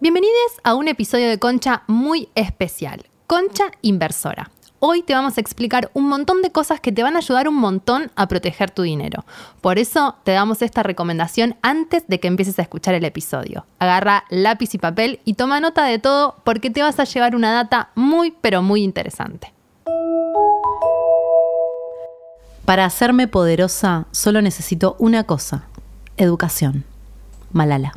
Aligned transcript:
Bienvenidos 0.00 0.52
a 0.62 0.76
un 0.76 0.86
episodio 0.86 1.28
de 1.28 1.40
Concha 1.40 1.82
muy 1.88 2.28
especial, 2.36 3.06
Concha 3.26 3.72
Inversora. 3.82 4.48
Hoy 4.78 5.02
te 5.02 5.12
vamos 5.12 5.36
a 5.36 5.40
explicar 5.40 5.90
un 5.92 6.08
montón 6.08 6.40
de 6.40 6.52
cosas 6.52 6.78
que 6.78 6.92
te 6.92 7.02
van 7.02 7.16
a 7.16 7.18
ayudar 7.18 7.48
un 7.48 7.56
montón 7.56 8.12
a 8.14 8.28
proteger 8.28 8.70
tu 8.70 8.82
dinero. 8.82 9.24
Por 9.60 9.76
eso 9.76 10.14
te 10.22 10.30
damos 10.30 10.62
esta 10.62 10.84
recomendación 10.84 11.56
antes 11.62 12.06
de 12.06 12.20
que 12.20 12.28
empieces 12.28 12.60
a 12.60 12.62
escuchar 12.62 12.94
el 12.94 13.04
episodio. 13.04 13.66
Agarra 13.80 14.22
lápiz 14.30 14.72
y 14.72 14.78
papel 14.78 15.18
y 15.24 15.34
toma 15.34 15.58
nota 15.58 15.84
de 15.84 15.98
todo 15.98 16.36
porque 16.44 16.70
te 16.70 16.80
vas 16.80 17.00
a 17.00 17.04
llevar 17.04 17.34
una 17.34 17.52
data 17.52 17.90
muy 17.96 18.30
pero 18.40 18.62
muy 18.62 18.84
interesante. 18.84 19.52
Para 22.64 22.84
hacerme 22.84 23.26
poderosa 23.26 24.06
solo 24.12 24.42
necesito 24.42 24.94
una 25.00 25.24
cosa, 25.24 25.64
educación. 26.16 26.84
Malala. 27.50 27.94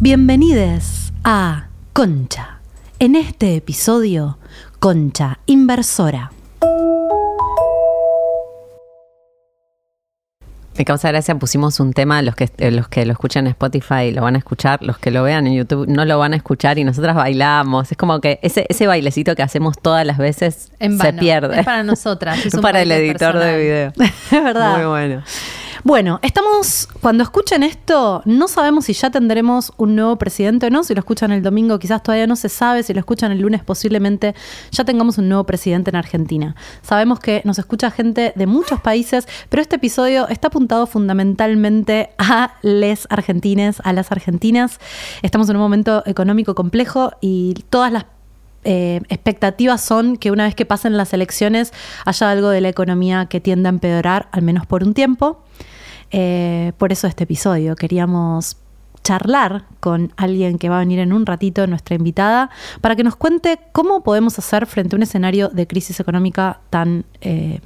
Bienvenidos 0.00 1.12
a 1.24 1.68
Concha. 1.92 2.60
En 2.98 3.16
este 3.16 3.56
episodio, 3.56 4.38
Concha 4.78 5.38
Inversora. 5.46 6.30
Me 10.76 10.84
causa 10.84 11.08
gracia, 11.08 11.34
pusimos 11.36 11.78
un 11.78 11.92
tema, 11.92 12.20
los 12.22 12.34
que, 12.34 12.50
eh, 12.58 12.70
los 12.72 12.88
que 12.88 13.06
lo 13.06 13.12
escuchan 13.12 13.46
en 13.46 13.50
Spotify 13.50 14.10
lo 14.12 14.22
van 14.22 14.34
a 14.34 14.38
escuchar, 14.38 14.82
los 14.82 14.98
que 14.98 15.12
lo 15.12 15.22
vean 15.22 15.46
en 15.46 15.54
YouTube 15.54 15.86
no 15.88 16.04
lo 16.04 16.18
van 16.18 16.32
a 16.32 16.36
escuchar 16.36 16.78
y 16.78 16.84
nosotras 16.84 17.14
bailamos. 17.14 17.92
Es 17.92 17.96
como 17.96 18.20
que 18.20 18.40
ese, 18.42 18.66
ese 18.68 18.86
bailecito 18.86 19.36
que 19.36 19.42
hacemos 19.42 19.78
todas 19.80 20.04
las 20.04 20.18
veces 20.18 20.72
En 20.80 20.98
se 20.98 21.12
pierde. 21.12 21.60
Es 21.60 21.64
para 21.64 21.84
nosotras, 21.84 22.44
es 22.44 22.54
un 22.54 22.60
para 22.60 22.82
el 22.82 22.90
editor 22.90 23.32
personal. 23.34 23.46
de 23.46 23.58
video. 23.58 23.92
Es 24.32 24.42
verdad. 24.44 24.76
Muy 24.76 24.86
bueno. 24.86 25.22
Bueno, 25.84 26.18
estamos, 26.22 26.88
cuando 27.02 27.22
escuchen 27.22 27.62
esto, 27.62 28.22
no 28.24 28.48
sabemos 28.48 28.86
si 28.86 28.94
ya 28.94 29.10
tendremos 29.10 29.70
un 29.76 29.94
nuevo 29.94 30.16
presidente 30.16 30.68
o 30.68 30.70
no. 30.70 30.82
Si 30.82 30.94
lo 30.94 31.00
escuchan 31.00 31.30
el 31.30 31.42
domingo, 31.42 31.78
quizás 31.78 32.02
todavía 32.02 32.26
no 32.26 32.36
se 32.36 32.48
sabe. 32.48 32.82
Si 32.82 32.94
lo 32.94 33.00
escuchan 33.00 33.32
el 33.32 33.40
lunes, 33.40 33.62
posiblemente 33.62 34.34
ya 34.70 34.84
tengamos 34.84 35.18
un 35.18 35.28
nuevo 35.28 35.44
presidente 35.44 35.90
en 35.90 35.96
Argentina. 35.96 36.56
Sabemos 36.80 37.20
que 37.20 37.42
nos 37.44 37.58
escucha 37.58 37.90
gente 37.90 38.32
de 38.34 38.46
muchos 38.46 38.80
países, 38.80 39.28
pero 39.50 39.60
este 39.60 39.76
episodio 39.76 40.26
está 40.28 40.48
apuntado 40.48 40.86
fundamentalmente 40.86 42.12
a 42.16 42.54
les 42.62 43.06
argentines, 43.10 43.82
a 43.84 43.92
las 43.92 44.10
argentinas. 44.10 44.80
Estamos 45.20 45.50
en 45.50 45.56
un 45.56 45.62
momento 45.62 46.02
económico 46.06 46.54
complejo 46.54 47.12
y 47.20 47.62
todas 47.68 47.92
las 47.92 48.06
eh, 48.64 49.02
expectativas 49.10 49.84
son 49.84 50.16
que 50.16 50.30
una 50.30 50.44
vez 50.44 50.54
que 50.54 50.64
pasen 50.64 50.96
las 50.96 51.12
elecciones 51.12 51.74
haya 52.06 52.30
algo 52.30 52.48
de 52.48 52.62
la 52.62 52.70
economía 52.70 53.26
que 53.26 53.38
tienda 53.38 53.68
a 53.68 53.72
empeorar, 53.72 54.28
al 54.32 54.40
menos 54.40 54.64
por 54.64 54.82
un 54.82 54.94
tiempo. 54.94 55.44
Eh, 56.16 56.72
por 56.78 56.92
eso 56.92 57.08
este 57.08 57.24
episodio 57.24 57.74
queríamos 57.74 58.56
charlar 59.02 59.64
con 59.80 60.12
alguien 60.16 60.58
que 60.58 60.68
va 60.68 60.76
a 60.76 60.78
venir 60.78 61.00
en 61.00 61.12
un 61.12 61.26
ratito, 61.26 61.66
nuestra 61.66 61.96
invitada, 61.96 62.50
para 62.80 62.94
que 62.94 63.02
nos 63.02 63.16
cuente 63.16 63.58
cómo 63.72 64.04
podemos 64.04 64.38
hacer 64.38 64.66
frente 64.66 64.94
a 64.94 64.96
un 64.96 65.02
escenario 65.02 65.48
de 65.48 65.66
crisis 65.66 65.98
económica 65.98 66.60
tan 66.70 67.04
eh, 67.20 67.58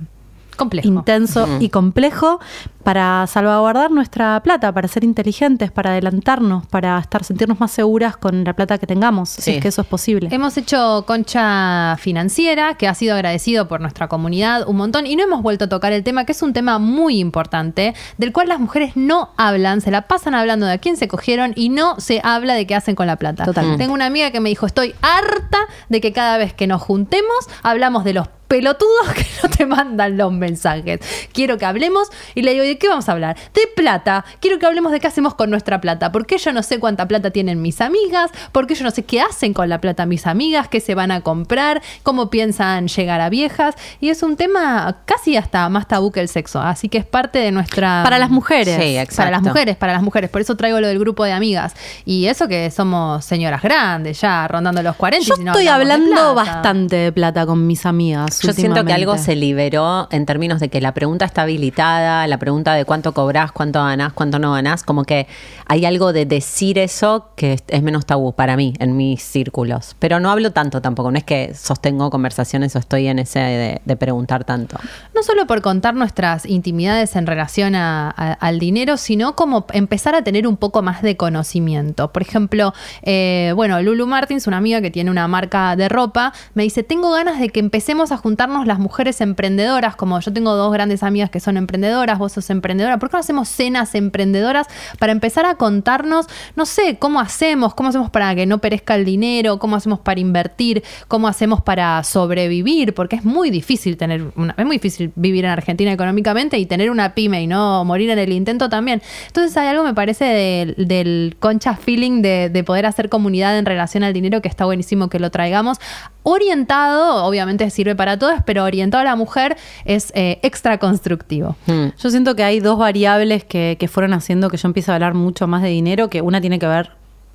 Complejo. 0.57 0.89
intenso 0.89 1.47
y 1.61 1.69
complejo 1.69 2.41
para 2.89 3.27
salvaguardar 3.27 3.91
nuestra 3.91 4.41
plata, 4.43 4.73
para 4.73 4.89
ser 4.89 5.05
inteligentes, 5.05 5.71
para 5.71 5.91
adelantarnos, 5.91 6.67
para 6.69 6.99
estar 6.99 7.23
sentirnos 7.23 7.61
más 7.61 7.71
seguras 7.71 8.17
con 8.17 8.45
la 8.45 8.55
plata 8.55 8.79
que 8.79 8.87
tengamos, 8.87 9.29
si 9.29 9.43
Sí. 9.43 9.51
es 9.57 9.61
que 9.61 9.69
eso 9.69 9.83
es 9.83 9.87
posible. 9.87 10.31
Hemos 10.33 10.57
hecho 10.57 11.05
concha 11.07 11.99
financiera, 11.99 12.79
que 12.79 12.89
ha 12.89 12.95
sido 12.95 13.15
agradecido 13.15 13.69
por 13.69 13.83
nuestra 13.83 14.09
comunidad 14.09 14.67
un 14.67 14.77
montón, 14.77 15.07
y 15.07 15.17
no 15.17 15.23
hemos 15.23 15.43
vuelto 15.43 15.67
a 15.67 15.69
tocar 15.69 15.93
el 15.93 16.03
tema, 16.03 16.25
que 16.25 16.33
es 16.33 16.41
un 16.41 16.55
tema 16.55 16.79
muy 16.79 17.19
importante, 17.19 17.93
del 18.17 18.33
cual 18.33 18.49
las 18.49 18.59
mujeres 18.59 18.93
no 18.97 19.35
hablan, 19.37 19.83
se 19.83 19.91
la 19.91 20.09
pasan 20.09 20.35
hablando 20.35 20.65
de 20.65 20.73
a 20.73 20.79
quién 20.79 20.97
se 20.97 21.09
cogieron 21.09 21.53
y 21.57 21.69
no 21.69 22.01
se 22.01 22.23
habla 22.25 22.55
de 22.55 22.67
qué 22.67 22.75
hacen 22.75 22.95
con 22.95 23.07
la 23.07 23.17
plata. 23.17 23.45
Totalmente. 23.45 23.85
Tengo 23.85 23.93
una 23.93 24.07
amiga 24.07 24.31
que 24.31 24.41
me 24.41 24.49
dijo, 24.49 24.65
estoy 24.65 24.95
harta 25.03 25.59
de 25.91 26.01
que 26.01 26.15
cada 26.15 26.39
vez 26.39 26.55
que 26.55 26.67
nos 26.67 26.81
juntemos 26.81 27.51
hablamos 27.63 28.05
de 28.05 28.15
los 28.15 28.29
pelotudos 28.49 29.13
que 29.15 29.27
no 29.43 29.51
te 29.51 29.67
mandan 29.67 30.17
los 30.17 30.33
mensajes. 30.33 31.01
Quiero 31.33 31.59
que 31.59 31.67
hablemos 31.67 32.09
y 32.35 32.43
le 32.43 32.53
digo, 32.53 32.65
¿de 32.65 32.78
qué 32.79 32.89
vamos 32.89 33.09
a 33.09 33.13
hablar? 33.13 33.37
De 33.55 33.63
plata. 33.75 34.25
Quiero 34.41 34.59
que 34.59 34.67
hablemos 34.67 34.93
de 34.93 35.01
qué 35.01 35.07
hacemos 35.07 35.35
con 35.35 35.51
nuestra 35.51 35.81
plata. 35.81 36.13
Porque 36.13 36.39
yo 36.39 36.53
no 36.53 36.63
sé 36.63 36.79
cuánta 36.79 37.07
plata 37.07 37.31
tienen 37.31 37.61
mis 37.63 37.81
amigas, 37.81 38.31
porque 38.53 38.75
yo 38.75 38.85
no 38.85 38.91
sé 38.91 39.05
qué 39.05 39.21
hacen 39.21 39.53
con 39.53 39.69
la 39.69 39.81
plata 39.81 40.07
mis 40.07 40.27
amigas, 40.27 40.69
qué 40.69 40.81
se 40.81 40.95
van 40.95 41.11
a 41.11 41.21
comprar, 41.21 41.83
cómo 42.03 42.31
piensan 42.31 42.89
llegar 42.89 43.21
a 43.21 43.29
viejas. 43.29 43.75
Y 44.01 44.11
es 44.11 44.23
un 44.23 44.37
tema 44.37 44.99
casi 45.05 45.37
hasta 45.37 45.69
más 45.69 45.89
tabú 45.89 46.13
que 46.13 46.21
el 46.21 46.29
sexo. 46.29 46.61
Así 46.61 46.89
que 46.89 46.99
es 46.99 47.07
parte 47.07 47.39
de 47.39 47.53
nuestra... 47.53 48.03
Para 48.05 48.19
las 48.19 48.31
mujeres. 48.31 48.77
Sí, 48.77 48.97
exacto. 48.97 49.17
Para 49.17 49.31
las 49.31 49.43
mujeres, 49.43 49.77
para 49.77 49.93
las 49.93 50.03
mujeres. 50.03 50.31
Por 50.31 50.41
eso 50.41 50.57
traigo 50.57 50.81
lo 50.81 50.89
del 50.89 50.99
grupo 50.99 51.25
de 51.25 51.33
amigas. 51.33 51.75
Y 52.05 52.27
eso 52.27 52.49
que 52.49 52.71
somos 52.71 53.25
señoras 53.25 53.63
grandes, 53.63 54.21
ya 54.21 54.47
rondando 54.49 54.83
los 54.83 54.97
40. 54.97 55.25
y 55.25 55.29
Yo 55.29 55.37
si 55.37 55.45
no 55.45 55.53
estoy 55.53 55.65
de 55.65 55.71
hablando 55.71 56.35
bastante 56.35 56.97
de 56.97 57.13
plata 57.13 57.47
con 57.47 57.67
mis 57.67 57.87
amigas. 57.87 58.41
Yo 58.41 58.53
siento 58.53 58.85
que 58.85 58.93
algo 58.93 59.17
se 59.19 59.37
liberó 59.37 60.09
en 60.11 60.27
términos 60.27 60.61
de 60.61 60.69
que 60.69 60.81
la 60.81 60.95
pregunta 60.95 61.25
está 61.25 61.43
habilitada, 61.43 62.27
la 62.27 62.39
pregunta 62.39 62.68
de 62.75 62.85
cuánto 62.85 63.13
cobrás, 63.15 63.53
cuánto 63.53 63.79
ganás, 63.83 64.13
cuánto 64.13 64.39
no 64.39 64.53
ganás, 64.53 64.83
como 64.83 65.05
que 65.05 65.27
hay 65.67 65.85
algo 65.85 66.13
de 66.13 66.27
decir 66.27 66.79
eso 66.79 67.31
que 67.37 67.55
es- 67.69 67.83
menos 67.83 68.07
tabú 68.07 68.33
para 68.33 68.57
mí 68.57 68.75
en 68.79 68.97
mis 68.97 69.23
círculos. 69.23 69.97
Pero 69.99 70.21
no 70.21 70.31
hablo 70.31 70.53
tanto 70.53 70.81
tampoco, 70.81 71.11
no 71.11 71.19
es 71.19 71.25
que 71.25 71.55
sostengo 71.55 72.11
conversaciones 72.11 72.75
o 72.77 72.79
estoy 72.79 73.07
en 73.09 73.19
ese 73.19 73.39
de, 73.39 73.81
de 73.85 73.97
preguntar 73.97 74.45
tanto. 74.45 74.77
No 75.15 75.23
solo 75.23 75.47
por 75.47 75.63
contar 75.63 75.95
nuestras 75.95 76.47
intimidades 76.47 77.17
en 77.17 77.27
relación 77.27 77.75
al 77.75 78.59
dinero, 78.59 78.97
sino 78.97 79.35
como 79.37 79.67
empezar 79.73 80.15
a 80.15 80.23
tener 80.23 80.47
un 80.47 80.57
poco 80.57 80.83
más 80.83 81.03
de 81.03 81.17
conocimiento. 81.17 82.13
Por 82.13 82.23
ejemplo, 82.23 82.73
eh, 83.03 83.53
bueno, 83.57 83.81
Lulu 83.81 84.07
Martins, 84.07 84.47
una 84.47 84.57
amiga 84.59 84.81
que 84.81 84.91
tiene 84.91 85.11
una 85.11 85.29
marca 85.29 85.77
de 85.77 85.89
ropa, 85.89 86.33
me 86.55 86.63
dice, 86.63 86.83
tengo 86.83 87.11
ganas 87.13 87.39
de 87.41 87.49
que 87.51 87.61
empecemos 87.61 88.13
a 88.13 88.17
juntarnos 88.17 88.67
las 88.67 88.79
mujeres 88.79 89.21
emprendedoras, 89.21 89.97
como 89.97 90.19
yo 90.21 90.33
tengo 90.33 90.55
dos 90.55 90.73
grandes 90.73 91.03
amigas 91.03 91.31
que 91.31 91.41
son 91.41 91.57
emprendedoras, 91.57 92.19
vos 92.19 92.33
sos 92.33 92.48
emprendedora, 92.51 92.99
¿por 92.99 93.11
qué 93.11 93.17
no 93.17 93.21
hacemos 93.21 93.49
cenas 93.49 93.95
emprendedoras 93.95 94.67
para 94.99 95.13
empezar 95.13 95.47
a 95.47 95.55
contarnos, 95.57 96.27
no 96.57 96.67
sé, 96.67 96.97
cómo 96.99 97.21
hacemos, 97.21 97.75
cómo 97.75 97.89
hacemos 97.91 98.11
para 98.11 98.35
que 98.35 98.47
no 98.47 98.59
perezca 98.59 98.95
el 98.95 99.05
dinero, 99.05 99.59
cómo 99.59 99.77
hacemos 99.77 100.01
para 100.01 100.21
invertir, 100.21 100.83
cómo 101.09 101.29
hacemos 101.29 101.61
para 101.63 102.03
sobrevivir, 102.05 102.95
porque 102.95 103.17
es 103.17 103.25
muy 103.25 103.51
difícil 103.51 103.97
tener 103.97 104.25
una, 104.37 104.55
es 104.57 104.65
muy 104.65 104.77
difícil 104.77 105.13
vivir 105.15 105.45
en 105.45 105.51
Argentina 105.51 105.93
económicamente 105.93 106.59
y 106.59 106.67
tener 106.67 106.91
una 106.91 107.15
pyme 107.15 107.43
y 107.43 107.47
no 107.47 107.85
morir 107.85 108.11
en 108.11 108.19
el 108.19 108.33
intento 108.33 108.69
también. 108.69 109.03
Entonces 109.27 109.57
hay 109.57 109.69
algo 109.69 109.85
me 109.85 109.95
parece 109.95 110.25
del, 110.25 110.75
del 110.89 111.37
concha 111.39 111.75
feeling 111.77 112.23
de, 112.23 112.49
de 112.49 112.65
poder 112.65 112.87
hacer 112.87 113.09
comunidad 113.09 113.59
en 113.59 113.67
relación 113.67 114.05
al 114.05 114.13
dinero 114.13 114.43
que 114.43 114.49
está 114.49 114.65
buenísimo 114.65 115.09
que 115.09 115.19
lo 115.19 115.31
traigamos. 115.31 115.79
Orientado, 116.23 117.25
obviamente 117.25 117.71
sirve 117.71 117.97
para 117.97 118.19
todos, 118.19 118.41
pero 118.45 118.65
orientado 118.65 119.01
a 119.01 119.05
la 119.05 119.17
mujer 119.17 119.57
es 119.87 120.13
eh, 120.15 120.39
extra 120.43 120.79
constructivo. 120.79 121.57
Hmm. 121.67 121.87
Yo 121.99 122.11
siento 122.11 122.37
que 122.39 122.45
hay 122.45 122.61
dos 122.61 122.79
variables 122.79 123.43
que, 123.43 123.77
que 123.81 123.89
fueron 123.89 124.13
haciendo 124.13 124.49
que 124.49 124.57
yo 124.57 124.69
empiece 124.69 124.93
a 124.93 124.95
hablar 124.95 125.15
mucho 125.15 125.49
más 125.49 125.61
de 125.61 125.71
dinero, 125.71 126.09
que 126.09 126.23
una 126.23 126.41
tiene 126.41 126.61
que 126.61 126.69
ver 126.69 126.93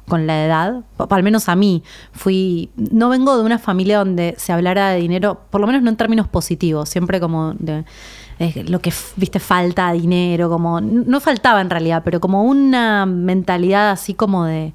con 0.07 0.27
la 0.27 0.45
edad, 0.45 0.81
al 0.97 1.23
menos 1.23 1.49
a 1.49 1.57
mí, 1.57 1.83
fui, 2.13 2.69
no 2.77 3.09
vengo 3.09 3.35
de 3.35 3.43
una 3.43 3.59
familia 3.59 3.97
donde 3.97 4.33
se 4.37 4.53
hablara 4.53 4.91
de 4.91 5.01
dinero, 5.01 5.41
por 5.49 5.59
lo 5.59 5.67
menos 5.67 5.81
no 5.81 5.89
en 5.89 5.97
términos 5.97 6.29
positivos, 6.29 6.87
siempre 6.87 7.19
como 7.19 7.53
de 7.53 7.83
lo 8.65 8.79
que, 8.79 8.93
viste, 9.17 9.41
falta 9.41 9.91
dinero, 9.91 10.49
como, 10.49 10.79
no 10.79 11.19
faltaba 11.19 11.59
en 11.59 11.69
realidad, 11.69 12.01
pero 12.05 12.21
como 12.21 12.45
una 12.45 13.05
mentalidad 13.05 13.91
así 13.91 14.13
como 14.13 14.45
de, 14.45 14.73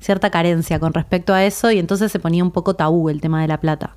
cierta 0.00 0.30
carencia 0.30 0.78
con 0.78 0.92
respecto 0.94 1.34
a 1.34 1.44
eso 1.44 1.70
y 1.70 1.78
entonces 1.78 2.12
se 2.12 2.18
ponía 2.18 2.42
un 2.42 2.50
poco 2.50 2.74
tabú 2.74 3.08
el 3.08 3.20
tema 3.20 3.40
de 3.42 3.48
la 3.48 3.60
plata. 3.60 3.94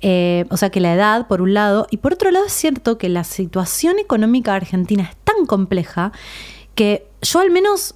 Eh, 0.00 0.44
o 0.50 0.56
sea 0.56 0.70
que 0.70 0.80
la 0.80 0.94
edad, 0.94 1.26
por 1.26 1.42
un 1.42 1.54
lado, 1.54 1.86
y 1.90 1.98
por 1.98 2.12
otro 2.12 2.30
lado 2.30 2.46
es 2.46 2.52
cierto 2.52 2.98
que 2.98 3.08
la 3.08 3.24
situación 3.24 3.98
económica 3.98 4.54
argentina 4.54 5.04
es 5.04 5.16
tan 5.24 5.46
compleja 5.46 6.12
que 6.74 7.08
yo 7.22 7.40
al 7.40 7.50
menos 7.50 7.94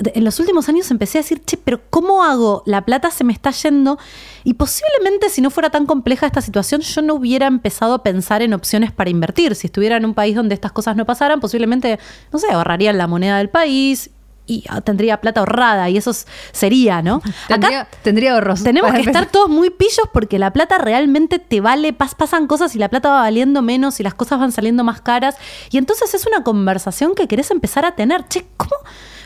en 0.00 0.24
los 0.24 0.38
últimos 0.38 0.68
años 0.68 0.90
empecé 0.90 1.18
a 1.18 1.22
decir, 1.22 1.42
che, 1.44 1.56
pero 1.56 1.80
¿cómo 1.90 2.22
hago? 2.22 2.62
La 2.66 2.84
plata 2.84 3.10
se 3.10 3.24
me 3.24 3.32
está 3.32 3.50
yendo. 3.50 3.98
Y 4.44 4.54
posiblemente 4.54 5.28
si 5.28 5.40
no 5.40 5.50
fuera 5.50 5.70
tan 5.70 5.86
compleja 5.86 6.26
esta 6.26 6.40
situación, 6.40 6.82
yo 6.82 7.02
no 7.02 7.14
hubiera 7.14 7.46
empezado 7.46 7.94
a 7.94 8.02
pensar 8.02 8.42
en 8.42 8.54
opciones 8.54 8.92
para 8.92 9.10
invertir. 9.10 9.54
Si 9.54 9.66
estuviera 9.66 9.96
en 9.96 10.04
un 10.04 10.14
país 10.14 10.36
donde 10.36 10.54
estas 10.54 10.72
cosas 10.72 10.96
no 10.96 11.04
pasaran, 11.04 11.40
posiblemente, 11.40 11.98
no 12.32 12.38
sé, 12.38 12.46
ahorraría 12.50 12.90
en 12.90 12.98
la 12.98 13.06
moneda 13.06 13.38
del 13.38 13.50
país 13.50 14.10
y 14.48 14.64
tendría 14.82 15.20
plata 15.20 15.40
ahorrada 15.40 15.88
y 15.90 15.96
eso 15.98 16.10
sería, 16.52 17.02
¿no? 17.02 17.20
Tendría, 17.46 17.82
Acá 17.82 17.90
tendría 18.02 18.32
ahorros. 18.32 18.64
tenemos 18.64 18.92
que 18.92 19.02
estar 19.02 19.26
todos 19.26 19.48
muy 19.48 19.70
pillos 19.70 20.08
porque 20.12 20.38
la 20.38 20.52
plata 20.52 20.78
realmente 20.78 21.38
te 21.38 21.60
vale, 21.60 21.96
pas- 21.96 22.16
pasan 22.16 22.46
cosas 22.46 22.74
y 22.74 22.78
la 22.78 22.88
plata 22.88 23.10
va 23.10 23.20
valiendo 23.20 23.62
menos 23.62 24.00
y 24.00 24.02
las 24.02 24.14
cosas 24.14 24.40
van 24.40 24.50
saliendo 24.50 24.82
más 24.84 25.00
caras. 25.02 25.36
Y 25.70 25.78
entonces 25.78 26.14
es 26.14 26.26
una 26.26 26.42
conversación 26.42 27.14
que 27.14 27.28
querés 27.28 27.50
empezar 27.50 27.84
a 27.84 27.92
tener. 27.94 28.26
Che, 28.28 28.46
¿cómo, 28.56 28.72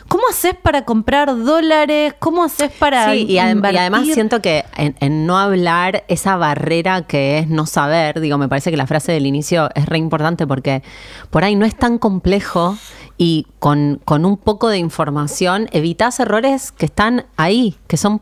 cómo 0.09 0.23
haces 0.29 0.55
para 0.61 0.83
comprar 0.83 1.33
dólares? 1.35 2.13
¿Cómo 2.19 2.43
haces 2.43 2.71
para 2.73 3.11
Sí, 3.13 3.25
y, 3.29 3.35
adem- 3.37 3.73
y 3.73 3.77
además 3.77 4.05
siento 4.05 4.41
que 4.41 4.65
en, 4.75 4.95
en 4.99 5.25
no 5.25 5.37
hablar, 5.39 6.03
esa 6.09 6.35
barrera 6.35 7.03
que 7.03 7.39
es 7.39 7.47
no 7.47 7.65
saber, 7.65 8.19
digo, 8.19 8.37
me 8.37 8.49
parece 8.49 8.71
que 8.71 8.77
la 8.77 8.87
frase 8.87 9.13
del 9.13 9.25
inicio 9.25 9.69
es 9.73 9.85
re 9.85 9.97
importante 9.97 10.45
porque 10.45 10.83
por 11.29 11.43
ahí 11.45 11.55
no 11.55 11.65
es 11.65 11.75
tan 11.75 11.97
complejo 11.97 12.77
y 13.17 13.47
con, 13.59 14.01
con 14.05 14.25
un 14.25 14.37
poco 14.37 14.69
de 14.69 14.77
información 14.77 15.67
evitas 15.71 16.19
errores 16.19 16.71
que 16.71 16.85
están 16.85 17.25
ahí, 17.37 17.75
que 17.87 17.97
son, 17.97 18.21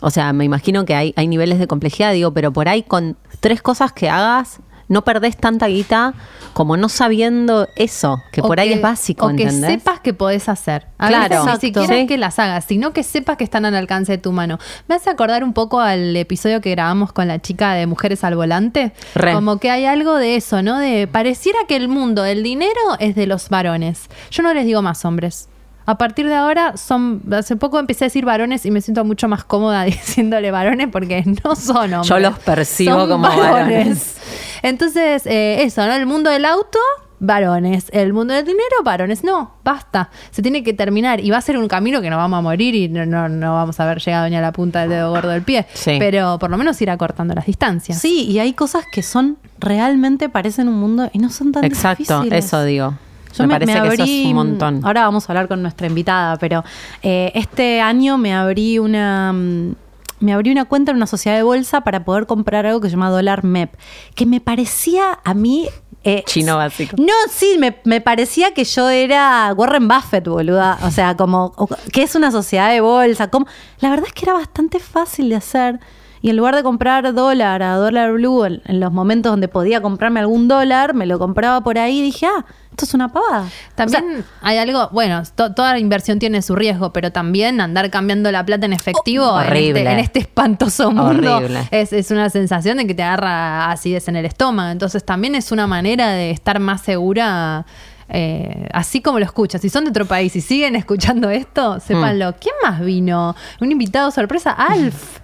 o 0.00 0.10
sea, 0.10 0.32
me 0.32 0.44
imagino 0.44 0.84
que 0.84 0.94
hay, 0.94 1.14
hay 1.16 1.26
niveles 1.26 1.58
de 1.58 1.66
complejidad, 1.66 2.12
digo, 2.12 2.32
pero 2.32 2.52
por 2.52 2.68
ahí 2.68 2.82
con 2.82 3.16
tres 3.40 3.62
cosas 3.62 3.92
que 3.92 4.08
hagas 4.08 4.60
no 4.94 5.02
perdés 5.02 5.36
tanta 5.36 5.66
guita 5.66 6.14
como 6.54 6.76
no 6.76 6.88
sabiendo 6.88 7.66
eso, 7.74 8.22
que 8.30 8.40
O 8.40 8.46
por 8.46 8.60
ahí 8.60 8.72
es 8.72 8.80
básico, 8.80 9.26
O 9.26 9.34
que 9.34 9.50
sepas 9.50 9.98
que 9.98 10.14
podés 10.14 10.48
hacer. 10.48 10.86
A 10.98 11.08
Claro. 11.08 11.44
veces 11.44 11.62
ni 11.62 11.68
siquiera 11.68 11.96
Sí. 11.96 12.06
que 12.06 12.16
las 12.16 12.38
hagas, 12.38 12.64
sino 12.64 12.92
que 12.92 13.02
sepas 13.02 13.36
que 13.36 13.42
están 13.42 13.64
al 13.64 13.74
alcance 13.74 14.12
de 14.12 14.18
tu 14.18 14.30
mano. 14.30 14.58
Me 14.86 14.94
hace 14.94 15.10
acordar 15.10 15.42
un 15.42 15.52
poco 15.52 15.80
al 15.80 16.14
episodio 16.16 16.60
que 16.60 16.70
grabamos 16.70 17.12
con 17.12 17.26
la 17.26 17.40
chica 17.40 17.74
de 17.74 17.86
Mujeres 17.88 18.22
al 18.22 18.36
Volante. 18.36 18.92
Re. 19.16 19.32
Como 19.34 19.58
que 19.58 19.68
hay 19.70 19.84
algo 19.84 20.14
de 20.14 20.36
eso, 20.36 20.62
¿no? 20.62 20.78
De 20.78 21.08
pareciera 21.08 21.58
que 21.66 21.74
el 21.74 21.88
mundo 21.88 22.22
del 22.22 22.44
dinero 22.44 22.70
es 23.00 23.16
de 23.16 23.26
los 23.26 23.48
varones. 23.48 24.08
Yo 24.30 24.44
no 24.44 24.54
les 24.54 24.64
digo 24.64 24.80
más 24.80 25.04
hombres. 25.04 25.48
A 25.86 25.98
partir 25.98 26.26
de 26.26 26.34
ahora 26.34 26.76
son. 26.76 27.22
Hace 27.32 27.56
poco 27.56 27.78
empecé 27.78 28.04
a 28.04 28.06
decir 28.06 28.24
varones 28.24 28.64
y 28.64 28.70
me 28.70 28.80
siento 28.80 29.04
mucho 29.04 29.28
más 29.28 29.44
cómoda 29.44 29.82
diciéndole 29.84 30.50
varones 30.50 30.88
porque 30.90 31.22
no 31.44 31.54
son 31.56 31.92
hombres. 31.94 32.08
Yo 32.08 32.18
los 32.18 32.38
percibo 32.38 33.00
Son 33.00 33.08
como 33.08 33.28
varones. 33.28 34.16
Entonces, 34.62 35.26
eh, 35.26 35.62
eso, 35.62 35.86
¿no? 35.86 35.92
El 35.92 36.06
mundo 36.06 36.30
del 36.30 36.46
auto, 36.46 36.78
varones. 37.20 37.86
El 37.92 38.12
mundo 38.14 38.32
del 38.32 38.44
dinero, 38.44 38.82
varones. 38.82 39.24
No, 39.24 39.56
basta. 39.62 40.08
Se 40.30 40.40
tiene 40.40 40.62
que 40.62 40.72
terminar. 40.72 41.20
Y 41.20 41.30
va 41.30 41.36
a 41.36 41.42
ser 41.42 41.58
un 41.58 41.68
camino 41.68 42.00
que 42.00 42.08
nos 42.08 42.16
vamos 42.16 42.38
a 42.38 42.40
morir 42.40 42.74
y 42.74 42.88
no, 42.88 43.04
no, 43.04 43.28
no 43.28 43.54
vamos 43.54 43.78
a 43.78 43.84
haber 43.84 43.98
llegado 43.98 44.28
ni 44.28 44.36
a 44.36 44.40
la 44.40 44.52
punta 44.52 44.80
del 44.80 44.90
dedo 44.90 45.10
gordo 45.10 45.28
del 45.28 45.42
pie. 45.42 45.66
Sí. 45.74 45.96
Pero 45.98 46.38
por 46.38 46.50
lo 46.50 46.56
menos 46.56 46.80
ir 46.80 46.90
acortando 46.90 47.34
las 47.34 47.46
distancias. 47.46 47.98
Sí, 48.00 48.22
y 48.22 48.38
hay 48.38 48.54
cosas 48.54 48.84
que 48.90 49.02
son 49.02 49.36
realmente 49.58 50.28
parecen 50.28 50.68
un 50.68 50.78
mundo 50.78 51.10
y 51.12 51.18
no 51.18 51.30
son 51.30 51.52
tan 51.52 51.64
Exacto, 51.64 52.20
difíciles. 52.20 52.44
eso 52.46 52.64
digo. 52.64 52.94
Yo 53.36 53.44
me, 53.46 53.54
parece 53.54 53.72
que 53.72 53.88
eso 53.94 54.02
es 54.04 54.26
un 54.26 54.34
montón. 54.34 54.80
Ahora 54.84 55.02
vamos 55.02 55.28
a 55.28 55.32
hablar 55.32 55.48
con 55.48 55.60
nuestra 55.62 55.86
invitada, 55.86 56.36
pero 56.36 56.64
eh, 57.02 57.32
este 57.34 57.80
año 57.80 58.16
me 58.18 58.34
abrí 58.34 58.78
una. 58.78 59.32
mm, 59.32 59.74
Me 60.20 60.32
abrí 60.32 60.50
una 60.52 60.64
cuenta 60.64 60.90
en 60.92 60.96
una 60.96 61.06
sociedad 61.06 61.36
de 61.36 61.42
bolsa 61.42 61.82
para 61.82 62.04
poder 62.04 62.26
comprar 62.26 62.64
algo 62.66 62.80
que 62.80 62.88
se 62.88 62.92
llama 62.92 63.10
dólar 63.10 63.44
MEP, 63.44 63.74
que 64.14 64.24
me 64.26 64.40
parecía 64.40 65.18
a 65.24 65.34
mí. 65.34 65.68
eh, 66.04 66.22
Chino 66.26 66.56
básico. 66.56 66.96
No, 66.98 67.12
sí, 67.30 67.56
me, 67.58 67.76
me 67.84 68.00
parecía 68.00 68.52
que 68.54 68.64
yo 68.64 68.88
era 68.90 69.52
Warren 69.56 69.88
Buffett, 69.88 70.26
boluda. 70.28 70.78
O 70.82 70.90
sea, 70.90 71.16
como, 71.16 71.52
que 71.92 72.02
es 72.02 72.14
una 72.14 72.30
sociedad 72.30 72.70
de 72.70 72.80
bolsa. 72.80 73.28
Como, 73.28 73.46
la 73.80 73.90
verdad 73.90 74.06
es 74.06 74.12
que 74.12 74.24
era 74.26 74.34
bastante 74.34 74.78
fácil 74.78 75.28
de 75.30 75.36
hacer. 75.36 75.80
Y 76.24 76.30
en 76.30 76.38
lugar 76.38 76.56
de 76.56 76.62
comprar 76.62 77.12
dólar 77.12 77.62
a 77.62 77.74
dólar 77.76 78.12
blue 78.12 78.46
en, 78.46 78.62
en 78.64 78.80
los 78.80 78.90
momentos 78.90 79.30
donde 79.30 79.46
podía 79.46 79.82
comprarme 79.82 80.20
algún 80.20 80.48
dólar, 80.48 80.94
me 80.94 81.04
lo 81.04 81.18
compraba 81.18 81.60
por 81.60 81.76
ahí 81.78 81.98
y 81.98 82.02
dije, 82.02 82.24
ah, 82.24 82.46
esto 82.70 82.86
es 82.86 82.94
una 82.94 83.12
pavada. 83.12 83.46
También 83.74 84.24
hay 84.40 84.56
algo, 84.56 84.88
bueno, 84.90 85.22
to- 85.34 85.52
toda 85.52 85.78
inversión 85.78 86.18
tiene 86.18 86.40
su 86.40 86.56
riesgo, 86.56 86.94
pero 86.94 87.12
también 87.12 87.60
andar 87.60 87.90
cambiando 87.90 88.32
la 88.32 88.42
plata 88.42 88.64
en 88.64 88.72
efectivo 88.72 89.26
Oh, 89.34 89.40
en, 89.42 89.52
este, 89.54 89.80
en 89.92 89.98
este 89.98 90.18
espantoso 90.20 90.90
mundo 90.90 91.36
Horrible. 91.36 91.68
es, 91.70 91.92
es 91.92 92.10
una 92.10 92.30
sensación 92.30 92.78
de 92.78 92.86
que 92.86 92.94
te 92.94 93.02
agarra 93.02 93.70
acidez 93.70 94.08
en 94.08 94.16
el 94.16 94.24
estómago. 94.24 94.70
Entonces 94.70 95.04
también 95.04 95.34
es 95.34 95.52
una 95.52 95.66
manera 95.66 96.08
de 96.12 96.30
estar 96.30 96.58
más 96.58 96.80
segura. 96.80 97.66
eh, 98.08 98.66
así 98.72 99.02
como 99.02 99.18
lo 99.18 99.26
escuchas, 99.26 99.60
si 99.60 99.68
son 99.68 99.84
de 99.84 99.90
otro 99.90 100.06
país 100.06 100.34
y 100.36 100.40
siguen 100.40 100.74
escuchando 100.74 101.28
esto, 101.28 101.80
sépanlo. 101.80 102.30
Mm. 102.30 102.34
¿Quién 102.40 102.54
más 102.62 102.80
vino? 102.80 103.36
Un 103.60 103.72
invitado 103.72 104.10
sorpresa, 104.10 104.52
Alf. 104.52 105.18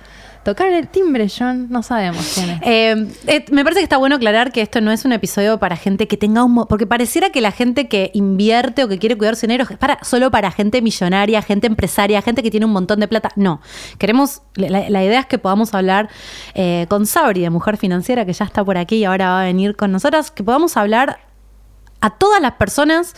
Tocar 0.44 0.72
el 0.72 0.88
timbre, 0.88 1.26
John, 1.28 1.66
no 1.68 1.82
sabemos 1.82 2.32
quién 2.34 2.50
es. 2.50 2.60
Eh, 2.62 3.06
eh, 3.26 3.44
me 3.50 3.62
parece 3.62 3.80
que 3.80 3.84
está 3.84 3.98
bueno 3.98 4.16
aclarar 4.16 4.52
que 4.52 4.62
esto 4.62 4.80
no 4.80 4.90
es 4.90 5.04
un 5.04 5.12
episodio 5.12 5.58
para 5.58 5.76
gente 5.76 6.08
que 6.08 6.16
tenga 6.16 6.42
un... 6.44 6.66
Porque 6.66 6.86
pareciera 6.86 7.28
que 7.30 7.42
la 7.42 7.52
gente 7.52 7.88
que 7.88 8.10
invierte 8.14 8.82
o 8.82 8.88
que 8.88 8.98
quiere 8.98 9.18
cuidar 9.18 9.36
su 9.36 9.42
dinero 9.42 9.66
es 9.68 9.76
para, 9.76 10.02
solo 10.02 10.30
para 10.30 10.50
gente 10.50 10.80
millonaria, 10.80 11.42
gente 11.42 11.66
empresaria, 11.66 12.22
gente 12.22 12.42
que 12.42 12.50
tiene 12.50 12.64
un 12.64 12.72
montón 12.72 13.00
de 13.00 13.08
plata. 13.08 13.30
No. 13.36 13.60
Queremos... 13.98 14.40
La, 14.54 14.88
la 14.88 15.04
idea 15.04 15.20
es 15.20 15.26
que 15.26 15.38
podamos 15.38 15.74
hablar 15.74 16.08
eh, 16.54 16.86
con 16.88 17.04
Sabri, 17.04 17.42
de 17.42 17.50
Mujer 17.50 17.76
Financiera, 17.76 18.24
que 18.24 18.32
ya 18.32 18.46
está 18.46 18.64
por 18.64 18.78
aquí 18.78 18.96
y 18.96 19.04
ahora 19.04 19.28
va 19.28 19.42
a 19.42 19.44
venir 19.44 19.76
con 19.76 19.92
nosotras, 19.92 20.30
que 20.30 20.42
podamos 20.42 20.76
hablar 20.76 21.20
a 22.00 22.10
todas 22.10 22.40
las 22.40 22.52
personas 22.52 23.14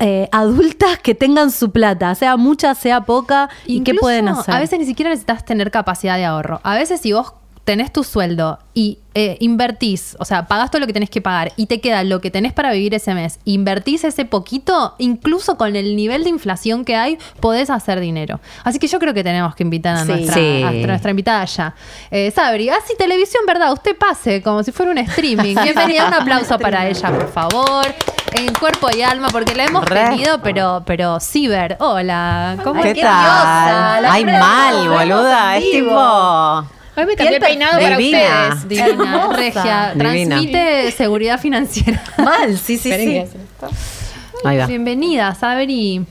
eh, 0.00 0.28
adultas 0.32 0.98
que 0.98 1.14
tengan 1.14 1.50
su 1.50 1.70
plata, 1.70 2.14
sea 2.14 2.36
mucha, 2.36 2.74
sea 2.74 3.02
poca, 3.02 3.50
y 3.66 3.82
qué 3.82 3.94
pueden 3.94 4.28
hacer. 4.28 4.54
A 4.54 4.58
veces 4.58 4.78
ni 4.78 4.86
siquiera 4.86 5.10
necesitas 5.10 5.44
tener 5.44 5.70
capacidad 5.70 6.16
de 6.16 6.24
ahorro. 6.24 6.60
A 6.64 6.74
veces 6.74 7.00
si 7.00 7.12
vos 7.12 7.34
tenés 7.70 7.92
tu 7.92 8.02
sueldo 8.02 8.58
y 8.74 8.98
eh, 9.14 9.36
invertís, 9.38 10.16
o 10.18 10.24
sea, 10.24 10.46
pagás 10.46 10.72
todo 10.72 10.80
lo 10.80 10.86
que 10.88 10.92
tenés 10.92 11.08
que 11.08 11.20
pagar 11.20 11.52
y 11.56 11.66
te 11.66 11.80
queda 11.80 12.02
lo 12.02 12.20
que 12.20 12.28
tenés 12.32 12.52
para 12.52 12.72
vivir 12.72 12.94
ese 12.94 13.14
mes, 13.14 13.38
invertís 13.44 14.02
ese 14.02 14.24
poquito, 14.24 14.96
incluso 14.98 15.56
con 15.56 15.76
el 15.76 15.94
nivel 15.94 16.24
de 16.24 16.30
inflación 16.30 16.84
que 16.84 16.96
hay, 16.96 17.16
podés 17.38 17.70
hacer 17.70 18.00
dinero. 18.00 18.40
Así 18.64 18.80
que 18.80 18.88
yo 18.88 18.98
creo 18.98 19.14
que 19.14 19.22
tenemos 19.22 19.54
que 19.54 19.62
invitar 19.62 19.94
a, 19.94 20.00
Sí. 20.04 20.08
nuestra, 20.10 20.34
Sí. 20.34 20.62
a 20.64 20.86
nuestra 20.88 21.10
invitada 21.10 21.44
ya. 21.44 21.74
Eh, 22.10 22.32
Sabri, 22.34 22.70
así 22.70 22.94
televisión, 22.98 23.44
¿verdad? 23.46 23.72
Usted 23.72 23.96
pase, 23.96 24.42
como 24.42 24.64
si 24.64 24.72
fuera 24.72 24.90
un 24.90 24.98
streaming. 24.98 25.54
Bienvenida, 25.62 26.08
un 26.08 26.14
aplauso 26.14 26.58
para 26.58 26.88
ella, 26.88 27.08
por 27.12 27.30
favor. 27.32 27.86
En 28.32 28.52
cuerpo 28.54 28.88
y 28.96 29.02
alma, 29.02 29.28
porque 29.30 29.54
la 29.54 29.64
hemos 29.66 29.84
Re. 29.84 30.04
tenido, 30.08 30.40
pero, 30.42 30.82
pero 30.86 31.20
ciber. 31.20 31.76
Hola, 31.80 32.56
¿cómo 32.64 32.82
¿Qué 32.82 32.90
estás? 32.90 33.02
tal? 33.44 34.02
La 34.02 34.12
Ay, 34.12 34.24
mal, 34.24 34.88
boluda. 34.88 35.56
Es 35.56 35.70
tipo. 35.70 36.79
Hoy 37.00 37.06
me 37.06 37.16
cambié 37.16 37.36
el 37.36 37.42
peinado 37.42 37.80
para 37.80 37.96
Divina. 37.96 38.54
ustedes. 38.54 38.68
Divina, 38.68 39.28
regia. 39.32 39.92
Divina. 39.94 39.94
Transmite 39.96 40.92
seguridad 40.92 41.40
financiera. 41.40 42.02
Mal, 42.18 42.58
sí, 42.58 42.76
sí, 42.76 42.90
Esperen 42.90 43.08
sí. 43.08 43.14
que 43.14 43.20
hacen 43.20 43.40
esto. 43.40 43.68
Ahí 44.44 44.58
va. 44.58 44.66
Bienvenida, 44.66 45.34
Sabri. 45.34 46.04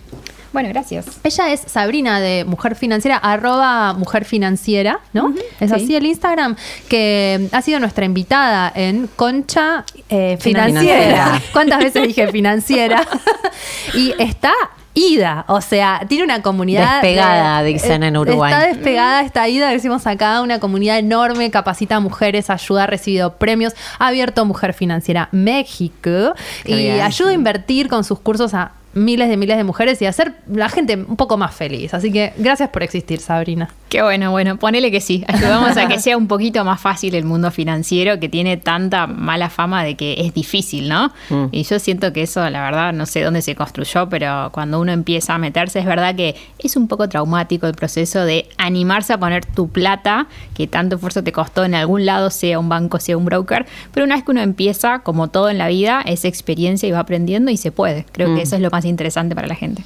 Bueno, 0.51 0.69
gracias. 0.69 1.05
Ella 1.23 1.53
es 1.53 1.59
Sabrina 1.59 2.19
de 2.19 2.43
Mujer 2.43 2.75
Financiera, 2.75 3.17
arroba 3.17 3.93
Mujer 3.93 4.25
Financiera, 4.25 4.99
¿no? 5.13 5.31
Es 5.59 5.69
sí. 5.69 5.75
así 5.75 5.95
el 5.95 6.07
Instagram, 6.07 6.55
que 6.87 7.47
ha 7.51 7.61
sido 7.61 7.79
nuestra 7.79 8.05
invitada 8.05 8.71
en 8.73 9.07
Concha 9.15 9.85
eh, 10.09 10.37
Financiera. 10.41 10.73
financiera. 10.73 11.41
¿Cuántas 11.53 11.79
veces 11.79 12.07
dije 12.07 12.31
financiera? 12.31 13.07
y 13.93 14.15
está 14.17 14.53
ida, 14.93 15.45
o 15.47 15.61
sea, 15.61 16.01
tiene 16.07 16.23
una 16.23 16.41
comunidad... 16.41 17.01
Despegada, 17.01 17.61
de- 17.63 17.73
dicen 17.73 18.03
en 18.03 18.15
eh, 18.15 18.19
Uruguay. 18.19 18.51
Está 18.51 18.65
despegada, 18.67 19.21
está 19.21 19.47
ida, 19.47 19.69
decimos 19.69 20.05
acá, 20.07 20.41
una 20.41 20.59
comunidad 20.59 20.97
enorme, 20.97 21.51
capacita 21.51 21.97
a 21.97 21.99
mujeres, 21.99 22.49
ayuda, 22.49 22.83
ha 22.83 22.87
recibido 22.87 23.35
premios, 23.35 23.73
ha 23.97 24.07
abierto 24.07 24.45
Mujer 24.45 24.73
Financiera 24.73 25.29
México 25.31 26.33
Qué 26.63 26.71
y 26.71 26.75
bien. 26.75 27.01
ayuda 27.01 27.29
a 27.29 27.33
invertir 27.33 27.87
con 27.87 28.03
sus 28.03 28.19
cursos 28.19 28.53
a 28.53 28.71
miles 28.93 29.29
de 29.29 29.37
miles 29.37 29.57
de 29.57 29.63
mujeres 29.63 30.01
y 30.01 30.05
hacer 30.05 30.33
la 30.51 30.67
gente 30.69 30.95
un 30.95 31.15
poco 31.15 31.37
más 31.37 31.53
feliz. 31.55 31.93
Así 31.93 32.11
que 32.11 32.33
gracias 32.37 32.69
por 32.69 32.83
existir, 32.83 33.19
Sabrina. 33.19 33.69
Qué 33.89 34.01
bueno, 34.03 34.31
bueno, 34.31 34.57
ponele 34.57 34.91
que 34.91 35.01
sí. 35.01 35.23
Ayudamos 35.27 35.75
a 35.77 35.87
que 35.87 35.99
sea 35.99 36.15
un 36.17 36.27
poquito 36.27 36.63
más 36.63 36.79
fácil 36.79 37.15
el 37.15 37.23
mundo 37.25 37.49
financiero 37.51 38.19
que 38.19 38.29
tiene 38.29 38.57
tanta 38.57 39.07
mala 39.07 39.49
fama 39.49 39.83
de 39.83 39.95
que 39.95 40.15
es 40.19 40.33
difícil, 40.33 40.89
¿no? 40.89 41.11
Mm. 41.29 41.45
Y 41.51 41.63
yo 41.63 41.79
siento 41.79 42.13
que 42.13 42.23
eso, 42.23 42.47
la 42.49 42.61
verdad, 42.61 42.93
no 42.93 43.05
sé 43.05 43.21
dónde 43.21 43.41
se 43.41 43.55
construyó, 43.55 44.07
pero 44.09 44.49
cuando 44.51 44.79
uno 44.79 44.91
empieza 44.91 45.33
a 45.33 45.37
meterse, 45.39 45.79
es 45.79 45.85
verdad 45.85 46.15
que 46.15 46.35
es 46.59 46.75
un 46.75 46.87
poco 46.87 47.09
traumático 47.09 47.65
el 47.67 47.73
proceso 47.73 48.23
de 48.25 48.47
animarse 48.57 49.13
a 49.13 49.17
poner 49.17 49.45
tu 49.45 49.69
plata, 49.69 50.27
que 50.53 50.67
tanto 50.67 50.95
esfuerzo 50.95 51.23
te 51.23 51.31
costó 51.31 51.63
en 51.65 51.73
algún 51.73 52.05
lado, 52.05 52.29
sea 52.29 52.59
un 52.59 52.69
banco, 52.69 52.99
sea 52.99 53.17
un 53.17 53.25
broker. 53.25 53.65
Pero 53.93 54.05
una 54.05 54.15
vez 54.15 54.23
que 54.23 54.31
uno 54.31 54.41
empieza, 54.41 54.99
como 54.99 55.29
todo 55.29 55.49
en 55.49 55.57
la 55.57 55.67
vida, 55.67 56.01
es 56.05 56.25
experiencia 56.25 56.87
y 56.87 56.91
va 56.91 56.99
aprendiendo 56.99 57.49
y 57.49 57.57
se 57.57 57.71
puede. 57.71 58.05
Creo 58.11 58.29
Mm. 58.29 58.35
que 58.35 58.41
eso 58.43 58.55
es 58.55 58.61
lo 58.61 58.69
más 58.69 58.85
interesante 58.89 59.35
para 59.35 59.47
la 59.47 59.55
gente. 59.55 59.83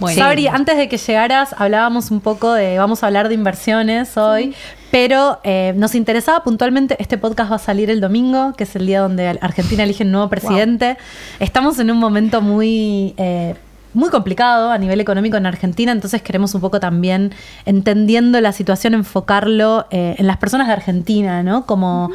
Bueno. 0.00 0.20
Sabri, 0.20 0.48
antes 0.48 0.76
de 0.76 0.88
que 0.88 0.98
llegaras, 0.98 1.54
hablábamos 1.56 2.10
un 2.10 2.20
poco 2.20 2.52
de, 2.52 2.76
vamos 2.76 3.04
a 3.04 3.06
hablar 3.06 3.28
de 3.28 3.34
inversiones 3.34 4.16
hoy, 4.16 4.52
pero 4.90 5.38
eh, 5.44 5.74
nos 5.76 5.94
interesaba 5.94 6.42
puntualmente, 6.42 6.96
este 6.98 7.18
podcast 7.18 7.52
va 7.52 7.56
a 7.56 7.60
salir 7.60 7.88
el 7.88 8.00
domingo, 8.00 8.52
que 8.54 8.64
es 8.64 8.74
el 8.74 8.86
día 8.86 9.00
donde 9.00 9.38
Argentina 9.40 9.84
elige 9.84 10.02
un 10.02 10.10
nuevo 10.10 10.28
presidente. 10.28 10.96
Estamos 11.38 11.78
en 11.78 11.90
un 11.90 11.98
momento 11.98 12.40
muy... 12.40 13.14
eh, 13.16 13.54
muy 13.94 14.08
complicado 14.08 14.70
a 14.70 14.78
nivel 14.78 15.00
económico 15.00 15.36
en 15.36 15.44
Argentina, 15.44 15.92
entonces 15.92 16.22
queremos 16.22 16.54
un 16.54 16.62
poco 16.62 16.80
también, 16.80 17.32
entendiendo 17.66 18.40
la 18.40 18.52
situación, 18.52 18.94
enfocarlo 18.94 19.86
eh, 19.90 20.14
en 20.18 20.26
las 20.26 20.38
personas 20.38 20.66
de 20.66 20.72
Argentina, 20.72 21.42
¿no? 21.42 21.66
Como, 21.66 22.10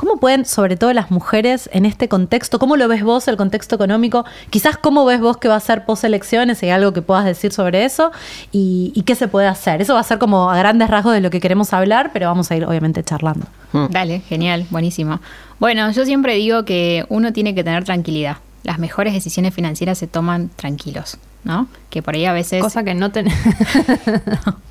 ¿Cómo 0.00 0.16
pueden, 0.16 0.46
sobre 0.46 0.78
todo 0.78 0.94
las 0.94 1.10
mujeres, 1.10 1.68
en 1.74 1.84
este 1.84 2.08
contexto, 2.08 2.58
cómo 2.58 2.76
lo 2.76 2.88
ves 2.88 3.02
vos, 3.02 3.28
el 3.28 3.36
contexto 3.36 3.74
económico? 3.74 4.24
Quizás 4.48 4.78
cómo 4.78 5.04
ves 5.04 5.20
vos 5.20 5.36
que 5.36 5.46
va 5.46 5.56
a 5.56 5.60
ser 5.60 5.84
post-elecciones, 5.84 6.56
si 6.56 6.64
hay 6.64 6.72
algo 6.72 6.94
que 6.94 7.02
puedas 7.02 7.26
decir 7.26 7.52
sobre 7.52 7.84
eso, 7.84 8.10
y, 8.50 8.92
y 8.94 9.02
qué 9.02 9.14
se 9.14 9.28
puede 9.28 9.46
hacer. 9.46 9.82
Eso 9.82 9.92
va 9.92 10.00
a 10.00 10.04
ser 10.04 10.18
como 10.18 10.50
a 10.50 10.56
grandes 10.56 10.88
rasgos 10.88 11.12
de 11.12 11.20
lo 11.20 11.28
que 11.28 11.38
queremos 11.38 11.74
hablar, 11.74 12.12
pero 12.14 12.28
vamos 12.28 12.50
a 12.50 12.56
ir 12.56 12.64
obviamente 12.64 13.04
charlando. 13.04 13.44
Dale, 13.90 14.20
genial, 14.20 14.64
buenísimo. 14.70 15.20
Bueno, 15.58 15.90
yo 15.90 16.06
siempre 16.06 16.34
digo 16.36 16.64
que 16.64 17.04
uno 17.10 17.34
tiene 17.34 17.54
que 17.54 17.62
tener 17.62 17.84
tranquilidad. 17.84 18.38
Las 18.62 18.78
mejores 18.78 19.12
decisiones 19.12 19.52
financieras 19.52 19.98
se 19.98 20.06
toman 20.06 20.48
tranquilos, 20.56 21.18
¿no? 21.44 21.68
Que 21.88 22.02
por 22.02 22.14
ahí 22.14 22.24
a 22.24 22.32
veces... 22.32 22.62
Cosa 22.62 22.84
que 22.84 22.94
no 22.94 23.10
tenés. 23.10 23.34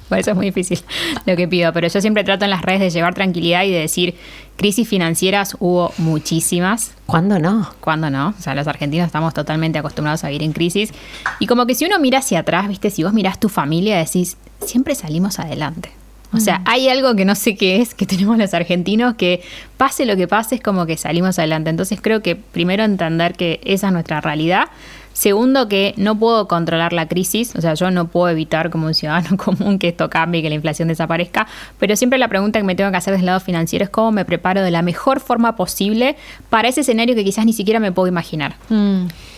Por 0.09 0.17
eso 0.17 0.31
es 0.31 0.35
muy 0.35 0.47
difícil 0.47 0.79
lo 1.27 1.35
que 1.35 1.47
pido, 1.47 1.71
pero 1.71 1.87
yo 1.87 2.01
siempre 2.01 2.23
trato 2.23 2.43
en 2.43 2.49
las 2.49 2.63
redes 2.63 2.79
de 2.79 2.89
llevar 2.89 3.13
tranquilidad 3.13 3.63
y 3.63 3.69
de 3.69 3.77
decir, 3.77 4.15
crisis 4.57 4.89
financieras 4.89 5.55
hubo 5.59 5.93
muchísimas, 5.99 6.93
¿Cuándo 7.09 7.39
no? 7.39 7.67
¿Cuándo 7.79 8.11
no? 8.11 8.35
O 8.37 8.41
sea, 8.41 8.53
los 8.53 8.67
argentinos 8.67 9.07
estamos 9.07 9.33
totalmente 9.33 9.79
acostumbrados 9.79 10.23
a 10.23 10.27
vivir 10.27 10.43
en 10.43 10.53
crisis. 10.53 10.91
Y 11.39 11.47
como 11.47 11.65
que 11.65 11.73
si 11.73 11.85
uno 11.85 11.97
mira 11.97 12.19
hacia 12.19 12.39
atrás, 12.39 12.67
viste, 12.67 12.91
si 12.91 13.03
vos 13.03 13.13
mirás 13.13 13.39
tu 13.39 13.49
familia, 13.49 13.97
decís, 13.97 14.37
siempre 14.63 14.93
salimos 14.93 15.39
adelante. 15.39 15.89
O 16.31 16.39
sea, 16.39 16.61
hay 16.65 16.87
algo 16.89 17.15
que 17.15 17.25
no 17.25 17.33
sé 17.33 17.55
qué 17.55 17.81
es 17.81 17.95
que 17.95 18.05
tenemos 18.05 18.37
los 18.37 18.53
argentinos 18.53 19.15
que 19.15 19.41
pase 19.77 20.05
lo 20.05 20.15
que 20.15 20.27
pase 20.27 20.55
es 20.55 20.61
como 20.61 20.85
que 20.85 20.95
salimos 20.97 21.39
adelante. 21.39 21.71
Entonces 21.71 21.99
creo 21.99 22.21
que 22.21 22.35
primero 22.35 22.83
entender 22.83 23.33
que 23.33 23.59
esa 23.63 23.87
es 23.87 23.93
nuestra 23.93 24.21
realidad. 24.21 24.65
Segundo, 25.19 25.67
que 25.67 25.93
no 25.97 26.17
puedo 26.17 26.47
controlar 26.47 26.93
la 26.93 27.09
crisis, 27.09 27.53
o 27.53 27.59
sea, 27.59 27.73
yo 27.73 27.91
no 27.91 28.07
puedo 28.07 28.29
evitar 28.29 28.69
como 28.69 28.87
un 28.87 28.93
ciudadano 28.93 29.35
común 29.37 29.77
que 29.77 29.89
esto 29.89 30.09
cambie, 30.09 30.41
que 30.41 30.47
la 30.47 30.55
inflación 30.55 30.87
desaparezca, 30.87 31.45
pero 31.77 31.97
siempre 31.97 32.17
la 32.17 32.29
pregunta 32.29 32.57
que 32.57 32.63
me 32.63 32.73
tengo 32.73 32.89
que 32.89 32.95
hacer 32.95 33.11
desde 33.11 33.23
el 33.23 33.25
lado 33.25 33.41
financiero 33.41 33.83
es 33.83 33.89
cómo 33.89 34.13
me 34.13 34.23
preparo 34.23 34.61
de 34.61 34.71
la 34.71 34.81
mejor 34.81 35.19
forma 35.19 35.57
posible 35.57 36.15
para 36.49 36.69
ese 36.69 36.81
escenario 36.81 37.15
que 37.15 37.25
quizás 37.25 37.45
ni 37.45 37.51
siquiera 37.51 37.81
me 37.81 37.91
puedo 37.91 38.07
imaginar. 38.07 38.55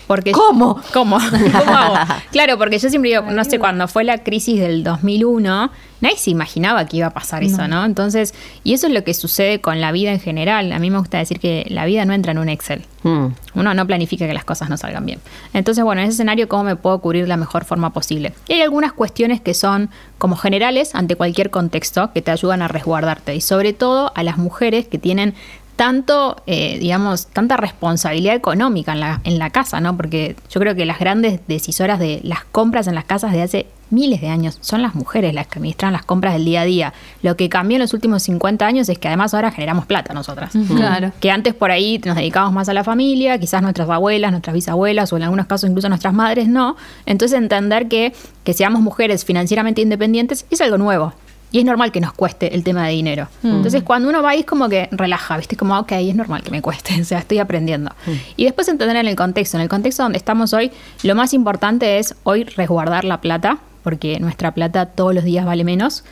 Porque 0.07 0.31
¿Cómo? 0.31 0.81
¿Cómo? 0.93 1.19
¿Cómo 1.29 1.75
hago? 1.75 1.95
Claro, 2.31 2.57
porque 2.57 2.79
yo 2.79 2.89
siempre 2.89 3.11
digo, 3.11 3.23
no 3.31 3.43
sé, 3.43 3.59
cuando 3.59 3.87
fue 3.87 4.03
la 4.03 4.19
crisis 4.19 4.59
del 4.59 4.83
2001, 4.83 5.71
nadie 6.01 6.17
se 6.17 6.31
imaginaba 6.31 6.85
que 6.85 6.97
iba 6.97 7.07
a 7.07 7.11
pasar 7.11 7.43
eso, 7.43 7.67
¿no? 7.67 7.85
Entonces, 7.85 8.33
y 8.63 8.73
eso 8.73 8.87
es 8.87 8.93
lo 8.93 9.03
que 9.03 9.13
sucede 9.13 9.61
con 9.61 9.79
la 9.79 9.91
vida 9.91 10.11
en 10.11 10.19
general. 10.19 10.71
A 10.73 10.79
mí 10.79 10.89
me 10.89 10.97
gusta 10.97 11.19
decir 11.19 11.39
que 11.39 11.65
la 11.69 11.85
vida 11.85 12.05
no 12.05 12.13
entra 12.13 12.31
en 12.31 12.39
un 12.39 12.49
Excel. 12.49 12.85
Mm. 13.03 13.27
Uno 13.55 13.73
no 13.73 13.87
planifica 13.87 14.27
que 14.27 14.33
las 14.33 14.45
cosas 14.45 14.69
no 14.69 14.77
salgan 14.77 15.05
bien. 15.05 15.19
Entonces, 15.53 15.83
bueno, 15.83 16.01
en 16.01 16.07
ese 16.07 16.15
escenario, 16.15 16.47
¿cómo 16.47 16.63
me 16.63 16.75
puedo 16.75 16.99
cubrir 16.99 17.23
de 17.23 17.29
la 17.29 17.37
mejor 17.37 17.65
forma 17.65 17.91
posible? 17.91 18.33
Y 18.47 18.53
hay 18.53 18.61
algunas 18.61 18.93
cuestiones 18.93 19.41
que 19.41 19.53
son 19.53 19.89
como 20.17 20.35
generales 20.35 20.93
ante 20.93 21.15
cualquier 21.15 21.49
contexto 21.49 22.11
que 22.13 22.21
te 22.21 22.31
ayudan 22.31 22.61
a 22.61 22.67
resguardarte. 22.67 23.35
Y 23.35 23.41
sobre 23.41 23.73
todo 23.73 24.11
a 24.15 24.23
las 24.23 24.37
mujeres 24.37 24.87
que 24.87 24.97
tienen 24.97 25.33
tanto, 25.75 26.41
eh, 26.45 26.77
digamos, 26.79 27.27
tanta 27.27 27.57
responsabilidad 27.57 28.35
económica 28.35 28.93
en 28.93 28.99
la, 28.99 29.21
en 29.23 29.39
la 29.39 29.49
casa, 29.49 29.81
¿no? 29.81 29.97
Porque 29.97 30.35
yo 30.49 30.59
creo 30.59 30.75
que 30.75 30.85
las 30.85 30.99
grandes 30.99 31.39
decisoras 31.47 31.99
de 31.99 32.19
las 32.23 32.43
compras 32.45 32.87
en 32.87 32.95
las 32.95 33.05
casas 33.05 33.31
de 33.31 33.41
hace 33.41 33.67
miles 33.91 34.21
de 34.21 34.29
años 34.29 34.57
son 34.61 34.81
las 34.81 34.95
mujeres 34.95 35.33
las 35.33 35.47
que 35.47 35.59
administran 35.59 35.93
las 35.93 36.03
compras 36.03 36.33
del 36.33 36.45
día 36.45 36.61
a 36.61 36.65
día. 36.65 36.93
Lo 37.21 37.35
que 37.35 37.49
cambió 37.49 37.75
en 37.75 37.81
los 37.81 37.93
últimos 37.93 38.23
50 38.23 38.65
años 38.65 38.89
es 38.89 38.97
que 38.97 39.07
además 39.07 39.33
ahora 39.33 39.51
generamos 39.51 39.85
plata 39.85 40.13
nosotras. 40.13 40.53
Claro. 40.67 41.11
Que 41.19 41.29
antes 41.29 41.53
por 41.53 41.71
ahí 41.71 41.99
nos 42.05 42.15
dedicábamos 42.15 42.53
más 42.53 42.69
a 42.69 42.73
la 42.73 42.83
familia, 42.83 43.37
quizás 43.37 43.61
nuestras 43.61 43.89
abuelas, 43.89 44.31
nuestras 44.31 44.53
bisabuelas 44.53 45.11
o 45.11 45.17
en 45.17 45.23
algunos 45.23 45.45
casos 45.45 45.69
incluso 45.69 45.89
nuestras 45.89 46.13
madres 46.13 46.47
no. 46.47 46.77
Entonces 47.05 47.37
entender 47.37 47.87
que, 47.87 48.13
que 48.43 48.53
seamos 48.53 48.81
mujeres 48.81 49.25
financieramente 49.25 49.81
independientes 49.81 50.45
es 50.49 50.61
algo 50.61 50.77
nuevo. 50.77 51.13
Y 51.51 51.59
es 51.59 51.65
normal 51.65 51.91
que 51.91 51.99
nos 51.99 52.13
cueste 52.13 52.55
el 52.55 52.63
tema 52.63 52.87
de 52.87 52.93
dinero. 52.93 53.27
Entonces, 53.43 53.83
cuando 53.83 54.07
uno 54.07 54.23
va 54.23 54.29
ahí 54.29 54.39
es 54.39 54.45
como 54.45 54.69
que 54.69 54.87
relaja, 54.91 55.37
¿viste? 55.37 55.57
Como, 55.57 55.77
ok, 55.77 55.91
es 55.93 56.15
normal 56.15 56.43
que 56.43 56.51
me 56.51 56.61
cueste, 56.61 56.99
o 57.01 57.03
sea, 57.03 57.19
estoy 57.19 57.39
aprendiendo. 57.39 57.91
Y 58.37 58.45
después 58.45 58.67
entender 58.69 58.95
en 58.95 59.07
el 59.07 59.15
contexto. 59.15 59.57
En 59.57 59.63
el 59.63 59.69
contexto 59.69 60.03
donde 60.03 60.17
estamos 60.17 60.53
hoy, 60.53 60.71
lo 61.03 61.13
más 61.15 61.33
importante 61.33 61.99
es 61.99 62.15
hoy 62.23 62.45
resguardar 62.45 63.03
la 63.03 63.19
plata, 63.19 63.57
porque 63.83 64.19
nuestra 64.19 64.53
plata 64.53 64.85
todos 64.85 65.13
los 65.13 65.23
días 65.23 65.45
vale 65.45 65.63
menos. 65.63 66.03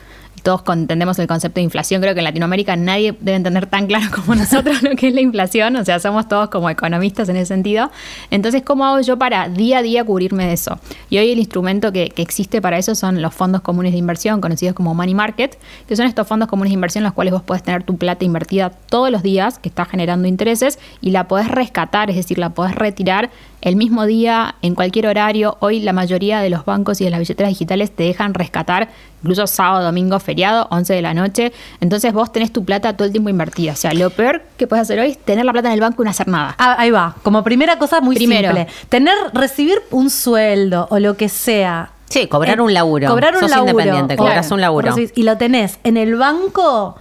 Todos 0.42 0.62
entendemos 0.68 1.18
el 1.18 1.26
concepto 1.26 1.56
de 1.56 1.62
inflación. 1.62 2.00
Creo 2.00 2.14
que 2.14 2.20
en 2.20 2.24
Latinoamérica 2.24 2.76
nadie 2.76 3.14
debe 3.20 3.36
entender 3.36 3.66
tan 3.66 3.86
claro 3.86 4.06
como 4.14 4.34
nosotros 4.34 4.82
lo 4.82 4.96
que 4.96 5.08
es 5.08 5.14
la 5.14 5.20
inflación. 5.20 5.76
O 5.76 5.84
sea, 5.84 6.00
somos 6.00 6.28
todos 6.28 6.48
como 6.50 6.70
economistas 6.70 7.28
en 7.28 7.36
ese 7.36 7.46
sentido. 7.46 7.90
Entonces, 8.30 8.62
¿cómo 8.62 8.84
hago 8.84 9.00
yo 9.00 9.18
para 9.18 9.48
día 9.48 9.78
a 9.78 9.82
día 9.82 10.04
cubrirme 10.04 10.46
de 10.46 10.54
eso? 10.54 10.78
Y 11.08 11.18
hoy 11.18 11.30
el 11.30 11.38
instrumento 11.38 11.92
que, 11.92 12.10
que 12.10 12.22
existe 12.22 12.60
para 12.60 12.78
eso 12.78 12.94
son 12.94 13.22
los 13.22 13.34
fondos 13.34 13.60
comunes 13.60 13.92
de 13.92 13.98
inversión, 13.98 14.40
conocidos 14.40 14.74
como 14.74 14.94
Money 14.94 15.14
Market, 15.14 15.58
que 15.86 15.96
son 15.96 16.06
estos 16.06 16.26
fondos 16.26 16.48
comunes 16.48 16.70
de 16.70 16.74
inversión 16.74 17.02
en 17.02 17.06
los 17.06 17.14
cuales 17.14 17.32
vos 17.32 17.42
podés 17.42 17.62
tener 17.62 17.82
tu 17.82 17.96
plata 17.96 18.24
invertida 18.24 18.70
todos 18.70 19.10
los 19.10 19.22
días, 19.22 19.58
que 19.58 19.68
está 19.68 19.84
generando 19.84 20.28
intereses, 20.28 20.78
y 21.00 21.10
la 21.10 21.28
podés 21.28 21.48
rescatar, 21.48 22.10
es 22.10 22.16
decir, 22.16 22.38
la 22.38 22.50
podés 22.50 22.74
retirar 22.74 23.30
el 23.62 23.76
mismo 23.76 24.06
día, 24.06 24.54
en 24.62 24.74
cualquier 24.74 25.06
horario. 25.06 25.56
Hoy 25.60 25.80
la 25.80 25.92
mayoría 25.92 26.40
de 26.40 26.50
los 26.50 26.64
bancos 26.64 27.00
y 27.00 27.04
de 27.04 27.10
las 27.10 27.20
billeteras 27.20 27.50
digitales 27.50 27.90
te 27.94 28.04
dejan 28.04 28.32
rescatar, 28.34 28.88
incluso 29.22 29.46
sábado, 29.46 29.84
domingo, 29.84 30.18
feriado, 30.18 30.66
11 30.70 30.94
de 30.94 31.02
la 31.02 31.12
noche. 31.14 31.52
Entonces 31.80 32.12
vos 32.12 32.32
tenés 32.32 32.52
tu 32.52 32.64
plata 32.64 32.96
todo 32.96 33.06
el 33.06 33.12
tiempo 33.12 33.28
invertida. 33.30 33.72
O 33.72 33.76
sea, 33.76 33.92
lo 33.92 34.10
peor 34.10 34.42
que 34.56 34.66
puedes 34.66 34.82
hacer 34.82 34.98
hoy 34.98 35.10
es 35.10 35.18
tener 35.18 35.44
la 35.44 35.52
plata 35.52 35.68
en 35.68 35.74
el 35.74 35.80
banco 35.80 36.02
y 36.02 36.04
no 36.04 36.10
hacer 36.10 36.28
nada. 36.28 36.54
Ah, 36.58 36.76
ahí 36.78 36.90
va, 36.90 37.16
como 37.22 37.44
primera 37.44 37.78
cosa 37.78 38.00
muy 38.00 38.16
Primero. 38.16 38.48
simple. 38.54 38.66
Tener, 38.88 39.14
recibir 39.34 39.78
un 39.90 40.10
sueldo 40.10 40.86
o 40.90 40.98
lo 40.98 41.16
que 41.16 41.28
sea. 41.28 41.90
Sí, 42.08 42.26
cobrar 42.26 42.54
en- 42.54 42.60
un 42.62 42.74
laburo. 42.74 43.08
Cobrar 43.08 43.34
un 43.34 43.40
Sos 43.40 43.50
laburo. 43.50 43.70
independiente, 43.72 44.16
Claro. 44.16 44.30
cobras 44.30 44.50
un 44.50 44.60
laburo. 44.60 44.94
Y 45.14 45.22
lo 45.22 45.36
tenés 45.36 45.78
en 45.84 45.96
el 45.96 46.16
banco. 46.16 46.96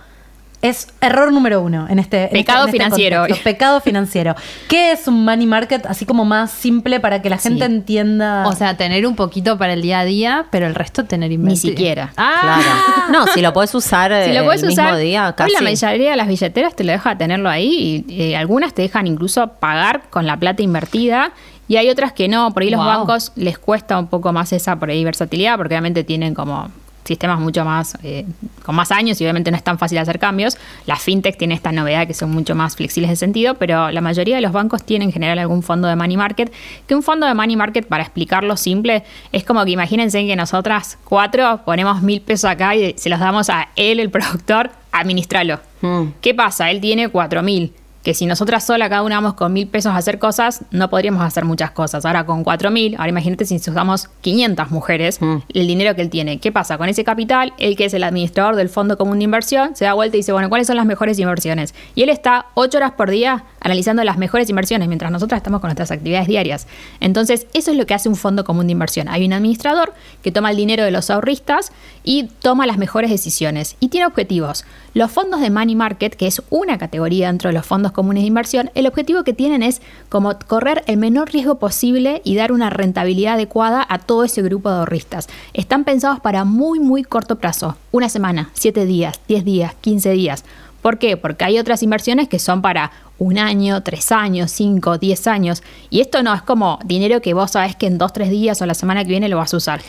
Es 0.61 0.89
error 0.99 1.31
número 1.31 1.61
uno 1.61 1.87
en 1.89 1.99
este 1.99 2.23
en 2.29 2.35
este- 2.35 2.51
en 2.51 2.57
este 2.59 2.71
financiero. 2.71 3.19
contexto. 3.19 3.43
Pecado 3.45 3.79
financiero. 3.79 4.35
¿Qué 4.67 4.91
es 4.91 5.07
un 5.07 5.23
money 5.23 5.45
market? 5.45 5.85
Así 5.85 6.05
como 6.05 6.25
más 6.25 6.51
simple 6.51 6.99
para 6.99 7.21
que 7.21 7.29
la 7.29 7.37
gente 7.37 7.65
Sí. 7.65 7.71
entienda. 7.71 8.45
O 8.45 8.51
sea, 8.53 8.75
tener 8.75 9.07
un 9.07 9.15
poquito 9.15 9.57
para 9.57 9.71
el 9.71 9.81
día 9.81 9.99
a 9.99 10.05
día, 10.05 10.47
pero 10.51 10.67
el 10.67 10.75
resto 10.75 11.05
tener 11.05 11.31
invertido. 11.31 11.61
siquiera. 11.61 12.11
Ah, 12.17 12.39
Claro. 12.41 13.11
No, 13.25 13.27
si 13.27 13.41
lo 13.41 13.53
podés 13.53 13.73
usar 13.73 14.11
Si 14.25 14.33
lo 14.33 14.41
eh, 14.41 14.43
puedes 14.43 14.61
el 14.63 14.69
usar, 14.69 14.85
mismo 14.87 14.99
día, 14.99 15.27
hoy 15.27 15.33
casi. 15.37 15.53
la 15.53 15.61
mayoría 15.61 16.11
de 16.11 16.17
las 16.17 16.27
billeteras 16.27 16.75
te 16.75 16.83
lo 16.83 16.91
deja 16.91 17.17
tenerlo 17.17 17.49
ahí 17.49 18.05
y 18.09 18.21
eh, 18.21 18.35
algunas 18.35 18.73
te 18.73 18.81
dejan 18.81 19.07
incluso 19.07 19.47
pagar 19.61 20.03
con 20.09 20.27
la 20.27 20.35
plata 20.37 20.61
invertida 20.61 21.31
y 21.69 21.77
hay 21.77 21.89
otras 21.89 22.11
que 22.11 22.27
no, 22.27 22.51
por 22.53 22.63
ahí 22.63 22.69
los 22.69 22.83
bancos 22.83 23.31
les 23.35 23.57
cuesta 23.59 23.97
un 23.97 24.07
poco 24.07 24.33
más 24.33 24.51
esa 24.53 24.75
por 24.77 24.89
ahí 24.89 25.03
versatilidad 25.05 25.55
porque 25.55 25.75
obviamente 25.75 26.03
tienen 26.03 26.33
como 26.33 26.69
sistemas 27.03 27.39
mucho 27.39 27.65
más 27.65 27.97
eh, 28.03 28.25
con 28.63 28.75
más 28.75 28.91
años 28.91 29.19
y 29.19 29.23
obviamente 29.23 29.51
no 29.51 29.57
es 29.57 29.63
tan 29.63 29.77
fácil 29.79 29.97
hacer 29.97 30.19
cambios. 30.19 30.57
La 30.85 30.95
fintech 30.95 31.37
tiene 31.37 31.55
esta 31.55 31.71
novedad 31.71 32.07
que 32.07 32.13
son 32.13 32.31
mucho 32.31 32.55
más 32.55 32.75
flexibles 32.75 33.09
de 33.09 33.15
sentido, 33.15 33.55
pero 33.55 33.91
la 33.91 34.01
mayoría 34.01 34.35
de 34.35 34.41
los 34.41 34.51
bancos 34.51 34.83
tienen 34.83 35.09
en 35.09 35.13
general 35.13 35.39
algún 35.39 35.63
fondo 35.63 35.87
de 35.87 35.95
money 35.95 36.17
market, 36.17 36.51
que 36.87 36.95
un 36.95 37.03
fondo 37.03 37.25
de 37.25 37.33
money 37.33 37.55
market 37.55 37.87
para 37.87 38.03
explicarlo 38.03 38.57
simple 38.57 39.03
es 39.31 39.43
como 39.43 39.65
que 39.65 39.71
imagínense 39.71 40.25
que 40.25 40.35
nosotras 40.35 40.97
cuatro 41.03 41.61
ponemos 41.65 42.01
mil 42.01 42.21
pesos 42.21 42.49
acá 42.49 42.75
y 42.75 42.93
se 42.97 43.09
los 43.09 43.19
damos 43.19 43.49
a 43.49 43.69
él, 43.75 43.99
el 43.99 44.09
productor, 44.11 44.71
administralo. 44.91 45.59
Mm. 45.81 46.03
¿Qué 46.21 46.33
pasa? 46.33 46.69
Él 46.71 46.81
tiene 46.81 47.09
cuatro 47.09 47.41
mil. 47.41 47.73
Que 48.03 48.13
si 48.13 48.25
nosotras 48.25 48.65
sola 48.65 48.87
cada 48.87 49.03
una 49.03 49.15
vamos 49.15 49.33
con 49.33 49.51
mil 49.51 49.67
pesos 49.67 49.91
a 49.91 49.97
hacer 49.97 50.19
cosas, 50.19 50.61
no 50.71 50.89
podríamos 50.89 51.21
hacer 51.21 51.43
muchas 51.43 51.71
cosas. 51.71 52.05
Ahora 52.05 52.25
con 52.25 52.45
cuatro 52.45 52.71
mil, 52.71 52.95
ahora 52.95 53.09
imagínate 53.09 53.43
si 53.43 53.57
usamos 53.57 54.07
500 54.21 54.71
mujeres, 54.71 55.21
Mm. 55.21 55.37
el 55.53 55.67
dinero 55.67 55.95
que 55.95 56.01
él 56.03 56.09
tiene. 56.09 56.39
¿Qué 56.39 56.51
pasa? 56.53 56.77
Con 56.77 56.87
ese 56.87 57.03
capital, 57.03 57.53
él 57.57 57.75
que 57.75 57.85
es 57.85 57.93
el 57.93 58.03
administrador 58.03 58.55
del 58.55 58.69
Fondo 58.69 58.97
Común 58.97 59.17
de 59.19 59.25
Inversión, 59.25 59.75
se 59.75 59.83
da 59.83 59.93
vuelta 59.93 60.15
y 60.15 60.21
dice, 60.21 60.31
bueno, 60.31 60.47
¿cuáles 60.47 60.67
son 60.67 60.77
las 60.77 60.85
mejores 60.85 61.19
inversiones? 61.19 61.75
Y 61.93 62.03
él 62.03 62.09
está 62.09 62.45
ocho 62.53 62.77
horas 62.77 62.93
por 62.93 63.09
día 63.09 63.43
analizando 63.59 64.01
las 64.05 64.17
mejores 64.17 64.49
inversiones, 64.49 64.87
mientras 64.87 65.11
nosotras 65.11 65.39
estamos 65.39 65.59
con 65.59 65.67
nuestras 65.67 65.91
actividades 65.91 66.27
diarias. 66.29 66.67
Entonces, 67.01 67.47
eso 67.53 67.71
es 67.71 67.77
lo 67.77 67.85
que 67.85 67.93
hace 67.93 68.07
un 68.07 68.15
Fondo 68.15 68.45
Común 68.45 68.67
de 68.67 68.71
Inversión. 68.71 69.09
Hay 69.09 69.25
un 69.25 69.33
administrador 69.33 69.93
que 70.23 70.31
toma 70.31 70.51
el 70.51 70.57
dinero 70.57 70.85
de 70.85 70.91
los 70.91 71.09
ahorristas 71.09 71.73
y 72.05 72.29
toma 72.41 72.65
las 72.65 72.77
mejores 72.77 73.11
decisiones. 73.11 73.75
Y 73.81 73.89
tiene 73.89 74.07
objetivos. 74.07 74.63
Los 74.93 75.11
fondos 75.11 75.39
de 75.39 75.51
Money 75.51 75.75
Market, 75.75 76.15
que 76.15 76.25
es 76.25 76.41
una 76.49 76.79
categoría 76.79 77.27
dentro 77.27 77.49
de 77.49 77.53
los 77.53 77.65
fondos 77.65 77.91
comunes 77.91 78.23
de 78.23 78.27
inversión, 78.27 78.71
el 78.73 78.87
objetivo 78.87 79.23
que 79.23 79.33
tienen 79.33 79.61
es 79.61 79.81
como 80.09 80.37
correr 80.47 80.83
el 80.87 80.97
menor 80.97 81.31
riesgo 81.31 81.59
posible 81.59 82.21
y 82.23 82.35
dar 82.35 82.51
una 82.51 82.71
rentabilidad 82.71 83.35
adecuada 83.35 83.85
a 83.87 83.99
todo 83.99 84.23
ese 84.23 84.41
grupo 84.41 84.69
de 84.71 84.77
ahorristas. 84.79 85.27
Están 85.53 85.83
pensados 85.83 86.19
para 86.19 86.43
muy, 86.43 86.79
muy 86.79 87.03
corto 87.03 87.37
plazo. 87.37 87.77
Una 87.91 88.09
semana, 88.09 88.49
siete 88.53 88.85
días, 88.85 89.19
diez 89.27 89.45
días, 89.45 89.75
quince 89.79 90.11
días. 90.11 90.43
¿Por 90.81 90.97
qué? 90.97 91.17
Porque 91.17 91.43
hay 91.43 91.59
otras 91.59 91.83
inversiones 91.83 92.29
que 92.29 92.39
son 92.39 92.61
para 92.61 92.91
un 93.17 93.37
año, 93.37 93.83
tres 93.83 94.11
años, 94.11 94.49
cinco, 94.49 94.97
diez 94.97 95.27
años. 95.27 95.61
Y 95.89 95.99
esto 95.99 96.23
no 96.23 96.33
es 96.33 96.41
como 96.41 96.79
dinero 96.85 97.21
que 97.21 97.33
vos 97.33 97.51
sabés 97.51 97.75
que 97.75 97.85
en 97.85 97.97
dos, 97.97 98.13
tres 98.13 98.29
días 98.29 98.61
o 98.61 98.65
la 98.65 98.73
semana 98.73 99.03
que 99.03 99.09
viene 99.09 99.27
lo 99.29 99.37
vas 99.37 99.53
a 99.53 99.57
usar. 99.57 99.81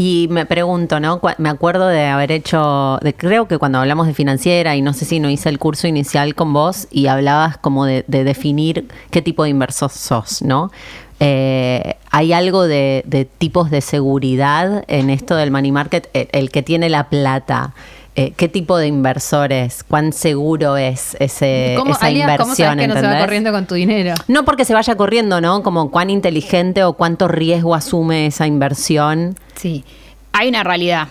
Y 0.00 0.28
me 0.30 0.46
pregunto, 0.46 1.00
¿no? 1.00 1.20
Me 1.38 1.48
acuerdo 1.48 1.88
de 1.88 2.06
haber 2.06 2.30
hecho, 2.30 3.00
de, 3.02 3.14
creo 3.14 3.48
que 3.48 3.58
cuando 3.58 3.80
hablamos 3.80 4.06
de 4.06 4.14
financiera, 4.14 4.76
y 4.76 4.80
no 4.80 4.92
sé 4.92 5.04
si 5.04 5.18
no 5.18 5.28
hice 5.28 5.48
el 5.48 5.58
curso 5.58 5.88
inicial 5.88 6.36
con 6.36 6.52
vos, 6.52 6.86
y 6.92 7.08
hablabas 7.08 7.58
como 7.58 7.84
de, 7.84 8.04
de 8.06 8.22
definir 8.22 8.86
qué 9.10 9.22
tipo 9.22 9.42
de 9.42 9.48
inversor 9.48 9.90
sos, 9.90 10.40
¿no? 10.40 10.70
Eh, 11.18 11.96
hay 12.12 12.32
algo 12.32 12.68
de, 12.68 13.02
de 13.06 13.24
tipos 13.24 13.72
de 13.72 13.80
seguridad 13.80 14.84
en 14.86 15.10
esto 15.10 15.34
del 15.34 15.50
money 15.50 15.72
market, 15.72 16.08
el, 16.12 16.28
el 16.30 16.50
que 16.52 16.62
tiene 16.62 16.88
la 16.90 17.08
plata. 17.08 17.74
Eh, 18.18 18.32
¿Qué 18.36 18.48
tipo 18.48 18.76
de 18.76 18.86
inversores? 18.86 19.84
¿Cuán 19.84 20.12
seguro 20.12 20.76
es 20.76 21.16
ese, 21.20 21.74
¿Cómo, 21.78 21.92
esa 21.92 22.06
alias, 22.06 22.22
inversión? 22.28 22.46
¿cómo 22.46 22.54
sabes 22.56 22.80
que 22.80 22.88
no 22.88 22.94
se 23.00 23.06
va 23.14 23.20
corriendo 23.20 23.52
con 23.52 23.66
tu 23.66 23.74
dinero? 23.74 24.14
No 24.28 24.44
porque 24.44 24.64
se 24.64 24.74
vaya 24.74 24.96
corriendo, 24.96 25.40
¿no? 25.40 25.62
Como 25.62 25.90
cuán 25.90 26.10
inteligente 26.10 26.82
o 26.84 26.94
cuánto 26.94 27.28
riesgo 27.28 27.74
asume 27.74 28.26
esa 28.26 28.46
inversión. 28.46 29.36
Sí, 29.54 29.84
hay 30.32 30.48
una 30.48 30.64
realidad. 30.64 31.08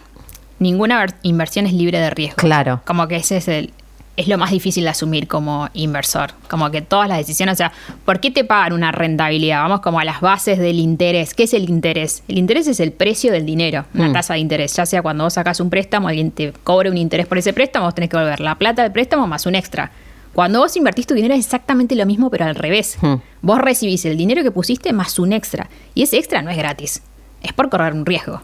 Ninguna 0.60 1.00
ver- 1.00 1.14
inversión 1.22 1.66
es 1.68 1.74
libre 1.74 2.00
de 2.00 2.10
riesgo. 2.10 2.38
Claro. 2.38 2.82
Como 2.86 3.08
que 3.08 3.18
ese 3.18 3.38
es 3.38 3.48
el 3.48 3.72
es 4.18 4.28
lo 4.28 4.38
más 4.38 4.52
difícil 4.52 4.84
de 4.84 4.90
asumir 4.90 5.28
como 5.28 5.70
inversor. 5.74 6.32
Como 6.50 6.70
que 6.72 6.82
todas 6.82 7.08
las 7.08 7.20
decisiones, 7.20 7.54
o 7.54 7.58
sea, 7.58 7.72
¿por 8.04 8.20
qué 8.20 8.32
te 8.32 8.44
pagan 8.44 8.74
una 8.74 8.92
rentabilidad? 8.92 9.62
Vamos 9.62 9.80
como 9.82 10.00
a 10.00 10.04
las 10.06 10.22
bases 10.22 10.58
del 10.60 10.80
interés. 10.80 11.34
¿Qué 11.36 11.44
es 11.44 11.54
el 11.54 11.70
interés? 11.70 12.24
El 12.28 12.38
interés 12.40 12.68
es 12.68 12.80
el 12.80 12.92
precio 12.92 13.32
del 13.32 13.46
dinero, 13.46 13.86
una 13.94 14.10
Mm. 14.10 14.14
tasa 14.14 14.34
de 14.34 14.40
interés. 14.40 14.76
Ya 14.76 14.86
sea 14.86 15.02
cuando 15.02 15.24
vos 15.24 15.34
sacas 15.34 15.60
un 15.60 15.70
préstamo, 15.70 16.08
alguien 16.08 16.32
te 16.32 16.52
cobra 16.64 16.90
un 16.90 16.98
interés 16.98 17.28
por 17.28 17.38
ese 17.38 17.54
préstamo, 17.54 17.86
vos 17.86 17.96
tenés 17.96 18.10
que 18.10 18.18
volver 18.18 18.40
la 18.42 18.56
plata 18.56 18.82
del 18.84 18.92
préstamo 18.92 19.28
más 19.28 19.46
un 19.46 19.56
extra. 19.56 19.92
Cuando 20.34 20.60
vos 20.60 20.76
invertís 20.76 21.08
tu 21.08 21.14
dinero 21.14 21.34
es 21.34 21.40
exactamente 21.46 21.96
lo 21.96 22.06
mismo, 22.06 22.30
pero 22.30 22.46
al 22.46 22.56
revés. 22.56 22.98
Hmm. 23.02 23.16
Vos 23.42 23.60
recibís 23.60 24.04
el 24.06 24.18
dinero 24.18 24.44
que 24.44 24.52
pusiste 24.52 24.94
más 24.94 25.18
un 25.20 25.32
extra. 25.34 25.70
Y 25.96 26.04
ese 26.04 26.18
extra 26.18 26.42
no 26.42 26.50
es 26.50 26.58
gratis, 26.58 27.02
es 27.44 27.54
por 27.54 27.70
correr 27.70 27.94
un 27.94 28.06
riesgo. 28.06 28.42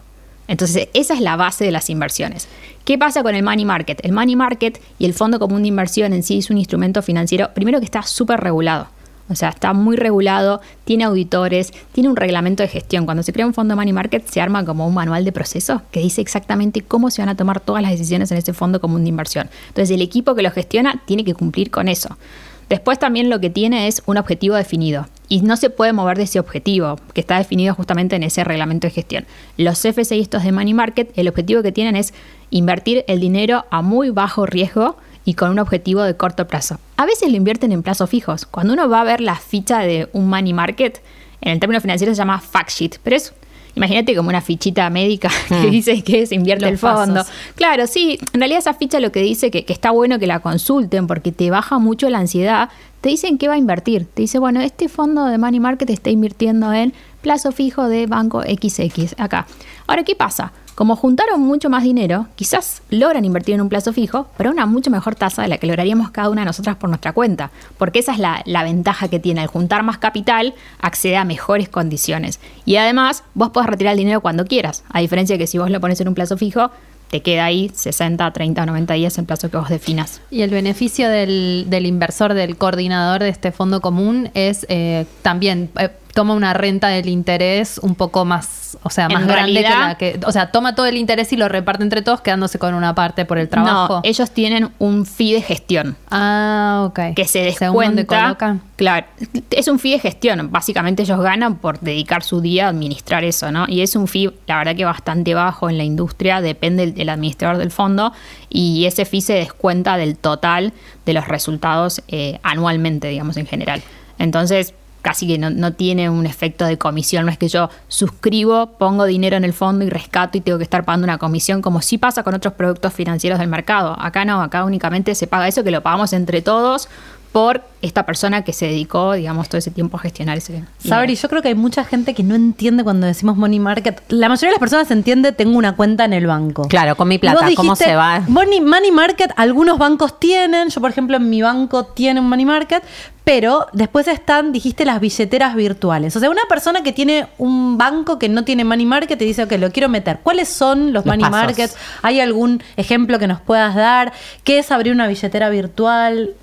Entonces, 0.48 0.88
esa 0.94 1.14
es 1.14 1.20
la 1.20 1.36
base 1.36 1.64
de 1.64 1.70
las 1.70 1.90
inversiones. 1.90 2.48
¿Qué 2.84 2.98
pasa 2.98 3.22
con 3.22 3.34
el 3.34 3.42
money 3.42 3.64
market? 3.64 4.04
El 4.04 4.12
money 4.12 4.36
market 4.36 4.80
y 4.98 5.06
el 5.06 5.14
fondo 5.14 5.38
común 5.38 5.62
de 5.62 5.68
inversión 5.68 6.12
en 6.12 6.22
sí 6.22 6.38
es 6.38 6.50
un 6.50 6.58
instrumento 6.58 7.02
financiero, 7.02 7.50
primero 7.54 7.78
que 7.78 7.86
está 7.86 8.02
súper 8.02 8.40
regulado. 8.40 8.88
O 9.30 9.34
sea, 9.34 9.48
está 9.48 9.72
muy 9.72 9.96
regulado, 9.96 10.60
tiene 10.84 11.04
auditores, 11.04 11.72
tiene 11.92 12.10
un 12.10 12.16
reglamento 12.16 12.62
de 12.62 12.68
gestión. 12.68 13.06
Cuando 13.06 13.22
se 13.22 13.32
crea 13.32 13.46
un 13.46 13.54
fondo 13.54 13.74
money 13.74 13.92
market, 13.94 14.26
se 14.26 14.42
arma 14.42 14.66
como 14.66 14.86
un 14.86 14.92
manual 14.92 15.24
de 15.24 15.32
proceso 15.32 15.80
que 15.90 16.00
dice 16.00 16.20
exactamente 16.20 16.82
cómo 16.82 17.10
se 17.10 17.22
van 17.22 17.30
a 17.30 17.34
tomar 17.34 17.60
todas 17.60 17.82
las 17.82 17.92
decisiones 17.92 18.30
en 18.32 18.38
ese 18.38 18.52
fondo 18.52 18.82
común 18.82 19.02
de 19.04 19.08
inversión. 19.08 19.48
Entonces, 19.68 19.94
el 19.94 20.02
equipo 20.02 20.34
que 20.34 20.42
lo 20.42 20.50
gestiona 20.50 21.02
tiene 21.06 21.24
que 21.24 21.32
cumplir 21.32 21.70
con 21.70 21.88
eso. 21.88 22.18
Después 22.68 22.98
también 22.98 23.30
lo 23.30 23.40
que 23.40 23.50
tiene 23.50 23.86
es 23.88 24.02
un 24.06 24.16
objetivo 24.16 24.56
definido 24.56 25.06
y 25.28 25.40
no 25.42 25.56
se 25.56 25.70
puede 25.70 25.92
mover 25.92 26.16
de 26.16 26.24
ese 26.24 26.38
objetivo 26.38 26.98
que 27.12 27.20
está 27.20 27.38
definido 27.38 27.74
justamente 27.74 28.16
en 28.16 28.22
ese 28.22 28.44
reglamento 28.44 28.86
de 28.86 28.92
gestión. 28.92 29.26
Los 29.56 29.80
CFC 29.80 30.12
y 30.12 30.20
estos 30.20 30.44
de 30.44 30.52
Money 30.52 30.74
Market, 30.74 31.10
el 31.16 31.28
objetivo 31.28 31.62
que 31.62 31.72
tienen 31.72 31.96
es 31.96 32.14
invertir 32.50 33.04
el 33.08 33.20
dinero 33.20 33.64
a 33.70 33.82
muy 33.82 34.10
bajo 34.10 34.46
riesgo 34.46 34.96
y 35.24 35.34
con 35.34 35.50
un 35.50 35.58
objetivo 35.58 36.02
de 36.02 36.16
corto 36.16 36.46
plazo. 36.46 36.78
A 36.96 37.06
veces 37.06 37.30
lo 37.30 37.36
invierten 37.36 37.72
en 37.72 37.82
plazos 37.82 38.10
fijos. 38.10 38.46
Cuando 38.46 38.74
uno 38.74 38.88
va 38.88 39.00
a 39.00 39.04
ver 39.04 39.20
la 39.20 39.36
ficha 39.36 39.80
de 39.80 40.08
un 40.12 40.28
Money 40.28 40.52
Market, 40.52 41.02
en 41.40 41.52
el 41.52 41.60
término 41.60 41.80
financiero 41.80 42.14
se 42.14 42.18
llama 42.18 42.40
fact 42.40 42.70
sheet, 42.70 42.98
pero 43.02 43.16
es 43.16 43.32
Imagínate 43.76 44.14
como 44.14 44.28
una 44.28 44.40
fichita 44.40 44.88
médica 44.90 45.30
que 45.48 45.68
dice 45.68 46.02
que 46.02 46.26
se 46.26 46.34
invierte 46.34 46.64
Los 46.64 46.72
el 46.72 46.78
fondo. 46.78 47.14
pasos. 47.14 47.32
Claro, 47.54 47.86
sí, 47.86 48.18
en 48.32 48.40
realidad 48.40 48.60
esa 48.60 48.74
ficha 48.74 49.00
lo 49.00 49.10
que 49.12 49.20
dice 49.20 49.50
que, 49.50 49.64
que 49.64 49.72
está 49.72 49.90
bueno 49.90 50.18
que 50.18 50.26
la 50.26 50.40
consulten 50.40 51.06
porque 51.06 51.32
te 51.32 51.50
baja 51.50 51.78
mucho 51.78 52.08
la 52.08 52.18
ansiedad. 52.18 52.68
Te 53.00 53.08
dicen 53.10 53.36
qué 53.36 53.48
va 53.48 53.54
a 53.54 53.58
invertir. 53.58 54.06
Te 54.06 54.22
dice, 54.22 54.38
bueno, 54.38 54.60
este 54.60 54.88
fondo 54.88 55.26
de 55.26 55.36
Money 55.38 55.60
Market 55.60 55.90
está 55.90 56.10
invirtiendo 56.10 56.72
en 56.72 56.94
plazo 57.20 57.52
fijo 57.52 57.88
de 57.88 58.06
banco 58.06 58.42
XX 58.42 59.14
acá. 59.18 59.46
Ahora, 59.86 60.04
¿qué 60.04 60.14
pasa? 60.14 60.52
Como 60.74 60.96
juntaron 60.96 61.40
mucho 61.40 61.70
más 61.70 61.84
dinero, 61.84 62.26
quizás 62.34 62.82
logran 62.90 63.24
invertir 63.24 63.54
en 63.54 63.60
un 63.60 63.68
plazo 63.68 63.92
fijo, 63.92 64.26
pero 64.36 64.50
a 64.50 64.52
una 64.52 64.66
mucho 64.66 64.90
mejor 64.90 65.14
tasa 65.14 65.42
de 65.42 65.48
la 65.48 65.58
que 65.58 65.68
lograríamos 65.68 66.10
cada 66.10 66.30
una 66.30 66.40
de 66.40 66.46
nosotras 66.46 66.76
por 66.76 66.88
nuestra 66.88 67.12
cuenta. 67.12 67.52
Porque 67.78 68.00
esa 68.00 68.12
es 68.12 68.18
la, 68.18 68.42
la 68.44 68.64
ventaja 68.64 69.06
que 69.08 69.20
tiene. 69.20 69.40
Al 69.40 69.46
juntar 69.46 69.84
más 69.84 69.98
capital, 69.98 70.54
accede 70.80 71.16
a 71.16 71.24
mejores 71.24 71.68
condiciones. 71.68 72.40
Y 72.64 72.76
además, 72.76 73.22
vos 73.34 73.50
podés 73.50 73.70
retirar 73.70 73.92
el 73.92 73.98
dinero 73.98 74.20
cuando 74.20 74.46
quieras. 74.46 74.82
A 74.88 75.00
diferencia 75.00 75.34
de 75.34 75.38
que 75.38 75.46
si 75.46 75.58
vos 75.58 75.70
lo 75.70 75.80
pones 75.80 76.00
en 76.00 76.08
un 76.08 76.14
plazo 76.14 76.36
fijo, 76.36 76.70
te 77.10 77.22
queda 77.22 77.44
ahí 77.44 77.70
60, 77.72 78.28
30, 78.32 78.66
90 78.66 78.94
días 78.94 79.18
en 79.18 79.26
plazo 79.26 79.48
que 79.48 79.56
vos 79.56 79.68
definas. 79.68 80.20
Y 80.32 80.42
el 80.42 80.50
beneficio 80.50 81.08
del, 81.08 81.66
del 81.68 81.86
inversor, 81.86 82.34
del 82.34 82.56
coordinador 82.56 83.22
de 83.22 83.28
este 83.28 83.52
fondo 83.52 83.80
común 83.80 84.30
es 84.34 84.66
eh, 84.68 85.06
también 85.22 85.70
eh, 85.78 85.90
toma 86.14 86.34
una 86.34 86.54
renta 86.54 86.88
del 86.88 87.08
interés 87.08 87.78
un 87.78 87.94
poco 87.94 88.24
más, 88.24 88.78
o 88.82 88.90
sea, 88.90 89.06
En 89.06 89.14
más 89.14 89.26
grande 89.26 89.62
que 89.62 89.68
la 89.68 89.96
que, 89.98 90.20
o 90.24 90.32
sea, 90.32 90.52
toma 90.52 90.74
todo 90.74 90.86
el 90.86 90.96
interés 90.96 91.32
y 91.32 91.36
lo 91.36 91.48
reparte 91.48 91.82
entre 91.82 92.02
todos 92.02 92.20
quedándose 92.20 92.58
con 92.58 92.74
una 92.74 92.94
parte 92.94 93.24
por 93.24 93.38
el 93.38 93.48
trabajo. 93.48 93.96
No, 93.96 94.00
ellos 94.04 94.30
tienen 94.30 94.70
un 94.78 95.06
fee 95.06 95.34
de 95.34 95.42
gestión. 95.42 95.96
ah, 96.10 96.84
ok. 96.88 97.14
que 97.16 97.24
se 97.26 97.52
Según 97.52 97.84
donde 97.84 98.02
descuenta. 98.02 98.24
colocan. 98.24 98.62
Claro, 98.76 99.06
es 99.50 99.68
un 99.68 99.78
fee 99.78 99.92
de 99.92 99.98
gestión. 99.98 100.50
Básicamente 100.50 101.02
ellos 101.02 101.20
ganan 101.20 101.56
por 101.56 101.80
dedicar 101.80 102.22
su 102.22 102.40
día 102.40 102.66
a 102.66 102.68
administrar 102.70 103.24
eso, 103.24 103.50
¿no? 103.52 103.66
Y 103.68 103.82
es 103.82 103.96
un 103.96 104.08
fee, 104.08 104.32
la 104.46 104.58
verdad 104.58 104.76
que 104.76 104.84
bastante 104.84 105.34
bajo 105.34 105.68
en 105.68 105.78
la 105.78 105.84
industria, 105.84 106.40
depende 106.40 106.86
del, 106.86 106.94
del 106.94 107.08
administrador 107.08 107.58
del 107.58 107.70
fondo, 107.70 108.12
y 108.48 108.86
ese 108.86 109.04
fee 109.04 109.20
se 109.20 109.34
descuenta 109.34 109.96
del 109.96 110.16
total 110.16 110.72
de 111.04 111.12
los 111.12 111.26
resultados 111.28 112.02
eh, 112.08 112.38
anualmente, 112.42 113.08
digamos, 113.08 113.36
en 113.36 113.46
general. 113.46 113.82
Entonces, 114.18 114.74
casi 115.04 115.26
que 115.26 115.38
no, 115.38 115.50
no 115.50 115.74
tiene 115.74 116.08
un 116.08 116.24
efecto 116.24 116.64
de 116.64 116.78
comisión, 116.78 117.26
no 117.26 117.30
es 117.30 117.36
que 117.36 117.48
yo 117.48 117.68
suscribo, 117.88 118.78
pongo 118.78 119.04
dinero 119.04 119.36
en 119.36 119.44
el 119.44 119.52
fondo 119.52 119.84
y 119.84 119.90
rescato 119.90 120.38
y 120.38 120.40
tengo 120.40 120.56
que 120.56 120.64
estar 120.64 120.84
pagando 120.84 121.04
una 121.04 121.18
comisión, 121.18 121.60
como 121.60 121.82
sí 121.82 121.98
pasa 121.98 122.22
con 122.22 122.34
otros 122.34 122.54
productos 122.54 122.94
financieros 122.94 123.38
del 123.38 123.48
mercado. 123.48 123.94
Acá 124.00 124.24
no, 124.24 124.40
acá 124.40 124.64
únicamente 124.64 125.14
se 125.14 125.26
paga 125.26 125.46
eso 125.46 125.62
que 125.62 125.70
lo 125.70 125.82
pagamos 125.82 126.14
entre 126.14 126.40
todos 126.40 126.88
por 127.34 127.64
esta 127.82 128.06
persona 128.06 128.44
que 128.44 128.52
se 128.52 128.66
dedicó, 128.66 129.14
digamos, 129.14 129.48
todo 129.48 129.58
ese 129.58 129.72
tiempo 129.72 129.96
a 129.96 130.00
gestionar 130.00 130.38
ese. 130.38 130.62
Sabri, 130.78 131.16
yo 131.16 131.28
creo 131.28 131.42
que 131.42 131.48
hay 131.48 131.56
mucha 131.56 131.84
gente 131.84 132.14
que 132.14 132.22
no 132.22 132.36
entiende 132.36 132.84
cuando 132.84 133.08
decimos 133.08 133.36
money 133.36 133.58
market. 133.58 134.00
La 134.06 134.28
mayoría 134.28 134.50
de 134.50 134.52
las 134.52 134.60
personas 134.60 134.88
entiende, 134.92 135.32
tengo 135.32 135.58
una 135.58 135.74
cuenta 135.74 136.04
en 136.04 136.12
el 136.12 136.28
banco. 136.28 136.68
Claro, 136.68 136.94
con 136.94 137.08
mi 137.08 137.18
plata, 137.18 137.48
¿cómo 137.56 137.74
se 137.74 137.96
va? 137.96 138.22
Money, 138.28 138.60
money 138.60 138.92
market, 138.92 139.32
algunos 139.34 139.78
bancos 139.78 140.20
tienen. 140.20 140.68
Yo, 140.68 140.80
por 140.80 140.92
ejemplo, 140.92 141.16
en 141.16 141.28
mi 141.28 141.42
banco 141.42 141.86
tiene 141.86 142.20
un 142.20 142.28
money 142.28 142.44
market. 142.44 142.84
Pero 143.24 143.66
después 143.72 144.06
están, 144.06 144.52
dijiste, 144.52 144.84
las 144.84 145.00
billeteras 145.00 145.56
virtuales. 145.56 146.14
O 146.14 146.20
sea, 146.20 146.30
una 146.30 146.42
persona 146.48 146.82
que 146.82 146.92
tiene 146.92 147.26
un 147.38 147.78
banco 147.78 148.18
que 148.18 148.28
no 148.28 148.44
tiene 148.44 148.64
money 148.64 148.86
market 148.86 149.20
y 149.20 149.24
dice, 149.24 149.42
ok, 149.42 149.52
lo 149.58 149.72
quiero 149.72 149.88
meter. 149.88 150.20
¿Cuáles 150.22 150.50
son 150.50 150.92
los, 150.92 151.04
Los 151.04 151.06
money 151.06 151.28
markets? 151.28 151.74
¿Hay 152.02 152.20
algún 152.20 152.62
ejemplo 152.76 153.18
que 153.18 153.26
nos 153.26 153.40
puedas 153.40 153.74
dar? 153.74 154.12
¿Qué 154.44 154.58
es 154.58 154.70
abrir 154.70 154.92
una 154.92 155.08
billetera 155.08 155.48
virtual? 155.48 156.34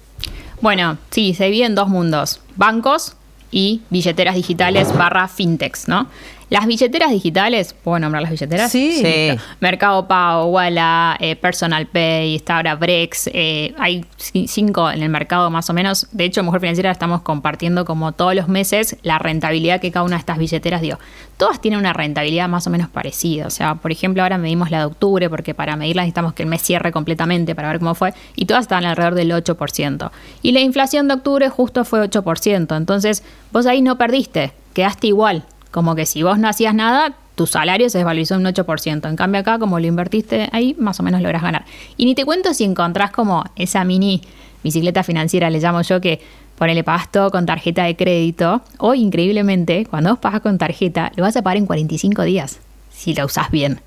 Bueno, 0.62 0.98
sí, 1.10 1.34
se 1.34 1.46
divide 1.46 1.66
en 1.66 1.76
dos 1.76 1.90
mundos, 1.90 2.40
bancos 2.56 3.16
y 3.50 3.82
billeteras 3.90 4.36
digitales 4.36 4.96
barra 4.96 5.28
fintechs, 5.28 5.88
¿no? 5.88 6.08
Las 6.52 6.68
billeteras 6.68 7.12
digitales, 7.12 7.74
¿puedo 7.82 7.98
nombrar 7.98 8.22
las 8.24 8.32
billeteras? 8.32 8.70
Sí. 8.70 8.92
Sí. 9.02 9.40
Mercado 9.62 10.06
Pago, 10.08 10.48
Walla, 10.48 11.16
eh, 11.22 11.38
Personal 11.38 11.88
Pay, 11.88 12.36
está 12.36 12.58
ahora 12.58 12.76
Brex, 12.76 13.30
eh, 13.34 13.74
hay 13.80 14.04
ci- 14.20 14.48
cinco 14.48 14.92
en 14.92 15.02
el 15.02 15.08
mercado 15.08 15.50
más 15.50 15.70
o 15.70 15.74
menos. 15.74 16.08
De 16.12 16.26
hecho, 16.26 16.42
en 16.42 16.48
Mujer 16.48 16.60
Financiera 16.60 16.92
estamos 16.92 17.22
compartiendo 17.22 17.86
como 17.86 18.12
todos 18.12 18.36
los 18.36 18.50
meses 18.50 18.98
la 19.02 19.18
rentabilidad 19.18 19.80
que 19.80 19.92
cada 19.92 20.04
una 20.04 20.18
de 20.18 20.20
estas 20.20 20.38
billeteras 20.38 20.82
dio. 20.82 21.00
Todas 21.38 21.62
tienen 21.62 21.80
una 21.80 21.94
rentabilidad 21.94 22.50
más 22.50 22.68
o 22.68 22.70
menos 22.70 22.90
parecida. 22.90 23.48
O 23.48 23.50
sea, 23.50 23.76
por 23.76 23.94
ejemplo, 23.94 24.22
ahora 24.22 24.38
medimos 24.38 24.72
la 24.72 24.80
de 24.80 24.86
octubre 24.86 25.30
porque 25.30 25.54
para 25.54 25.78
medirla 25.78 26.02
necesitamos 26.02 26.34
que 26.34 26.44
el 26.44 26.50
mes 26.50 26.62
cierre 26.62 26.92
completamente 26.92 27.56
para 27.56 27.70
ver 27.70 27.80
cómo 27.80 27.96
fue 27.96 28.14
y 28.36 28.44
todas 28.46 28.64
estaban 28.66 28.84
alrededor 28.84 29.16
del 29.16 29.32
8%. 29.32 30.12
Y 30.42 30.52
la 30.52 30.60
inflación 30.60 31.08
de 31.08 31.14
octubre 31.14 31.48
justo 31.48 31.86
fue 31.86 32.02
8%. 32.02 32.76
Entonces, 32.76 33.24
vos 33.54 33.66
ahí 33.68 33.82
no 33.82 33.98
perdiste, 33.98 34.52
quedaste 34.74 35.08
igual. 35.08 35.46
Como 35.72 35.96
que 35.96 36.06
si 36.06 36.22
vos 36.24 36.38
no 36.38 36.48
hacías 36.48 36.76
nada, 36.76 37.16
tu 37.36 37.48
salario 37.48 37.90
se 37.90 37.98
desvalorizó 37.98 38.36
un 38.36 38.44
8%. 38.44 39.10
En 39.10 39.16
cambio 39.16 39.42
acá, 39.42 39.58
como 39.58 39.80
lo 39.80 39.88
invertiste 39.88 40.50
ahí, 40.52 40.76
más 40.78 41.00
o 41.00 41.04
menos 41.04 41.22
logras 41.22 41.42
ganar. 41.42 41.66
Y 41.98 42.06
ni 42.06 42.14
te 42.14 42.26
cuento 42.26 42.54
si 42.54 42.64
encontrás 42.64 43.12
como 43.12 43.44
esa 43.56 43.84
mini 43.84 44.22
bicicleta 44.64 45.04
financiera, 45.04 45.50
le 45.50 45.60
llamo 45.60 45.82
yo, 45.82 46.02
que 46.02 46.22
ponele 46.58 46.84
pagas 46.84 47.12
todo 47.12 47.32
con 47.32 47.46
tarjeta 47.46 47.86
de 47.86 47.96
crédito. 47.96 48.62
O 48.78 48.94
increíblemente, 48.94 49.86
cuando 49.90 50.12
vos 50.12 50.20
pagas 50.20 50.42
con 50.42 50.58
tarjeta, 50.58 51.12
lo 51.16 51.24
vas 51.24 51.36
a 51.36 51.42
pagar 51.42 51.58
en 51.58 51.66
45 51.66 52.24
días, 52.24 52.60
si 52.92 53.14
la 53.14 53.26
usás 53.26 53.50
bien. 53.50 53.80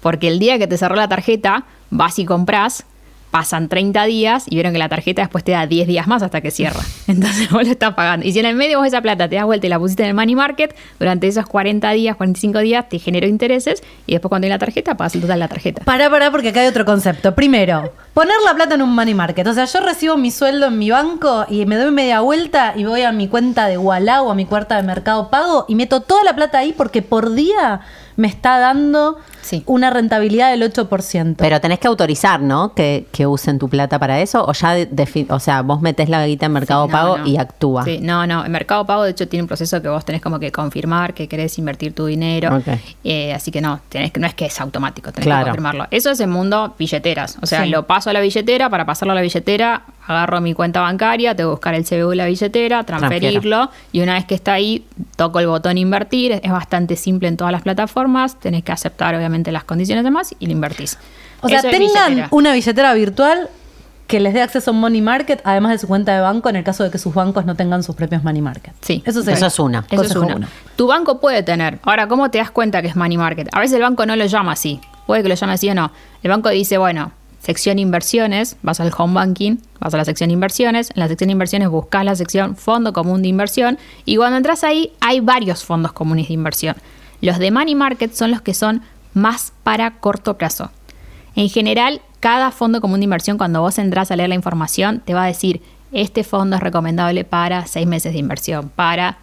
Porque 0.00 0.28
el 0.28 0.38
día 0.38 0.58
que 0.58 0.66
te 0.66 0.76
cerró 0.76 0.96
la 0.96 1.08
tarjeta, 1.08 1.64
vas 1.90 2.18
y 2.18 2.24
compras, 2.24 2.84
pasan 3.32 3.68
30 3.68 4.04
días 4.04 4.44
y 4.46 4.56
vieron 4.56 4.74
que 4.74 4.78
la 4.78 4.90
tarjeta 4.90 5.22
después 5.22 5.42
te 5.42 5.52
da 5.52 5.66
10 5.66 5.88
días 5.88 6.06
más 6.06 6.22
hasta 6.22 6.42
que 6.42 6.50
cierra. 6.50 6.80
Entonces 7.08 7.50
vos 7.50 7.64
lo 7.64 7.72
estás 7.72 7.94
pagando. 7.94 8.26
Y 8.26 8.32
si 8.32 8.40
en 8.40 8.46
el 8.46 8.54
medio 8.54 8.78
vos 8.78 8.86
esa 8.86 9.00
plata 9.00 9.26
te 9.26 9.36
das 9.36 9.46
vuelta 9.46 9.66
y 9.66 9.70
la 9.70 9.78
pusiste 9.78 10.02
en 10.02 10.10
el 10.10 10.14
money 10.14 10.36
market, 10.36 10.76
durante 11.00 11.26
esos 11.26 11.46
40 11.46 11.90
días, 11.92 12.14
45 12.14 12.58
días 12.58 12.88
te 12.90 12.98
generó 12.98 13.26
intereses 13.26 13.82
y 14.06 14.12
después 14.12 14.28
cuando 14.28 14.44
hay 14.44 14.50
la 14.50 14.58
tarjeta, 14.58 14.98
pagas 14.98 15.14
el 15.14 15.22
total 15.22 15.36
de 15.36 15.40
la 15.40 15.48
tarjeta. 15.48 15.82
Pará, 15.82 16.10
pará, 16.10 16.30
porque 16.30 16.50
acá 16.50 16.60
hay 16.60 16.66
otro 16.66 16.84
concepto. 16.84 17.34
Primero, 17.34 17.94
poner 18.12 18.36
la 18.44 18.54
plata 18.54 18.74
en 18.74 18.82
un 18.82 18.94
money 18.94 19.14
market. 19.14 19.46
O 19.46 19.54
sea, 19.54 19.64
yo 19.64 19.80
recibo 19.80 20.18
mi 20.18 20.30
sueldo 20.30 20.66
en 20.66 20.78
mi 20.78 20.90
banco 20.90 21.46
y 21.48 21.64
me 21.64 21.76
doy 21.76 21.90
media 21.90 22.20
vuelta 22.20 22.74
y 22.76 22.84
voy 22.84 23.02
a 23.02 23.12
mi 23.12 23.28
cuenta 23.28 23.66
de 23.66 23.78
Walla 23.78 24.22
o 24.22 24.30
a 24.30 24.34
mi 24.34 24.44
cuenta 24.44 24.76
de 24.76 24.82
Mercado 24.82 25.30
Pago 25.30 25.64
y 25.68 25.74
meto 25.74 26.02
toda 26.02 26.22
la 26.22 26.36
plata 26.36 26.58
ahí 26.58 26.74
porque 26.76 27.00
por 27.00 27.32
día 27.32 27.80
me 28.22 28.28
está 28.28 28.58
dando 28.60 29.16
Sí. 29.42 29.64
una 29.66 29.90
rentabilidad 29.90 30.52
del 30.52 30.62
8%. 30.62 31.34
Pero 31.36 31.60
tenés 31.60 31.80
que 31.80 31.88
autorizar, 31.88 32.40
¿no? 32.40 32.72
Que, 32.74 33.08
que 33.10 33.26
usen 33.26 33.58
tu 33.58 33.68
plata 33.68 33.98
para 33.98 34.20
eso. 34.20 34.44
O 34.46 34.52
ya, 34.52 34.74
de- 34.74 35.26
o 35.28 35.40
sea, 35.40 35.62
vos 35.62 35.80
metés 35.82 36.08
la 36.08 36.24
guita 36.24 36.46
en 36.46 36.52
Mercado 36.52 36.84
Sí, 36.86 36.92
no, 36.92 36.96
Pago 36.96 37.18
no. 37.18 37.26
y 37.26 37.36
actúa. 37.36 37.84
Sí, 37.84 37.98
no, 38.00 38.24
no. 38.28 38.44
El 38.44 38.50
Mercado 38.50 38.86
Pago, 38.86 39.02
de 39.02 39.10
hecho, 39.10 39.26
tiene 39.26 39.42
un 39.42 39.48
proceso 39.48 39.82
que 39.82 39.88
vos 39.88 40.04
tenés 40.04 40.22
como 40.22 40.38
que 40.38 40.52
confirmar 40.52 41.12
que 41.12 41.26
querés 41.26 41.58
invertir 41.58 41.92
tu 41.92 42.06
dinero. 42.06 42.62
Eh, 43.02 43.34
así 43.34 43.50
que 43.50 43.60
no, 43.60 43.80
tenés 43.88 44.12
que, 44.12 44.20
no 44.20 44.28
es 44.28 44.34
que 44.34 44.46
es 44.46 44.60
automático, 44.60 45.10
tenés 45.10 45.26
Claro. 45.26 45.40
que 45.46 45.50
confirmarlo. 45.50 45.86
Eso 45.90 46.10
es 46.10 46.20
el 46.20 46.28
mundo 46.28 46.74
billeteras. 46.78 47.36
O 47.42 47.46
sea, 47.46 47.64
Sí. 47.64 47.70
lo 47.70 47.86
paso 47.88 48.10
a 48.10 48.12
la 48.12 48.20
billetera, 48.20 48.70
para 48.70 48.86
pasarlo 48.86 49.10
a 49.10 49.16
la 49.16 49.22
billetera, 49.22 49.82
agarro 50.06 50.40
mi 50.40 50.54
cuenta 50.54 50.80
bancaria, 50.80 51.34
tengo 51.34 51.50
que 51.50 51.54
buscar 51.54 51.74
el 51.74 51.84
CBU 51.84 52.10
de 52.10 52.16
la 52.16 52.26
billetera, 52.26 52.84
transferirlo, 52.84 53.70
y 53.92 54.00
una 54.02 54.14
vez 54.14 54.24
que 54.24 54.34
está 54.36 54.52
ahí, 54.52 54.84
toco 55.16 55.40
el 55.40 55.46
botón 55.48 55.78
invertir. 55.78 56.40
Es 56.42 56.52
bastante 56.52 56.94
simple 56.96 57.26
en 57.28 57.36
todas 57.36 57.52
las 57.52 57.62
plataformas. 57.62 58.11
Tenés 58.40 58.62
que 58.64 58.72
aceptar, 58.72 59.14
obviamente, 59.14 59.50
las 59.52 59.64
condiciones 59.64 60.04
demás 60.04 60.34
y 60.38 60.46
lo 60.46 60.52
invertís. 60.52 60.98
o 61.40 61.48
sea, 61.48 61.58
Eso 61.58 61.68
tengan 61.70 62.08
billetera. 62.10 62.28
una 62.30 62.52
billetera 62.52 62.94
virtual 62.94 63.48
que 64.06 64.20
les 64.20 64.34
dé 64.34 64.42
acceso 64.42 64.70
a 64.70 64.74
un 64.74 64.80
money 64.80 65.00
market, 65.00 65.40
además 65.44 65.72
de 65.72 65.78
su 65.78 65.86
cuenta 65.88 66.14
de 66.14 66.20
banco, 66.20 66.50
en 66.50 66.56
el 66.56 66.64
caso 66.64 66.84
de 66.84 66.90
que 66.90 66.98
sus 66.98 67.14
bancos 67.14 67.46
no 67.46 67.54
tengan 67.54 67.82
sus 67.82 67.96
propios 67.96 68.22
money 68.22 68.42
market. 68.42 68.74
Sí. 68.82 69.02
Eso, 69.06 69.20
sería 69.22 69.36
Eso 69.36 69.46
es 69.46 69.58
una. 69.58 69.86
Eso 69.90 70.02
es 70.02 70.14
una. 70.14 70.36
uno. 70.36 70.46
Tu 70.76 70.86
banco 70.86 71.18
puede 71.18 71.42
tener. 71.42 71.78
Ahora, 71.82 72.08
¿cómo 72.08 72.30
te 72.30 72.38
das 72.38 72.50
cuenta 72.50 72.82
que 72.82 72.88
es 72.88 72.96
money 72.96 73.16
market? 73.16 73.48
A 73.52 73.60
veces 73.60 73.76
el 73.76 73.82
banco 73.82 74.04
no 74.04 74.14
lo 74.14 74.26
llama 74.26 74.52
así. 74.52 74.80
Puede 75.06 75.22
que 75.22 75.28
lo 75.30 75.34
llame 75.34 75.54
así 75.54 75.68
o 75.70 75.74
no. 75.74 75.92
El 76.22 76.30
banco 76.30 76.50
dice, 76.50 76.76
bueno, 76.78 77.12
sección 77.40 77.78
inversiones, 77.78 78.56
vas 78.62 78.80
al 78.80 78.92
home 78.96 79.14
banking, 79.14 79.56
vas 79.80 79.94
a 79.94 79.96
la 79.96 80.04
sección 80.04 80.30
inversiones. 80.30 80.90
En 80.94 81.00
la 81.00 81.08
sección 81.08 81.30
inversiones 81.30 81.68
buscas 81.70 82.04
la 82.04 82.14
sección 82.14 82.54
fondo 82.56 82.92
común 82.92 83.22
de 83.22 83.28
inversión. 83.28 83.78
Y 84.04 84.16
cuando 84.16 84.36
entras 84.36 84.62
ahí, 84.62 84.92
hay 85.00 85.20
varios 85.20 85.64
fondos 85.64 85.92
comunes 85.92 86.28
de 86.28 86.34
inversión. 86.34 86.76
Los 87.22 87.38
de 87.38 87.50
money 87.50 87.74
market 87.74 88.12
son 88.12 88.30
los 88.30 88.42
que 88.42 88.52
son 88.52 88.82
más 89.14 89.52
para 89.62 89.92
corto 89.92 90.36
plazo. 90.36 90.70
En 91.34 91.48
general, 91.48 92.02
cada 92.20 92.50
fondo 92.50 92.80
común 92.80 93.00
de 93.00 93.04
inversión, 93.04 93.38
cuando 93.38 93.62
vos 93.62 93.78
entras 93.78 94.10
a 94.10 94.16
leer 94.16 94.28
la 94.28 94.34
información, 94.34 95.00
te 95.04 95.14
va 95.14 95.24
a 95.24 95.28
decir, 95.28 95.62
este 95.92 96.24
fondo 96.24 96.56
es 96.56 96.62
recomendable 96.62 97.24
para 97.24 97.66
seis 97.66 97.86
meses 97.86 98.12
de 98.12 98.18
inversión, 98.18 98.68
para 98.68 99.18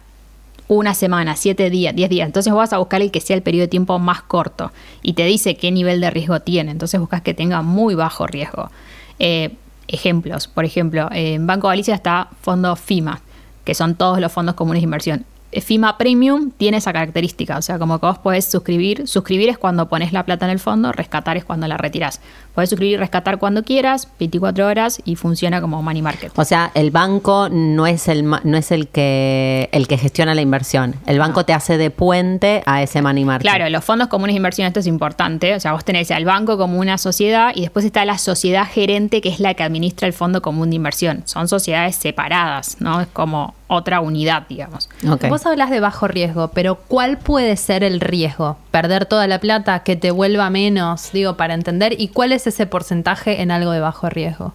una 0.66 0.94
semana, 0.94 1.36
siete 1.36 1.68
días, 1.68 1.94
diez 1.94 2.08
días. 2.08 2.26
Entonces 2.26 2.52
vas 2.52 2.72
a 2.72 2.78
buscar 2.78 3.02
el 3.02 3.10
que 3.10 3.20
sea 3.20 3.36
el 3.36 3.42
periodo 3.42 3.62
de 3.62 3.68
tiempo 3.68 3.98
más 3.98 4.22
corto 4.22 4.72
y 5.02 5.12
te 5.14 5.24
dice 5.24 5.56
qué 5.56 5.70
nivel 5.70 6.00
de 6.00 6.10
riesgo 6.10 6.40
tiene. 6.40 6.70
Entonces 6.70 6.98
buscas 7.00 7.22
que 7.22 7.34
tenga 7.34 7.60
muy 7.62 7.94
bajo 7.94 8.26
riesgo. 8.26 8.70
Eh, 9.18 9.56
ejemplos, 9.88 10.46
por 10.46 10.64
ejemplo, 10.64 11.08
en 11.12 11.46
Banco 11.46 11.68
Galicia 11.68 11.94
está 11.94 12.28
fondo 12.40 12.76
FIMA, 12.76 13.20
que 13.64 13.74
son 13.74 13.96
todos 13.96 14.20
los 14.20 14.32
fondos 14.32 14.54
comunes 14.54 14.80
de 14.80 14.84
inversión. 14.84 15.26
FIMA 15.52 15.98
Premium 15.98 16.52
tiene 16.52 16.76
esa 16.76 16.92
característica, 16.92 17.58
o 17.58 17.62
sea, 17.62 17.78
como 17.78 17.98
que 17.98 18.06
vos 18.06 18.18
podés 18.18 18.44
suscribir. 18.44 19.08
Suscribir 19.08 19.48
es 19.48 19.58
cuando 19.58 19.88
pones 19.88 20.12
la 20.12 20.24
plata 20.24 20.44
en 20.46 20.52
el 20.52 20.60
fondo, 20.60 20.92
rescatar 20.92 21.36
es 21.36 21.44
cuando 21.44 21.66
la 21.66 21.76
retirás. 21.76 22.20
Podés 22.54 22.70
suscribir 22.70 22.94
y 22.94 22.96
rescatar 22.98 23.38
cuando 23.38 23.62
quieras, 23.62 24.08
24 24.18 24.66
horas 24.66 25.00
y 25.04 25.16
funciona 25.16 25.60
como 25.60 25.82
money 25.82 26.02
market. 26.02 26.32
O 26.36 26.44
sea, 26.44 26.70
el 26.74 26.90
banco 26.90 27.48
no 27.50 27.86
es 27.86 28.08
el 28.08 28.22
ma- 28.24 28.40
no 28.44 28.56
es 28.56 28.70
el 28.72 28.88
que 28.88 29.68
el 29.72 29.86
que 29.88 29.96
gestiona 29.98 30.34
la 30.34 30.40
inversión. 30.42 30.94
El 31.06 31.18
banco 31.18 31.44
te 31.44 31.52
hace 31.52 31.78
de 31.78 31.90
puente 31.90 32.62
a 32.66 32.82
ese 32.82 33.02
money 33.02 33.24
market. 33.24 33.42
Claro, 33.50 33.68
los 33.70 33.84
fondos 33.84 34.08
comunes 34.08 34.34
de 34.34 34.38
inversión, 34.38 34.66
esto 34.66 34.80
es 34.80 34.86
importante. 34.86 35.54
O 35.54 35.60
sea, 35.60 35.72
vos 35.72 35.84
tenés 35.84 36.10
al 36.10 36.24
banco 36.24 36.58
como 36.58 36.78
una 36.78 36.98
sociedad 36.98 37.52
y 37.54 37.62
después 37.62 37.84
está 37.84 38.04
la 38.04 38.18
sociedad 38.18 38.66
gerente, 38.66 39.20
que 39.20 39.28
es 39.28 39.40
la 39.40 39.54
que 39.54 39.62
administra 39.62 40.06
el 40.06 40.12
fondo 40.12 40.42
común 40.42 40.70
de 40.70 40.76
inversión. 40.76 41.22
Son 41.26 41.48
sociedades 41.48 41.96
separadas, 41.96 42.76
¿no? 42.80 43.00
Es 43.00 43.06
como 43.08 43.54
otra 43.68 44.00
unidad, 44.00 44.46
digamos. 44.48 44.88
Vos 45.28 45.46
hablas 45.46 45.70
de 45.70 45.78
bajo 45.78 46.08
riesgo, 46.08 46.48
pero 46.48 46.74
¿cuál 46.74 47.18
puede 47.18 47.56
ser 47.56 47.84
el 47.84 48.00
riesgo? 48.00 48.56
¿Perder 48.72 49.06
toda 49.06 49.28
la 49.28 49.38
plata, 49.38 49.84
que 49.84 49.94
te 49.94 50.10
vuelva 50.10 50.50
menos? 50.50 51.12
Digo, 51.12 51.36
para 51.36 51.54
entender. 51.54 51.94
¿Y 52.00 52.08
cuál 52.08 52.32
es 52.32 52.48
ese 52.50 52.66
porcentaje 52.66 53.40
en 53.42 53.50
algo 53.50 53.70
de 53.72 53.80
bajo 53.80 54.08
riesgo? 54.10 54.54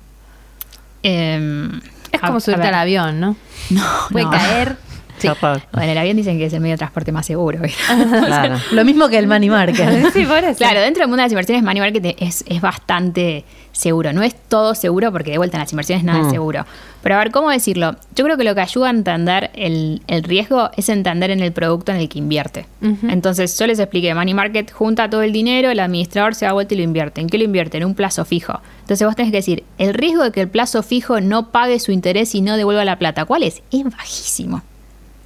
Em, 1.04 1.82
Es 2.12 2.22
a- 2.22 2.28
como 2.28 2.38
a 2.38 2.42
subirte 2.42 2.68
al 2.68 2.74
avión, 2.76 3.20
¿no? 3.20 3.36
No, 3.72 3.84
Puede 4.12 4.26
no. 4.26 4.32
caer. 4.32 4.78
Sí. 5.18 5.30
Bueno, 5.42 5.92
el 5.94 5.98
avión 5.98 6.18
dicen 6.18 6.38
que 6.38 6.46
es 6.48 6.54
el 6.54 6.60
medio 6.60 6.74
de 6.74 6.78
transporte 6.80 7.12
más 7.14 7.26
seguro. 7.26 7.60
Lo 8.72 8.84
mismo 8.84 9.08
que 9.08 9.18
el 9.18 9.28
money 9.28 9.50
market. 9.50 10.12
sí, 10.14 10.26
por 10.26 10.40
eso. 10.44 10.58
Claro, 10.58 10.82
dentro 10.82 11.02
del 11.02 11.08
mundo 11.08 11.22
de 11.22 11.24
las 11.24 11.32
inversiones, 11.32 11.64
money 11.64 11.80
market 11.80 12.16
es, 12.20 12.44
es 12.48 12.60
bastante 12.62 13.46
seguro. 13.76 14.14
No 14.14 14.24
es 14.24 14.36
todo 14.36 14.74
seguro 14.74 15.12
porque 15.12 15.32
de 15.32 15.38
vuelta 15.38 15.58
en 15.58 15.62
las 15.62 15.72
inversiones 15.72 16.04
nada 16.06 16.22
es 16.22 16.28
Mm. 16.28 16.32
seguro. 16.32 16.66
Pero 17.04 17.16
a 17.16 17.18
ver, 17.20 17.30
¿cómo 17.32 17.50
decirlo? 17.52 17.96
Yo 18.16 18.24
creo 18.26 18.36
que 18.38 18.44
lo 18.44 18.56
que 18.56 18.62
ayuda 18.62 18.88
a 18.88 18.90
entender 18.90 19.52
el, 19.54 20.02
el 20.08 20.24
riesgo 20.24 20.72
es 20.76 20.90
entender 20.90 21.30
en 21.30 21.40
el 21.42 21.52
producto 21.52 21.92
en 21.92 22.00
el 22.00 22.10
que 22.10 22.18
invierte. 22.20 22.66
Entonces, 23.10 23.60
yo 23.60 23.68
les 23.68 23.78
expliqué, 23.80 24.16
money 24.16 24.34
market 24.34 24.72
junta 24.72 25.10
todo 25.10 25.22
el 25.22 25.32
dinero, 25.32 25.70
el 25.70 25.80
administrador 25.80 26.34
se 26.36 26.46
da 26.46 26.54
vuelta 26.54 26.74
y 26.74 26.78
lo 26.78 26.84
invierte. 26.84 27.22
¿En 27.22 27.28
qué 27.28 27.38
lo 27.38 27.44
invierte? 27.44 27.78
En 27.78 27.86
un 27.86 27.94
plazo 27.96 28.26
fijo. 28.26 28.60
Entonces 28.82 29.06
vos 29.06 29.16
tenés 29.16 29.32
que 29.32 29.38
decir, 29.38 29.64
el 29.78 29.94
riesgo 29.94 30.24
de 30.24 30.32
que 30.32 30.42
el 30.42 30.48
plazo 30.48 30.82
fijo 30.82 31.22
no 31.22 31.52
pague 31.52 31.80
su 31.80 31.92
interés 31.92 32.34
y 32.34 32.42
no 32.42 32.58
devuelva 32.58 32.86
la 32.86 32.98
plata, 32.98 33.26
¿cuál 33.26 33.44
es? 33.44 33.62
Es 33.72 33.84
bajísimo. 33.84 34.64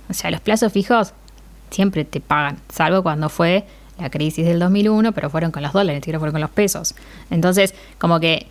O 0.09 0.13
sea, 0.13 0.31
los 0.31 0.41
plazos 0.41 0.73
fijos 0.73 1.13
siempre 1.69 2.03
te 2.03 2.19
pagan, 2.19 2.57
salvo 2.73 3.03
cuando 3.03 3.29
fue 3.29 3.63
la 3.99 4.09
crisis 4.09 4.45
del 4.45 4.59
2001, 4.59 5.11
pero 5.11 5.29
fueron 5.29 5.51
con 5.51 5.63
los 5.63 5.73
dólares, 5.73 5.95
ni 5.95 6.01
siquiera 6.01 6.19
fueron 6.19 6.33
con 6.33 6.41
los 6.41 6.49
pesos. 6.49 6.95
Entonces, 7.29 7.73
como 7.97 8.19
que, 8.19 8.47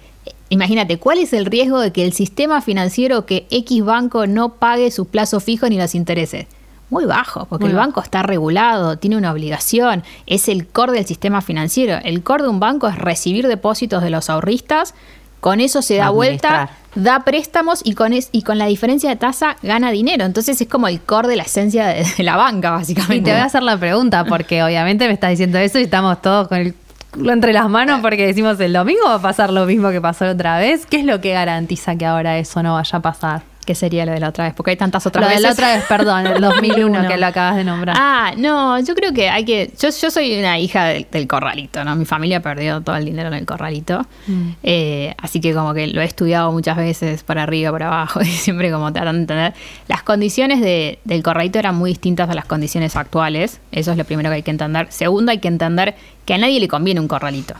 imagínate, 0.49 0.99
¿cuál 0.99 1.19
es 1.19 1.33
el 1.33 1.47
riesgo 1.47 1.81
de 1.81 1.93
que 1.93 2.05
el 2.05 2.13
sistema 2.13 2.61
financiero, 2.61 3.27
que 3.27 3.47
X 3.51 3.85
banco 3.85 4.27
no 4.27 4.51
pague 4.55 4.91
sus 4.91 5.07
plazos 5.07 5.45
fijos 5.45 5.71
ni 5.71 5.79
los 5.79 5.95
intereses? 5.95 6.47
Muy 6.91 7.05
bajo, 7.05 7.45
porque 7.47 7.65
Muy 7.65 7.71
el 7.73 7.77
bajo. 7.77 7.89
banco 7.89 8.01
está 8.01 8.23
regulado, 8.23 8.97
tiene 8.97 9.17
una 9.17 9.31
obligación, 9.31 10.05
es 10.27 10.49
el 10.49 10.67
core 10.67 10.93
del 10.93 11.07
sistema 11.07 11.43
financiero. 11.43 11.99
El 12.03 12.23
core 12.23 12.45
de 12.45 12.49
un 12.49 12.61
banco 12.61 12.89
es 12.89 12.97
recibir 12.97 13.47
depósitos 13.47 14.03
de 14.03 14.11
los 14.11 14.31
ahorristas, 14.31 14.95
con 15.41 15.61
eso 15.61 15.83
se 15.83 15.97
da 15.97 16.11
vuelta. 16.11 16.71
Da 16.99 17.25
préstamos 17.25 17.81
y 17.85 17.95
con, 17.95 18.13
es- 18.13 18.29
y 18.33 18.43
con 18.43 18.59
la 18.59 18.67
diferencia 18.67 19.09
de 19.11 19.17
tasa 19.17 19.57
gana 19.63 19.91
dinero. 19.91 20.25
Entonces 20.25 20.61
es 20.61 20.69
como 20.69 20.89
el 20.89 21.01
core 21.01 21.29
de 21.29 21.37
la 21.37 21.45
esencia 21.45 21.87
de, 21.87 22.05
de 22.17 22.23
la 22.23 22.37
banca, 22.37 22.71
básicamente. 22.71 23.17
Y 23.17 23.21
te 23.23 23.31
voy 23.31 23.41
a 23.41 23.45
hacer 23.45 23.63
la 23.63 23.77
pregunta, 23.79 24.25
porque 24.25 24.63
obviamente 24.65 25.07
me 25.07 25.15
estás 25.15 25.31
diciendo 25.31 25.59
eso 25.59 25.79
y 25.79 25.83
estamos 25.85 26.21
todos 26.23 26.49
con 26.49 26.59
el 26.59 26.75
culo 27.11 27.33
entre 27.33 27.55
las 27.55 27.71
manos 27.71 28.01
porque 28.03 28.27
decimos 28.27 28.61
el 28.61 28.75
domingo 28.75 29.01
va 29.07 29.15
a 29.15 29.23
pasar 29.23 29.51
lo 29.51 29.65
mismo 29.65 29.91
que 29.91 30.01
pasó 30.01 30.27
la 30.27 30.33
otra 30.33 30.59
vez. 30.59 30.85
¿Qué 30.87 30.99
es 31.01 31.05
lo 31.07 31.21
que 31.23 31.33
garantiza 31.33 31.97
que 31.97 32.05
ahora 32.05 32.37
eso 32.39 32.63
no 32.63 32.75
vaya 32.75 32.99
a 32.99 33.01
pasar? 33.03 33.43
¿Qué 33.69 33.75
sería 33.75 34.07
lo 34.07 34.13
de 34.13 34.21
la 34.21 34.31
otra 34.31 34.45
vez? 34.47 34.55
Porque 34.55 34.71
hay 34.71 34.79
tantas 34.79 35.07
otras 35.07 35.23
lo 35.23 35.29
de 35.29 35.35
veces. 35.35 35.43
la 35.43 35.53
otra 35.53 35.75
vez, 35.77 35.85
perdón, 35.87 36.27
el 36.27 36.41
2001 36.41 37.07
que 37.07 37.19
lo 37.19 37.27
acabas 37.27 37.55
de 37.57 37.65
nombrar. 37.65 37.95
Ah, 38.01 38.33
no, 38.35 38.81
yo 38.81 38.95
creo 38.95 39.13
que 39.13 39.29
hay 39.29 39.45
que. 39.45 39.71
Yo, 39.79 39.91
yo 39.91 40.11
soy 40.11 40.39
una 40.39 40.59
hija 40.59 40.87
del, 40.87 41.07
del 41.13 41.27
corralito, 41.27 41.85
¿no? 41.85 41.95
Mi 41.95 42.07
familia 42.07 42.41
perdió 42.41 42.81
todo 42.81 42.97
el 42.97 43.05
dinero 43.05 43.29
en 43.29 43.35
el 43.35 43.45
corralito. 43.45 44.07
Mm. 44.27 44.49
Eh, 44.63 45.15
así 45.21 45.39
que, 45.43 45.53
como 45.53 45.75
que 45.75 45.87
lo 45.89 46.01
he 46.01 46.07
estudiado 46.07 46.51
muchas 46.51 46.79
veces 46.79 47.23
por 47.25 47.39
arriba, 47.39 47.71
por 47.71 47.83
abajo, 47.83 48.21
y 48.23 48.25
siempre 48.25 48.71
como 48.73 48.91
tratando 48.91 49.13
de 49.19 49.21
entender. 49.21 49.55
Las 49.87 50.03
condiciones 50.03 50.63
de- 50.63 50.99
del 51.05 51.23
corralito 51.23 51.59
eran 51.59 51.75
muy 51.75 51.91
distintas 51.91 52.31
a 52.31 52.35
las 52.35 52.47
condiciones 52.47 52.97
actuales. 52.97 53.61
Eso 53.71 53.91
es 53.93 53.99
lo 53.99 54.05
primero 54.05 54.31
que 54.31 54.37
hay 54.37 54.43
que 54.43 54.51
entender. 54.51 54.87
Segundo, 54.89 55.31
hay 55.31 55.41
que 55.41 55.49
entender 55.49 55.95
que 56.25 56.33
a 56.33 56.39
nadie 56.39 56.59
le 56.59 56.69
conviene 56.69 57.01
un 57.01 57.09
corralito. 57.09 57.53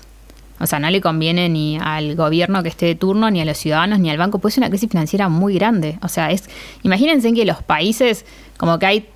O 0.61 0.67
sea, 0.67 0.79
no 0.79 0.91
le 0.91 1.01
conviene 1.01 1.49
ni 1.49 1.79
al 1.79 2.17
gobierno 2.17 2.63
que 2.63 2.69
esté 2.69 2.87
de 2.87 2.95
turno, 2.95 3.31
ni 3.31 3.41
a 3.41 3.45
los 3.45 3.59
ciudadanos, 3.59 4.01
ni 4.01 4.11
al 4.11 4.19
banco, 4.19 4.39
pues 4.39 4.55
es 4.55 4.59
una 4.59 4.69
crisis 4.69 4.89
financiera 4.91 5.29
muy 5.29 5.55
grande. 5.55 5.99
O 6.03 6.09
sea, 6.09 6.31
es, 6.31 6.49
imagínense 6.83 7.33
que 7.33 7.45
los 7.45 7.63
países, 7.63 8.25
como 8.57 8.79
que 8.79 8.87
hay 8.87 9.07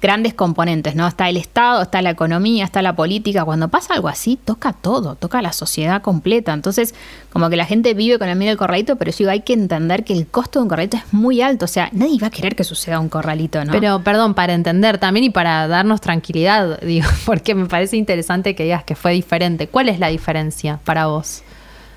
grandes 0.00 0.34
componentes, 0.34 0.94
¿no? 0.94 1.06
Está 1.06 1.28
el 1.28 1.36
Estado, 1.36 1.82
está 1.82 2.00
la 2.02 2.10
economía, 2.10 2.64
está 2.64 2.80
la 2.82 2.94
política. 2.94 3.44
Cuando 3.44 3.68
pasa 3.68 3.94
algo 3.94 4.08
así, 4.08 4.36
toca 4.36 4.72
todo, 4.72 5.16
toca 5.16 5.42
la 5.42 5.52
sociedad 5.52 6.00
completa. 6.02 6.52
Entonces, 6.52 6.94
como 7.32 7.50
que 7.50 7.56
la 7.56 7.64
gente 7.66 7.94
vive 7.94 8.18
con 8.18 8.28
el 8.28 8.36
miedo 8.36 8.50
del 8.50 8.58
corralito, 8.58 8.96
pero 8.96 9.12
digo, 9.16 9.30
hay 9.30 9.40
que 9.40 9.52
entender 9.52 10.04
que 10.04 10.12
el 10.12 10.26
costo 10.26 10.58
de 10.58 10.64
un 10.64 10.68
corralito 10.68 10.96
es 10.96 11.12
muy 11.12 11.42
alto. 11.42 11.64
O 11.64 11.68
sea, 11.68 11.88
nadie 11.92 12.18
va 12.20 12.28
a 12.28 12.30
querer 12.30 12.54
que 12.54 12.64
suceda 12.64 13.00
un 13.00 13.08
corralito, 13.08 13.64
¿no? 13.64 13.72
Pero, 13.72 14.02
perdón, 14.02 14.34
para 14.34 14.54
entender 14.54 14.98
también 14.98 15.24
y 15.24 15.30
para 15.30 15.66
darnos 15.66 16.00
tranquilidad, 16.00 16.80
digo, 16.82 17.08
porque 17.26 17.54
me 17.54 17.66
parece 17.66 17.96
interesante 17.96 18.54
que 18.54 18.64
digas 18.64 18.84
que 18.84 18.94
fue 18.94 19.12
diferente. 19.12 19.66
¿Cuál 19.66 19.88
es 19.88 19.98
la 19.98 20.08
diferencia 20.08 20.78
para 20.84 21.06
vos? 21.06 21.42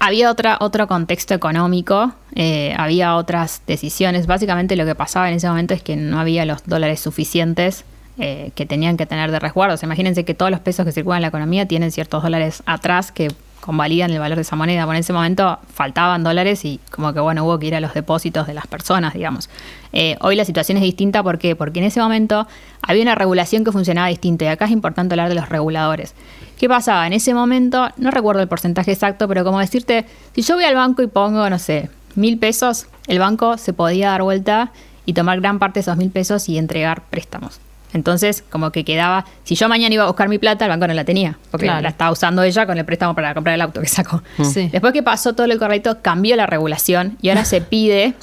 Había 0.05 0.29
otra, 0.29 0.57
otro 0.59 0.85
contexto 0.85 1.33
económico, 1.33 2.11
eh, 2.35 2.75
había 2.77 3.15
otras 3.15 3.61
decisiones. 3.65 4.27
Básicamente 4.27 4.75
lo 4.75 4.85
que 4.85 4.95
pasaba 4.95 5.29
en 5.29 5.35
ese 5.35 5.47
momento 5.47 5.73
es 5.73 5.81
que 5.81 5.95
no 5.95 6.19
había 6.19 6.43
los 6.43 6.65
dólares 6.65 6.99
suficientes 6.99 7.85
eh, 8.17 8.51
que 8.53 8.65
tenían 8.65 8.97
que 8.97 9.05
tener 9.05 9.31
de 9.31 9.39
resguardo. 9.39 9.77
Imagínense 9.81 10.25
que 10.25 10.33
todos 10.33 10.51
los 10.51 10.59
pesos 10.59 10.85
que 10.85 10.91
circulan 10.91 11.19
en 11.19 11.21
la 11.21 11.27
economía 11.29 11.69
tienen 11.69 11.89
ciertos 11.89 12.21
dólares 12.21 12.63
atrás 12.65 13.13
que 13.13 13.29
convalidan 13.63 14.11
el 14.11 14.19
valor 14.19 14.35
de 14.35 14.41
esa 14.41 14.57
moneda. 14.57 14.83
Bueno, 14.83 14.97
en 14.97 15.03
ese 15.03 15.13
momento 15.13 15.57
faltaban 15.73 16.21
dólares 16.21 16.65
y 16.65 16.81
como 16.91 17.13
que 17.13 17.21
bueno, 17.21 17.45
hubo 17.45 17.57
que 17.59 17.67
ir 17.67 17.75
a 17.75 17.79
los 17.79 17.93
depósitos 17.93 18.45
de 18.45 18.53
las 18.53 18.67
personas, 18.67 19.13
digamos. 19.13 19.49
Eh, 19.93 20.17
hoy 20.19 20.35
la 20.35 20.43
situación 20.43 20.77
es 20.77 20.83
distinta, 20.83 21.23
¿por 21.23 21.39
qué? 21.39 21.55
Porque 21.55 21.79
en 21.79 21.85
ese 21.85 22.01
momento 22.01 22.45
había 22.81 23.03
una 23.03 23.15
regulación 23.15 23.63
que 23.63 23.71
funcionaba 23.71 24.09
distinta 24.09 24.43
y 24.43 24.47
acá 24.49 24.65
es 24.65 24.71
importante 24.71 25.13
hablar 25.13 25.29
de 25.29 25.35
los 25.35 25.47
reguladores. 25.47 26.13
¿Qué 26.59 26.67
pasaba? 26.67 27.07
En 27.07 27.13
ese 27.13 27.33
momento, 27.33 27.87
no 27.95 28.11
recuerdo 28.11 28.41
el 28.41 28.49
porcentaje 28.49 28.91
exacto, 28.91 29.29
pero 29.29 29.45
como 29.45 29.59
decirte, 29.59 30.05
si 30.35 30.41
yo 30.41 30.55
voy 30.55 30.65
al 30.65 30.75
banco 30.75 31.01
y 31.01 31.07
pongo, 31.07 31.49
no 31.49 31.57
sé, 31.57 31.89
mil 32.15 32.37
pesos, 32.39 32.87
el 33.07 33.19
banco 33.19 33.57
se 33.57 33.71
podía 33.71 34.09
dar 34.09 34.23
vuelta 34.23 34.73
y 35.05 35.13
tomar 35.13 35.39
gran 35.39 35.57
parte 35.57 35.75
de 35.75 35.81
esos 35.81 35.95
mil 35.95 36.11
pesos 36.11 36.49
y 36.49 36.57
entregar 36.57 37.03
préstamos. 37.09 37.61
Entonces, 37.93 38.43
como 38.49 38.71
que 38.71 38.83
quedaba, 38.83 39.25
si 39.43 39.55
yo 39.55 39.69
mañana 39.69 39.93
iba 39.93 40.03
a 40.03 40.07
buscar 40.07 40.27
mi 40.29 40.37
plata, 40.39 40.65
el 40.65 40.69
banco 40.69 40.87
no 40.87 40.93
la 40.93 41.05
tenía, 41.05 41.37
porque 41.51 41.67
Claro. 41.67 41.81
la 41.81 41.89
estaba 41.89 42.11
usando 42.11 42.41
ella 42.43 42.65
con 42.65 42.77
el 42.77 42.85
préstamo 42.85 43.13
para 43.15 43.33
comprar 43.33 43.55
el 43.55 43.61
auto 43.61 43.81
que 43.81 43.87
sacó. 43.87 44.21
Sí. 44.43 44.69
Después 44.71 44.93
que 44.93 45.03
pasó 45.03 45.33
todo 45.33 45.47
lo 45.47 45.57
correcto, 45.59 45.99
cambió 46.01 46.35
la 46.35 46.45
regulación 46.47 47.17
y 47.21 47.29
ahora 47.29 47.45
se 47.45 47.61
pide 47.61 48.13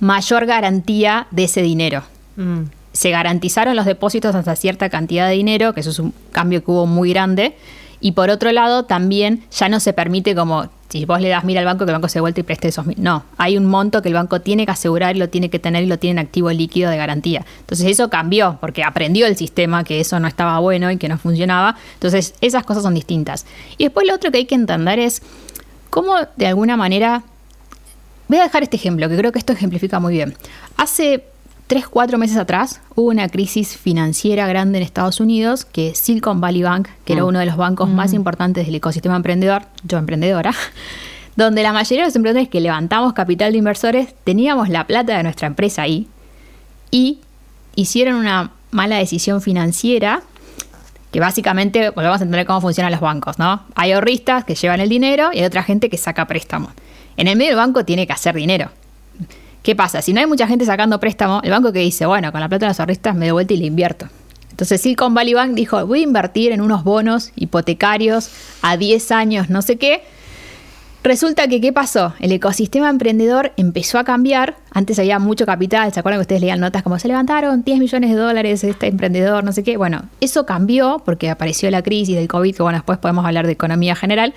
mayor 0.00 0.46
garantía 0.46 1.26
de 1.30 1.44
ese 1.44 1.62
dinero. 1.62 2.02
Mm. 2.36 2.62
Se 2.92 3.10
garantizaron 3.10 3.76
los 3.76 3.86
depósitos 3.86 4.34
hasta 4.34 4.56
cierta 4.56 4.88
cantidad 4.88 5.28
de 5.28 5.34
dinero, 5.34 5.74
que 5.74 5.80
eso 5.80 5.90
es 5.90 5.98
un 6.00 6.12
cambio 6.32 6.64
que 6.64 6.70
hubo 6.72 6.86
muy 6.86 7.10
grande. 7.10 7.54
Y 8.00 8.12
por 8.12 8.30
otro 8.30 8.50
lado, 8.50 8.84
también 8.86 9.44
ya 9.52 9.68
no 9.68 9.78
se 9.78 9.92
permite 9.92 10.34
como, 10.34 10.68
si 10.90 11.04
vos 11.04 11.20
le 11.20 11.28
das 11.28 11.44
mira 11.44 11.60
al 11.60 11.66
banco, 11.66 11.84
que 11.84 11.90
el 11.90 11.94
banco 11.94 12.08
se 12.08 12.20
vuelta 12.20 12.40
y 12.40 12.42
preste 12.42 12.68
esos 12.68 12.84
mil. 12.84 12.96
No, 13.00 13.24
hay 13.38 13.56
un 13.56 13.64
monto 13.64 14.02
que 14.02 14.08
el 14.08 14.14
banco 14.14 14.40
tiene 14.40 14.66
que 14.66 14.72
asegurar 14.72 15.16
lo 15.16 15.28
tiene 15.28 15.48
que 15.48 15.58
tener 15.58 15.84
y 15.84 15.86
lo 15.86 15.98
tiene 15.98 16.20
en 16.20 16.26
activo 16.26 16.50
líquido 16.50 16.90
de 16.90 16.96
garantía. 16.96 17.46
Entonces 17.60 17.86
eso 17.86 18.10
cambió, 18.10 18.58
porque 18.60 18.82
aprendió 18.82 19.26
el 19.26 19.36
sistema 19.36 19.84
que 19.84 20.00
eso 20.00 20.18
no 20.18 20.26
estaba 20.26 20.58
bueno 20.58 20.90
y 20.90 20.96
que 20.96 21.08
no 21.08 21.16
funcionaba. 21.16 21.76
Entonces 21.94 22.34
esas 22.40 22.64
cosas 22.64 22.82
son 22.82 22.94
distintas. 22.94 23.46
Y 23.78 23.84
después 23.84 24.06
lo 24.06 24.14
otro 24.14 24.30
que 24.30 24.38
hay 24.38 24.46
que 24.46 24.56
entender 24.56 24.98
es 24.98 25.22
cómo 25.90 26.14
de 26.36 26.46
alguna 26.46 26.76
manera 26.76 27.22
Voy 28.30 28.38
a 28.38 28.44
dejar 28.44 28.62
este 28.62 28.76
ejemplo, 28.76 29.08
que 29.08 29.16
creo 29.16 29.32
que 29.32 29.40
esto 29.40 29.52
ejemplifica 29.52 29.98
muy 29.98 30.12
bien. 30.12 30.36
Hace 30.76 31.24
3, 31.70 31.86
4 31.86 32.18
meses 32.18 32.36
atrás 32.36 32.80
hubo 32.96 33.10
una 33.10 33.28
crisis 33.28 33.76
financiera 33.76 34.48
grande 34.48 34.78
en 34.78 34.82
Estados 34.82 35.20
Unidos 35.20 35.64
que 35.64 35.94
Silicon 35.94 36.40
Valley 36.40 36.64
Bank, 36.64 36.88
que 37.04 37.12
era 37.12 37.24
uno 37.24 37.38
de 37.38 37.46
los 37.46 37.56
bancos 37.56 37.88
más 37.88 38.12
importantes 38.12 38.66
del 38.66 38.74
ecosistema 38.74 39.14
emprendedor, 39.14 39.62
yo 39.84 39.96
emprendedora, 39.96 40.52
donde 41.36 41.62
la 41.62 41.72
mayoría 41.72 42.02
de 42.02 42.08
los 42.08 42.16
emprendedores 42.16 42.50
que 42.50 42.60
levantamos 42.60 43.12
capital 43.12 43.52
de 43.52 43.58
inversores 43.58 44.16
teníamos 44.24 44.68
la 44.68 44.84
plata 44.88 45.16
de 45.16 45.22
nuestra 45.22 45.46
empresa 45.46 45.82
ahí 45.82 46.08
y 46.90 47.20
hicieron 47.76 48.16
una 48.16 48.50
mala 48.72 48.96
decisión 48.96 49.40
financiera 49.40 50.22
que 51.12 51.20
básicamente 51.20 51.90
volvemos 51.90 52.20
a 52.20 52.24
entender 52.24 52.46
cómo 52.46 52.60
funcionan 52.62 52.90
los 52.90 53.00
bancos, 53.00 53.38
¿no? 53.38 53.62
Hay 53.76 53.92
ahorristas 53.92 54.42
que 54.42 54.56
llevan 54.56 54.80
el 54.80 54.88
dinero 54.88 55.30
y 55.32 55.38
hay 55.38 55.44
otra 55.44 55.62
gente 55.62 55.88
que 55.88 55.98
saca 55.98 56.26
préstamos. 56.26 56.72
En 57.16 57.28
el 57.28 57.36
medio 57.36 57.50
del 57.50 57.58
banco 57.58 57.84
tiene 57.84 58.08
que 58.08 58.12
hacer 58.12 58.34
dinero. 58.34 58.70
¿Qué 59.62 59.76
pasa? 59.76 60.00
Si 60.00 60.12
no 60.12 60.20
hay 60.20 60.26
mucha 60.26 60.46
gente 60.46 60.64
sacando 60.64 60.98
préstamo, 61.00 61.40
el 61.42 61.50
banco 61.50 61.72
que 61.72 61.80
dice, 61.80 62.06
bueno, 62.06 62.32
con 62.32 62.40
la 62.40 62.48
plata 62.48 62.66
de 62.66 62.70
los 62.70 62.80
ahorristas 62.80 63.14
me 63.14 63.26
doy 63.26 63.32
vuelta 63.32 63.54
y 63.54 63.58
le 63.58 63.66
invierto. 63.66 64.08
Entonces 64.50 64.80
Silicon 64.80 65.14
Valley 65.14 65.34
Bank 65.34 65.52
dijo, 65.52 65.86
voy 65.86 66.00
a 66.00 66.02
invertir 66.02 66.52
en 66.52 66.60
unos 66.60 66.82
bonos 66.82 67.32
hipotecarios 67.36 68.30
a 68.62 68.76
10 68.76 69.12
años, 69.12 69.50
no 69.50 69.62
sé 69.62 69.76
qué. 69.76 70.02
Resulta 71.02 71.48
que, 71.48 71.62
¿qué 71.62 71.72
pasó? 71.72 72.12
El 72.20 72.30
ecosistema 72.32 72.90
emprendedor 72.90 73.52
empezó 73.56 73.98
a 73.98 74.04
cambiar. 74.04 74.56
Antes 74.70 74.98
había 74.98 75.18
mucho 75.18 75.46
capital. 75.46 75.90
¿Se 75.94 76.00
acuerdan 76.00 76.18
que 76.18 76.22
ustedes 76.22 76.42
leían 76.42 76.60
notas 76.60 76.82
como 76.82 76.98
se 76.98 77.08
levantaron 77.08 77.64
10 77.64 77.78
millones 77.78 78.10
de 78.10 78.16
dólares 78.16 78.64
este 78.64 78.88
emprendedor, 78.88 79.42
no 79.42 79.52
sé 79.52 79.62
qué? 79.62 79.78
Bueno, 79.78 80.02
eso 80.20 80.44
cambió 80.44 81.00
porque 81.02 81.30
apareció 81.30 81.70
la 81.70 81.82
crisis 81.82 82.16
del 82.16 82.28
COVID, 82.28 82.54
que 82.54 82.62
bueno, 82.62 82.76
después 82.76 82.98
podemos 82.98 83.24
hablar 83.24 83.46
de 83.46 83.52
economía 83.52 83.96
general. 83.96 84.34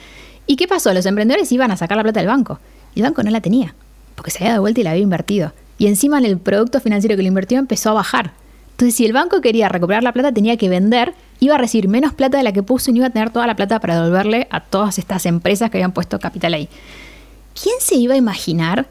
¿Y 0.48 0.56
qué 0.56 0.70
pasó? 0.70 0.94
Los 0.94 1.06
emprendedores 1.06 1.52
iban 1.52 1.70
a 1.72 1.76
sacar 1.76 1.98
la 1.98 2.04
plata 2.04 2.22
del 2.22 2.28
banco. 2.28 2.60
El 2.96 3.04
banco 3.04 3.24
no 3.24 3.32
la 3.32 3.42
tenía, 3.42 3.76
porque 4.16 4.32
se 4.32 4.40
había 4.40 4.52
dado 4.52 4.62
vuelta 4.62 4.82
y 4.82 4.84
la 4.84 4.92
había 4.92 5.04
invertido. 5.04 5.54
Y 5.78 5.88
encima 5.88 6.18
en 6.18 6.26
el 6.26 6.38
producto 6.38 6.80
financiero 6.80 7.16
que 7.16 7.24
lo 7.24 7.28
invirtió 7.28 7.60
empezó 7.60 7.90
a 7.90 7.94
bajar. 7.94 8.34
Entonces, 8.72 8.96
si 8.96 9.06
el 9.06 9.14
banco 9.14 9.40
quería 9.42 9.70
recuperar 9.70 10.04
la 10.04 10.14
plata, 10.14 10.32
tenía 10.32 10.58
que 10.58 10.68
vender, 10.68 11.14
iba 11.40 11.56
a 11.56 11.58
recibir 11.58 11.88
menos 11.88 12.14
plata 12.14 12.38
de 12.38 12.44
la 12.44 12.54
que 12.54 12.64
puso 12.64 12.90
y 12.90 12.94
no 12.94 12.98
iba 12.98 13.08
a 13.08 13.12
tener 13.12 13.30
toda 13.30 13.46
la 13.46 13.56
plata 13.56 13.80
para 13.80 13.96
devolverle 13.96 14.48
a 14.50 14.62
todas 14.62 14.98
estas 14.98 15.26
empresas 15.26 15.70
que 15.70 15.78
habían 15.78 15.92
puesto 15.92 16.20
capital 16.20 16.56
ahí. 16.56 16.70
¿Quién 17.62 17.76
se 17.80 17.96
iba 17.96 18.16
a 18.16 18.18
imaginar 18.18 18.88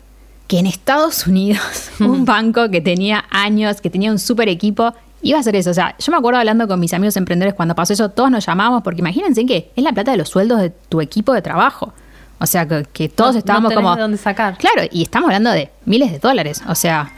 que 0.47 0.59
en 0.59 0.67
Estados 0.67 1.27
Unidos 1.27 1.91
un 2.01 2.25
banco 2.25 2.71
que 2.71 2.81
tenía 2.81 3.25
años, 3.31 3.81
que 3.81 3.91
tenía 3.91 4.13
un 4.13 4.21
super 4.21 4.49
equipo, 4.49 4.95
iba 5.21 5.39
a 5.39 5.41
hacer 5.41 5.57
eso? 5.57 5.71
O 5.71 5.75
sea, 5.75 5.97
yo 5.99 6.13
me 6.13 6.19
acuerdo 6.19 6.39
hablando 6.39 6.69
con 6.69 6.79
mis 6.79 6.95
amigos 6.95 7.17
emprendedores 7.17 7.55
cuando 7.55 7.75
pasó 7.75 7.93
eso, 7.93 8.11
todos 8.11 8.31
nos 8.31 8.47
llamábamos 8.47 8.83
porque 8.85 9.01
imagínense 9.01 9.45
que 9.47 9.73
es 9.75 9.83
la 9.83 9.93
plata 9.93 10.13
de 10.13 10.19
los 10.19 10.29
sueldos 10.29 10.61
de 10.61 10.71
tu 10.71 11.01
equipo 11.01 11.33
de 11.33 11.43
trabajo. 11.43 11.93
O 12.43 12.47
sea, 12.47 12.67
que, 12.67 12.85
que 12.93 13.09
todos 13.09 13.31
No- 13.31 13.33
no 13.35 13.39
estábamos 13.39 13.69
tenés 13.71 13.83
como... 13.85 13.95
de 13.97 14.03
dónde 14.03 14.19
sacar. 14.19 14.59
Claro, 14.59 14.83
y 14.91 15.03
estamos 15.03 15.29
hablando 15.29 15.51
de 15.53 15.71
miles 15.85 16.11
de 16.11 16.19
dólares. 16.19 16.63
O 16.69 16.75
sea, 16.75 17.13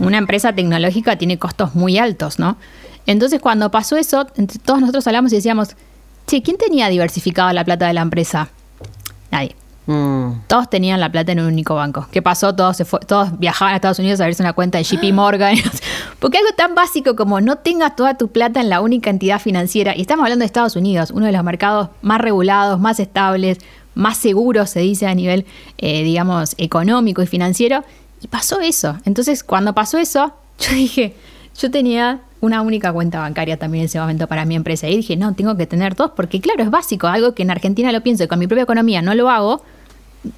una 0.00 0.16
empresa 0.18 0.52
tecnológica 0.52 1.16
tiene 1.16 1.38
costos 1.38 1.74
muy 1.74 1.98
altos, 1.98 2.38
¿no? 2.38 2.56
Entonces, 3.06 3.40
cuando 3.40 3.70
pasó 3.70 3.96
eso, 3.96 4.26
entre 4.36 4.58
todos 4.60 4.80
nosotros 4.80 5.06
hablamos 5.06 5.32
y 5.32 5.36
decíamos, 5.36 5.70
che, 6.26 6.40
¿quién 6.42 6.56
tenía 6.56 6.88
diversificada 6.88 7.52
la 7.52 7.64
plata 7.64 7.86
de 7.86 7.92
la 7.92 8.00
empresa? 8.00 8.48
Nadie. 9.30 9.56
Mm. 9.86 10.42
Todos 10.46 10.70
tenían 10.70 11.00
la 11.00 11.10
plata 11.10 11.32
en 11.32 11.40
un 11.40 11.46
único 11.46 11.74
banco. 11.74 12.06
¿Qué 12.12 12.22
pasó? 12.22 12.54
Todos, 12.54 12.76
se 12.76 12.84
fue- 12.84 13.00
todos 13.00 13.36
viajaban 13.40 13.72
a 13.74 13.76
Estados 13.76 13.98
Unidos 13.98 14.20
a 14.20 14.24
abrirse 14.24 14.40
una 14.42 14.52
cuenta 14.52 14.78
de 14.78 14.84
JP 14.84 15.12
Morgan. 15.12 15.56
Porque 16.20 16.38
algo 16.38 16.50
tan 16.56 16.76
básico 16.76 17.16
como 17.16 17.40
no 17.40 17.56
tengas 17.56 17.96
toda 17.96 18.16
tu 18.16 18.28
plata 18.28 18.60
en 18.60 18.68
la 18.70 18.80
única 18.80 19.10
entidad 19.10 19.40
financiera, 19.40 19.96
y 19.96 20.02
estamos 20.02 20.22
hablando 20.22 20.44
de 20.44 20.46
Estados 20.46 20.76
Unidos, 20.76 21.10
uno 21.10 21.26
de 21.26 21.32
los 21.32 21.42
mercados 21.42 21.88
más 22.00 22.20
regulados, 22.20 22.78
más 22.78 23.00
estables, 23.00 23.58
más 23.94 24.18
seguros, 24.18 24.70
se 24.70 24.80
dice 24.80 25.06
a 25.06 25.14
nivel, 25.14 25.46
eh, 25.78 26.02
digamos, 26.02 26.54
económico 26.58 27.22
y 27.22 27.26
financiero, 27.26 27.84
y 28.20 28.28
pasó 28.28 28.60
eso. 28.60 28.98
Entonces, 29.04 29.44
cuando 29.44 29.74
pasó 29.74 29.98
eso, 29.98 30.32
yo 30.58 30.74
dije, 30.74 31.14
yo 31.58 31.70
tenía 31.70 32.20
una 32.40 32.60
única 32.62 32.92
cuenta 32.92 33.20
bancaria 33.20 33.56
también 33.56 33.82
en 33.82 33.86
ese 33.86 34.00
momento 34.00 34.26
para 34.26 34.44
mi 34.44 34.56
empresa. 34.56 34.88
Y 34.88 34.96
dije, 34.96 35.16
no, 35.16 35.34
tengo 35.34 35.56
que 35.56 35.66
tener 35.66 35.94
dos, 35.94 36.12
porque 36.16 36.40
claro, 36.40 36.62
es 36.62 36.70
básico, 36.70 37.06
algo 37.06 37.34
que 37.34 37.42
en 37.42 37.50
Argentina 37.50 37.92
lo 37.92 38.02
pienso 38.02 38.24
y 38.24 38.28
con 38.28 38.38
mi 38.38 38.46
propia 38.46 38.64
economía 38.64 39.00
no 39.00 39.14
lo 39.14 39.30
hago, 39.30 39.62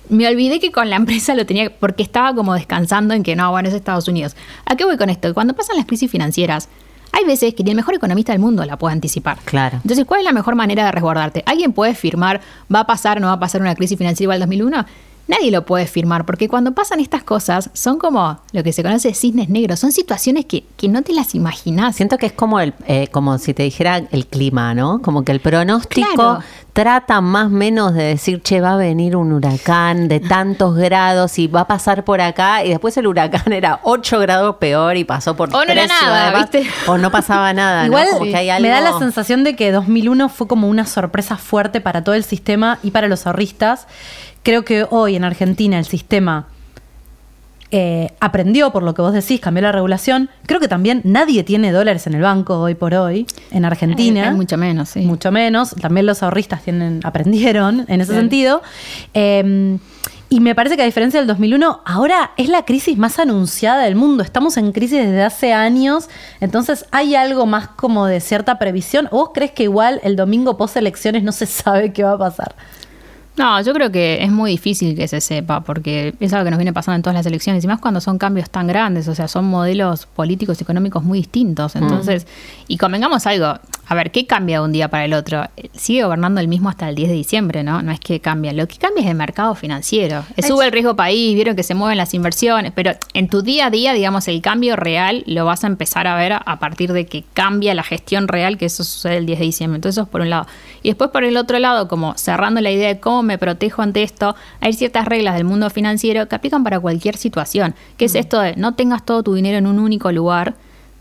me 0.09 0.27
olvidé 0.29 0.61
que 0.61 0.73
con 0.73 0.91
la 0.91 0.97
empresa 1.03 1.35
lo 1.35 1.47
tenía, 1.47 1.71
porque 1.71 2.03
estaba 2.03 2.35
como 2.35 2.55
descansando 2.55 3.15
en 3.15 3.23
que 3.23 3.37
no, 3.37 3.51
bueno, 3.51 3.69
es 3.69 3.75
Estados 3.75 4.09
Unidos. 4.09 4.37
¿A 4.67 4.77
qué 4.77 4.85
voy 4.85 4.97
con 4.97 5.11
esto? 5.11 5.33
Cuando 5.35 5.55
pasan 5.55 5.77
las 5.77 5.87
crisis 5.87 6.11
financieras, 6.11 6.69
hay 7.15 7.25
veces 7.25 7.55
que 7.55 7.63
ni 7.63 7.71
el 7.71 7.77
mejor 7.77 7.95
economista 7.95 8.33
del 8.33 8.41
mundo 8.41 8.65
la 8.65 8.77
puede 8.77 8.93
anticipar. 8.93 9.39
Claro. 9.45 9.77
Entonces, 9.77 10.05
¿cuál 10.05 10.21
es 10.21 10.25
la 10.25 10.33
mejor 10.33 10.57
manera 10.57 10.85
de 10.85 10.93
resguardarte? 10.93 11.45
¿Alguien 11.47 11.73
puede 11.73 11.95
firmar, 11.95 12.41
va 12.75 12.81
a 12.81 12.87
pasar 12.87 13.19
o 13.19 13.21
no 13.21 13.29
va 13.29 13.35
a 13.35 13.41
pasar 13.41 13.61
una 13.61 13.75
crisis 13.75 13.97
financiera 13.97 14.25
igual 14.25 14.43
al 14.43 14.49
2001? 14.49 14.85
Nadie 15.27 15.51
lo 15.51 15.65
puede 15.65 15.87
firmar, 15.87 16.27
porque 16.27 16.49
cuando 16.49 16.73
pasan 16.73 17.01
estas 17.01 17.23
cosas, 17.23 17.71
son 17.73 17.99
como 17.99 18.41
lo 18.53 18.63
que 18.63 18.75
se 18.75 18.83
conoce 18.83 19.09
de 19.09 19.15
cisnes 19.15 19.49
negros, 19.49 19.81
son 19.81 19.91
situaciones 19.91 20.45
que, 20.45 20.65
que 20.77 20.87
no 20.89 21.01
te 21.01 21.15
las 21.15 21.35
imaginas. 21.35 21.97
Siento 21.97 22.19
que 22.19 22.27
es 22.27 22.33
como 22.33 22.61
el, 22.61 22.75
eh, 22.87 23.09
como 23.11 23.39
si 23.39 23.55
te 23.55 23.63
dijera 23.63 24.03
el 24.11 24.27
clima, 24.27 24.75
¿no? 24.75 25.01
Como 25.01 25.25
que 25.25 25.33
el 25.33 25.41
pronóstico 25.41 26.09
Claro. 26.15 26.41
trata 26.75 27.23
más 27.23 27.47
o 27.47 27.51
menos 27.51 27.95
de 27.95 28.03
decir, 28.03 28.43
che, 28.43 28.61
va 28.61 28.75
a 28.75 28.77
venir 28.77 29.17
un 29.17 29.33
huracán 29.33 30.09
de 30.09 30.21
tantos 30.21 30.77
grados 30.77 31.39
y 31.39 31.47
va 31.47 31.61
a 31.63 31.67
pasar 31.67 32.05
por 32.05 32.21
acá 32.21 32.63
y 32.63 32.69
después 32.69 32.95
el 32.99 33.07
huracán 33.07 33.51
era 33.51 33.81
8 33.85 34.19
grados 34.21 34.57
peor 34.57 34.99
y 34.99 35.05
pasó 35.05 35.35
por 35.37 35.49
O 35.57 35.65
no 35.65 35.73
era 35.73 35.87
nada, 35.87 36.39
¿viste? 36.39 36.67
O 36.87 36.99
no 36.99 37.11
pasaba 37.11 37.55
nada, 37.55 37.81
¿no? 37.83 37.87
Igual 37.87 38.09
Como 38.13 38.25
que 38.27 38.37
hay 38.37 38.61
me 38.63 38.69
da 38.69 38.79
algo- 38.79 38.91
la 38.93 38.99
sensación 38.99 39.43
de 39.43 39.57
que 39.57 39.73
2001 39.73 40.29
fue 40.29 40.47
como 40.47 40.69
una 40.69 40.85
sorpresa 40.85 41.39
fuerte 41.39 41.81
para 41.81 42.05
todo 42.05 42.15
el 42.15 42.25
sistema 42.25 42.79
y 42.83 42.91
para 42.91 43.09
los 43.09 43.27
ahorristas. 43.27 43.87
Creo 44.45 44.65
que 44.65 44.87
hoy 44.89 45.17
en 45.17 45.25
Argentina 45.25 45.79
el 45.79 45.85
sistema 45.87 46.47
eh, 47.71 48.13
aprendió 48.21 48.71
por 48.71 48.85
lo 48.85 48.95
que 48.95 49.03
vos 49.03 49.13
decís, 49.13 49.41
cambió 49.41 49.63
la 49.63 49.73
regulación. 49.73 50.31
Creo 50.47 50.61
que 50.61 50.69
también 50.69 51.01
nadie 51.03 51.43
tiene 51.43 51.73
dólares 51.73 52.07
en 52.07 52.15
el 52.15 52.23
banco 52.23 52.61
hoy 52.61 52.75
por 52.77 52.95
hoy 52.95 53.27
en 53.51 53.65
Argentina. 53.65 54.21
Hay- 54.23 54.29
hay 54.29 54.35
mucho 54.37 54.57
menos, 54.57 54.91
sí. 54.91 55.01
Mucho 55.01 55.33
menos. 55.33 55.75
También 55.81 56.07
los 56.07 56.23
ahorristas 56.23 56.63
tienen, 56.63 57.01
aprendieron 57.03 57.85
en 57.89 58.01
ese 58.01 58.15
sentido. 58.15 58.63
Eh, 59.13 59.77
y 60.31 60.41
me 60.41 60.55
parece 60.55 60.77
que 60.77 60.83
a 60.83 60.87
diferencia 60.87 61.21
del 61.21 61.27
2001, 61.29 61.81
ahora 61.85 62.33
es 62.37 62.49
la 62.49 62.65
crisis 62.65 62.97
más 62.99 63.19
anunciada 63.19 63.83
del 63.85 63.95
mundo. 63.95 64.23
Estamos 64.23 64.57
en 64.57 64.73
crisis 64.73 64.99
desde 64.99 65.23
hace 65.23 65.53
años. 65.53 66.09
Entonces, 66.41 66.87
¿hay 66.93 67.15
algo 67.15 67.47
más 67.47 67.69
como 67.69 68.07
de 68.07 68.21
cierta 68.21 68.59
previsión? 68.59 69.07
¿O 69.11 69.19
vos 69.19 69.31
crees 69.35 69.53
que 69.53 69.65
igual 69.65 70.01
el 70.03 70.17
domingo 70.17 70.57
post 70.57 70.77
elecciones 70.77 71.23
no 71.23 71.33
se 71.33 71.47
sabe 71.47 71.93
qué 71.93 72.05
va 72.05 72.13
a 72.13 72.19
pasar? 72.19 72.55
No, 73.37 73.61
yo 73.61 73.73
creo 73.73 73.91
que 73.91 74.23
es 74.23 74.31
muy 74.31 74.53
difícil 74.53 74.95
que 74.95 75.09
se 75.09 75.21
sepa, 75.21 75.63
porque 75.63 76.15
es 76.21 76.33
algo 76.33 76.45
que 76.45 76.51
nos 76.51 76.59
viene 76.59 76.73
pasando 76.73 76.97
en 76.97 77.03
todas 77.03 77.17
las 77.17 77.27
elecciones, 77.27 77.65
y 77.65 77.67
más 77.67 77.81
cuando 77.81 78.01
son 78.01 78.17
cambios 78.17 78.49
tan 78.49 78.69
grandes, 78.69 79.09
o 79.09 79.15
sea, 79.15 79.27
son 79.27 79.47
modelos 79.47 80.07
políticos 80.07 80.61
y 80.61 80.63
económicos 80.63 81.03
muy 81.03 81.19
distintos. 81.19 81.75
Entonces, 81.75 82.29
y 82.69 82.77
convengamos 82.77 83.27
algo, 83.27 83.59
a 83.87 83.95
ver, 83.95 84.11
¿qué 84.11 84.27
cambia 84.27 84.59
de 84.59 84.65
un 84.65 84.73
día 84.73 84.89
para 84.89 85.05
el 85.05 85.15
otro? 85.15 85.45
Sigue 85.73 86.05
gobernando 86.05 86.41
el 86.41 86.49
mismo 86.49 86.69
hasta 86.69 86.89
el 86.89 86.95
10 86.95 87.09
de 87.11 87.15
diciembre, 87.15 87.63
¿no? 87.63 87.83
No 87.83 87.93
es 87.93 88.01
que 88.01 88.21
cambia, 88.21 88.53
lo 88.53 88.67
que 88.67 88.77
cambia 88.77 89.03
es 89.03 89.11
el 89.11 89.17
mercado 89.17 89.55
financiero. 89.55 90.25
Sube 90.47 90.67
el 90.67 90.73
riesgo 90.73 90.97
país, 90.97 91.35
vieron 91.35 91.57
que 91.57 91.63
se 91.63 91.75
mueven 91.75 91.99
las 91.99 92.15
inversiones, 92.15 92.73
pero 92.75 92.93
en 93.13 93.29
tu 93.29 93.43
día 93.43 93.67
a 93.67 93.71
día, 93.71 93.93
digamos, 93.93 94.27
el 94.29 94.41
cambio 94.41 94.77
real 94.77 95.23
lo 95.27 95.45
vas 95.45 95.65
a 95.65 95.67
empezar 95.67 96.07
a 96.07 96.17
ver 96.17 96.33
a 96.33 96.59
partir 96.59 96.93
de 96.93 97.07
que 97.07 97.25
cambia 97.35 97.75
la 97.75 97.83
gestión 97.83 98.29
real, 98.29 98.57
que 98.57 98.67
eso 98.67 98.85
sucede 98.85 99.19
el 99.19 99.27
10 99.27 99.39
de 99.39 99.45
diciembre. 99.45 99.77
Entonces, 99.77 99.97
eso 99.97 100.03
es 100.05 100.09
por 100.09 100.23
un 100.23 100.31
lado. 100.31 100.47
Y 100.83 100.89
después, 100.89 101.11
por 101.11 101.25
el 101.25 101.37
otro 101.37 101.59
lado, 101.59 101.89
como 101.89 102.17
cerrando 102.17 102.61
la 102.61 102.71
idea 102.71 102.89
de 102.89 103.01
cómo 103.01 103.23
me 103.23 103.39
protejo 103.39 103.83
ante 103.83 104.03
esto, 104.03 104.35
hay 104.61 104.73
ciertas 104.73 105.07
reglas 105.07 105.35
del 105.35 105.45
mundo 105.45 105.69
financiero 105.71 106.27
que 106.29 106.35
aplican 106.35 106.65
para 106.65 106.81
cualquier 106.81 107.17
situación, 107.17 107.75
que 107.97 108.07
es 108.07 108.15
esto 108.15 108.41
de 108.41 108.57
no 108.57 108.75
tengas 108.75 109.05
todo 109.05 109.23
tu 109.23 109.35
dinero 109.35 109.59
en 109.59 109.67
un 109.67 109.79
único 109.79 110.11
lugar. 110.13 110.55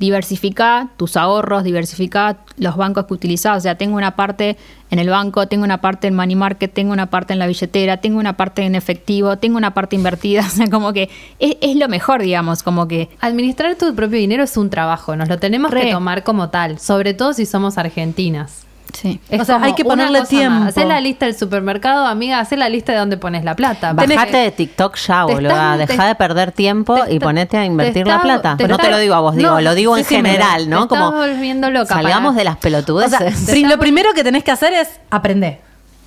Diversifica 0.04 0.90
tus 0.98 1.16
ahorros, 1.16 1.64
diversifica 1.64 2.40
los 2.58 2.76
bancos 2.76 3.06
que 3.06 3.14
utilizás. 3.14 3.58
O 3.58 3.62
sea, 3.62 3.76
tengo 3.76 3.96
una 3.96 4.18
parte 4.18 4.58
en 4.92 5.00
el 5.00 5.10
banco, 5.10 5.48
tengo 5.48 5.64
una 5.64 5.80
parte 5.80 6.08
en 6.08 6.16
money 6.16 6.36
market, 6.36 6.74
tengo 6.74 6.92
una 6.92 7.06
parte 7.06 7.32
en 7.32 7.40
la 7.40 7.48
billetera, 7.48 7.98
tengo 7.98 8.20
una 8.20 8.36
parte 8.36 8.64
en 8.64 8.76
efectivo, 8.76 9.38
tengo 9.38 9.58
una 9.58 9.74
parte 9.74 9.96
invertida. 9.96 10.44
O 10.54 10.56
sea, 10.56 10.70
como 10.70 10.92
que 10.92 11.10
es, 11.40 11.56
es 11.62 11.78
lo 11.78 11.88
mejor, 11.88 12.22
digamos, 12.22 12.64
como 12.64 12.88
que 12.88 13.10
Administrar 13.22 13.76
tu 13.76 13.96
propio 13.96 14.20
dinero 14.20 14.44
es 14.44 14.58
un 14.58 14.70
trabajo, 14.70 15.16
nos 15.16 15.30
lo 15.30 15.40
tenemos 15.40 15.72
Re. 15.72 15.84
que 15.84 15.92
tomar 15.92 16.24
como 16.24 16.50
tal, 16.50 16.80
sobre 16.80 17.14
todo 17.14 17.34
si 17.34 17.46
somos 17.46 17.78
argentinas. 17.78 18.66
Sí. 18.92 19.20
Es 19.30 19.42
O 19.42 19.46
sea, 19.46 19.60
hay 19.64 19.74
que 19.74 19.82
una 19.84 19.90
ponerle 19.92 20.22
tiempo. 20.28 20.60
más. 20.60 20.70
Hacé 20.70 20.86
la 20.86 21.00
lista 21.02 21.26
del 21.26 21.36
supermercado, 21.38 22.06
amiga, 22.06 22.40
hacé 22.40 22.58
la 22.58 22.70
lista 22.70 22.92
de 22.92 23.00
dónde 23.00 23.18
pones 23.18 23.44
la 23.44 23.56
plata. 23.56 23.94
Bajate 23.94 24.38
de 24.38 24.52
TikTok 24.52 24.96
ya, 24.98 25.26
estás- 25.26 25.78
Deja 25.88 26.06
de 26.08 26.16
perder 26.16 26.52
tiempo 26.52 26.98
y 27.10 27.20
ponete 27.20 27.58
a 27.58 27.66
invertir 27.66 28.06
la 28.06 28.22
plata. 28.22 28.56
te 28.58 28.68
no 28.68 28.76
está- 28.76 28.86
te 28.86 28.92
lo 28.92 28.98
digo 29.00 29.16
a 29.16 29.20
vos, 29.22 29.36
digo, 29.36 29.50
no, 29.52 29.62
lo 29.62 29.74
digo 29.76 29.98
en 29.98 30.04
sí, 30.04 30.16
sí, 30.16 30.22
me- 30.22 30.30
general, 30.32 30.64
te 30.66 30.70
¿no? 30.70 30.88
Como 30.88 31.12
volviendo 31.12 31.70
loca, 31.72 31.94
salgamos 31.96 32.34
para- 32.36 32.38
de 32.40 32.44
las 32.44 32.54
O 32.54 32.60
sea, 32.60 32.62
pelotudeces. 32.62 33.62
lo 33.64 33.80
primero 33.80 34.14
que 34.14 34.24
tenés 34.24 34.44
que 34.44 34.52
hacer 34.52 34.74
es 34.74 34.90
aprender. 35.10 35.60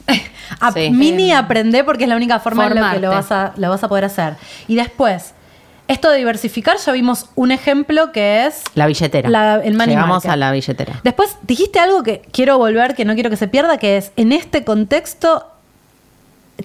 A- 0.61 0.71
Sí. 0.73 0.91
Mini 0.91 1.33
aprender 1.33 1.85
porque 1.85 2.05
es 2.05 2.09
la 2.09 2.15
única 2.17 2.39
forma 2.39 2.67
en 2.67 2.69
la 2.71 2.75
que 2.75 2.81
Formarte. 2.81 3.01
lo 3.01 3.11
vas, 3.11 3.33
a, 3.33 3.53
lo 3.57 3.69
vas 3.71 3.83
a 3.83 3.89
poder 3.89 4.05
hacer. 4.05 4.35
Y 4.69 4.77
después, 4.77 5.35
esto 5.89 6.11
de 6.11 6.19
diversificar, 6.19 6.77
ya 6.79 6.93
vimos 6.93 7.27
un 7.37 7.53
ejemplo 7.53 8.11
que 8.13 8.47
es 8.47 8.63
la 8.75 8.87
billetera. 8.87 9.29
la- 9.31 9.57
el 9.63 9.75
money 9.75 9.95
Llegamos 9.95 10.17
market. 10.25 10.31
a 10.31 10.37
la 10.37 10.53
billetera. 10.53 11.01
Después 11.05 11.37
dijiste 11.43 11.79
algo 11.79 12.03
que 12.03 12.23
quiero 12.33 12.59
volver, 12.59 12.95
que 12.95 13.05
no 13.05 13.15
quiero 13.15 13.31
que 13.31 13.37
se 13.37 13.49
pierda, 13.49 13.79
que 13.79 13.97
es 13.97 14.13
en 14.17 14.33
este 14.33 14.65
contexto 14.65 15.45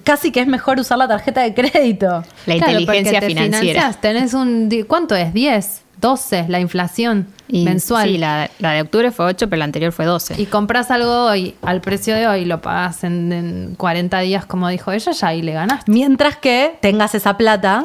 casi 0.04 0.32
que 0.32 0.40
es 0.40 0.46
mejor 0.46 0.80
usar 0.80 0.98
la 0.98 1.06
tarjeta 1.08 1.42
de 1.42 1.52
crédito. 1.54 2.24
La 2.46 2.56
Claro, 2.56 2.72
inteligencia 2.80 3.20
porque 3.20 3.34
te 3.34 3.42
financiera. 3.42 3.92
tenés 4.00 4.34
un 4.34 4.70
¿cuánto 4.88 5.14
es? 5.14 5.32
10, 5.34 5.82
12 6.00 6.46
la 6.48 6.58
inflación 6.60 7.28
Y 7.46 7.64
mensual. 7.64 8.08
Sí, 8.08 8.18
la, 8.18 8.50
la 8.58 8.72
de 8.72 8.80
octubre 8.80 9.10
fue 9.12 9.26
8, 9.26 9.48
pero 9.50 9.58
la 9.58 9.66
anterior 9.66 9.92
fue 9.92 10.06
12. 10.06 10.40
Y 10.40 10.46
compras 10.46 10.90
algo 10.90 11.26
hoy 11.26 11.54
al 11.62 11.80
precio 11.82 12.14
de 12.16 12.26
hoy, 12.26 12.44
lo 12.46 12.60
pagas 12.62 13.04
en, 13.04 13.32
en 13.32 13.74
40 13.76 14.18
días, 14.20 14.46
como 14.46 14.68
dijo 14.68 14.90
ella, 14.92 15.12
ya 15.12 15.26
ahí 15.28 15.42
le 15.42 15.52
ganaste. 15.52 15.92
Mientras 15.92 16.36
que 16.38 16.76
tengas 16.80 17.14
esa 17.14 17.36
plata. 17.36 17.84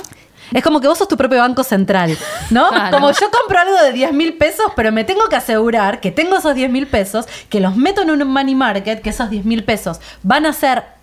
Es 0.53 0.63
como 0.63 0.81
que 0.81 0.87
vos 0.87 0.97
sos 0.97 1.07
tu 1.07 1.17
propio 1.17 1.39
banco 1.39 1.63
central, 1.63 2.17
¿no? 2.49 2.69
Claro. 2.77 2.97
Como 2.97 3.11
yo 3.11 3.31
compro 3.31 3.59
algo 3.59 3.81
de 3.81 3.91
10 3.91 4.13
mil 4.13 4.37
pesos, 4.37 4.71
pero 4.75 4.91
me 4.91 5.03
tengo 5.03 5.27
que 5.29 5.35
asegurar 5.35 5.99
que 5.99 6.11
tengo 6.11 6.37
esos 6.37 6.53
10 6.53 6.69
mil 6.69 6.87
pesos, 6.87 7.25
que 7.49 7.59
los 7.59 7.75
meto 7.75 8.01
en 8.01 8.11
un 8.11 8.27
money 8.27 8.55
market, 8.55 9.01
que 9.01 9.09
esos 9.09 9.29
10 9.29 9.45
mil 9.45 9.63
pesos 9.63 9.99
van 10.23 10.45
a 10.45 10.53
ser 10.53 10.83
11 10.83 10.87
mil 10.87 10.96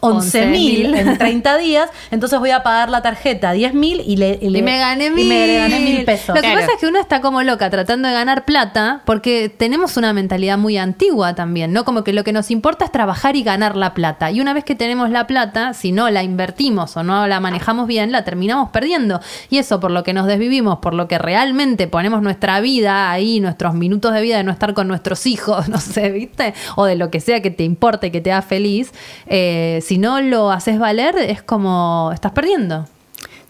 11.000. 0.00 0.94
en 0.96 1.18
30 1.18 1.58
días, 1.58 1.90
entonces 2.10 2.38
voy 2.38 2.50
a 2.50 2.62
pagar 2.62 2.88
la 2.90 3.02
tarjeta 3.02 3.52
10 3.52 3.74
mil 3.74 4.00
y, 4.06 4.16
le, 4.16 4.38
Y 4.40 4.50
le- 4.50 4.62
me 4.62 4.78
gané 4.78 5.06
y 5.06 5.10
mil. 5.10 5.28
me 5.28 5.56
gané 5.58 5.80
mil 5.80 6.04
pesos. 6.04 6.28
Lo 6.28 6.34
que 6.36 6.40
Claro. 6.42 6.60
pasa 6.60 6.72
es 6.74 6.80
que 6.80 6.86
uno 6.86 7.00
está 7.00 7.20
como 7.20 7.42
loca 7.42 7.68
tratando 7.70 8.08
de 8.08 8.14
ganar 8.14 8.44
plata 8.44 9.02
porque 9.04 9.48
tenemos 9.48 9.96
una 9.96 10.12
mentalidad 10.12 10.56
muy 10.58 10.76
antigua 10.78 11.34
también, 11.34 11.72
¿no? 11.72 11.84
Como 11.84 12.04
que 12.04 12.12
lo 12.12 12.24
que 12.24 12.32
nos 12.32 12.50
importa 12.50 12.84
es 12.84 12.92
trabajar 12.92 13.36
y 13.36 13.42
ganar 13.42 13.76
la 13.76 13.94
plata. 13.94 14.30
Y 14.30 14.40
una 14.40 14.52
vez 14.54 14.64
que 14.64 14.74
tenemos 14.74 15.10
la 15.10 15.26
plata, 15.26 15.74
si 15.74 15.92
no 15.92 16.08
la 16.10 16.22
invertimos 16.22 16.96
o 16.96 17.02
no 17.02 17.26
la 17.26 17.40
manejamos 17.40 17.86
bien, 17.86 18.12
la 18.12 18.24
terminamos 18.24 18.70
perdiendo. 18.70 19.20
Y 19.50 19.58
eso 19.58 19.80
por 19.80 19.90
lo 19.90 20.02
que 20.04 20.12
nos 20.12 20.26
desvivimos, 20.26 20.78
por 20.78 20.94
lo 20.94 21.08
que 21.08 21.18
realmente 21.18 21.86
ponemos 21.88 22.22
nuestra 22.22 22.60
vida 22.60 23.10
ahí, 23.10 23.40
nuestros 23.40 23.74
minutos 23.74 24.12
de 24.14 24.20
vida 24.20 24.36
de 24.36 24.44
no 24.44 24.52
estar 24.52 24.74
con 24.74 24.86
nuestros 24.88 25.26
hijos, 25.26 25.68
no 25.68 25.78
sé, 25.78 26.10
¿viste? 26.10 26.54
O 26.76 26.84
de 26.84 26.94
lo 26.94 27.10
que 27.10 27.20
sea 27.20 27.42
que 27.42 27.50
te 27.50 27.64
importe, 27.64 28.10
que 28.12 28.20
te 28.20 28.30
haga 28.32 28.42
feliz. 28.42 28.92
eh, 29.26 29.80
si 29.88 29.96
no 29.96 30.20
lo 30.20 30.50
haces 30.50 30.78
valer, 30.78 31.16
es 31.16 31.40
como 31.40 32.10
estás 32.12 32.32
perdiendo. 32.32 32.84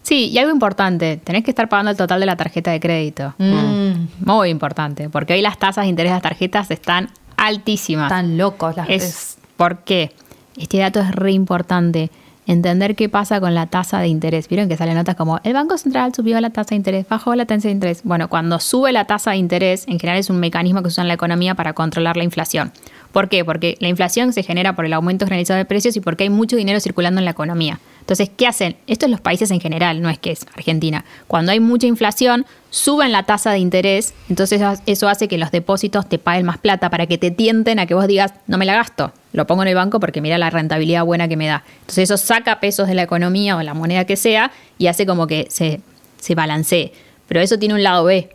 Sí, 0.03 0.29
y 0.29 0.37
algo 0.37 0.53
importante, 0.53 1.17
tenés 1.17 1.43
que 1.43 1.51
estar 1.51 1.67
pagando 1.67 1.91
el 1.91 1.97
total 1.97 2.21
de 2.21 2.25
la 2.25 2.37
tarjeta 2.37 2.71
de 2.71 2.79
crédito. 2.79 3.33
Mm. 3.37 4.07
Muy 4.23 4.47
importante, 4.47 5.09
porque 5.09 5.33
hoy 5.33 5.41
las 5.41 5.59
tasas 5.59 5.83
de 5.83 5.89
interés 5.89 6.11
de 6.11 6.15
las 6.15 6.21
tarjetas 6.21 6.71
están 6.71 7.09
altísimas. 7.35 8.07
Tan 8.07 8.37
locos 8.37 8.77
las 8.77 8.89
Es, 8.89 9.37
¿Por 9.57 9.79
qué? 9.79 10.13
Este 10.55 10.77
dato 10.77 11.01
es 11.01 11.11
re 11.11 11.33
importante. 11.33 12.09
Entender 12.47 12.95
qué 12.95 13.09
pasa 13.09 13.41
con 13.41 13.53
la 13.53 13.67
tasa 13.67 13.99
de 13.99 14.07
interés. 14.07 14.47
Vieron 14.47 14.69
que 14.69 14.77
salen 14.77 14.95
notas 14.95 15.17
como 15.17 15.41
el 15.43 15.51
Banco 15.51 15.77
Central 15.77 16.15
subió 16.15 16.39
la 16.39 16.51
tasa 16.51 16.69
de 16.69 16.77
interés, 16.77 17.05
bajó 17.09 17.35
la 17.35 17.45
tasa 17.45 17.67
de 17.67 17.73
interés. 17.73 18.01
Bueno, 18.05 18.29
cuando 18.29 18.61
sube 18.61 18.93
la 18.93 19.03
tasa 19.03 19.31
de 19.31 19.37
interés, 19.37 19.85
en 19.89 19.99
general 19.99 20.19
es 20.19 20.29
un 20.29 20.39
mecanismo 20.39 20.81
que 20.81 20.89
se 20.89 20.93
usa 20.93 21.01
en 21.01 21.09
la 21.09 21.15
economía 21.15 21.53
para 21.55 21.73
controlar 21.73 22.15
la 22.15 22.23
inflación. 22.23 22.71
¿Por 23.11 23.27
qué? 23.27 23.43
Porque 23.43 23.75
la 23.79 23.87
inflación 23.87 24.33
se 24.33 24.43
genera 24.43 24.75
por 24.75 24.85
el 24.85 24.93
aumento 24.93 25.25
generalizado 25.25 25.57
de 25.57 25.65
precios 25.65 25.95
y 25.95 25.99
porque 25.99 26.23
hay 26.23 26.29
mucho 26.29 26.55
dinero 26.55 26.79
circulando 26.79 27.19
en 27.19 27.25
la 27.25 27.31
economía. 27.31 27.79
Entonces, 28.01 28.29
¿qué 28.35 28.47
hacen? 28.47 28.75
Esto 28.87 29.05
es 29.05 29.11
los 29.11 29.21
países 29.21 29.51
en 29.51 29.59
general, 29.59 30.01
no 30.01 30.09
es 30.09 30.17
que 30.17 30.31
es 30.31 30.45
Argentina. 30.55 31.05
Cuando 31.27 31.51
hay 31.51 31.59
mucha 31.59 31.87
inflación, 31.87 32.45
suben 32.69 33.11
la 33.11 33.23
tasa 33.23 33.51
de 33.51 33.59
interés, 33.59 34.13
entonces 34.29 34.61
eso 34.85 35.07
hace 35.07 35.27
que 35.27 35.37
los 35.37 35.51
depósitos 35.51 36.07
te 36.07 36.17
paguen 36.17 36.45
más 36.45 36.57
plata 36.57 36.89
para 36.89 37.07
que 37.07 37.17
te 37.17 37.31
tienten 37.31 37.79
a 37.79 37.85
que 37.85 37.93
vos 37.93 38.07
digas, 38.07 38.33
no 38.47 38.57
me 38.57 38.65
la 38.65 38.75
gasto, 38.75 39.11
lo 39.33 39.45
pongo 39.45 39.63
en 39.63 39.69
el 39.69 39.75
banco 39.75 39.99
porque 39.99 40.21
mira 40.21 40.37
la 40.37 40.49
rentabilidad 40.49 41.03
buena 41.03 41.27
que 41.27 41.37
me 41.37 41.47
da. 41.47 41.63
Entonces 41.81 42.09
eso 42.09 42.17
saca 42.17 42.59
pesos 42.59 42.87
de 42.87 42.95
la 42.95 43.03
economía 43.03 43.57
o 43.57 43.63
la 43.63 43.73
moneda 43.73 44.05
que 44.05 44.15
sea 44.15 44.51
y 44.77 44.87
hace 44.87 45.05
como 45.05 45.27
que 45.27 45.47
se, 45.49 45.81
se 46.19 46.35
balancee. 46.35 46.93
Pero 47.27 47.41
eso 47.41 47.59
tiene 47.59 47.75
un 47.75 47.83
lado 47.83 48.05
B. 48.05 48.29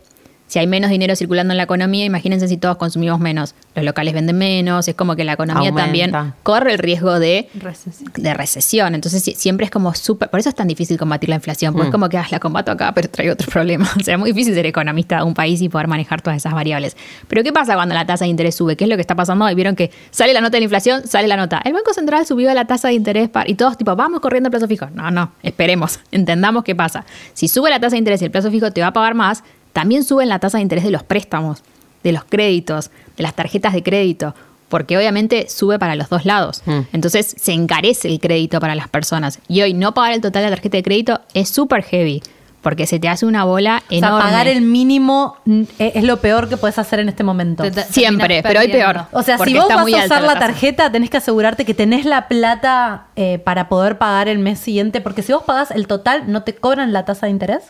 Si 0.47 0.59
hay 0.59 0.67
menos 0.67 0.91
dinero 0.91 1.15
circulando 1.15 1.53
en 1.53 1.57
la 1.57 1.63
economía, 1.63 2.05
imagínense 2.05 2.47
si 2.47 2.57
todos 2.57 2.77
consumimos 2.77 3.19
menos. 3.19 3.55
Los 3.73 3.83
locales 3.83 4.13
venden 4.13 4.37
menos, 4.37 4.87
es 4.87 4.95
como 4.95 5.15
que 5.15 5.23
la 5.23 5.33
economía 5.33 5.69
Aumenta. 5.69 5.83
también 5.83 6.33
corre 6.43 6.73
el 6.73 6.77
riesgo 6.77 7.19
de 7.19 7.49
Recesión. 7.55 8.11
de 8.15 8.33
recesión. 8.33 8.95
Entonces 8.95 9.23
siempre 9.37 9.65
es 9.65 9.71
como 9.71 9.93
súper... 9.95 10.29
Por 10.29 10.39
eso 10.39 10.49
es 10.49 10.55
tan 10.55 10.67
difícil 10.67 10.97
combatir 10.97 11.29
la 11.29 11.35
inflación, 11.35 11.73
porque 11.73 11.87
es 11.87 11.91
como 11.91 12.09
que 12.09 12.17
ah, 12.17 12.27
la 12.29 12.39
combato 12.39 12.71
acá, 12.71 12.91
pero 12.93 13.09
traigo 13.09 13.33
otro 13.33 13.47
problema. 13.51 13.89
O 13.99 14.03
sea, 14.03 14.13
es 14.13 14.19
muy 14.19 14.31
difícil 14.31 14.53
ser 14.53 14.65
economista 14.67 15.17
de 15.17 15.23
un 15.23 15.33
país 15.33 15.61
y 15.61 15.69
poder 15.69 15.87
manejar 15.87 16.21
todas 16.21 16.37
esas 16.37 16.53
variables. 16.53 16.95
Pero 17.27 17.43
¿qué 17.43 17.51
pasa 17.51 17.73
cuando 17.75 17.95
la 17.95 18.05
tasa 18.05 18.25
de 18.25 18.29
interés 18.29 18.55
sube? 18.55 18.75
¿Qué 18.75 18.83
es 18.83 18.89
lo 18.89 18.95
que 18.95 19.01
está 19.01 19.15
pasando 19.15 19.45
hoy? 19.45 19.55
Vieron 19.55 19.75
que 19.75 19.91
sale 20.11 20.33
la 20.33 20.41
nota 20.41 20.57
de 20.57 20.59
la 20.59 20.65
inflación, 20.65 21.07
sale 21.07 21.27
la 21.27 21.37
nota. 21.37 21.59
El 21.65 21.73
Banco 21.73 21.93
Central 21.93 22.25
subió 22.25 22.53
la 22.53 22.65
tasa 22.65 22.89
de 22.89 22.93
interés 22.93 23.29
y 23.47 23.55
todos 23.55 23.77
tipo, 23.77 23.95
vamos 23.95 24.19
corriendo 24.19 24.47
a 24.47 24.51
plazo 24.51 24.67
fijo. 24.67 24.87
No, 24.93 25.09
no, 25.09 25.31
esperemos, 25.41 25.99
entendamos 26.11 26.63
qué 26.63 26.75
pasa. 26.75 27.03
Si 27.33 27.47
sube 27.47 27.69
la 27.69 27.79
tasa 27.79 27.91
de 27.95 27.99
interés 27.99 28.21
y 28.21 28.25
el 28.25 28.31
plazo 28.31 28.51
fijo 28.51 28.71
te 28.71 28.81
va 28.81 28.87
a 28.87 28.93
pagar 28.93 29.15
más, 29.15 29.43
también 29.75 30.05
suben 30.05 30.29
la 30.29 30.39
tasa 30.39 30.57
de 30.57 30.61
interés 30.61 30.85
de 30.85 30.91
los 30.91 31.03
préstamos, 31.03 31.61
de 32.01 32.13
los 32.13 32.23
créditos, 32.23 32.91
de 33.17 33.23
las 33.23 33.33
tarjetas 33.33 33.73
de 33.73 33.83
crédito. 33.83 34.33
Porque 34.69 34.97
obviamente 34.97 35.49
sube 35.49 35.77
para 35.77 35.95
los 35.95 36.07
dos 36.07 36.23
lados. 36.23 36.61
Mm. 36.65 36.79
Entonces 36.93 37.35
se 37.37 37.51
encarece 37.51 38.07
el 38.07 38.21
crédito 38.21 38.61
para 38.61 38.73
las 38.73 38.87
personas. 38.87 39.39
Y 39.49 39.61
hoy 39.63 39.73
no 39.73 39.93
pagar 39.93 40.13
el 40.13 40.21
total 40.21 40.43
de 40.43 40.49
la 40.49 40.55
tarjeta 40.55 40.77
de 40.77 40.83
crédito 40.83 41.19
es 41.33 41.49
súper 41.49 41.83
heavy. 41.83 42.23
Porque 42.61 42.87
se 42.87 42.99
te 42.99 43.09
hace 43.09 43.25
una 43.25 43.43
bola 43.43 43.83
O 43.85 43.89
sea, 43.89 43.97
enorme. 43.97 44.23
pagar 44.23 44.47
el 44.47 44.61
mínimo 44.61 45.35
mm, 45.43 45.61
e- 45.77 45.91
es 45.95 46.03
lo 46.05 46.17
peor 46.21 46.47
que 46.47 46.55
puedes 46.55 46.79
hacer 46.79 46.99
en 46.99 47.09
este 47.09 47.23
momento. 47.25 47.63
Siempre, 47.89 48.41
pero 48.43 48.61
hay 48.61 48.69
perdiendo. 48.69 48.93
peor. 48.93 49.05
O 49.11 49.23
sea, 49.23 49.37
si 49.37 49.53
vos 49.55 49.67
vas 49.67 49.79
a 49.81 49.83
usar 50.05 50.21
la 50.23 50.39
tarjeta, 50.39 50.89
tenés 50.89 51.09
que 51.09 51.17
asegurarte 51.17 51.65
que 51.65 51.73
tenés 51.73 52.05
la 52.05 52.27
plata 52.29 53.07
eh, 53.17 53.39
para 53.39 53.67
poder 53.67 53.97
pagar 53.97 54.29
el 54.29 54.39
mes 54.39 54.57
siguiente, 54.57 55.01
porque 55.01 55.21
si 55.21 55.33
vos 55.33 55.43
pagás 55.43 55.69
el 55.71 55.85
total, 55.85 56.23
¿no 56.31 56.41
te 56.43 56.55
cobran 56.55 56.91
la 56.93 57.03
tasa 57.05 57.25
de 57.27 57.33
interés? 57.33 57.65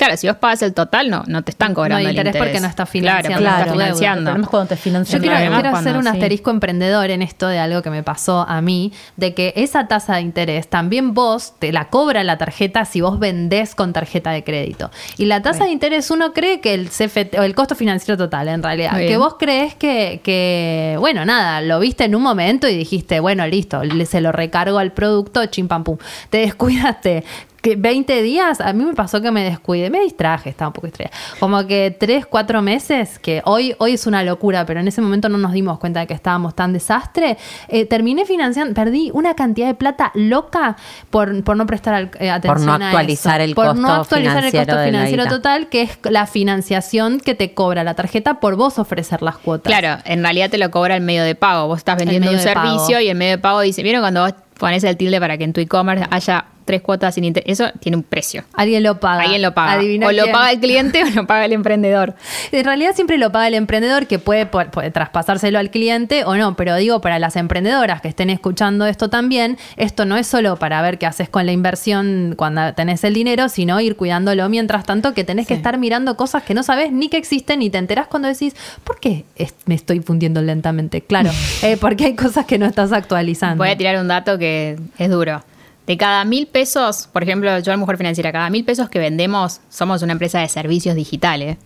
Claro, 0.00 0.16
si 0.16 0.26
vos 0.28 0.36
pagas 0.38 0.62
el 0.62 0.72
total, 0.72 1.10
no, 1.10 1.24
no 1.26 1.42
te 1.42 1.50
están 1.50 1.74
cobrando 1.74 1.96
No 1.96 1.98
hay 1.98 2.04
el 2.06 2.10
interés 2.12 2.30
interés. 2.34 2.48
porque 2.54 2.60
no 2.62 2.68
estás 2.68 2.88
Claro, 2.88 3.18
financiando 3.28 3.40
no 3.40 3.50
estás 3.50 3.64
deuda. 3.66 3.74
El 3.88 3.94
financiando. 3.94 4.30
es 4.40 4.46
cuando 4.48 4.68
te 4.68 4.76
financian. 4.76 5.18
Yo 5.18 5.22
quiero, 5.22 5.36
Claro, 5.36 5.50
quiero 5.56 5.70
cuando 5.72 5.90
hacer 5.90 5.96
un 5.98 6.02
sí. 6.04 6.08
asterisco 6.08 6.50
emprendedor 6.50 7.10
en 7.10 7.20
esto 7.20 7.46
de 7.48 7.58
algo 7.58 7.82
que 7.82 7.90
me 7.90 8.02
pasó 8.02 8.46
a 8.48 8.62
mí, 8.62 8.92
de 9.16 9.34
que 9.34 9.52
esa 9.56 9.88
tasa 9.88 10.14
de 10.14 10.22
interés 10.22 10.68
también 10.68 11.12
vos 11.12 11.52
te 11.58 11.70
la 11.72 11.88
cobra 11.88 12.24
la 12.24 12.38
tarjeta 12.38 12.86
si 12.86 13.02
vos 13.02 13.18
vendés 13.18 13.74
con 13.74 13.92
tarjeta 13.92 14.30
de 14.30 14.42
crédito. 14.42 14.90
Y 15.18 15.26
la 15.26 15.42
tasa 15.42 15.64
de 15.64 15.70
interés 15.70 16.10
uno 16.10 16.32
cree 16.32 16.60
que 16.60 16.72
el 16.72 16.88
CFT, 16.88 17.38
o 17.38 17.42
el 17.42 17.54
costo 17.54 17.74
financiero 17.74 18.16
total 18.16 18.48
en 18.48 18.62
realidad, 18.62 18.96
que 18.96 19.18
vos 19.18 19.36
crees 19.38 19.74
que, 19.74 20.22
que, 20.24 20.96
bueno, 20.98 21.26
nada, 21.26 21.60
lo 21.60 21.78
viste 21.78 22.04
en 22.04 22.14
un 22.14 22.22
momento 22.22 22.66
y 22.68 22.74
dijiste, 22.76 23.20
bueno, 23.20 23.46
listo, 23.46 23.84
le- 23.84 24.06
se 24.06 24.22
lo 24.22 24.32
recargo 24.32 24.78
al 24.78 24.92
producto, 24.92 25.44
chim 25.46 25.68
pam 25.68 25.84
pum. 25.84 25.98
Te 26.30 26.38
descuidaste. 26.38 27.22
Que 27.62 27.76
20 27.76 28.22
días, 28.22 28.60
a 28.60 28.72
mí 28.72 28.84
me 28.84 28.94
pasó 28.94 29.20
que 29.20 29.30
me 29.30 29.44
descuidé, 29.44 29.90
me 29.90 30.00
distraje, 30.00 30.48
estaba 30.50 30.68
un 30.68 30.72
poco 30.72 30.86
distraída. 30.86 31.12
Como 31.38 31.66
que 31.66 31.94
3, 31.98 32.24
4 32.26 32.62
meses, 32.62 33.18
que 33.18 33.42
hoy, 33.44 33.74
hoy 33.78 33.92
es 33.94 34.06
una 34.06 34.22
locura, 34.22 34.64
pero 34.64 34.80
en 34.80 34.88
ese 34.88 35.00
momento 35.02 35.28
no 35.28 35.36
nos 35.38 35.52
dimos 35.52 35.78
cuenta 35.78 36.00
de 36.00 36.06
que 36.06 36.14
estábamos 36.14 36.54
tan 36.54 36.72
desastre. 36.72 37.36
eh, 37.68 37.84
terminé 37.84 38.24
financiando, 38.24 38.72
perdí 38.74 39.10
una 39.12 39.34
cantidad 39.34 39.66
de 39.66 39.74
plata 39.74 40.10
loca 40.14 40.76
por, 41.10 41.44
por 41.44 41.56
no 41.56 41.66
prestar 41.66 41.94
al- 41.94 42.10
eh, 42.18 42.30
atención 42.30 42.66
no 42.66 42.72
a 42.84 42.88
actualizar 42.88 43.40
eso. 43.40 43.48
el 43.50 43.54
por 43.54 43.76
no 43.76 43.88
costo 43.88 44.00
actualizar 44.16 44.44
el 44.44 44.52
costo 44.52 44.84
financiero 44.84 45.26
total, 45.26 45.68
que 45.68 45.82
es 45.82 45.98
la 46.04 46.26
financiación 46.26 47.20
que 47.20 47.34
te 47.34 47.52
cobra 47.54 47.84
la 47.84 47.94
tarjeta 47.94 48.40
por 48.40 48.56
vos 48.56 48.78
ofrecer 48.78 49.22
las 49.22 49.36
cuotas. 49.38 49.70
Claro, 49.72 50.02
en 50.04 50.22
realidad 50.22 50.50
te 50.50 50.58
lo 50.58 50.70
cobra 50.70 50.96
el 50.96 51.02
medio 51.02 51.22
de 51.24 51.34
pago. 51.34 51.66
Vos 51.68 51.78
estás 51.78 51.96
vendiendo 51.98 52.30
un 52.30 52.36
pago. 52.42 52.48
servicio 52.78 53.00
y 53.00 53.08
el 53.08 53.16
medio 53.16 53.32
de 53.32 53.38
pago 53.38 53.60
dice, 53.60 53.82
¿vieron 53.82 54.00
cuando 54.02 54.22
vos 54.22 54.34
pones 54.58 54.82
el 54.84 54.96
tilde 54.96 55.20
para 55.20 55.38
que 55.38 55.44
en 55.44 55.52
tu 55.52 55.60
e-commerce 55.60 56.06
haya 56.10 56.46
tres 56.70 56.82
cuotas 56.82 57.16
sin 57.16 57.24
interés. 57.24 57.58
Eso 57.60 57.72
tiene 57.80 57.96
un 57.96 58.04
precio. 58.04 58.44
Alguien 58.54 58.84
lo 58.84 59.00
paga. 59.00 59.22
Alguien 59.24 59.42
lo 59.42 59.52
paga. 59.54 59.72
Adivina 59.72 60.06
o 60.06 60.12
lo 60.12 60.30
paga 60.30 60.52
el 60.52 60.60
cliente 60.60 61.02
o 61.02 61.08
lo 61.10 61.26
paga 61.26 61.46
el 61.46 61.52
emprendedor. 61.52 62.14
En 62.52 62.64
realidad 62.64 62.94
siempre 62.94 63.18
lo 63.18 63.32
paga 63.32 63.48
el 63.48 63.54
emprendedor 63.54 64.06
que 64.06 64.20
puede, 64.20 64.46
traspasárselo 64.92 65.58
al 65.58 65.70
cliente 65.70 66.24
o 66.24 66.36
no, 66.36 66.54
pero 66.54 66.76
digo 66.76 67.00
para 67.00 67.18
las 67.18 67.34
emprendedoras 67.34 68.00
que 68.00 68.06
estén 68.08 68.30
escuchando 68.30 68.86
esto 68.86 69.10
también, 69.10 69.58
esto 69.76 70.04
no 70.04 70.16
es 70.16 70.28
solo 70.28 70.56
para 70.56 70.80
ver 70.82 70.98
qué 70.98 71.06
haces 71.06 71.28
con 71.28 71.44
la 71.44 71.50
inversión 71.52 72.34
cuando 72.36 72.72
tenés 72.74 73.02
el 73.02 73.14
dinero, 73.14 73.48
sino 73.48 73.80
ir 73.80 73.96
cuidándolo 73.96 74.48
mientras 74.48 74.84
tanto 74.84 75.12
que 75.12 75.24
tenés 75.24 75.48
que 75.48 75.54
estar 75.54 75.76
mirando 75.78 76.16
cosas 76.16 76.44
que 76.44 76.54
no 76.54 76.62
sabes 76.62 76.92
ni 76.92 77.08
que 77.08 77.16
existen 77.16 77.62
y 77.62 77.70
te 77.70 77.78
enterás 77.78 78.06
cuando 78.06 78.28
decís, 78.28 78.54
¿por 78.84 79.00
qué 79.00 79.24
es- 79.34 79.54
me 79.66 79.74
estoy 79.74 79.98
fundiendo 80.00 80.40
lentamente? 80.42 81.00
Claro, 81.00 81.30
eh, 81.62 81.76
porque 81.80 82.04
hay 82.04 82.14
cosas 82.14 82.44
que 82.46 82.58
no 82.58 82.66
estás 82.66 82.92
actualizando. 82.92 83.56
Voy 83.64 83.70
a 83.70 83.76
tirar 83.76 83.96
un 84.00 84.06
dato 84.08 84.38
que 84.38 84.78
es 84.98 85.10
duro. 85.10 85.42
De 85.90 85.96
cada 85.96 86.24
mil 86.24 86.46
pesos, 86.46 87.08
por 87.12 87.24
ejemplo, 87.24 87.58
yo, 87.58 87.76
Mujer 87.76 87.96
Financiera, 87.96 88.30
cada 88.30 88.48
mil 88.48 88.64
pesos 88.64 88.88
que 88.88 89.00
vendemos, 89.00 89.60
somos 89.70 90.02
una 90.02 90.12
empresa 90.12 90.38
de 90.38 90.48
servicios 90.48 90.94
digitales. 90.94 91.56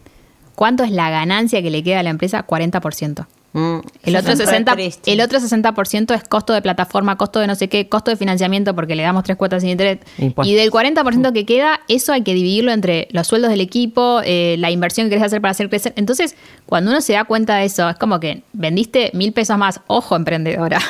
¿Cuánto 0.55 0.83
es 0.83 0.91
la 0.93 1.11
ganancia 1.11 1.61
que 1.61 1.69
le 1.69 1.83
queda 1.83 2.01
a 2.01 2.03
la 2.03 2.09
empresa? 2.09 2.47
40%. 2.47 3.27
Mm, 3.53 3.81
El 4.03 4.17
otro, 4.17 4.33
eso 4.33 4.43
es 4.45 4.49
re 4.49 4.55
60, 4.55 4.73
triste. 4.73 5.13
el 5.13 5.21
otro 5.21 5.39
60% 5.41 6.15
es 6.15 6.25
costo 6.25 6.55
de 6.55 6.63
plataforma, 6.63 7.19
costo 7.19 7.39
de 7.39 7.47
no 7.47 7.55
sé 7.55 7.69
qué, 7.69 7.91
costo 7.91 8.11
de 8.11 8.17
financiamiento 8.17 8.75
porque 8.75 8.95
le 8.95 9.03
damos 9.03 9.25
tres 9.25 9.37
cuotas 9.37 9.61
sin 9.61 9.69
interés. 9.69 9.99
Impuestos. 10.17 10.51
Y 10.51 10.57
del 10.57 10.71
40% 10.71 11.35
que 11.35 11.45
queda, 11.45 11.81
eso 11.89 12.15
hay 12.15 12.23
que 12.23 12.33
dividirlo 12.33 12.73
entre 12.73 13.09
los 13.11 13.27
sueldos 13.27 13.51
del 13.51 13.61
equipo, 13.61 14.23
eh, 14.25 14.57
la 14.59 14.71
inversión 14.71 15.09
que 15.09 15.11
querés 15.11 15.25
hacer 15.25 15.43
para 15.43 15.51
hacer 15.51 15.69
crecer. 15.69 15.93
Entonces, 15.97 16.35
cuando 16.65 16.93
uno 16.93 17.03
se 17.03 17.13
da 17.13 17.25
cuenta 17.25 17.57
de 17.57 17.67
eso, 17.67 17.91
es 17.91 17.97
como 17.97 18.21
que 18.21 18.43
vendiste 18.55 19.11
mil 19.13 19.35
pesos 19.35 19.59
más, 19.59 19.83
ojo 19.87 20.17
emprendedora. 20.17 20.81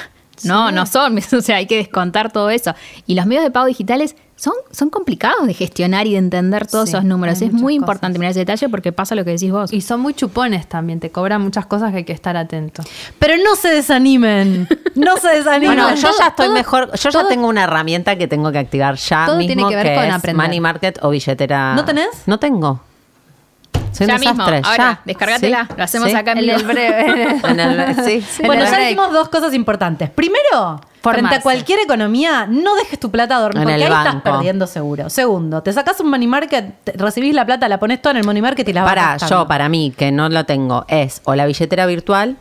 No, 0.42 0.70
no 0.72 0.86
son, 0.86 1.16
o 1.32 1.40
sea, 1.40 1.56
hay 1.56 1.66
que 1.66 1.76
descontar 1.76 2.32
todo 2.32 2.50
eso. 2.50 2.74
Y 3.06 3.14
los 3.14 3.26
medios 3.26 3.44
de 3.44 3.50
pago 3.50 3.66
digitales 3.66 4.16
son, 4.36 4.54
son 4.72 4.90
complicados 4.90 5.46
de 5.46 5.54
gestionar 5.54 6.06
y 6.08 6.12
de 6.12 6.18
entender 6.18 6.66
todos 6.66 6.88
Sí, 6.90 6.94
esos 6.96 7.04
números. 7.04 7.40
Es 7.40 7.52
muy 7.52 7.74
cosas. 7.74 7.82
importante 7.82 8.18
mirar 8.18 8.32
ese 8.32 8.40
detalle 8.40 8.68
porque 8.68 8.90
pasa 8.92 9.14
lo 9.14 9.24
que 9.24 9.30
decís 9.30 9.52
vos. 9.52 9.72
Y 9.72 9.80
son 9.80 10.00
muy 10.00 10.12
chupones 10.14 10.66
también, 10.68 10.98
te 10.98 11.10
cobran 11.10 11.40
muchas 11.40 11.66
cosas 11.66 11.92
que 11.92 11.98
hay 11.98 12.04
que 12.04 12.12
estar 12.12 12.36
atento. 12.36 12.82
Pero 13.20 13.34
no 13.44 13.54
se 13.54 13.68
desanimen. 13.68 14.68
No 14.96 15.16
se 15.18 15.28
desanimen. 15.36 15.76
Bueno, 15.76 15.90
No, 15.90 15.94
yo 15.96 16.08
todo- 16.08 16.18
ya 16.18 16.26
estoy 16.26 16.46
todo- 16.46 16.54
mejor. 16.54 16.90
Yo 16.98 17.10
todo- 17.10 17.22
ya 17.22 17.28
tengo 17.28 17.46
una 17.48 17.62
herramienta 17.64 18.16
que 18.16 18.26
tengo 18.26 18.50
que 18.50 18.58
activar 18.58 18.96
ya 18.96 19.26
Todo 19.26 19.36
mismo 19.38 19.54
tiene 19.54 19.68
que 19.68 19.76
ver 19.76 19.94
con 19.94 20.04
es 20.04 20.14
aprender. 20.14 20.44
Money 20.46 20.60
Market 20.60 20.98
o 21.02 21.10
billetera. 21.10 21.74
¿No 21.76 21.84
tenés? 21.84 22.08
No 22.26 22.38
tengo. 22.40 22.80
Soy 23.94 24.06
Ya 24.06 24.14
un 24.14 24.20
mismo, 24.20 24.44
desastre. 24.44 24.62
ahora, 24.64 24.76
ya. 24.94 25.00
descárgatela, 25.04 25.68
lo 25.76 25.84
hacemos 25.84 26.14
acá 26.14 26.32
en 26.36 26.38
el 26.50 26.64
breve. 26.64 27.38
En 27.44 27.60
el- 27.60 27.94
sí. 28.04 28.24
En 28.40 28.46
Bueno, 28.46 28.62
el 28.64 28.68
ya 28.68 28.74
break. 28.76 28.88
dijimos 28.88 29.12
dos 29.12 29.28
cosas 29.28 29.54
importantes. 29.54 30.10
Primero, 30.10 30.80
frente 31.00 31.34
a 31.36 31.40
cualquier 31.40 31.80
economía, 31.80 32.46
no 32.48 32.74
dejes 32.74 32.98
tu 32.98 33.10
plata 33.10 33.38
dormir, 33.38 33.58
En 33.58 33.64
porque 33.64 33.74
el 33.76 33.82
ahí 33.82 33.88
estás 33.98 34.14
banco. 34.14 34.22
perdiendo 34.24 34.66
seguro. 34.66 35.08
Segundo, 35.10 35.62
te 35.62 35.72
sacás 35.72 36.00
un 36.00 36.10
money 36.10 36.26
market, 36.26 36.74
recibís 36.96 37.34
la 37.34 37.46
plata, 37.46 37.68
la 37.68 37.78
pones 37.78 38.02
toda 38.02 38.12
en 38.12 38.16
el 38.18 38.24
money 38.24 38.42
market 38.42 38.68
y 38.68 38.72
la 38.72 38.82
vas 38.82 38.94
Para, 38.94 39.16
yo, 39.18 39.46
para 39.46 39.68
mí, 39.68 39.92
que 39.96 40.10
no 40.12 40.28
lo 40.28 40.44
tengo, 40.44 40.84
es 40.88 41.20
o 41.24 41.34
la 41.34 41.46
billetera 41.46 41.86
virtual, 41.86 42.36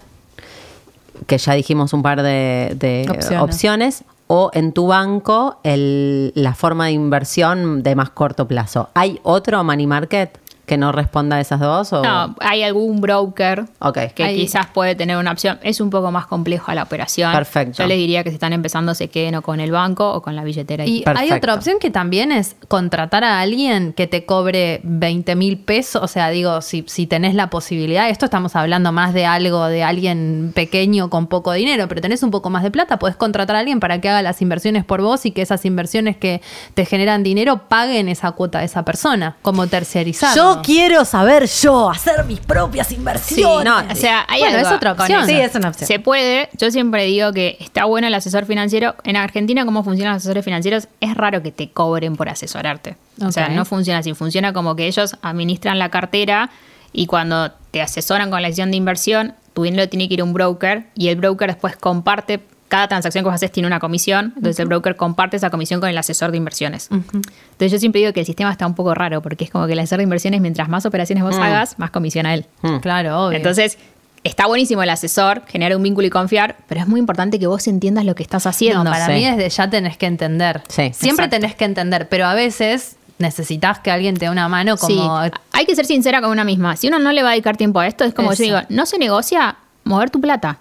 que 1.27 1.37
ya 1.37 1.53
dijimos 1.53 1.93
un 1.93 2.01
par 2.01 2.21
de, 2.23 2.73
de 2.75 3.05
Opciones. 3.09 3.41
opciones. 3.41 4.03
o 4.27 4.49
en 4.53 4.71
tu 4.71 4.87
banco 4.87 5.59
el- 5.63 6.31
la 6.33 6.55
forma 6.55 6.85
de 6.85 6.93
inversión 6.93 7.83
de 7.83 7.93
más 7.95 8.09
corto 8.09 8.47
plazo. 8.47 8.89
¿Hay 8.95 9.19
otro 9.23 9.63
money 9.63 9.85
market 9.85 10.39
que 10.65 10.77
no 10.77 10.91
responda 10.91 11.37
a 11.37 11.41
esas 11.41 11.59
dos? 11.59 11.91
O? 11.93 12.01
No, 12.01 12.35
hay 12.39 12.63
algún 12.63 13.01
broker 13.01 13.65
Ok. 13.79 13.97
que 14.15 14.23
Ahí. 14.23 14.37
quizás 14.37 14.67
puede 14.67 14.95
tener 14.95 15.17
una 15.17 15.31
opción. 15.31 15.59
Es 15.61 15.81
un 15.81 15.89
poco 15.89 16.11
más 16.11 16.25
compleja 16.27 16.73
la 16.73 16.83
operación. 16.83 17.31
Perfecto. 17.33 17.83
Yo 17.83 17.87
les 17.87 17.97
diría 17.97 18.23
que 18.23 18.29
si 18.29 18.35
están 18.35 18.53
empezando 18.53 18.95
se 18.95 19.09
queden 19.09 19.35
o 19.35 19.41
con 19.41 19.59
el 19.59 19.71
banco 19.71 20.13
o 20.13 20.21
con 20.21 20.35
la 20.35 20.43
billetera. 20.43 20.85
Y 20.85 21.01
Perfecto. 21.01 21.19
hay 21.33 21.37
otra 21.37 21.53
opción 21.55 21.77
que 21.79 21.89
también 21.91 22.31
es 22.31 22.55
contratar 22.67 23.23
a 23.23 23.41
alguien 23.41 23.93
que 23.93 24.07
te 24.07 24.25
cobre 24.25 24.79
20 24.83 25.35
mil 25.35 25.57
pesos. 25.57 26.01
O 26.01 26.07
sea, 26.07 26.29
digo, 26.29 26.61
si, 26.61 26.85
si 26.87 27.07
tenés 27.07 27.35
la 27.35 27.49
posibilidad, 27.49 28.07
esto 28.09 28.25
estamos 28.25 28.55
hablando 28.55 28.91
más 28.91 29.13
de 29.13 29.25
algo 29.25 29.65
de 29.67 29.83
alguien 29.83 30.51
pequeño 30.55 31.09
con 31.09 31.27
poco 31.27 31.51
dinero, 31.51 31.87
pero 31.87 31.99
tenés 32.01 32.23
un 32.23 32.31
poco 32.31 32.49
más 32.49 32.63
de 32.63 32.71
plata, 32.71 32.99
podés 32.99 33.15
contratar 33.15 33.55
a 33.55 33.59
alguien 33.59 33.79
para 33.79 33.99
que 33.99 34.09
haga 34.09 34.21
las 34.21 34.41
inversiones 34.41 34.85
por 34.85 35.01
vos 35.01 35.25
y 35.25 35.31
que 35.31 35.41
esas 35.41 35.65
inversiones 35.65 36.15
que 36.17 36.41
te 36.73 36.85
generan 36.85 37.23
dinero 37.23 37.67
paguen 37.67 38.07
esa 38.07 38.31
cuota 38.31 38.59
de 38.59 38.65
esa 38.65 38.83
persona, 38.85 39.35
como 39.41 39.67
terciarizar. 39.67 40.35
Yo 40.35 40.52
quiero 40.61 41.05
saber 41.05 41.47
yo, 41.47 41.89
hacer 41.89 42.23
mis 42.25 42.39
propias 42.39 42.87
Sí, 42.87 42.95
inversiones. 42.95 43.65
no, 43.65 43.77
o 43.91 43.95
sea, 43.95 44.25
hay 44.27 44.41
Bueno, 44.41 44.57
algo 44.57 44.69
es 44.69 44.75
otra 44.75 44.91
opción. 44.93 45.25
Sí, 45.25 45.33
es 45.33 45.55
una 45.55 45.69
opción. 45.69 45.87
Se 45.87 45.99
puede. 45.99 46.49
Yo 46.57 46.69
siempre 46.71 47.05
digo 47.05 47.31
que 47.33 47.57
está 47.59 47.85
bueno 47.85 48.07
el 48.07 48.13
asesor 48.13 48.45
financiero. 48.45 48.95
En 49.03 49.15
Argentina, 49.15 49.65
cómo 49.65 49.83
funcionan 49.83 50.13
los 50.13 50.21
asesores 50.21 50.45
financieros, 50.45 50.87
es 51.01 51.15
raro 51.15 51.41
que 51.41 51.51
te 51.51 51.69
cobren 51.69 52.15
por 52.15 52.29
asesorarte. 52.29 52.95
O 53.21 53.31
sea, 53.31 53.49
no 53.49 53.65
funciona 53.65 53.99
así. 53.99 54.13
Funciona 54.13 54.53
como 54.53 54.75
que 54.75 54.87
ellos 54.87 55.15
administran 55.21 55.79
la 55.79 55.89
cartera 55.89 56.49
y 56.91 57.07
cuando 57.07 57.51
te 57.71 57.81
asesoran 57.81 58.29
con 58.29 58.41
la 58.41 58.47
decisión 58.49 58.71
de 58.71 58.77
inversión, 58.77 59.35
tu 59.53 59.63
dinero 59.63 59.87
tiene 59.89 60.07
que 60.07 60.15
ir 60.15 60.21
a 60.21 60.23
un 60.23 60.33
broker 60.33 60.87
y 60.95 61.09
el 61.09 61.15
broker 61.15 61.47
después 61.47 61.75
comparte. 61.75 62.39
Cada 62.73 62.87
transacción 62.87 63.23
que 63.23 63.27
vos 63.29 63.35
haces 63.35 63.51
tiene 63.51 63.67
una 63.67 63.79
comisión, 63.79 64.33
entonces 64.35 64.59
el 64.59 64.65
broker 64.65 64.95
comparte 64.95 65.37
esa 65.37 65.51
comisión 65.51 65.79
con 65.79 65.89
el 65.91 65.97
asesor 65.99 66.31
de 66.31 66.37
inversiones. 66.37 66.89
Entonces 66.91 67.71
yo 67.71 67.77
siempre 67.77 67.99
digo 68.01 68.13
que 68.13 68.21
el 68.21 68.25
sistema 68.25 68.51
está 68.51 68.65
un 68.65 68.73
poco 68.73 68.95
raro, 68.95 69.21
porque 69.21 69.43
es 69.43 69.51
como 69.51 69.67
que 69.67 69.73
el 69.73 69.79
asesor 69.79 69.97
de 69.99 70.05
inversiones, 70.05 70.41
mientras 70.41 70.69
más 70.69 70.83
operaciones 70.87 71.23
vos 71.23 71.35
hagas, 71.37 71.77
más 71.77 71.91
comisión 71.91 72.25
a 72.25 72.33
él. 72.33 72.47
Mm. 72.63 72.77
Claro, 72.77 73.27
obvio. 73.27 73.37
Entonces, 73.37 73.77
está 74.23 74.47
buenísimo 74.47 74.81
el 74.81 74.89
asesor, 74.89 75.43
generar 75.45 75.77
un 75.77 75.83
vínculo 75.83 76.07
y 76.07 76.09
confiar, 76.09 76.55
pero 76.67 76.81
es 76.81 76.87
muy 76.87 76.99
importante 76.99 77.37
que 77.37 77.45
vos 77.45 77.67
entiendas 77.67 78.05
lo 78.05 78.15
que 78.15 78.23
estás 78.23 78.47
haciendo. 78.47 78.83
No, 78.83 78.89
para 78.89 79.05
Sí. 79.05 79.11
mí 79.11 79.23
desde 79.25 79.49
ya 79.49 79.69
tenés 79.69 79.95
que 79.97 80.07
entender. 80.07 80.63
Sí. 80.67 80.91
Siempre 80.95 81.25
Exacto. 81.25 81.29
tenés 81.35 81.53
que 81.55 81.65
entender, 81.65 82.09
pero 82.09 82.25
a 82.25 82.33
veces 82.33 82.95
necesitas 83.19 83.77
que 83.81 83.91
alguien 83.91 84.15
te 84.17 84.25
dé 84.25 84.31
una 84.31 84.49
mano 84.49 84.77
Sí, 84.77 84.95
como... 84.97 85.19
hay 85.51 85.65
que 85.67 85.75
ser 85.75 85.85
sincera 85.85 86.21
con 86.21 86.31
una 86.31 86.43
misma. 86.43 86.75
Si 86.75 86.87
uno 86.87 86.97
no 86.97 87.11
le 87.11 87.21
va 87.21 87.29
a 87.29 87.31
dedicar 87.33 87.55
tiempo 87.55 87.79
a 87.81 87.85
esto, 87.87 88.03
es 88.03 88.15
como 88.15 88.31
Eso. 88.31 88.41
yo 88.41 88.45
digo, 88.55 88.67
no 88.69 88.87
se 88.87 88.97
negocia 88.97 89.57
mover 89.83 90.09
tu 90.09 90.19
plata. 90.19 90.57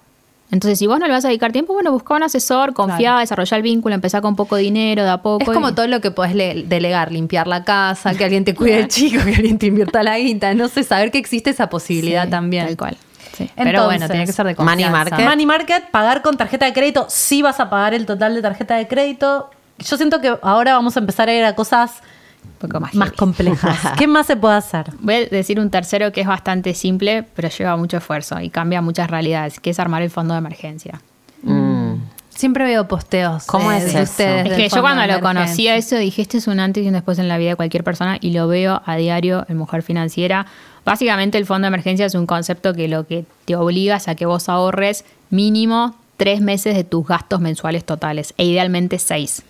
Entonces, 0.53 0.79
si 0.79 0.87
vos 0.87 1.01
no 1.01 1.07
le 1.07 1.13
vas 1.13 1.25
a 1.25 1.29
dedicar 1.29 1.51
tiempo, 1.51 1.73
bueno, 1.73 1.91
busca 1.91 2.15
un 2.15 2.23
asesor, 2.23 2.75
confía, 2.75 2.99
Claro. 2.99 3.19
desarrolla 3.21 3.57
el 3.57 3.63
vínculo, 3.63 3.95
empezá 3.95 4.21
con 4.21 4.37
poco 4.37 4.55
dinero, 4.57 5.03
de 5.03 5.11
a 5.11 5.23
poco. 5.23 5.43
Es 5.43 5.49
como 5.57 5.75
todo 5.75 5.89
lo 5.89 6.01
que 6.01 6.11
podés 6.11 6.35
le- 6.35 6.63
delegar, 6.65 7.11
limpiar 7.11 7.47
la 7.49 7.65
casa, 7.65 8.15
que 8.15 8.23
alguien 8.25 8.45
te 8.45 8.55
cuide 8.55 8.79
el 8.81 8.89
chico, 8.89 9.25
que 9.25 9.35
alguien 9.35 9.59
te 9.59 9.67
invierta 9.67 10.03
la 10.03 10.19
guita, 10.19 10.53
no 10.55 10.69
sé, 10.69 10.85
saber 10.85 11.11
que 11.11 11.19
existe 11.19 11.51
esa 11.51 11.69
posibilidad 11.69 12.25
Sí, 12.27 12.31
también. 12.31 12.67
Tal 12.67 12.77
cual. 12.77 12.97
Sí. 13.37 13.51
Pero 13.57 13.71
Entonces, 13.71 13.87
bueno, 13.99 14.09
tiene 14.11 14.27
que 14.27 14.33
ser 14.33 14.47
de 14.47 14.55
Money 14.57 14.85
confianza. 14.85 15.11
market. 15.11 15.27
Money 15.29 15.47
market, 15.47 15.91
pagar 15.91 16.21
con 16.21 16.37
tarjeta 16.37 16.67
de 16.67 16.75
crédito. 16.75 17.07
Sí 17.09 17.41
vas 17.41 17.59
a 17.59 17.71
pagar 17.71 17.95
el 17.95 18.05
total 18.05 18.35
de 18.35 18.43
tarjeta 18.43 18.77
de 18.77 18.87
crédito. 18.87 19.49
Yo 19.79 19.97
siento 19.97 20.21
que 20.21 20.37
ahora 20.43 20.75
vamos 20.75 20.97
a 20.99 21.01
empezar 21.01 21.31
a 21.31 21.35
ir 21.35 21.45
a 21.45 21.55
cosas 21.55 22.03
Un 22.45 22.69
poco 22.69 22.81
más, 22.81 22.95
más 22.95 23.09
heavy. 23.09 23.17
complejas. 23.17 23.79
¿Qué 23.99 24.07
más 24.07 24.27
se 24.27 24.37
puede 24.37 24.55
hacer? 24.57 24.93
Voy 25.01 25.15
a 25.15 25.27
decir 25.27 25.59
un 25.59 25.71
tercero 25.71 26.13
que 26.13 26.21
es 26.21 26.27
bastante 26.27 26.75
simple, 26.75 27.25
pero 27.35 27.49
lleva 27.49 27.77
mucho 27.77 27.97
esfuerzo 27.97 28.41
y 28.41 28.51
cambia 28.51 28.81
muchas 28.83 29.11
realidades, 29.11 29.59
que 29.61 29.71
es 29.71 29.79
armar 29.81 30.03
el 30.03 30.11
fondo 30.11 30.35
de 30.35 30.39
emergencia. 30.39 31.01
Mm. 31.43 31.95
Siempre 32.31 32.65
veo 32.65 32.89
posteos 32.89 33.45
¿Cómo 33.45 33.71
de, 33.71 33.77
es 33.79 33.85
de 33.85 33.91
eso? 33.91 34.03
ustedes. 34.03 34.47
Es 34.47 34.57
que 34.57 34.69
yo 34.69 34.81
cuando 34.81 35.03
lo 35.03 35.13
emergencia. 35.13 35.21
conocía 35.21 35.77
eso 35.77 35.97
dije, 35.97 36.23
este 36.23 36.39
es 36.39 36.47
un 36.47 36.61
antes 36.61 36.83
y 36.85 36.87
un 36.89 36.95
después 36.95 37.19
en 37.19 37.29
la 37.29 37.37
vida 37.37 37.51
de 37.51 37.57
cualquier 37.57 37.85
persona 37.85 38.17
y 38.21 38.33
lo 38.33 38.49
veo 38.49 38.81
a 38.87 38.97
diario 38.97 39.45
en 39.49 39.59
Mujer 39.59 39.83
Financiera. 39.83 40.47
Básicamente 40.85 41.39
el 41.39 41.47
fondo 41.47 41.67
de 41.67 41.69
emergencia 41.69 42.07
es 42.07 42.15
un 42.15 42.27
concepto 42.27 42.73
que 42.75 42.89
lo 42.89 43.07
que 43.07 43.27
te 43.45 43.55
obliga 43.55 43.97
es 43.97 44.09
a 44.09 44.15
que 44.15 44.27
vos 44.27 44.49
ahorres 44.49 45.05
mínimo 45.31 45.95
tres 46.17 46.41
meses 46.41 46.75
de 46.75 46.85
tus 46.85 47.07
gastos 47.07 47.41
mensuales 47.41 47.85
totales 47.85 48.35
e 48.39 48.45
idealmente 48.47 48.99
seis. 48.99 49.43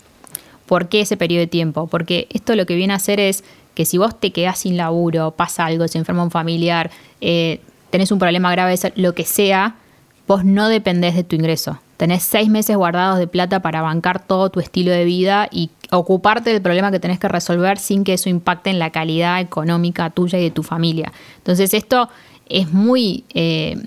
¿Por 0.65 0.87
qué 0.89 1.01
ese 1.01 1.17
periodo 1.17 1.41
de 1.41 1.47
tiempo? 1.47 1.87
Porque 1.87 2.27
esto 2.31 2.55
lo 2.55 2.65
que 2.65 2.75
viene 2.75 2.93
a 2.93 2.97
hacer 2.97 3.19
es 3.19 3.43
que 3.75 3.85
si 3.85 3.97
vos 3.97 4.19
te 4.19 4.31
quedás 4.31 4.59
sin 4.59 4.77
laburo, 4.77 5.31
pasa 5.31 5.65
algo, 5.65 5.87
se 5.87 5.97
enferma 5.97 6.23
un 6.23 6.31
familiar, 6.31 6.91
eh, 7.21 7.59
tenés 7.89 8.11
un 8.11 8.19
problema 8.19 8.51
grave, 8.51 8.75
lo 8.95 9.13
que 9.13 9.25
sea, 9.25 9.75
vos 10.27 10.45
no 10.45 10.69
dependés 10.69 11.15
de 11.15 11.23
tu 11.23 11.35
ingreso. 11.35 11.79
Tenés 11.97 12.23
seis 12.23 12.49
meses 12.49 12.75
guardados 12.75 13.19
de 13.19 13.27
plata 13.27 13.61
para 13.61 13.81
bancar 13.81 14.25
todo 14.25 14.49
tu 14.49 14.59
estilo 14.59 14.91
de 14.91 15.05
vida 15.05 15.47
y 15.51 15.69
ocuparte 15.91 16.51
del 16.51 16.61
problema 16.61 16.91
que 16.91 16.99
tenés 16.99 17.19
que 17.19 17.27
resolver 17.27 17.77
sin 17.77 18.03
que 18.03 18.13
eso 18.13 18.29
impacte 18.29 18.69
en 18.69 18.79
la 18.79 18.89
calidad 18.89 19.39
económica 19.39 20.09
tuya 20.09 20.39
y 20.39 20.43
de 20.43 20.51
tu 20.51 20.63
familia. 20.63 21.11
Entonces 21.37 21.73
esto 21.73 22.09
es 22.47 22.71
muy... 22.71 23.25
eh, 23.33 23.77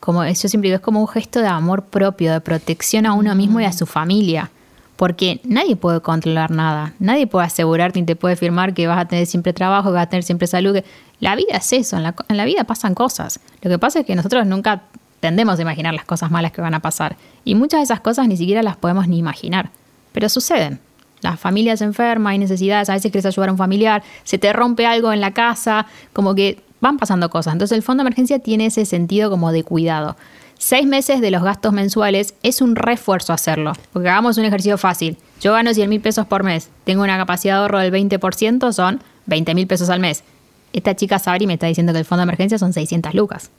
como 0.00 0.24
yo 0.24 0.34
siempre 0.34 0.68
digo, 0.68 0.76
es 0.76 0.82
como 0.82 1.00
un 1.00 1.08
gesto 1.08 1.40
de 1.40 1.48
amor 1.48 1.84
propio, 1.84 2.32
de 2.32 2.40
protección 2.40 3.04
a 3.04 3.12
uno 3.12 3.34
mismo 3.34 3.60
y 3.60 3.64
a 3.64 3.72
su 3.72 3.84
familia. 3.84 4.50
Porque 4.98 5.40
nadie 5.44 5.76
puede 5.76 6.00
controlar 6.00 6.50
nada. 6.50 6.92
Nadie 6.98 7.28
puede 7.28 7.46
asegurarte 7.46 8.00
ni 8.00 8.04
te 8.04 8.16
puede 8.16 8.34
firmar 8.34 8.74
que 8.74 8.88
vas 8.88 8.98
a 8.98 9.04
tener 9.04 9.26
siempre 9.26 9.52
trabajo, 9.52 9.90
que 9.90 9.94
vas 9.94 10.06
a 10.06 10.08
tener 10.08 10.24
siempre 10.24 10.48
salud. 10.48 10.76
La 11.20 11.36
vida 11.36 11.56
es 11.56 11.72
eso, 11.72 11.96
en 11.96 12.02
la, 12.02 12.16
en 12.28 12.36
la 12.36 12.44
vida 12.44 12.64
pasan 12.64 12.96
cosas. 12.96 13.38
Lo 13.62 13.70
que 13.70 13.78
pasa 13.78 14.00
es 14.00 14.06
que 14.06 14.16
nosotros 14.16 14.44
nunca 14.44 14.82
tendemos 15.20 15.56
a 15.56 15.62
imaginar 15.62 15.94
las 15.94 16.04
cosas 16.04 16.32
malas 16.32 16.50
que 16.50 16.60
van 16.60 16.74
a 16.74 16.80
pasar. 16.80 17.16
Y 17.44 17.54
muchas 17.54 17.78
de 17.78 17.84
esas 17.84 18.00
cosas 18.00 18.26
ni 18.26 18.36
siquiera 18.36 18.60
las 18.64 18.76
podemos 18.76 19.06
ni 19.06 19.18
imaginar. 19.18 19.70
Pero 20.10 20.28
suceden. 20.28 20.80
Las 21.20 21.38
familias 21.38 21.78
se 21.78 21.84
enferman, 21.84 22.32
hay 22.32 22.38
necesidades, 22.38 22.90
a 22.90 22.94
veces 22.94 23.12
quieres 23.12 23.26
ayudar 23.26 23.50
a 23.50 23.52
un 23.52 23.58
familiar, 23.58 24.02
se 24.24 24.36
te 24.36 24.52
rompe 24.52 24.84
algo 24.84 25.12
en 25.12 25.20
la 25.20 25.32
casa, 25.32 25.86
como 26.12 26.34
que 26.34 26.60
van 26.80 26.96
pasando 26.96 27.30
cosas. 27.30 27.52
Entonces 27.52 27.76
el 27.76 27.84
fondo 27.84 28.02
de 28.02 28.08
emergencia 28.08 28.40
tiene 28.40 28.66
ese 28.66 28.84
sentido 28.84 29.30
como 29.30 29.52
de 29.52 29.62
cuidado. 29.62 30.16
Seis 30.58 30.86
meses 30.86 31.20
de 31.20 31.30
los 31.30 31.42
gastos 31.42 31.72
mensuales 31.72 32.34
es 32.42 32.60
un 32.60 32.76
refuerzo 32.76 33.32
hacerlo. 33.32 33.72
Porque 33.92 34.08
hagamos 34.08 34.36
un 34.36 34.44
ejercicio 34.44 34.76
fácil. 34.76 35.16
Yo 35.40 35.52
gano 35.52 35.72
100 35.72 35.88
mil 35.88 36.00
pesos 36.00 36.26
por 36.26 36.42
mes. 36.42 36.68
Tengo 36.84 37.02
una 37.02 37.16
capacidad 37.16 37.54
de 37.54 37.60
ahorro 37.60 37.78
del 37.78 37.92
20%, 37.92 38.72
son 38.72 39.00
20 39.26 39.54
mil 39.54 39.66
pesos 39.66 39.88
al 39.88 40.00
mes. 40.00 40.24
Esta 40.72 40.94
chica 40.94 41.18
Sabri 41.18 41.46
me 41.46 41.54
está 41.54 41.66
diciendo 41.66 41.92
que 41.92 42.00
el 42.00 42.04
fondo 42.04 42.20
de 42.20 42.24
emergencia 42.24 42.58
son 42.58 42.72
600 42.72 43.14
lucas. 43.14 43.50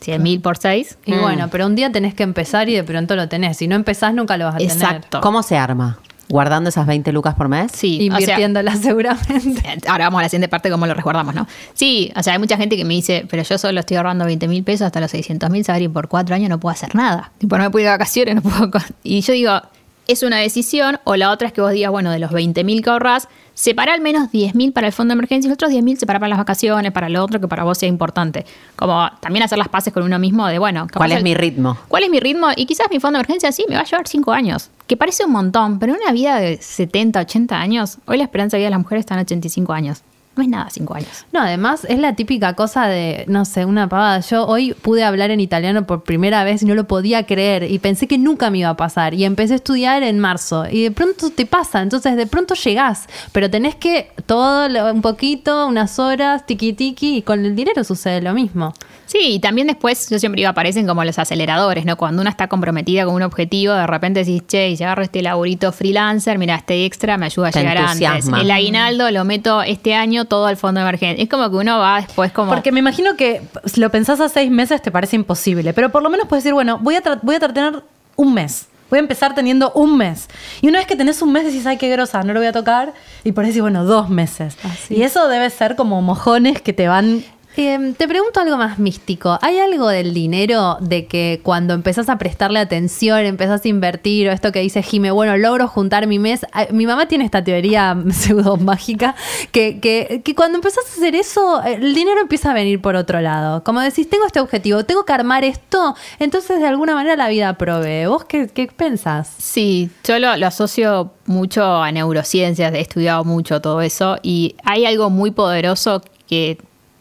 100 0.00 0.22
mil 0.22 0.40
por 0.40 0.56
6. 0.56 0.98
Y 1.06 1.14
bueno, 1.16 1.48
pero 1.50 1.66
un 1.66 1.74
día 1.74 1.90
tenés 1.90 2.14
que 2.14 2.22
empezar 2.22 2.68
y 2.68 2.74
de 2.74 2.84
pronto 2.84 3.16
lo 3.16 3.28
tenés. 3.28 3.56
Si 3.56 3.66
no 3.66 3.74
empezás, 3.74 4.14
nunca 4.14 4.36
lo 4.36 4.44
vas 4.44 4.54
a 4.54 4.58
tener. 4.58 4.72
Exacto. 4.72 5.20
¿Cómo 5.20 5.42
se 5.42 5.56
arma? 5.56 5.98
¿Guardando 6.28 6.68
esas 6.68 6.86
20 6.86 7.10
lucas 7.12 7.34
por 7.34 7.48
mes? 7.48 7.72
Sí, 7.72 7.96
o 7.96 8.16
sea, 8.16 8.20
Invirtiéndola 8.20 8.76
seguramente. 8.82 9.78
Ahora 9.88 10.06
vamos 10.06 10.20
a 10.20 10.22
la 10.22 10.28
siguiente 10.28 10.48
parte, 10.48 10.70
cómo 10.70 10.86
lo 10.86 10.94
resguardamos, 10.94 11.34
¿no? 11.34 11.46
Sí, 11.74 12.12
o 12.14 12.22
sea, 12.22 12.34
hay 12.34 12.38
mucha 12.38 12.56
gente 12.56 12.76
que 12.76 12.84
me 12.84 12.94
dice, 12.94 13.26
pero 13.30 13.42
yo 13.42 13.58
solo 13.58 13.80
estoy 13.80 13.96
ahorrando 13.96 14.24
20 14.24 14.46
mil 14.48 14.62
pesos 14.62 14.86
hasta 14.86 15.00
los 15.00 15.10
600 15.10 15.50
mil, 15.50 15.64
y 15.80 15.88
por 15.88 16.08
cuatro 16.08 16.34
años 16.34 16.50
no 16.50 16.60
puedo 16.60 16.72
hacer 16.72 16.94
nada. 16.94 17.32
Tipo, 17.38 17.56
no 17.56 17.64
me 17.64 17.70
puedo 17.70 17.82
ir 17.82 17.86
de 17.86 17.92
vacaciones, 17.92 18.34
no 18.36 18.42
puedo... 18.42 18.70
Y 19.02 19.20
yo 19.20 19.32
digo, 19.32 19.60
es 20.06 20.22
una 20.22 20.38
decisión, 20.38 20.98
o 21.04 21.16
la 21.16 21.30
otra 21.30 21.48
es 21.48 21.52
que 21.52 21.60
vos 21.60 21.72
digas, 21.72 21.90
bueno, 21.90 22.10
de 22.10 22.18
los 22.18 22.30
20 22.30 22.64
mil 22.64 22.82
que 22.82 22.90
ahorrás, 22.90 23.28
separa 23.60 23.92
al 23.92 24.00
menos 24.00 24.30
10 24.30 24.54
mil 24.54 24.72
para 24.72 24.86
el 24.86 24.92
fondo 24.92 25.10
de 25.12 25.14
emergencia 25.18 25.48
y 25.48 25.50
los 25.50 25.54
otros 25.56 25.72
10 25.72 25.82
mil 25.82 25.98
separa 25.98 26.20
para 26.20 26.28
las 26.28 26.38
vacaciones, 26.38 26.92
para 26.92 27.08
lo 27.08 27.24
otro 27.24 27.40
que 27.40 27.48
para 27.48 27.64
vos 27.64 27.76
sea 27.76 27.88
importante. 27.88 28.46
Como 28.76 29.10
también 29.18 29.42
hacer 29.42 29.58
las 29.58 29.68
paces 29.68 29.92
con 29.92 30.04
uno 30.04 30.16
mismo 30.20 30.46
de, 30.46 30.60
bueno, 30.60 30.86
¿Cuál 30.94 31.10
es 31.10 31.18
el- 31.18 31.24
mi 31.24 31.34
ritmo? 31.34 31.76
¿Cuál 31.88 32.04
es 32.04 32.10
mi 32.10 32.20
ritmo? 32.20 32.46
Y 32.56 32.66
quizás 32.66 32.86
mi 32.88 33.00
fondo 33.00 33.18
de 33.18 33.22
emergencia 33.24 33.50
sí 33.50 33.64
me 33.68 33.74
va 33.74 33.80
a 33.80 33.84
llevar 33.84 34.06
5 34.06 34.30
años, 34.32 34.70
que 34.86 34.96
parece 34.96 35.24
un 35.24 35.32
montón, 35.32 35.80
pero 35.80 35.92
en 35.94 36.00
una 36.02 36.12
vida 36.12 36.36
de 36.38 36.58
70, 36.62 37.18
80 37.20 37.58
años, 37.58 37.98
hoy 38.06 38.18
la 38.18 38.24
esperanza 38.24 38.56
de 38.56 38.60
vida 38.60 38.66
de 38.68 38.70
las 38.70 38.80
mujeres 38.80 39.00
está 39.02 39.14
en 39.14 39.20
85 39.22 39.72
años. 39.72 40.02
No 40.38 40.44
es 40.44 40.48
nada 40.48 40.70
5 40.70 40.94
años. 40.94 41.26
No, 41.32 41.40
además 41.40 41.84
es 41.88 41.98
la 41.98 42.14
típica 42.14 42.54
cosa 42.54 42.86
de, 42.86 43.24
no 43.26 43.44
sé, 43.44 43.64
una 43.64 43.88
pavada. 43.88 44.20
Yo 44.20 44.46
hoy 44.46 44.72
pude 44.72 45.02
hablar 45.02 45.32
en 45.32 45.40
italiano 45.40 45.84
por 45.84 46.04
primera 46.04 46.44
vez 46.44 46.62
y 46.62 46.64
no 46.64 46.76
lo 46.76 46.86
podía 46.86 47.26
creer 47.26 47.64
y 47.64 47.80
pensé 47.80 48.06
que 48.06 48.18
nunca 48.18 48.48
me 48.48 48.58
iba 48.58 48.68
a 48.68 48.76
pasar 48.76 49.14
y 49.14 49.24
empecé 49.24 49.54
a 49.54 49.56
estudiar 49.56 50.04
en 50.04 50.20
marzo 50.20 50.66
y 50.70 50.84
de 50.84 50.92
pronto 50.92 51.30
te 51.30 51.44
pasa, 51.44 51.82
entonces 51.82 52.16
de 52.16 52.28
pronto 52.28 52.54
llegás, 52.54 53.08
pero 53.32 53.50
tenés 53.50 53.74
que 53.74 54.12
todo 54.26 54.68
un 54.92 55.02
poquito, 55.02 55.66
unas 55.66 55.98
horas, 55.98 56.46
tiki 56.46 56.72
tiki 56.72 57.16
y 57.16 57.22
con 57.22 57.44
el 57.44 57.56
dinero 57.56 57.82
sucede 57.82 58.20
lo 58.22 58.32
mismo. 58.32 58.74
Sí, 59.08 59.18
y 59.20 59.38
también 59.38 59.66
después, 59.68 60.10
yo 60.10 60.18
siempre 60.18 60.40
digo, 60.40 60.50
aparecen 60.50 60.86
como 60.86 61.02
los 61.02 61.18
aceleradores, 61.18 61.86
¿no? 61.86 61.96
Cuando 61.96 62.20
una 62.20 62.28
está 62.28 62.46
comprometida 62.46 63.06
con 63.06 63.14
un 63.14 63.22
objetivo, 63.22 63.72
de 63.72 63.86
repente 63.86 64.20
decís, 64.20 64.42
che, 64.46 64.68
y 64.68 64.76
si 64.76 64.84
agarro 64.84 65.02
este 65.02 65.22
laburito 65.22 65.72
freelancer, 65.72 66.36
mira, 66.36 66.56
este 66.56 66.84
extra 66.84 67.16
me 67.16 67.24
ayuda 67.24 67.48
a 67.48 67.50
Te 67.50 67.60
llegar 67.60 67.78
antes. 67.78 68.28
El 68.28 68.50
aguinaldo 68.50 69.10
lo 69.10 69.24
meto 69.24 69.62
este 69.62 69.94
año 69.94 70.26
todo 70.26 70.44
al 70.44 70.58
fondo 70.58 70.80
de 70.80 70.86
emergencia. 70.86 71.22
Es 71.22 71.30
como 71.30 71.48
que 71.48 71.56
uno 71.56 71.78
va 71.78 72.02
después 72.02 72.32
como... 72.32 72.52
Porque 72.52 72.70
me 72.70 72.80
imagino 72.80 73.16
que 73.16 73.40
si 73.64 73.80
lo 73.80 73.88
pensás 73.88 74.20
a 74.20 74.28
seis 74.28 74.50
meses 74.50 74.82
te 74.82 74.90
parece 74.90 75.16
imposible, 75.16 75.72
pero 75.72 75.90
por 75.90 76.02
lo 76.02 76.10
menos 76.10 76.28
puedes 76.28 76.44
decir, 76.44 76.52
bueno, 76.52 76.78
voy 76.78 76.96
a, 76.96 77.02
voy 77.22 77.36
a 77.36 77.40
tener 77.40 77.82
un 78.14 78.34
mes. 78.34 78.66
Voy 78.90 78.98
a 78.98 79.00
empezar 79.00 79.34
teniendo 79.34 79.72
un 79.72 79.96
mes. 79.96 80.28
Y 80.60 80.68
una 80.68 80.80
vez 80.80 80.86
que 80.86 80.96
tenés 80.96 81.22
un 81.22 81.32
mes 81.32 81.46
decís, 81.46 81.64
ay, 81.66 81.78
qué 81.78 81.88
grosa, 81.88 82.22
no 82.24 82.34
lo 82.34 82.40
voy 82.40 82.46
a 82.46 82.52
tocar. 82.52 82.92
Y 83.24 83.32
por 83.32 83.44
eso 83.44 83.48
decís, 83.48 83.62
bueno, 83.62 83.84
dos 83.84 84.10
meses. 84.10 84.58
Así. 84.64 84.96
Y 84.96 85.02
eso 85.02 85.28
debe 85.28 85.48
ser 85.48 85.76
como 85.76 86.02
mojones 86.02 86.60
que 86.60 86.74
te 86.74 86.88
van... 86.88 87.24
Eh, 87.60 87.92
te 87.96 88.06
pregunto 88.06 88.38
algo 88.38 88.56
más 88.56 88.78
místico. 88.78 89.36
¿Hay 89.42 89.58
algo 89.58 89.88
del 89.88 90.14
dinero 90.14 90.76
de 90.80 91.06
que 91.06 91.40
cuando 91.42 91.74
empezás 91.74 92.08
a 92.08 92.16
prestarle 92.16 92.60
atención, 92.60 93.18
empezás 93.18 93.64
a 93.64 93.68
invertir 93.68 94.28
o 94.28 94.32
esto 94.32 94.52
que 94.52 94.60
dice 94.60 94.80
Jime, 94.80 95.10
bueno, 95.10 95.36
logro 95.36 95.66
juntar 95.66 96.06
mi 96.06 96.20
mes? 96.20 96.46
Mi 96.70 96.86
mamá 96.86 97.08
tiene 97.08 97.24
esta 97.24 97.42
teoría 97.42 97.96
pseudo 98.12 98.58
mágica 98.58 99.16
que, 99.50 99.80
que, 99.80 100.34
cuando 100.36 100.58
empezás 100.58 100.84
a 100.86 100.88
hacer 100.88 101.16
eso, 101.16 101.60
el 101.64 101.96
dinero 101.96 102.20
empieza 102.20 102.52
a 102.52 102.54
venir 102.54 102.80
por 102.80 102.94
otro 102.94 103.20
lado. 103.20 103.64
Como 103.64 103.80
decís, 103.80 104.08
tengo 104.08 104.24
este 104.24 104.38
objetivo, 104.38 104.84
tengo 104.84 105.04
que 105.04 105.12
armar 105.12 105.42
esto, 105.42 105.96
entonces 106.20 106.60
de 106.60 106.66
alguna 106.68 106.94
manera 106.94 107.16
la 107.16 107.28
vida 107.28 107.58
provee. 107.58 108.06
¿Vos 108.06 108.24
qué, 108.24 108.46
qué 108.46 108.68
pensás? 108.68 109.34
Sí, 109.36 109.90
yo 110.04 110.20
lo 110.20 110.46
asocio 110.46 111.10
mucho 111.26 111.82
a 111.82 111.90
neurociencias, 111.90 112.72
he 112.72 112.80
estudiado 112.80 113.24
mucho 113.24 113.60
todo 113.60 113.82
eso 113.82 114.16
y 114.22 114.54
hay 114.62 114.86
algo 114.86 115.10
muy 115.10 115.32
poderoso 115.32 116.02
que 116.28 116.58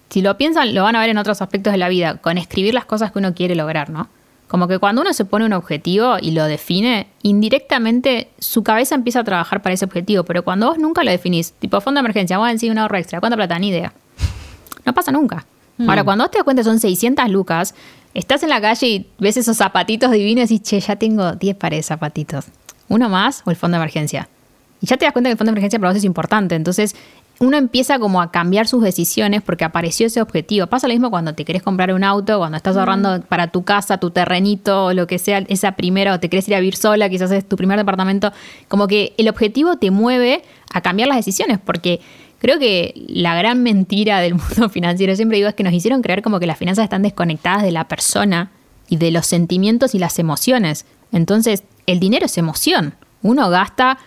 si 0.09 0.21
lo 0.21 0.37
piensan 0.37 0.73
lo 0.73 0.83
van 0.83 0.95
a 0.95 0.99
ver 0.99 1.09
en 1.09 1.17
otros 1.17 1.41
aspectos 1.41 1.73
de 1.73 1.77
la 1.77 1.89
vida, 1.89 2.17
con 2.17 2.37
escribir 2.37 2.73
las 2.73 2.85
cosas 2.85 3.11
que 3.11 3.19
uno 3.19 3.33
quiere 3.33 3.55
lograr, 3.55 3.89
¿no? 3.89 4.09
Como 4.47 4.67
que 4.69 4.79
cuando 4.79 5.01
uno 5.01 5.13
se 5.13 5.25
pone 5.25 5.45
un 5.45 5.53
objetivo 5.53 6.17
y 6.21 6.31
lo 6.31 6.45
define, 6.45 7.07
indirectamente 7.21 8.29
su 8.39 8.63
cabeza 8.63 8.95
empieza 8.95 9.19
a 9.19 9.23
trabajar 9.25 9.61
para 9.61 9.73
ese 9.73 9.83
objetivo, 9.83 10.23
pero 10.23 10.43
cuando 10.43 10.67
vos 10.67 10.77
nunca 10.77 11.03
lo 11.03 11.11
definís, 11.11 11.51
tipo 11.53 11.81
fondo 11.81 11.99
de 11.99 12.05
emergencia, 12.05 12.37
vamos 12.37 12.49
a 12.49 12.53
decir 12.53 12.71
un 12.71 12.77
ahorro 12.77 12.97
extra, 12.97 13.19
¿cuánta 13.19 13.35
plata? 13.35 13.59
Ni 13.59 13.69
idea. 13.69 13.91
No 14.85 14.93
pasa 14.93 15.11
nunca. 15.11 15.45
Ahora, 15.85 16.03
cuando 16.03 16.23
vos 16.23 16.31
te 16.31 16.39
das 16.39 16.43
cuenta 16.43 16.63
son 16.63 16.79
600 16.79 17.29
lucas, 17.29 17.75
estás 18.13 18.41
en 18.41 18.49
la 18.49 18.59
calle 18.59 18.87
y 18.87 19.07
ves 19.19 19.37
esos 19.37 19.57
zapatitos 19.57 20.09
divinos 20.11 20.49
y 20.49 20.59
che, 20.59 20.79
ya 20.79 20.95
tengo 20.95 21.33
10 21.33 21.55
pares 21.57 21.79
de 21.79 21.83
zapatitos. 21.83 22.45
¿Uno 22.87 23.09
más 23.09 23.43
o 23.45 23.51
el 23.51 23.57
fondo 23.57 23.77
de 23.77 23.83
emergencia? 23.83 24.27
Y 24.81 24.87
ya 24.87 24.97
te 24.97 25.05
das 25.05 25.13
cuenta 25.13 25.27
que 25.27 25.33
el 25.33 25.37
fondo 25.37 25.51
de 25.51 25.53
emergencia 25.53 25.77
para 25.77 25.91
vos 25.91 25.97
es 25.97 26.03
importante. 26.03 26.55
Entonces, 26.55 26.95
uno 27.39 27.57
empieza 27.57 27.99
como 27.99 28.21
a 28.21 28.31
cambiar 28.31 28.67
sus 28.67 28.81
decisiones 28.81 29.41
porque 29.43 29.63
apareció 29.63 30.07
ese 30.07 30.21
objetivo. 30.21 30.67
Pasa 30.67 30.87
lo 30.87 30.93
mismo 30.93 31.11
cuando 31.11 31.35
te 31.35 31.45
querés 31.45 31.61
comprar 31.61 31.93
un 31.93 32.03
auto, 32.03 32.39
cuando 32.39 32.57
estás 32.57 32.75
ahorrando 32.77 33.21
para 33.21 33.47
tu 33.47 33.63
casa, 33.63 33.99
tu 33.99 34.09
terrenito, 34.09 34.85
o 34.85 34.93
lo 34.93 35.05
que 35.05 35.19
sea, 35.19 35.39
esa 35.47 35.73
primera, 35.73 36.13
o 36.13 36.19
te 36.19 36.29
querés 36.29 36.47
ir 36.47 36.55
a 36.55 36.59
vivir 36.59 36.75
sola, 36.75 37.09
quizás 37.09 37.31
es 37.31 37.47
tu 37.47 37.55
primer 37.55 37.77
departamento. 37.77 38.31
Como 38.67 38.87
que 38.87 39.13
el 39.17 39.29
objetivo 39.29 39.77
te 39.77 39.91
mueve 39.91 40.41
a 40.73 40.81
cambiar 40.81 41.09
las 41.09 41.17
decisiones 41.17 41.59
porque 41.63 42.01
creo 42.39 42.57
que 42.57 42.93
la 43.07 43.35
gran 43.35 43.61
mentira 43.61 44.19
del 44.19 44.33
mundo 44.33 44.69
financiero, 44.71 45.15
siempre 45.15 45.37
digo, 45.37 45.49
es 45.49 45.55
que 45.55 45.63
nos 45.63 45.73
hicieron 45.73 46.01
creer 46.01 46.23
como 46.23 46.39
que 46.39 46.47
las 46.47 46.57
finanzas 46.57 46.83
están 46.83 47.03
desconectadas 47.03 47.61
de 47.61 47.71
la 47.71 47.87
persona 47.87 48.51
y 48.89 48.97
de 48.97 49.11
los 49.11 49.27
sentimientos 49.27 49.93
y 49.93 49.99
las 49.99 50.17
emociones. 50.17 50.85
Entonces, 51.11 51.63
el 51.85 51.99
dinero 51.99 52.25
es 52.25 52.37
emoción. 52.37 52.95
Uno 53.21 53.49
gasta 53.49 53.99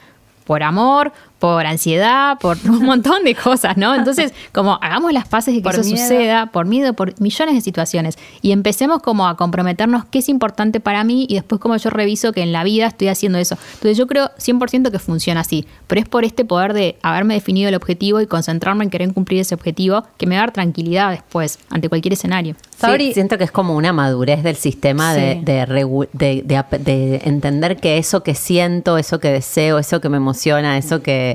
por 0.44 0.62
amor, 0.64 1.12
por 1.40 1.66
ansiedad, 1.66 2.38
por 2.38 2.56
un 2.68 2.84
montón 2.84 3.24
de 3.24 3.34
cosas, 3.34 3.76
¿no? 3.76 3.94
Entonces, 3.94 4.32
como 4.52 4.78
hagamos 4.80 5.12
las 5.12 5.26
paces 5.26 5.54
de 5.54 5.60
que 5.60 5.64
Por 5.64 5.74
eso 5.74 5.82
miedo. 5.84 5.96
suceda, 5.98 6.46
por 6.52 6.66
miedo, 6.66 6.92
por 6.92 7.18
millones 7.20 7.54
de 7.56 7.60
situaciones. 7.62 8.16
Y 8.42 8.52
empecemos 8.52 9.02
como 9.02 9.26
a 9.26 9.36
comprometernos 9.36 10.04
qué 10.04 10.20
es 10.20 10.28
importante 10.28 10.78
para 10.80 11.02
mí 11.02 11.26
y 11.28 11.34
después 11.34 11.60
como 11.60 11.76
yo 11.76 11.90
reviso 11.90 12.32
que 12.32 12.42
en 12.42 12.52
la 12.52 12.62
vida 12.62 12.86
estoy 12.86 13.08
haciendo 13.08 13.38
eso. 13.38 13.56
Entonces 13.74 13.96
yo 13.96 14.06
creo 14.06 14.30
100% 14.38 14.90
que 14.92 14.98
funciona 14.98 15.40
así, 15.40 15.66
pero 15.86 16.00
es 16.00 16.08
por 16.08 16.24
este 16.24 16.44
poder 16.44 16.74
de 16.74 16.96
haberme 17.02 17.34
definido 17.34 17.68
el 17.70 17.74
objetivo 17.74 18.20
y 18.20 18.26
concentrarme 18.26 18.84
en 18.84 18.90
querer 18.90 19.12
cumplir 19.14 19.40
ese 19.40 19.54
objetivo 19.54 20.04
que 20.18 20.26
me 20.26 20.34
va 20.36 20.42
a 20.42 20.44
dar 20.46 20.52
tranquilidad 20.52 21.10
después 21.10 21.58
ante 21.70 21.88
cualquier 21.88 22.12
escenario. 22.12 22.54
Sí, 22.78 23.12
siento 23.14 23.36
que 23.38 23.44
es 23.44 23.50
como 23.50 23.74
una 23.76 23.92
madurez 23.92 24.42
del 24.42 24.56
sistema 24.56 25.14
Sí. 25.14 25.20
de 25.20 25.42
de- 25.42 26.06
de 26.12 26.64
de 26.78 27.20
entender 27.24 27.76
que 27.76 27.98
eso 27.98 28.22
que 28.22 28.34
siento, 28.34 28.98
eso 28.98 29.18
que 29.20 29.28
deseo, 29.30 29.78
eso 29.78 30.00
que 30.00 30.08
me 30.08 30.16
emociona, 30.18 30.76
eso 30.78 31.02
que 31.02 31.29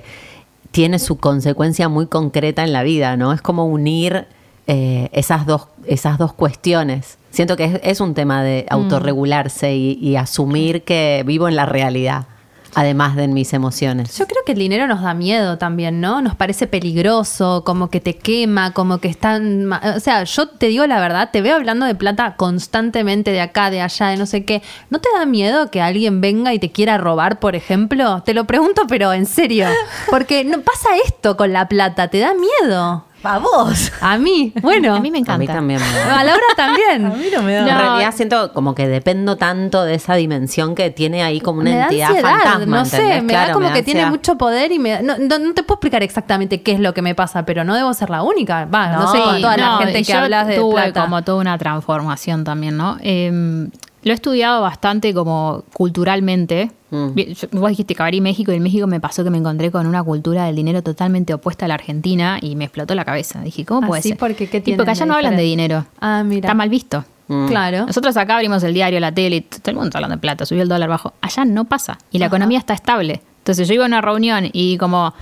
tiene 0.72 1.00
su 1.00 1.18
consecuencia 1.18 1.88
muy 1.90 2.08
concreta 2.08 2.64
en 2.64 2.74
la 2.74 2.84
vida, 2.84 3.16
¿no? 3.18 3.32
Es 3.32 3.42
como 3.42 3.66
unir 3.66 4.28
eh, 4.68 5.10
esas, 5.14 5.46
dos, 5.46 5.68
esas 5.86 6.18
dos 6.18 6.34
cuestiones. 6.34 7.18
Siento 7.32 7.56
que 7.56 7.66
es, 7.66 7.80
es 7.84 8.02
un 8.02 8.14
tema 8.14 8.44
de 8.44 8.66
autorregularse 8.70 9.76
y, 9.76 9.94
y 10.02 10.16
asumir 10.16 10.84
que 10.84 11.24
vivo 11.26 11.48
en 11.48 11.56
la 11.56 11.66
realidad, 11.66 12.28
además 12.76 13.16
de 13.16 13.24
en 13.24 13.34
mis 13.34 13.54
emociones. 13.54 14.18
Yo 14.18 14.28
creo 14.28 14.44
que 14.46 14.52
el 14.52 14.60
dinero 14.60 14.86
nos 14.88 15.02
da 15.02 15.14
miedo 15.14 15.58
también, 15.58 16.02
¿no? 16.02 16.22
Nos 16.22 16.36
parece 16.36 16.68
peligroso, 16.68 17.64
como 17.66 17.90
que 17.90 18.02
te 18.02 18.16
quema, 18.16 18.74
como 18.74 19.00
que 19.00 19.08
están... 19.08 19.72
O 19.72 20.00
sea, 20.00 20.24
yo 20.24 20.50
te 20.50 20.68
digo 20.68 20.86
la 20.86 21.00
verdad, 21.00 21.30
te 21.32 21.42
veo 21.42 21.56
hablando 21.56 21.86
de 21.86 21.96
plata 21.96 22.36
constantemente 22.36 23.32
de 23.32 23.42
acá, 23.42 23.70
de 23.70 23.82
allá, 23.82 24.08
de 24.08 24.18
no 24.18 24.26
sé 24.26 24.46
qué. 24.46 24.62
¿No 24.90 25.00
te 25.00 25.10
da 25.18 25.26
miedo 25.26 25.72
que 25.72 25.82
alguien 25.82 26.22
venga 26.22 26.54
y 26.54 26.60
te 26.60 26.72
quiera 26.72 26.98
robar, 26.98 27.40
por 27.40 27.56
ejemplo? 27.56 28.22
Te 28.24 28.34
lo 28.34 28.46
pregunto, 28.46 28.84
pero 28.88 29.14
en 29.14 29.26
serio. 29.26 29.68
Porque 30.10 30.44
no 30.44 30.62
pasa 30.62 30.90
esto 31.06 31.38
con 31.38 31.54
la 31.54 31.68
plata, 31.68 32.10
¿te 32.10 32.20
da 32.20 32.34
miedo? 32.34 33.06
¡A 33.26 33.40
vos! 33.40 33.92
A 34.02 34.18
mí, 34.18 34.54
bueno. 34.62 34.96
A 34.96 35.00
mí 35.00 35.12
me 35.12 35.18
encanta. 35.20 35.34
A 35.34 35.38
mí 35.38 35.48
también 35.48 35.80
me 35.82 36.00
da. 36.00 36.20
A 36.20 36.24
Laura 36.24 36.44
también. 36.56 37.06
A 37.06 37.10
mí 37.10 37.26
no 37.34 37.42
me 37.42 37.54
da. 37.54 37.60
En 37.60 37.66
No. 37.66 37.78
realidad 37.82 38.14
siento 38.16 38.54
como 38.54 38.76
que 38.76 38.88
dependo 38.88 39.36
tanto 39.38 39.84
de 39.84 39.96
esa 39.96 40.16
dimensión 40.16 40.76
que 40.76 40.90
tiene 40.92 41.24
ahí 41.24 41.40
como 41.42 41.62
una 41.62 41.72
me 41.72 41.76
da 41.78 41.84
entidad 41.84 42.08
ansiedad, 42.10 42.30
fantasma. 42.32 42.78
no 42.78 42.86
sé, 42.86 42.98
¿entendés? 42.98 43.24
me 43.24 43.34
da 43.34 43.52
como 43.54 43.68
me 43.68 43.74
que 43.74 43.84
tiene 43.84 44.06
mucho 44.08 44.38
poder 44.38 44.72
y 44.72 44.80
me 44.80 44.92
da- 44.92 45.02
no, 45.02 45.18
no- 45.18 45.40
no 45.40 45.54
te 45.54 45.64
puedo 45.64 45.76
explicar 45.76 46.04
exactamente 46.04 46.62
qué 46.62 46.74
es 46.74 46.80
lo 46.80 46.94
que 46.94 47.02
me 47.02 47.16
pasa, 47.16 47.46
pero 47.46 47.64
no 47.64 47.76
debo 47.76 47.94
ser 47.94 48.10
la 48.10 48.24
única. 48.24 48.66
Va, 48.66 48.90
no, 48.90 49.12
sé, 49.12 49.20
con 49.22 49.42
toda 49.42 49.58
la 49.58 49.66
no, 49.66 49.78
gente 49.80 49.94
que 49.94 50.04
yo 50.04 50.18
hablas 50.20 50.48
de 50.48 50.56
tuve 50.58 50.74
plata. 50.84 51.02
como 51.04 51.22
toda 51.24 51.40
una 51.42 51.58
transformación 51.58 52.44
también, 52.44 52.78
¿no? 52.78 52.98
Eh, 53.02 53.68
lo 54.06 54.12
he 54.12 54.14
estudiado 54.14 54.62
bastante 54.62 55.16
como 55.16 55.64
culturalmente. 55.74 56.72
Mm. 56.92 57.10
Vos 57.54 57.70
dijiste 57.70 57.96
que 57.96 58.04
abrí 58.04 58.22
México 58.22 58.52
y 58.52 58.56
en 58.56 58.64
México 58.64 58.86
me 58.86 59.00
pasó 59.00 59.24
que 59.24 59.32
me 59.32 59.40
encontré 59.40 59.72
con 59.72 59.88
una 59.88 60.04
cultura 60.04 60.46
del 60.46 60.56
dinero 60.56 60.84
totalmente 60.84 61.34
opuesta 61.34 61.66
a 61.66 61.68
la 61.68 61.74
Argentina 61.74 62.38
y 62.40 62.56
me 62.56 62.66
explotó 62.66 62.94
la 62.94 63.04
cabeza. 63.04 63.42
Dije, 63.42 63.66
¿cómo 63.66 63.82
¿Ah, 63.84 63.88
puede 63.88 64.02
sí? 64.04 64.10
ser? 64.10 64.18
¿Por 64.20 64.36
qué? 64.36 64.48
¿Qué 64.48 64.62
Y 64.64 64.76
porque 64.76 64.92
allá 64.92 65.08
no 65.08 65.16
hablan 65.16 65.36
de 65.36 65.42
dinero. 65.42 65.86
Ah, 66.00 66.24
mira. 66.24 66.48
Está 66.48 66.54
mal 66.54 66.70
visto. 66.70 67.04
Mm. 67.28 67.48
Claro. 67.48 67.88
Nosotros 67.88 68.16
acá 68.16 68.36
abrimos 68.36 68.62
el 68.64 68.76
diario, 68.76 69.00
la 69.00 69.12
tele, 69.12 69.42
todo 69.42 69.72
el 69.72 69.76
mundo 69.76 69.88
está 69.88 69.98
hablando 69.98 70.18
de 70.18 70.22
plata, 70.22 70.46
subió 70.46 70.62
el 70.62 70.70
dólar 70.70 70.88
bajo. 70.88 71.14
Allá 71.22 71.44
no 71.44 71.66
pasa. 71.66 71.98
Y 72.12 72.20
la 72.20 72.28
economía 72.28 72.60
está 72.60 72.76
estable. 72.76 73.22
Entonces 73.40 73.68
yo 73.68 73.74
iba 73.74 73.86
a 73.86 73.88
una 73.88 74.02
reunión 74.02 74.50
y 74.54 74.78
como 74.78 75.16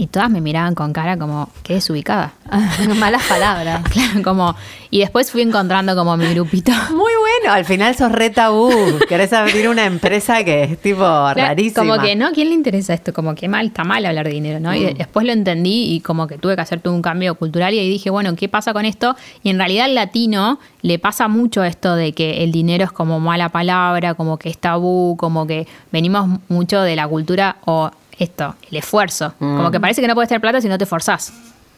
Y 0.00 0.06
todas 0.06 0.30
me 0.30 0.40
miraban 0.40 0.74
con 0.74 0.94
cara 0.94 1.18
como, 1.18 1.50
qué 1.62 1.74
desubicada. 1.74 2.32
Malas 2.98 3.22
palabras. 3.24 3.82
Claro, 3.90 4.22
como. 4.22 4.56
Y 4.90 5.00
después 5.00 5.30
fui 5.30 5.42
encontrando 5.42 5.94
como 5.94 6.16
mi 6.16 6.26
grupito. 6.32 6.72
Muy 6.90 7.12
bueno, 7.20 7.52
al 7.52 7.66
final 7.66 7.94
sos 7.94 8.10
re 8.10 8.30
tabú. 8.30 8.70
Querés 9.06 9.34
abrir 9.34 9.68
una 9.68 9.84
empresa 9.84 10.42
que 10.42 10.64
es 10.64 10.80
tipo 10.80 11.04
rarísima. 11.34 11.84
Como 11.96 12.02
que, 12.02 12.16
¿no? 12.16 12.32
¿Quién 12.32 12.48
le 12.48 12.54
interesa 12.54 12.94
esto? 12.94 13.12
Como 13.12 13.34
que 13.34 13.46
mal, 13.46 13.66
está 13.66 13.84
mal 13.84 14.06
hablar 14.06 14.24
de 14.26 14.32
dinero, 14.32 14.58
¿no? 14.58 14.70
Mm. 14.70 14.74
Y 14.76 14.84
de- 14.84 14.94
después 14.94 15.26
lo 15.26 15.32
entendí 15.32 15.92
y 15.94 16.00
como 16.00 16.26
que 16.26 16.38
tuve 16.38 16.54
que 16.56 16.62
hacer 16.62 16.80
todo 16.80 16.94
un 16.94 17.02
cambio 17.02 17.34
cultural 17.34 17.74
y 17.74 17.78
ahí 17.78 17.90
dije, 17.90 18.08
bueno, 18.08 18.34
¿qué 18.36 18.48
pasa 18.48 18.72
con 18.72 18.86
esto? 18.86 19.16
Y 19.42 19.50
en 19.50 19.58
realidad 19.58 19.84
al 19.84 19.94
latino 19.94 20.58
le 20.80 20.98
pasa 20.98 21.28
mucho 21.28 21.62
esto 21.62 21.94
de 21.94 22.12
que 22.14 22.42
el 22.42 22.52
dinero 22.52 22.84
es 22.84 22.92
como 22.92 23.20
mala 23.20 23.50
palabra, 23.50 24.14
como 24.14 24.38
que 24.38 24.48
es 24.48 24.56
tabú, 24.56 25.16
como 25.18 25.46
que 25.46 25.68
venimos 25.92 26.40
mucho 26.48 26.80
de 26.80 26.96
la 26.96 27.06
cultura 27.06 27.56
o 27.66 27.90
esto, 28.20 28.54
el 28.70 28.76
esfuerzo. 28.76 29.34
Mm. 29.38 29.56
Como 29.56 29.70
que 29.70 29.80
parece 29.80 30.00
que 30.00 30.06
no 30.08 30.14
puedes 30.14 30.28
tener 30.28 30.40
plata 30.40 30.60
si 30.60 30.68
no 30.68 30.78
te 30.78 30.86
forzás. 30.86 31.32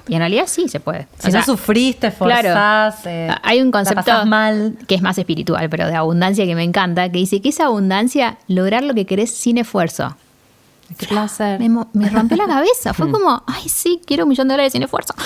Y 0.08 0.14
en 0.14 0.18
realidad 0.18 0.44
sí 0.48 0.68
se 0.68 0.80
puede. 0.80 1.06
Si 1.20 1.28
O 1.28 1.30
sea, 1.30 1.40
no 1.40 1.46
sufriste, 1.46 2.10
Claro. 2.10 2.48
forzás, 2.48 3.06
eh, 3.06 3.28
Hay 3.42 3.62
un 3.62 3.70
concepto 3.70 4.26
mal. 4.26 4.76
que 4.88 4.96
es 4.96 5.00
más 5.02 5.16
espiritual, 5.16 5.70
pero 5.70 5.86
de 5.86 5.94
abundancia 5.94 6.44
que 6.44 6.56
me 6.56 6.64
encanta, 6.64 7.08
que 7.10 7.18
dice 7.18 7.40
que 7.40 7.50
es 7.50 7.60
abundancia 7.60 8.36
lograr 8.48 8.82
lo 8.82 8.94
que 8.94 9.06
querés 9.06 9.30
sin 9.32 9.58
esfuerzo. 9.58 10.16
Qué 10.98 11.06
placer. 11.06 11.60
Me, 11.60 12.08
rompió 12.10 12.36
la 12.36 12.46
cabeza. 12.46 12.94
Fue 12.94 13.10
como, 13.10 13.42
ay, 13.46 13.68
sí, 13.68 14.00
quiero 14.06 14.24
un 14.24 14.30
millón 14.30 14.48
de 14.48 14.54
dólares 14.54 14.72
sin 14.72 14.82
esfuerzo. 14.82 15.14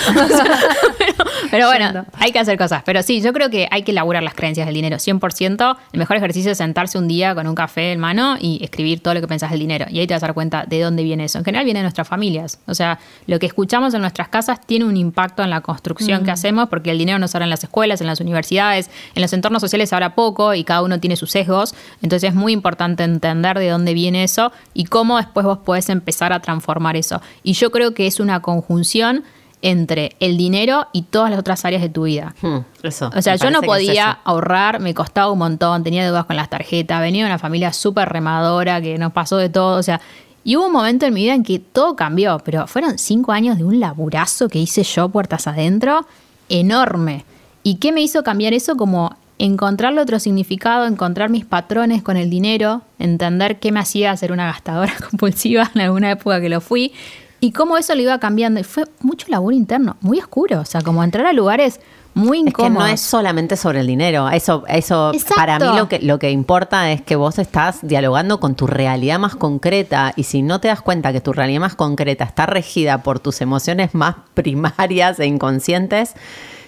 Pero, 0.99 1.25
pero 1.51 1.67
bueno, 1.69 2.07
hay 2.15 2.33
que 2.33 2.39
hacer 2.39 2.59
cosas. 2.59 2.83
Pero 2.85 3.03
sí, 3.03 3.21
yo 3.21 3.33
creo 3.33 3.51
que 3.51 3.69
hay 3.71 3.83
que 3.83 3.93
elaborar 3.93 4.23
las 4.23 4.35
creencias 4.35 4.67
del 4.67 4.75
dinero. 4.75 4.97
100%. 4.97 5.77
El 5.93 5.99
mejor 5.99 6.17
ejercicio 6.17 6.51
es 6.53 6.59
sentarse 6.59 6.99
un 6.99 7.07
día 7.09 7.35
con 7.35 7.47
un 7.47 7.55
café 7.55 7.93
en 7.93 8.01
mano 8.01 8.37
y 8.41 8.63
escribir 8.63 9.03
todo 9.03 9.15
lo 9.15 9.21
que 9.21 9.29
pensás 9.29 9.51
del 9.51 9.61
dinero. 9.61 9.87
Y 9.89 10.01
ahí 10.01 10.07
te 10.07 10.15
vas 10.15 10.23
a 10.23 10.27
dar 10.27 10.35
cuenta 10.35 10.65
de 10.67 10.81
dónde 10.81 11.03
viene 11.03 11.25
eso. 11.25 11.39
En 11.39 11.45
general 11.45 11.65
viene 11.65 11.81
de 11.81 11.85
nuestras 11.85 12.09
familias. 12.09 12.59
O 12.67 12.75
sea, 12.75 12.99
lo 13.27 13.39
que 13.39 13.47
escuchamos 13.47 13.95
en 13.95 14.01
nuestras 14.01 14.29
casas 14.29 14.61
tiene 14.67 14.85
un 14.85 14.97
impacto 14.97 15.43
en 15.43 15.51
la 15.51 15.61
construcción 15.61 16.25
que 16.25 16.31
hacemos 16.31 16.69
porque 16.69 16.91
el 16.91 16.99
dinero 16.99 17.19
no 17.19 17.29
se 17.29 17.37
habla 17.37 17.45
en 17.45 17.51
las 17.51 17.65
escuelas, 17.65 18.01
en 18.01 18.07
las 18.07 18.21
universidades, 18.21 18.91
en 19.15 19.23
los 19.23 19.33
entornos 19.33 19.61
sociales 19.61 19.89
se 19.89 19.95
habla 19.95 20.15
poco 20.15 20.55
y 20.55 20.65
cada 20.65 20.83
uno 20.83 21.01
tiene 21.01 21.17
sus 21.17 21.31
sesgos. 21.31 21.75
Entonces 22.03 22.31
es 22.31 22.35
muy 22.35 22.53
importante 22.53 23.05
entender 23.05 23.59
de 23.59 23.69
dónde 23.69 23.95
viene 23.95 24.25
eso 24.25 24.53
y 24.75 24.85
cómo 24.85 25.17
después 25.17 25.47
vos 25.47 25.56
podés 25.61 25.89
empezar 25.89 26.33
a 26.33 26.41
transformar 26.41 26.97
eso. 26.97 27.21
Y 27.43 27.53
yo 27.55 27.71
creo 27.71 27.95
que 27.95 28.07
es 28.07 28.21
una 28.21 28.41
conjunción 28.41 29.25
entre 29.63 30.17
el 30.21 30.37
dinero 30.37 30.87
y 30.93 31.03
todas 31.03 31.31
las 31.31 31.41
otras 31.41 31.65
áreas 31.65 31.83
de 31.83 31.89
tu 31.89 32.05
vida. 32.05 32.35
Hmm, 32.43 32.59
eso. 32.83 33.11
O 33.15 33.23
sea, 33.23 33.37
yo 33.37 33.51
no 33.51 33.61
es 33.61 33.67
podía 33.67 34.19
ahorrar, 34.23 34.81
me 34.81 34.95
costaba 34.95 35.33
un 35.33 35.39
montón, 35.39 35.83
tenía 35.83 36.05
deudas 36.05 36.27
con 36.27 36.37
las 36.37 36.51
tarjetas, 36.51 37.01
venía 37.01 37.25
de 37.25 37.31
una 37.31 37.39
familia 37.39 37.73
súper 37.73 38.09
remadora 38.09 38.81
que 38.81 38.99
nos 38.99 39.13
pasó 39.13 39.39
de 39.39 39.49
todo, 39.49 39.79
o 39.79 39.83
sea, 39.83 40.01
y 40.45 40.55
hubo 40.55 40.67
un 40.67 40.73
momento 40.73 41.07
en 41.07 41.15
mi 41.15 41.23
vida 41.23 41.35
en 41.35 41.43
que 41.43 41.59
todo 41.59 41.97
cambió, 41.97 42.41
pero 42.45 42.69
fueron 42.69 42.99
cinco 42.99 43.33
años 43.33 43.59
de 43.59 43.65
un 43.65 43.81
laburazo 43.81 44.49
que 44.49 44.61
hice 44.61 44.85
yo 44.85 45.09
puertas 45.09 45.49
adentro, 45.49 46.07
enorme. 46.49 47.25
¿Y 47.65 47.79
qué 47.79 47.91
me 47.91 48.01
hizo 48.01 48.23
cambiar 48.23 48.53
eso? 48.53 48.77
Como 48.77 49.17
encontrarle 49.39 50.01
otro 50.01 50.19
significado, 50.19 50.87
encontrar 50.87 51.31
mis 51.31 51.45
patrones 51.45 52.03
con 52.03 52.17
el 52.17 52.31
dinero, 52.31 52.83
entender 52.99 53.59
qué 53.59 53.73
me 53.73 53.81
hacía 53.81 54.17
ser 54.17 54.33
una 54.33 54.47
gastadora 54.47 54.95
compulsiva 55.11 55.71
en 55.75 55.83
alguna 55.83 56.13
época 56.13 56.41
que 56.41 56.49
lo 56.49 56.61
fui, 56.61 56.93
y 57.39 57.53
cómo 57.53 57.77
eso 57.77 57.95
lo 57.95 58.03
iba 58.03 58.19
cambiando. 58.19 58.61
Y 58.61 58.65
fue 58.65 58.85
mucho 59.01 59.27
laburo 59.29 59.55
interno, 59.55 59.97
muy 60.01 60.19
oscuro, 60.19 60.61
o 60.61 60.65
sea, 60.65 60.81
como 60.81 61.05
entrar 61.05 61.27
a 61.27 61.33
lugares 61.33 61.81
muy 62.15 62.39
Es 62.39 62.45
que 62.45 62.49
incómodos. 62.49 62.79
no 62.79 62.87
es 62.87 63.01
solamente 63.03 63.57
sobre 63.57 63.81
el 63.81 63.87
dinero. 63.87 64.31
Eso, 64.31 64.65
eso 64.69 65.13
Exacto. 65.13 65.35
para 65.37 65.59
mí 65.59 65.67
lo 65.77 65.87
que, 65.87 65.99
lo 65.99 66.19
que 66.19 66.31
importa 66.31 66.91
es 66.91 67.03
que 67.03 67.15
vos 67.15 67.39
estás 67.39 67.81
dialogando 67.83 68.41
con 68.41 68.55
tu 68.55 68.67
realidad 68.67 69.19
más 69.19 69.37
concreta. 69.37 70.15
Y 70.17 70.23
si 70.23 70.41
no 70.41 70.59
te 70.59 70.69
das 70.69 70.81
cuenta 70.81 71.13
que 71.13 71.21
tu 71.21 71.35
realidad 71.35 71.61
más 71.61 71.75
concreta 71.75 72.25
está 72.25 72.47
regida 72.47 73.03
por 73.03 73.21
tus 73.21 73.43
emociones 73.43 73.95
más 73.95 74.17
primarias 74.35 75.21
e 75.21 75.27
inconscientes, 75.27 76.15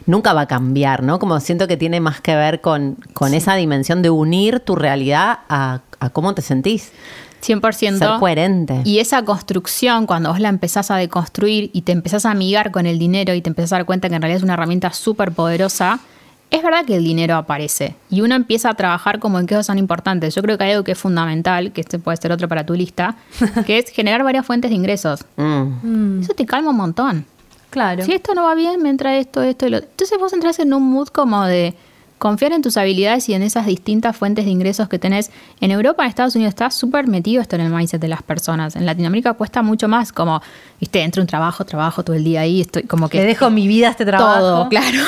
nunca 0.08 0.32
va 0.32 0.42
a 0.42 0.46
cambiar, 0.46 1.02
¿no? 1.02 1.18
Como 1.18 1.38
siento 1.38 1.68
que 1.68 1.76
tiene 1.76 2.00
más 2.00 2.20
que 2.20 2.34
ver 2.34 2.60
con, 2.60 2.96
con 3.12 3.34
esa 3.34 3.54
dimensión 3.54 4.02
de 4.02 4.10
unir 4.10 4.60
tu 4.60 4.74
realidad 4.74 5.40
a, 5.48 5.82
a 6.00 6.10
cómo 6.10 6.34
te 6.34 6.42
sentís. 6.42 6.90
100%. 7.42 7.98
Ser 7.98 8.08
coherente. 8.18 8.80
Y 8.84 8.98
esa 8.98 9.24
construcción, 9.24 10.06
cuando 10.06 10.30
vos 10.30 10.40
la 10.40 10.48
empezás 10.48 10.90
a 10.90 10.96
deconstruir 10.96 11.70
y 11.72 11.82
te 11.82 11.92
empezás 11.92 12.26
a 12.26 12.32
amigar 12.32 12.72
con 12.72 12.86
el 12.86 12.98
dinero 12.98 13.34
y 13.34 13.42
te 13.42 13.50
empezás 13.50 13.72
a 13.74 13.76
dar 13.76 13.86
cuenta 13.86 14.08
que 14.08 14.16
en 14.16 14.22
realidad 14.22 14.38
es 14.38 14.42
una 14.42 14.54
herramienta 14.54 14.92
súper 14.92 15.32
poderosa, 15.32 16.00
es 16.50 16.62
verdad 16.62 16.84
que 16.86 16.96
el 16.96 17.04
dinero 17.04 17.36
aparece 17.36 17.94
y 18.08 18.22
uno 18.22 18.34
empieza 18.34 18.70
a 18.70 18.74
trabajar 18.74 19.18
como 19.18 19.38
en 19.38 19.46
qué 19.46 19.54
cosas 19.54 19.66
son 19.66 19.78
importantes. 19.78 20.34
Yo 20.34 20.40
creo 20.42 20.56
que 20.56 20.64
hay 20.64 20.72
algo 20.72 20.84
que 20.84 20.92
es 20.92 20.98
fundamental, 20.98 21.72
que 21.72 21.82
este 21.82 21.98
puede 21.98 22.16
ser 22.16 22.32
otro 22.32 22.48
para 22.48 22.64
tu 22.64 22.74
lista, 22.74 23.16
que 23.66 23.78
es 23.78 23.90
generar 23.90 24.24
varias 24.24 24.46
fuentes 24.46 24.70
de 24.70 24.76
ingresos. 24.76 25.24
Mm. 25.36 26.22
Eso 26.22 26.32
te 26.34 26.46
calma 26.46 26.70
un 26.70 26.76
montón. 26.76 27.26
Claro. 27.70 28.04
Si 28.04 28.12
esto 28.12 28.34
no 28.34 28.44
va 28.44 28.54
bien, 28.54 28.82
me 28.82 28.88
entra 28.90 29.16
esto, 29.18 29.42
esto 29.42 29.66
y 29.66 29.70
lo 29.70 29.78
Entonces 29.78 30.18
vos 30.18 30.32
entras 30.32 30.58
en 30.58 30.72
un 30.72 30.82
mood 30.90 31.08
como 31.08 31.44
de 31.44 31.74
confiar 32.18 32.52
en 32.52 32.62
tus 32.62 32.76
habilidades 32.76 33.28
y 33.28 33.34
en 33.34 33.42
esas 33.42 33.66
distintas 33.66 34.16
fuentes 34.16 34.44
de 34.44 34.50
ingresos 34.50 34.88
que 34.88 34.98
tenés. 34.98 35.30
En 35.60 35.70
Europa, 35.70 36.02
en 36.02 36.08
Estados 36.08 36.34
Unidos, 36.34 36.50
está 36.50 36.70
súper 36.70 37.06
metido 37.06 37.40
esto 37.40 37.54
en 37.54 37.62
el 37.62 37.72
mindset 37.72 38.00
de 38.00 38.08
las 38.08 38.22
personas. 38.24 38.74
En 38.74 38.86
Latinoamérica 38.86 39.34
cuesta 39.34 39.62
mucho 39.62 39.86
más, 39.86 40.12
como, 40.12 40.42
viste, 40.80 41.00
entro 41.02 41.20
a 41.20 41.24
un 41.24 41.28
trabajo, 41.28 41.64
trabajo 41.64 42.02
todo 42.02 42.16
el 42.16 42.24
día 42.24 42.40
ahí, 42.40 42.60
estoy 42.62 42.82
como 42.84 43.08
que... 43.08 43.18
Le 43.18 43.24
dejo 43.24 43.50
mi 43.50 43.68
vida 43.68 43.86
a 43.86 43.90
este 43.92 44.04
trabajo. 44.04 44.40
Todo, 44.40 44.68
claro. 44.70 44.98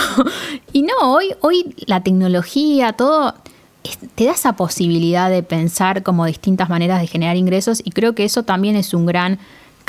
Y 0.73 0.83
no, 0.83 0.93
hoy, 1.03 1.35
hoy 1.41 1.75
la 1.87 2.01
tecnología, 2.03 2.93
todo, 2.93 3.35
es- 3.83 3.99
te 4.15 4.27
da 4.27 4.33
esa 4.33 4.53
posibilidad 4.55 5.31
de 5.31 5.43
pensar 5.43 6.05
como 6.05 6.27
distintas 6.27 6.69
maneras 6.69 7.01
de 7.01 7.09
generar 7.09 7.37
ingresos 7.37 7.83
y 7.85 7.91
creo 7.91 8.15
que 8.15 8.25
eso 8.25 8.45
también 8.45 8.77
es 8.77 8.95
un 8.95 9.07
gran 9.07 9.41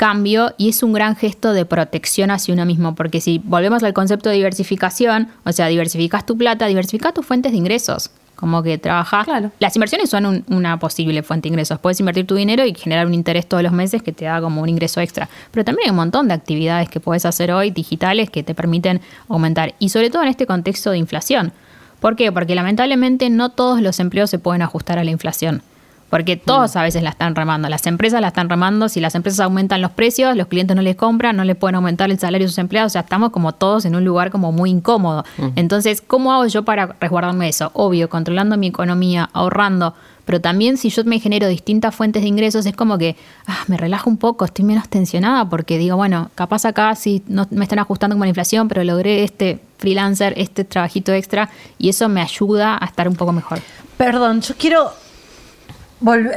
cambio 0.02 0.52
y 0.58 0.70
es 0.70 0.82
un 0.82 0.92
gran 0.92 1.14
gesto 1.14 1.52
de 1.52 1.64
protección 1.64 2.32
hacia 2.32 2.52
uno 2.52 2.66
mismo, 2.66 2.96
porque 2.96 3.20
si 3.20 3.38
volvemos 3.44 3.84
al 3.84 3.92
concepto 3.92 4.30
de 4.30 4.34
diversificación, 4.34 5.28
o 5.44 5.52
sea, 5.52 5.68
diversificas 5.68 6.26
tu 6.26 6.36
plata, 6.36 6.66
diversificas 6.66 7.14
tus 7.14 7.24
fuentes 7.24 7.52
de 7.52 7.58
ingresos. 7.58 8.10
Como 8.34 8.64
que 8.64 8.78
trabajas. 8.78 9.24
Claro. 9.26 9.52
Las 9.60 9.76
inversiones 9.76 10.10
son 10.10 10.26
un- 10.26 10.44
una 10.48 10.76
posible 10.80 11.22
fuente 11.22 11.44
de 11.48 11.50
ingresos. 11.52 11.78
Puedes 11.78 12.00
invertir 12.00 12.26
tu 12.26 12.34
dinero 12.34 12.66
y 12.66 12.74
generar 12.74 13.06
un 13.06 13.14
interés 13.14 13.46
todos 13.48 13.62
los 13.62 13.70
meses 13.70 14.02
que 14.02 14.10
te 14.10 14.24
da 14.24 14.40
como 14.40 14.60
un 14.62 14.68
ingreso 14.68 15.00
extra. 15.00 15.28
Pero 15.52 15.64
también 15.64 15.86
hay 15.86 15.90
un 15.90 15.96
montón 15.96 16.26
de 16.26 16.34
actividades 16.34 16.88
que 16.88 16.98
puedes 16.98 17.24
hacer 17.24 17.52
hoy 17.52 17.70
digitales 17.70 18.28
que 18.28 18.42
te 18.42 18.56
permiten 18.56 19.00
aumentar. 19.28 19.74
Y 19.78 19.90
sobre 19.90 20.10
todo 20.10 20.22
en 20.24 20.28
este 20.30 20.46
contexto 20.46 20.90
de 20.90 20.98
inflación. 20.98 21.52
¿Por 22.00 22.16
qué? 22.16 22.32
Porque 22.32 22.56
lamentablemente 22.56 23.30
no 23.30 23.50
todos 23.50 23.80
los 23.80 24.00
empleos 24.00 24.30
se 24.30 24.40
pueden 24.40 24.62
ajustar 24.62 24.98
a 24.98 25.04
la 25.04 25.12
inflación. 25.12 25.62
Porque 26.12 26.36
todos 26.36 26.76
a 26.76 26.82
veces 26.82 27.02
la 27.02 27.08
están 27.08 27.34
remando. 27.34 27.70
Las 27.70 27.86
empresas 27.86 28.20
la 28.20 28.28
están 28.28 28.50
remando. 28.50 28.90
Si 28.90 29.00
las 29.00 29.14
empresas 29.14 29.40
aumentan 29.40 29.80
los 29.80 29.92
precios, 29.92 30.36
los 30.36 30.46
clientes 30.46 30.76
no 30.76 30.82
les 30.82 30.94
compran, 30.94 31.34
no 31.34 31.42
les 31.42 31.56
pueden 31.56 31.76
aumentar 31.76 32.10
el 32.10 32.18
salario 32.18 32.44
a 32.44 32.50
sus 32.50 32.58
empleados. 32.58 32.90
O 32.90 32.92
sea, 32.92 33.00
estamos 33.00 33.30
como 33.30 33.54
todos 33.54 33.86
en 33.86 33.96
un 33.96 34.04
lugar 34.04 34.30
como 34.30 34.52
muy 34.52 34.68
incómodo. 34.68 35.24
Entonces, 35.56 36.02
¿cómo 36.02 36.34
hago 36.34 36.46
yo 36.48 36.66
para 36.66 36.96
resguardarme 37.00 37.46
de 37.46 37.48
eso? 37.52 37.70
Obvio, 37.72 38.10
controlando 38.10 38.58
mi 38.58 38.66
economía, 38.66 39.30
ahorrando. 39.32 39.94
Pero 40.26 40.38
también 40.42 40.76
si 40.76 40.90
yo 40.90 41.02
me 41.04 41.18
genero 41.18 41.48
distintas 41.48 41.94
fuentes 41.94 42.20
de 42.20 42.28
ingresos, 42.28 42.66
es 42.66 42.76
como 42.76 42.98
que 42.98 43.16
ah, 43.46 43.60
me 43.68 43.78
relajo 43.78 44.10
un 44.10 44.18
poco, 44.18 44.44
estoy 44.44 44.66
menos 44.66 44.90
tensionada 44.90 45.48
porque 45.48 45.78
digo, 45.78 45.96
bueno, 45.96 46.30
capaz 46.34 46.66
acá 46.66 46.94
sí 46.94 47.22
no 47.26 47.46
me 47.50 47.64
están 47.64 47.78
ajustando 47.78 48.16
como 48.16 48.26
la 48.26 48.28
inflación, 48.28 48.68
pero 48.68 48.84
logré 48.84 49.24
este 49.24 49.60
freelancer, 49.78 50.34
este 50.36 50.64
trabajito 50.64 51.10
extra 51.14 51.48
y 51.78 51.88
eso 51.88 52.10
me 52.10 52.20
ayuda 52.20 52.76
a 52.78 52.84
estar 52.84 53.08
un 53.08 53.16
poco 53.16 53.32
mejor. 53.32 53.60
Perdón, 53.96 54.42
yo 54.42 54.54
quiero. 54.58 55.01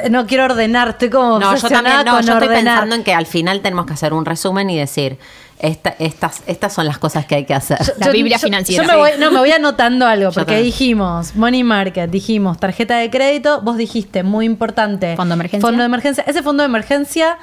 No 0.10 0.26
quiero 0.28 0.46
ordenar, 0.46 0.90
estoy 0.90 1.10
como. 1.10 1.40
No, 1.40 1.56
yo 1.56 1.68
también, 1.70 1.98
no, 2.06 2.12
con 2.14 2.22
yo 2.26 2.34
estoy 2.34 2.48
ordenar. 2.48 2.64
pensando 2.76 2.96
en 2.96 3.04
que 3.04 3.14
al 3.14 3.26
final 3.26 3.62
tenemos 3.62 3.86
que 3.86 3.94
hacer 3.94 4.14
un 4.14 4.26
resumen 4.26 4.70
y 4.70 4.78
decir, 4.78 5.18
esta- 5.60 5.96
estas, 6.00 6.44
estas 6.48 6.74
son 6.74 6.86
las 6.86 6.98
cosas 6.98 7.26
que 7.26 7.36
hay 7.36 7.46
que 7.46 7.54
hacer. 7.54 7.78
La 7.98 8.10
Biblia 8.10 8.38
financiera. 8.40 8.84
Yo 8.84 8.90
me 8.92 8.98
voy, 8.98 9.12
no, 9.20 9.32
me 9.32 9.40
voy 9.40 9.52
anotando 9.52 10.06
algo, 10.06 10.32
porque 10.34 10.62
dijimos 10.62 11.36
Money 11.36 11.64
Market, 11.64 12.10
dijimos 12.10 12.60
tarjeta 12.60 12.98
de 12.98 13.10
crédito, 13.10 13.62
vos 13.62 13.78
dijiste, 13.78 14.24
muy 14.24 14.46
importante. 14.46 15.16
Fondo 15.16 15.34
de 15.34 15.40
emergencia. 15.40 15.62
Fondo 15.68 15.82
de 15.82 15.86
emergencia. 15.88 16.24
Ese 16.28 16.44
fondo 16.44 16.64
de 16.64 16.68
emergencia, 16.68 17.38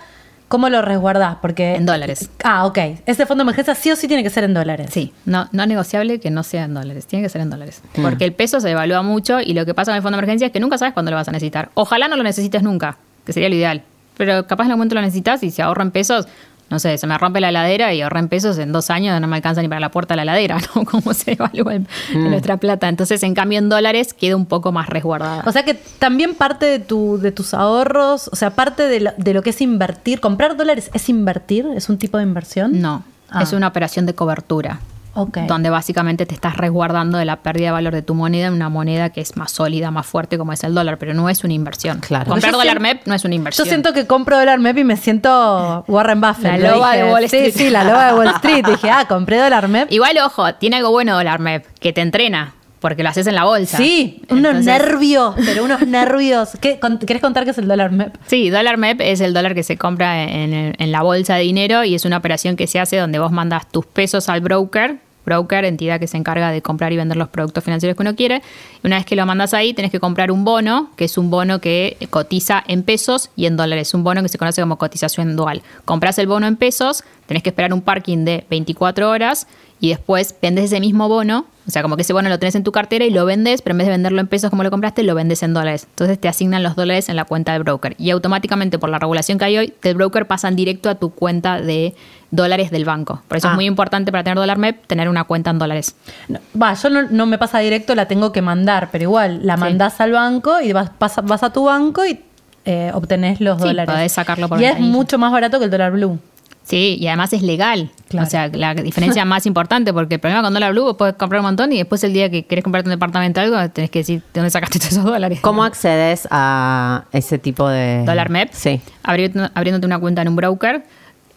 ¿cómo 0.53 0.68
lo 0.68 0.82
resguardás? 0.82 1.36
Porque. 1.40 1.76
En 1.76 1.86
dólares. 1.86 2.28
Ah, 2.44 2.66
ok. 2.66 2.78
Ese 3.07 3.24
fondo 3.24 3.42
de 3.42 3.46
emergencia 3.46 3.74
sí 3.74 3.90
o 3.90 3.96
sí 3.96 4.07
tiene 4.07 4.22
que 4.22 4.28
ser 4.28 4.44
en 4.44 4.53
dólares. 4.53 4.90
Sí, 4.92 5.14
no, 5.24 5.48
no 5.50 5.64
negociable 5.64 6.20
que 6.20 6.30
no 6.30 6.42
sea 6.42 6.64
en 6.64 6.74
dólares, 6.74 7.07
tiene 7.07 7.24
que 7.24 7.30
ser 7.30 7.40
en 7.40 7.48
dólares. 7.48 7.80
Porque 8.03 8.26
el 8.26 8.34
peso 8.34 8.61
se 8.61 8.68
devalúa 8.68 9.00
mucho 9.00 9.40
y 9.40 9.55
lo 9.55 9.64
que 9.64 9.72
pasa 9.72 9.92
con 9.92 9.96
el 9.96 10.03
fondo 10.03 10.18
de 10.18 10.24
emergencia 10.24 10.48
es 10.48 10.53
que 10.53 10.61
nunca 10.61 10.76
sabes 10.76 10.92
cuándo 10.92 11.11
lo 11.11 11.16
vas 11.16 11.26
a 11.26 11.32
necesitar. 11.32 11.70
Ojalá 11.72 12.07
no 12.07 12.16
lo 12.16 12.22
necesites 12.22 12.62
nunca, 12.62 12.98
que 13.24 13.32
sería 13.32 13.48
lo 13.48 13.55
ideal. 13.55 13.82
Pero 14.18 14.46
capaz 14.46 14.64
en 14.64 14.72
algún 14.72 14.80
momento 14.80 14.94
lo 14.94 15.00
necesitas 15.00 15.42
y 15.42 15.50
se 15.50 15.62
ahorra 15.62 15.84
en 15.84 15.90
pesos. 15.90 16.28
No 16.73 16.79
sé, 16.79 16.97
se 16.99 17.07
me 17.07 17.16
rompe 17.18 17.39
la 17.41 17.51
heladera 17.51 17.93
y 17.95 18.01
ahorré 18.01 18.18
en 18.20 18.29
pesos 18.29 18.59
en 18.59 18.73
dos 18.73 18.91
años, 18.91 19.20
no 19.20 19.29
me 19.29 19.37
alcanza 19.37 19.62
ni 19.62 19.68
para 19.68 19.79
la 19.81 19.91
puerta 19.91 20.14
de 20.14 20.16
la 20.16 20.23
heladera, 20.23 20.59
¿no? 20.75 20.85
Cómo 20.85 21.12
se 21.14 21.33
evalúa 21.35 21.75
el- 21.75 21.87
nuestra 22.14 22.57
plata. 22.57 22.89
Entonces, 22.89 23.23
en 23.23 23.35
cambio, 23.35 23.59
en 23.59 23.68
dólares 23.68 24.14
queda 24.14 24.35
un 24.37 24.47
poco 24.47 24.73
más 24.73 24.89
resguardada. 24.89 25.43
O 25.47 25.53
sea 25.53 25.64
que 25.64 25.75
también 25.75 26.35
parte 26.35 26.66
de, 26.66 26.79
tu, 26.81 27.18
de 27.18 27.31
tus 27.31 27.55
ahorros, 27.55 28.29
o 28.33 28.37
sea, 28.37 28.51
parte 28.51 28.89
de 28.89 29.01
lo, 29.01 29.11
de 29.16 29.35
lo 29.35 29.43
que 29.43 29.51
es 29.51 29.61
invertir, 29.61 30.18
comprar 30.20 30.57
dólares 30.57 30.91
es 30.95 31.09
invertir, 31.09 31.66
es 31.77 31.89
un 31.89 31.99
tipo 31.99 32.16
de 32.16 32.25
inversión. 32.25 32.81
no, 32.81 33.05
Ah. 33.35 33.43
es 33.43 33.53
una 33.55 33.68
operación 33.68 34.05
de 34.05 34.14
cobertura. 34.14 34.81
Donde 35.15 35.71
básicamente 35.71 36.27
te 36.27 36.35
estás 36.35 36.57
resguardando 36.57 37.19
de 37.19 37.25
la 37.25 37.43
pérdida 37.43 37.67
de 37.67 37.73
valor 37.73 37.95
de 37.95 38.03
tu 38.03 38.15
moneda 38.15 38.47
en 38.47 38.55
una 38.55 38.69
moneda 38.69 39.11
que 39.11 39.21
es 39.21 39.37
más 39.37 39.53
sólida, 39.53 39.91
más 39.91 40.07
fuerte 40.07 40.39
como 40.39 40.53
es 40.53 40.65
el 40.65 40.75
dólar, 40.75 40.99
pero 40.99 41.13
no 41.15 41.29
es 41.29 41.45
una 41.45 41.53
inversión. 41.53 42.01
Claro. 42.01 42.31
Comprar 42.31 42.53
dólar 42.53 42.81
MEP 42.81 43.07
no 43.07 43.15
es 43.15 43.25
una 43.25 43.35
inversión. 43.35 43.67
Yo 43.67 43.69
siento 43.69 43.93
que 43.93 44.07
compro 44.07 44.39
dólar 44.39 44.59
MEP 44.59 44.79
y 44.79 44.85
me 44.85 44.97
siento 44.97 45.85
Warren 45.87 46.21
Buffett. 46.21 46.45
La 46.45 46.59
lo 46.59 46.77
loba 46.77 46.93
dije. 46.93 47.05
de 47.05 47.13
Wall 47.13 47.25
Street. 47.25 47.53
Sí, 47.53 47.59
sí, 47.59 47.71
la 47.71 47.85
loba 47.85 48.07
de 48.07 48.15
Wall 48.15 48.29
Street. 48.29 48.65
Dije, 48.67 48.91
ah, 48.91 49.05
compré 49.07 49.39
dólar 49.39 49.69
MEP. 49.69 49.93
Igual, 49.93 50.17
ojo, 50.25 50.55
tiene 50.55 50.77
algo 50.77 50.91
bueno 50.91 51.15
dólar 51.15 51.41
MEP, 51.41 51.67
que 51.79 51.93
te 51.93 52.01
entrena, 52.01 52.55
porque 52.83 53.03
lo 53.03 53.09
haces 53.09 53.26
en 53.26 53.35
la 53.35 53.45
bolsa. 53.45 53.78
Sí, 53.78 54.20
unos 54.28 54.51
Entonces- 54.57 54.66
nervios, 54.66 55.35
pero 55.47 55.64
unos 55.64 55.87
nervios. 55.87 56.51
¿Qué, 56.61 56.78
con- 56.78 56.99
¿Querés 56.99 57.22
contar 57.22 57.45
qué 57.45 57.53
es 57.53 57.59
el 57.59 57.66
dólar 57.68 57.91
MEP? 57.93 58.14
Sí, 58.26 58.51
dólar 58.51 58.76
MEP 58.76 59.01
es 59.01 59.22
el 59.22 59.33
dólar 59.33 59.55
que 59.55 59.62
se 59.62 59.78
compra 59.78 60.24
en, 60.24 60.53
el- 60.53 60.74
en 60.78 60.93
la 60.93 61.01
bolsa 61.03 61.37
de 61.37 61.43
dinero 61.45 61.85
y 61.85 61.95
es 61.95 62.05
una 62.05 62.18
operación 62.18 62.57
que 62.57 62.66
se 62.66 62.78
hace 62.78 62.99
donde 62.99 63.18
vos 63.18 63.33
mandas 63.33 63.70
tus 63.72 63.87
pesos 63.87 64.28
al 64.28 64.43
broker. 64.43 64.99
Broker, 65.24 65.64
entidad 65.64 66.01
que 66.01 66.09
se 66.09 66.16
encarga 66.16 66.51
de 66.51 66.62
comprar 66.62 66.93
y 66.93 66.97
vender 66.97 67.16
los 67.16 67.28
productos 67.28 67.62
financieros 67.62 67.97
que 67.97 68.03
uno 68.03 68.16
quiere. 68.16 68.43
Una 68.83 68.97
vez 68.97 69.07
que 69.07 69.14
lo 69.14 69.24
mandas 69.24 69.55
ahí, 69.55 69.72
tenés 69.72 69.93
que 69.93 70.01
comprar 70.01 70.33
un 70.33 70.45
bono, 70.45 70.91
que 70.97 71.05
es 71.05 71.16
un 71.16 71.30
bono 71.30 71.61
que 71.61 71.97
cotiza 72.11 72.64
en 72.66 72.83
pesos 72.83 73.30
y 73.37 73.47
en 73.47 73.57
dólares. 73.57 73.95
Un 73.95 74.03
bono 74.03 74.20
que 74.22 74.28
se 74.28 74.37
conoce 74.37 74.61
como 74.61 74.78
cotización 74.78 75.37
dual. 75.37 75.62
Compras 75.85 76.18
el 76.18 76.26
bono 76.26 76.49
en 76.49 76.57
pesos, 76.57 77.05
tenés 77.26 77.45
que 77.45 77.51
esperar 77.51 77.72
un 77.72 77.83
parking 77.83 78.24
de 78.24 78.45
24 78.51 79.09
horas 79.11 79.47
y 79.83 79.89
después 79.89 80.35
vendes 80.41 80.66
ese 80.66 80.78
mismo 80.78 81.09
bono, 81.09 81.45
o 81.66 81.70
sea, 81.70 81.83
como 81.83 81.97
que 81.97 82.03
ese 82.03 82.12
bono 82.12 82.28
lo 82.28 82.39
tenés 82.39 82.55
en 82.55 82.62
tu 82.62 82.70
cartera 82.70 83.05
y 83.05 83.11
lo 83.11 83.24
vendes, 83.24 83.62
pero 83.62 83.72
en 83.72 83.78
vez 83.78 83.87
de 83.89 83.91
venderlo 83.91 84.20
en 84.20 84.28
pesos 84.28 84.49
como 84.49 84.62
lo 84.62 84.70
compraste, 84.70 85.03
lo 85.03 85.14
vendes 85.16 85.43
en 85.43 85.53
dólares. 85.55 85.87
Entonces 85.91 86.20
te 86.20 86.28
asignan 86.28 86.62
los 86.62 86.76
dólares 86.76 87.09
en 87.09 87.16
la 87.16 87.24
cuenta 87.24 87.53
del 87.53 87.64
broker 87.64 87.97
y 87.99 88.11
automáticamente 88.11 88.78
por 88.78 88.91
la 88.91 89.01
regulación 89.01 89.39
que 89.39 89.45
hay 89.45 89.59
hoy, 89.59 89.74
del 89.83 89.97
broker 89.97 90.26
pasan 90.26 90.55
directo 90.55 90.89
a 90.89 90.95
tu 90.95 91.11
cuenta 91.11 91.61
de 91.61 91.95
dólares 92.30 92.70
del 92.70 92.85
banco. 92.85 93.22
Por 93.26 93.39
eso 93.39 93.49
Ah. 93.49 93.51
es 93.51 93.55
muy 93.57 93.66
importante 93.66 94.12
para 94.12 94.22
tener 94.22 94.37
dólar 94.39 94.57
MEP 94.59 94.87
tener 94.87 95.09
una 95.09 95.24
cuenta 95.24 95.51
en 95.51 95.59
dólares. 95.59 95.97
No, 96.28 96.39
Va, 96.61 96.74
yo 96.74 96.89
no, 96.89 97.03
no 97.11 97.26
me 97.26 97.37
pasa 97.39 97.59
directo, 97.59 97.95
la 97.97 98.07
tengo 98.07 98.30
que 98.30 98.41
mandar, 98.41 98.89
pero 98.93 99.03
igual 99.03 99.41
la 99.45 99.57
Sí. 99.57 99.61
mandás 99.61 100.01
al 100.01 100.12
banco 100.12 100.61
y 100.61 100.72
vas, 100.72 100.93
vas, 101.01 101.18
a- 101.18 101.22
vas 101.22 101.43
a 101.43 101.53
tu 101.53 101.64
banco 101.64 102.07
y 102.07 102.20
eh, 102.64 102.93
obtenés 102.95 103.41
los 103.41 103.61
Sí, 103.61 103.64
dólares. 103.66 103.93
podés 103.93 104.12
sacarlo 104.12 104.49
por 104.49 104.61
y 104.61 104.64
es 104.64 104.78
mucho 104.78 105.18
más 105.18 105.33
barato 105.33 105.59
que 105.59 105.64
el 105.64 105.70
dólar 105.72 105.91
blue. 105.91 106.20
Sí, 106.65 106.97
y 107.01 107.07
además 107.09 107.33
es 107.33 107.43
legal. 107.43 107.91
Claro. 108.09 108.27
O 108.27 108.31
sea, 108.31 108.49
la 108.49 108.75
diferencia 108.75 109.25
más 109.27 109.47
importante, 109.47 109.93
porque 109.93 110.15
el 110.15 110.21
problema 110.21 110.43
con 110.43 110.55
dólar 110.55 110.73
blue, 110.73 110.85
vos 110.85 110.97
podés 110.97 111.15
comprar 111.15 111.41
un 111.41 111.47
montón 111.47 111.73
y 111.73 111.79
después 111.79 112.03
el 112.05 112.13
día 112.13 112.31
que 112.31 112.45
querés 112.45 112.63
comprarte 112.63 112.89
un 112.89 112.95
departamento 112.95 113.41
o 113.41 113.43
algo, 113.45 113.71
tenés 113.71 113.91
que 113.91 113.99
decir 114.01 114.21
de 114.21 114.41
dónde 114.41 114.51
sacaste 114.51 114.79
todos 114.79 114.93
esos 114.93 115.05
dólares. 115.05 115.41
¿Cómo 115.43 115.65
accedes 115.65 116.29
a 116.31 117.05
ese 117.13 117.39
tipo 117.39 117.69
de. 117.69 118.05
¿Dólar 118.07 118.31
MEP? 118.31 118.51
Sí. 118.53 118.81
Abriendo- 119.03 119.51
abriéndote 119.55 119.87
una 119.87 119.99
cuenta 119.99 120.23
en 120.23 120.29
un 120.29 120.37
broker. 120.37 120.85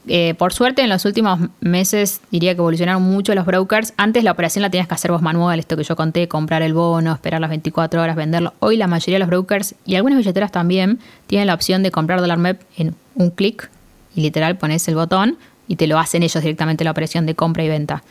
Eh, 0.07 0.35
por 0.37 0.53
suerte, 0.53 0.83
en 0.83 0.89
los 0.89 1.03
últimos 1.05 1.39
meses 1.61 2.21
diría 2.29 2.53
que 2.53 2.59
evolucionaron 2.59 3.01
mucho 3.01 3.33
los 3.33 3.43
brokers. 3.47 3.93
Antes 3.97 4.23
la 4.23 4.31
operación 4.33 4.61
la 4.61 4.69
tenías 4.69 4.87
que 4.87 4.93
hacer 4.93 5.11
vos 5.11 5.23
manual, 5.23 5.57
esto 5.57 5.75
que 5.75 5.83
yo 5.83 5.95
conté, 5.95 6.27
comprar 6.27 6.61
el 6.61 6.75
bono, 6.75 7.11
esperar 7.11 7.41
las 7.41 7.49
24 7.49 7.99
horas, 8.03 8.15
venderlo. 8.15 8.53
Hoy 8.59 8.77
la 8.77 8.85
mayoría 8.85 9.15
de 9.15 9.19
los 9.21 9.29
brokers 9.29 9.73
y 9.83 9.95
algunas 9.95 10.19
billeteras 10.19 10.51
también 10.51 10.99
tienen 11.25 11.47
la 11.47 11.55
opción 11.55 11.81
de 11.81 11.89
comprar 11.89 12.21
dólar 12.21 12.37
MEP 12.37 12.61
en 12.77 12.93
un 13.15 13.31
clic 13.31 13.71
y 14.15 14.21
literal 14.21 14.57
pones 14.57 14.87
el 14.87 14.95
botón 14.95 15.37
y 15.67 15.75
te 15.75 15.87
lo 15.87 15.99
hacen 15.99 16.23
ellos 16.23 16.41
directamente 16.41 16.83
la 16.83 16.91
operación 16.91 17.25
de 17.25 17.35
compra 17.35 17.63
y 17.63 17.69
venta. 17.69 18.03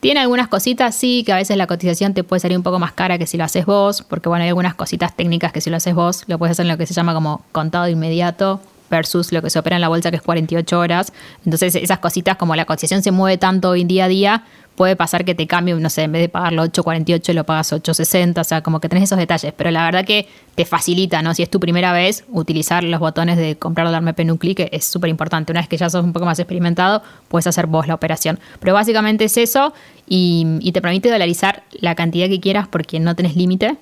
Tiene 0.00 0.20
algunas 0.20 0.48
cositas, 0.48 0.96
sí, 0.96 1.22
que 1.24 1.32
a 1.32 1.36
veces 1.36 1.56
la 1.56 1.68
cotización 1.68 2.12
te 2.12 2.24
puede 2.24 2.40
salir 2.40 2.56
un 2.56 2.64
poco 2.64 2.80
más 2.80 2.92
cara 2.92 3.18
que 3.18 3.26
si 3.26 3.36
lo 3.36 3.44
haces 3.44 3.66
vos, 3.66 4.02
porque 4.02 4.28
bueno, 4.28 4.42
hay 4.42 4.48
algunas 4.48 4.74
cositas 4.74 5.14
técnicas 5.14 5.52
que 5.52 5.60
si 5.60 5.70
lo 5.70 5.76
haces 5.76 5.94
vos, 5.94 6.24
lo 6.26 6.38
puedes 6.38 6.52
hacer 6.52 6.64
en 6.64 6.72
lo 6.72 6.78
que 6.78 6.86
se 6.86 6.94
llama 6.94 7.14
como 7.14 7.44
contado 7.52 7.88
inmediato 7.88 8.60
versus 8.92 9.32
lo 9.32 9.40
que 9.42 9.48
se 9.48 9.58
opera 9.58 9.76
en 9.76 9.80
la 9.80 9.88
bolsa 9.88 10.10
que 10.10 10.16
es 10.16 10.22
48 10.22 10.78
horas. 10.78 11.12
Entonces 11.44 11.74
esas 11.74 11.98
cositas 11.98 12.36
como 12.36 12.54
la 12.54 12.66
cotización 12.66 13.02
se 13.02 13.10
mueve 13.10 13.38
tanto 13.38 13.70
hoy 13.70 13.84
día 13.84 14.04
a 14.04 14.08
día, 14.08 14.44
puede 14.76 14.96
pasar 14.96 15.24
que 15.24 15.34
te 15.34 15.46
cambie, 15.46 15.74
no 15.74 15.90
sé, 15.90 16.02
en 16.02 16.12
vez 16.12 16.22
de 16.22 16.28
pagarlo 16.28 16.64
8.48 16.64 17.32
lo 17.32 17.44
pagas 17.44 17.72
8.60, 17.72 18.40
o 18.40 18.44
sea, 18.44 18.62
como 18.62 18.80
que 18.80 18.88
tenés 18.88 19.04
esos 19.04 19.18
detalles, 19.18 19.52
pero 19.56 19.70
la 19.70 19.84
verdad 19.84 20.04
que 20.04 20.28
te 20.54 20.64
facilita, 20.64 21.22
¿no? 21.22 21.34
Si 21.34 21.42
es 21.42 21.50
tu 21.50 21.58
primera 21.58 21.92
vez, 21.92 22.24
utilizar 22.30 22.84
los 22.84 23.00
botones 23.00 23.38
de 23.38 23.56
comprar 23.56 23.86
dólar 23.86 24.02
MEP 24.02 24.20
en 24.20 24.30
un 24.32 24.38
clic 24.38 24.68
es 24.70 24.84
súper 24.84 25.08
importante. 25.08 25.52
Una 25.52 25.60
vez 25.60 25.68
que 25.68 25.78
ya 25.78 25.88
sos 25.88 26.04
un 26.04 26.12
poco 26.12 26.26
más 26.26 26.38
experimentado, 26.38 27.02
puedes 27.28 27.46
hacer 27.46 27.66
vos 27.66 27.86
la 27.88 27.94
operación. 27.94 28.38
Pero 28.60 28.74
básicamente 28.74 29.24
es 29.24 29.36
eso 29.38 29.72
y, 30.06 30.58
y 30.60 30.72
te 30.72 30.82
permite 30.82 31.10
dolarizar 31.10 31.62
la 31.72 31.94
cantidad 31.94 32.28
que 32.28 32.40
quieras 32.40 32.68
porque 32.68 33.00
no 33.00 33.16
tenés 33.16 33.36
límite. 33.36 33.76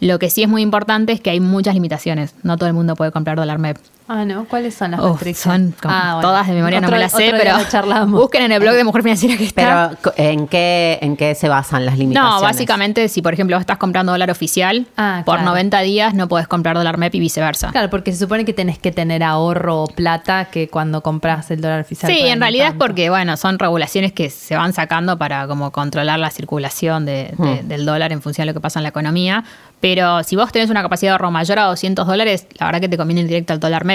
Lo 0.00 0.18
que 0.18 0.30
sí 0.30 0.42
es 0.42 0.48
muy 0.48 0.62
importante 0.62 1.12
es 1.12 1.20
que 1.20 1.30
hay 1.30 1.40
muchas 1.40 1.74
limitaciones. 1.74 2.34
No 2.42 2.56
todo 2.56 2.68
el 2.68 2.74
mundo 2.74 2.94
puede 2.96 3.12
comprar 3.12 3.36
dólar 3.36 3.58
MEP. 3.58 3.78
Ah, 4.06 4.24
no. 4.26 4.44
¿Cuáles 4.44 4.74
son 4.74 4.90
las 4.90 5.00
restricciones? 5.00 5.70
son 5.70 5.74
como 5.80 5.94
Ah, 5.94 6.14
bueno. 6.16 6.28
todas 6.28 6.46
de 6.46 6.52
memoria, 6.52 6.78
no 6.80 6.90
me 6.90 6.98
las 6.98 7.12
sé, 7.12 7.32
pero 7.38 7.56
busquen 8.08 8.42
en 8.42 8.52
el 8.52 8.60
blog 8.60 8.74
de 8.74 8.84
Mujer 8.84 9.02
Financiera 9.02 9.36
que 9.38 9.44
está. 9.44 9.92
Pero, 10.02 10.14
¿en 10.18 10.46
qué, 10.46 10.98
¿en 11.00 11.16
qué 11.16 11.34
se 11.34 11.48
basan 11.48 11.86
las 11.86 11.96
limitaciones? 11.96 12.34
No, 12.36 12.42
básicamente, 12.42 13.08
si 13.08 13.22
por 13.22 13.32
ejemplo 13.32 13.56
vos 13.56 13.62
estás 13.62 13.78
comprando 13.78 14.12
dólar 14.12 14.30
oficial, 14.30 14.86
Ah, 14.98 15.22
por 15.24 15.36
claro. 15.36 15.50
90 15.50 15.80
días 15.80 16.12
no 16.12 16.28
podés 16.28 16.46
comprar 16.48 16.76
dólar 16.76 16.98
MEP 16.98 17.14
y 17.14 17.20
viceversa. 17.20 17.70
Claro, 17.70 17.88
porque 17.88 18.12
se 18.12 18.18
supone 18.18 18.44
que 18.44 18.52
tenés 18.52 18.78
que 18.78 18.92
tener 18.92 19.22
ahorro 19.22 19.84
o 19.84 19.86
plata 19.86 20.46
que 20.46 20.68
cuando 20.68 21.02
compras 21.02 21.50
el 21.50 21.62
dólar 21.62 21.80
oficial. 21.80 22.12
Sí, 22.12 22.18
en 22.26 22.40
realidad 22.40 22.68
es 22.68 22.74
porque, 22.74 23.08
bueno, 23.08 23.38
son 23.38 23.58
regulaciones 23.58 24.12
que 24.12 24.28
se 24.28 24.54
van 24.54 24.74
sacando 24.74 25.16
para 25.16 25.46
como 25.46 25.70
controlar 25.72 26.18
la 26.18 26.30
circulación 26.30 27.06
de- 27.06 27.34
de- 27.38 27.62
Hmm. 27.62 27.68
del 27.68 27.86
dólar 27.86 28.12
en 28.12 28.20
función 28.20 28.46
de 28.46 28.52
lo 28.52 28.54
que 28.54 28.60
pasa 28.60 28.78
en 28.80 28.82
la 28.82 28.90
economía. 28.90 29.44
Pero 29.80 30.22
si 30.22 30.34
vos 30.34 30.50
tenés 30.50 30.70
una 30.70 30.80
capacidad 30.82 31.10
de 31.10 31.12
ahorro 31.12 31.30
mayor 31.30 31.58
a 31.58 31.64
200 31.64 32.06
dólares, 32.06 32.46
la 32.58 32.66
verdad 32.66 32.80
que 32.80 32.88
te 32.88 32.96
conviene 32.96 33.20
ir 33.22 33.26
directo 33.28 33.52
al 33.52 33.60
dólar 33.60 33.84
MEP. 33.84 33.93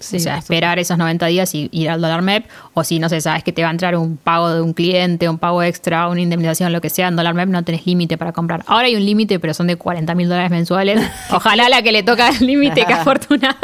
Sí, 0.00 0.18
o 0.18 0.20
sea, 0.20 0.38
esperar 0.38 0.78
esos 0.78 0.96
90 0.96 1.26
días 1.26 1.52
y 1.56 1.68
ir 1.72 1.90
al 1.90 2.00
dólar 2.00 2.22
MEP. 2.22 2.46
O 2.72 2.84
si, 2.84 3.00
no 3.00 3.08
sé, 3.08 3.20
sabes 3.20 3.42
que 3.42 3.52
te 3.52 3.62
va 3.62 3.68
a 3.68 3.72
entrar 3.72 3.96
un 3.96 4.16
pago 4.16 4.48
de 4.54 4.60
un 4.60 4.72
cliente, 4.72 5.28
un 5.28 5.38
pago 5.38 5.60
extra, 5.60 6.06
una 6.06 6.20
indemnización, 6.20 6.72
lo 6.72 6.80
que 6.80 6.88
sea, 6.88 7.08
en 7.08 7.16
dólar 7.16 7.34
MEP 7.34 7.48
no 7.48 7.64
tenés 7.64 7.84
límite 7.84 8.16
para 8.16 8.30
comprar. 8.30 8.62
Ahora 8.68 8.86
hay 8.86 8.94
un 8.94 9.04
límite, 9.04 9.40
pero 9.40 9.54
son 9.54 9.66
de 9.66 9.74
40 9.74 10.14
mil 10.14 10.28
dólares 10.28 10.52
mensuales. 10.52 11.02
Ojalá 11.32 11.68
la 11.68 11.82
que 11.82 11.90
le 11.90 12.04
toca 12.04 12.28
el 12.28 12.46
límite, 12.46 12.84
que 12.84 12.92
afortunada. 12.94 13.56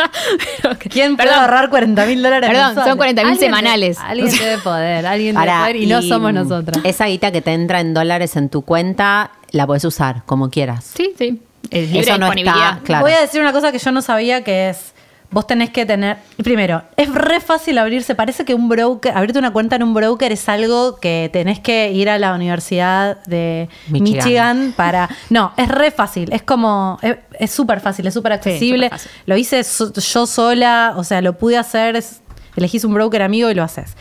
Que- 0.81 0.89
¿Quién 0.89 1.15
puede 1.17 1.29
Perdón, 1.29 1.45
ahorrar 1.45 1.71
40 1.71 2.07
mil 2.07 2.21
dólares? 2.21 2.51
Perdón, 2.51 2.67
mensuales? 2.67 2.91
son 2.91 2.97
40 2.99 3.23
mil 3.23 3.31
Alguien 3.31 3.41
de- 3.41 3.57
semanales. 3.57 3.99
Alguien 4.01 4.31
debe 4.39 4.59
poder, 4.59 5.07
alguien 5.07 5.37
debe 5.37 5.47
poder 5.47 5.77
y 5.77 5.87
no 5.87 6.03
somos 6.03 6.33
nosotras. 6.33 6.81
Esa 6.83 7.07
guita 7.07 7.31
que 7.31 7.43
te 7.43 7.53
entra 7.53 7.79
en 7.79 7.95
dólares 7.95 8.35
en 8.35 8.49
tu 8.49 8.63
cuenta, 8.63 9.31
la 9.53 9.69
puedes 9.69 9.85
usar 9.85 10.25
como 10.27 10.51
quieras. 10.51 10.91
Sí, 10.97 11.13
sí. 11.17 11.41
Es 11.71 11.87
libre 11.93 12.01
Eso 12.11 12.19
no 12.19 12.33
está, 12.33 12.81
claro. 12.83 13.05
Voy 13.05 13.13
a 13.13 13.21
decir 13.21 13.41
una 13.41 13.53
cosa 13.53 13.71
que 13.71 13.79
yo 13.79 13.93
no 13.93 14.03
sabía 14.03 14.43
que 14.43 14.71
es. 14.71 14.94
Vos 15.35 15.47
tenés 15.47 15.71
que 15.71 15.85
tener. 15.85 16.17
Primero, 16.43 16.83
es 16.97 17.13
re 17.13 17.41
fácil 17.41 17.77
abrirse. 17.79 18.15
Parece 18.15 18.45
que 18.45 18.55
un 18.55 18.69
broker, 18.69 19.13
abrirte 19.17 19.39
una 19.39 19.53
cuenta 19.53 19.77
en 19.77 19.83
un 19.83 19.93
broker 19.93 20.33
es 20.33 20.49
algo 20.49 20.97
que 20.97 21.29
tenés 21.33 21.59
que 21.61 21.91
ir 21.93 22.09
a 22.09 22.19
la 22.19 22.35
universidad 22.35 23.23
de 23.25 23.69
Michigan. 23.89 24.03
Michigan, 24.25 24.75
para. 24.77 25.11
No, 25.31 25.53
es 25.57 25.69
re 25.69 25.91
fácil. 25.91 26.33
Es 26.33 26.43
como. 26.43 26.99
Es 27.39 27.51
súper 27.51 27.81
fácil, 27.81 28.07
es 28.07 28.15
súper 28.15 28.33
accesible. 28.33 28.91
lo 29.27 29.37
hice 29.37 29.63
so- 29.65 29.93
yo 29.93 30.27
sola, 30.27 30.95
o 30.97 31.05
sea, 31.05 31.21
lo 31.21 31.37
pude 31.37 31.59
hacer. 31.59 31.97
es- 31.97 32.21
elegís 32.57 32.85
un 32.85 32.95
broker 32.95 33.21
amigo 33.21 33.51
y 33.51 33.55
lo 33.55 33.65
haces. 33.65 33.95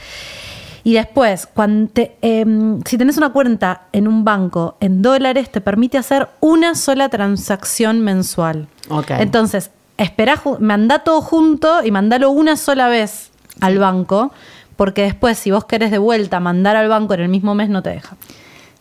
Y 0.86 0.94
después, 0.94 1.48
cuando 1.48 1.90
te- 1.92 2.18
em, 2.22 2.82
si 2.86 2.98
tenés 2.98 3.18
una 3.18 3.30
cuenta 3.32 3.84
en 3.94 4.08
un 4.08 4.24
banco 4.26 4.76
en 4.82 5.02
dólares, 5.02 5.50
te 5.52 5.62
permite 5.62 5.98
hacer 5.98 6.28
una 6.42 6.76
sola 6.76 7.10
transacción 7.10 8.02
mensual. 8.02 8.68
Ok. 8.90 9.12
Entonces, 9.12 9.72
esperá, 9.98 10.36
ju- 10.38 10.60
mandá 10.60 11.00
todo 11.00 11.22
junto 11.22 11.84
y 11.84 11.92
mandalo 11.92 12.30
una 12.32 12.56
sola 12.58 12.88
vez 12.88 13.32
al 13.62 13.78
banco, 13.80 14.32
porque 14.76 15.04
después, 15.04 15.38
si 15.38 15.52
vos 15.52 15.66
querés 15.66 15.92
de 15.92 15.98
vuelta 16.00 16.40
mandar 16.40 16.76
al 16.76 16.90
banco 16.90 17.14
en 17.14 17.22
el 17.22 17.30
mismo 17.30 17.54
mes, 17.56 17.70
no 17.70 17.84
te 17.84 17.92
deja. 17.92 18.16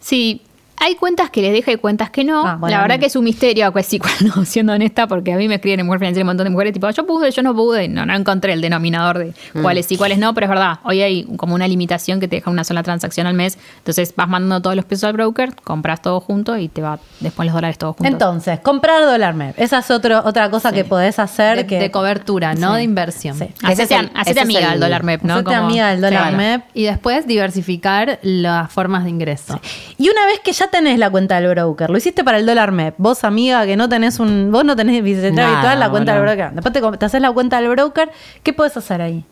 Sí, 0.00 0.42
hay 0.84 0.96
cuentas 0.96 1.30
que 1.30 1.40
les 1.42 1.52
deja 1.52 1.72
y 1.72 1.76
cuentas 1.76 2.10
que 2.10 2.24
no. 2.24 2.46
Ah, 2.46 2.56
bueno, 2.58 2.76
la 2.76 2.82
verdad 2.82 2.98
que 2.98 3.06
es 3.06 3.16
un 3.16 3.24
misterio, 3.24 3.70
pues 3.72 3.86
sí, 3.86 3.98
cuando, 4.00 4.44
siendo 4.44 4.72
honesta, 4.72 5.06
porque 5.06 5.32
a 5.32 5.36
mí 5.36 5.48
me 5.48 5.54
escriben 5.56 5.80
en 5.80 5.86
Mujer 5.86 6.00
Financiera 6.00 6.24
un 6.24 6.28
montón 6.28 6.44
de 6.44 6.50
mujeres, 6.50 6.72
tipo, 6.72 6.88
yo 6.90 7.06
pude, 7.06 7.30
yo 7.30 7.42
no 7.42 7.54
pude, 7.54 7.88
no, 7.88 8.04
no 8.04 8.14
encontré 8.14 8.52
el 8.52 8.60
denominador 8.60 9.18
de 9.18 9.32
Mm. 9.54 9.62
cuáles 9.62 9.86
sí, 9.86 9.96
cuáles 9.96 10.18
no, 10.18 10.34
pero 10.34 10.46
es 10.46 10.50
verdad, 10.50 10.78
hoy 10.84 11.00
hay 11.02 11.24
como 11.36 11.54
una 11.54 11.68
limitación 11.68 12.20
que 12.20 12.28
te 12.28 12.36
deja 12.36 12.50
una 12.50 12.64
sola 12.64 12.82
transacción 12.82 13.26
al 13.26 13.34
mes, 13.34 13.58
entonces 13.78 14.12
vas 14.16 14.28
mandando 14.28 14.60
todos 14.62 14.76
los 14.76 14.84
pesos 14.84 15.04
al 15.04 15.12
broker, 15.14 15.54
compras 15.62 16.02
todo 16.02 16.20
junto 16.20 16.56
y 16.58 16.68
te 16.68 16.82
va 16.82 16.98
después 17.20 17.46
los 17.46 17.54
dólares 17.54 17.78
todos 17.78 17.96
juntos. 17.96 18.12
Entonces, 18.12 18.60
comprar 18.60 19.02
dólar 19.04 19.34
MEP. 19.34 19.58
Esa 19.58 19.78
es 19.78 19.90
otro, 19.90 20.22
otra 20.24 20.50
cosa 20.50 20.72
que 20.72 20.84
podés 20.84 21.18
hacer. 21.18 21.56
de, 21.58 21.66
que, 21.66 21.78
de 21.78 21.90
cobertura, 21.90 22.54
no 22.54 22.70
Sí. 22.72 22.76
de 22.78 22.82
inversión. 22.82 23.38
Sí. 23.38 23.46
Hacete, 23.62 23.94
el- 23.94 24.38
amiga 24.38 24.60
el- 24.66 24.70
del 24.72 24.80
dólar 24.80 25.02
MEP, 25.04 25.22
¿no? 25.24 25.34
Hacete 25.34 25.44
Como- 25.54 25.66
amiga 25.66 25.90
del 25.90 26.00
dólar 26.00 26.22
Claro. 26.22 26.36
MEP. 26.36 26.64
Y 26.74 26.84
después 26.84 27.26
diversificar 27.26 28.18
las 28.22 28.72
formas 28.72 29.04
de 29.04 29.10
ingreso. 29.10 29.60
Y 29.98 30.08
una 30.08 30.24
vez 30.26 30.40
que 30.40 30.52
ya 30.52 30.68
tenés 30.72 30.98
la 30.98 31.10
cuenta 31.10 31.38
del 31.38 31.50
broker, 31.50 31.90
lo 31.90 31.98
hiciste 31.98 32.24
para 32.24 32.38
el 32.38 32.46
dólar 32.46 32.72
MEP, 32.72 32.94
vos 32.98 33.22
amiga 33.22 33.64
que 33.66 33.76
no 33.76 33.88
tenés 33.88 34.18
un, 34.18 34.50
vos 34.50 34.64
no 34.64 34.74
tenés 34.74 35.04
billetera 35.04 35.30
Nada, 35.30 35.52
habitual, 35.52 35.78
la 35.78 35.90
cuenta 35.90 36.14
del 36.14 36.22
broker. 36.22 36.52
Después 36.52 36.98
te 36.98 37.04
haces 37.04 37.20
la 37.20 37.30
cuenta 37.30 37.60
del 37.60 37.68
broker, 37.68 38.10
¿qué 38.42 38.52
podés 38.52 38.76
hacer 38.76 39.02
ahí? 39.02 39.24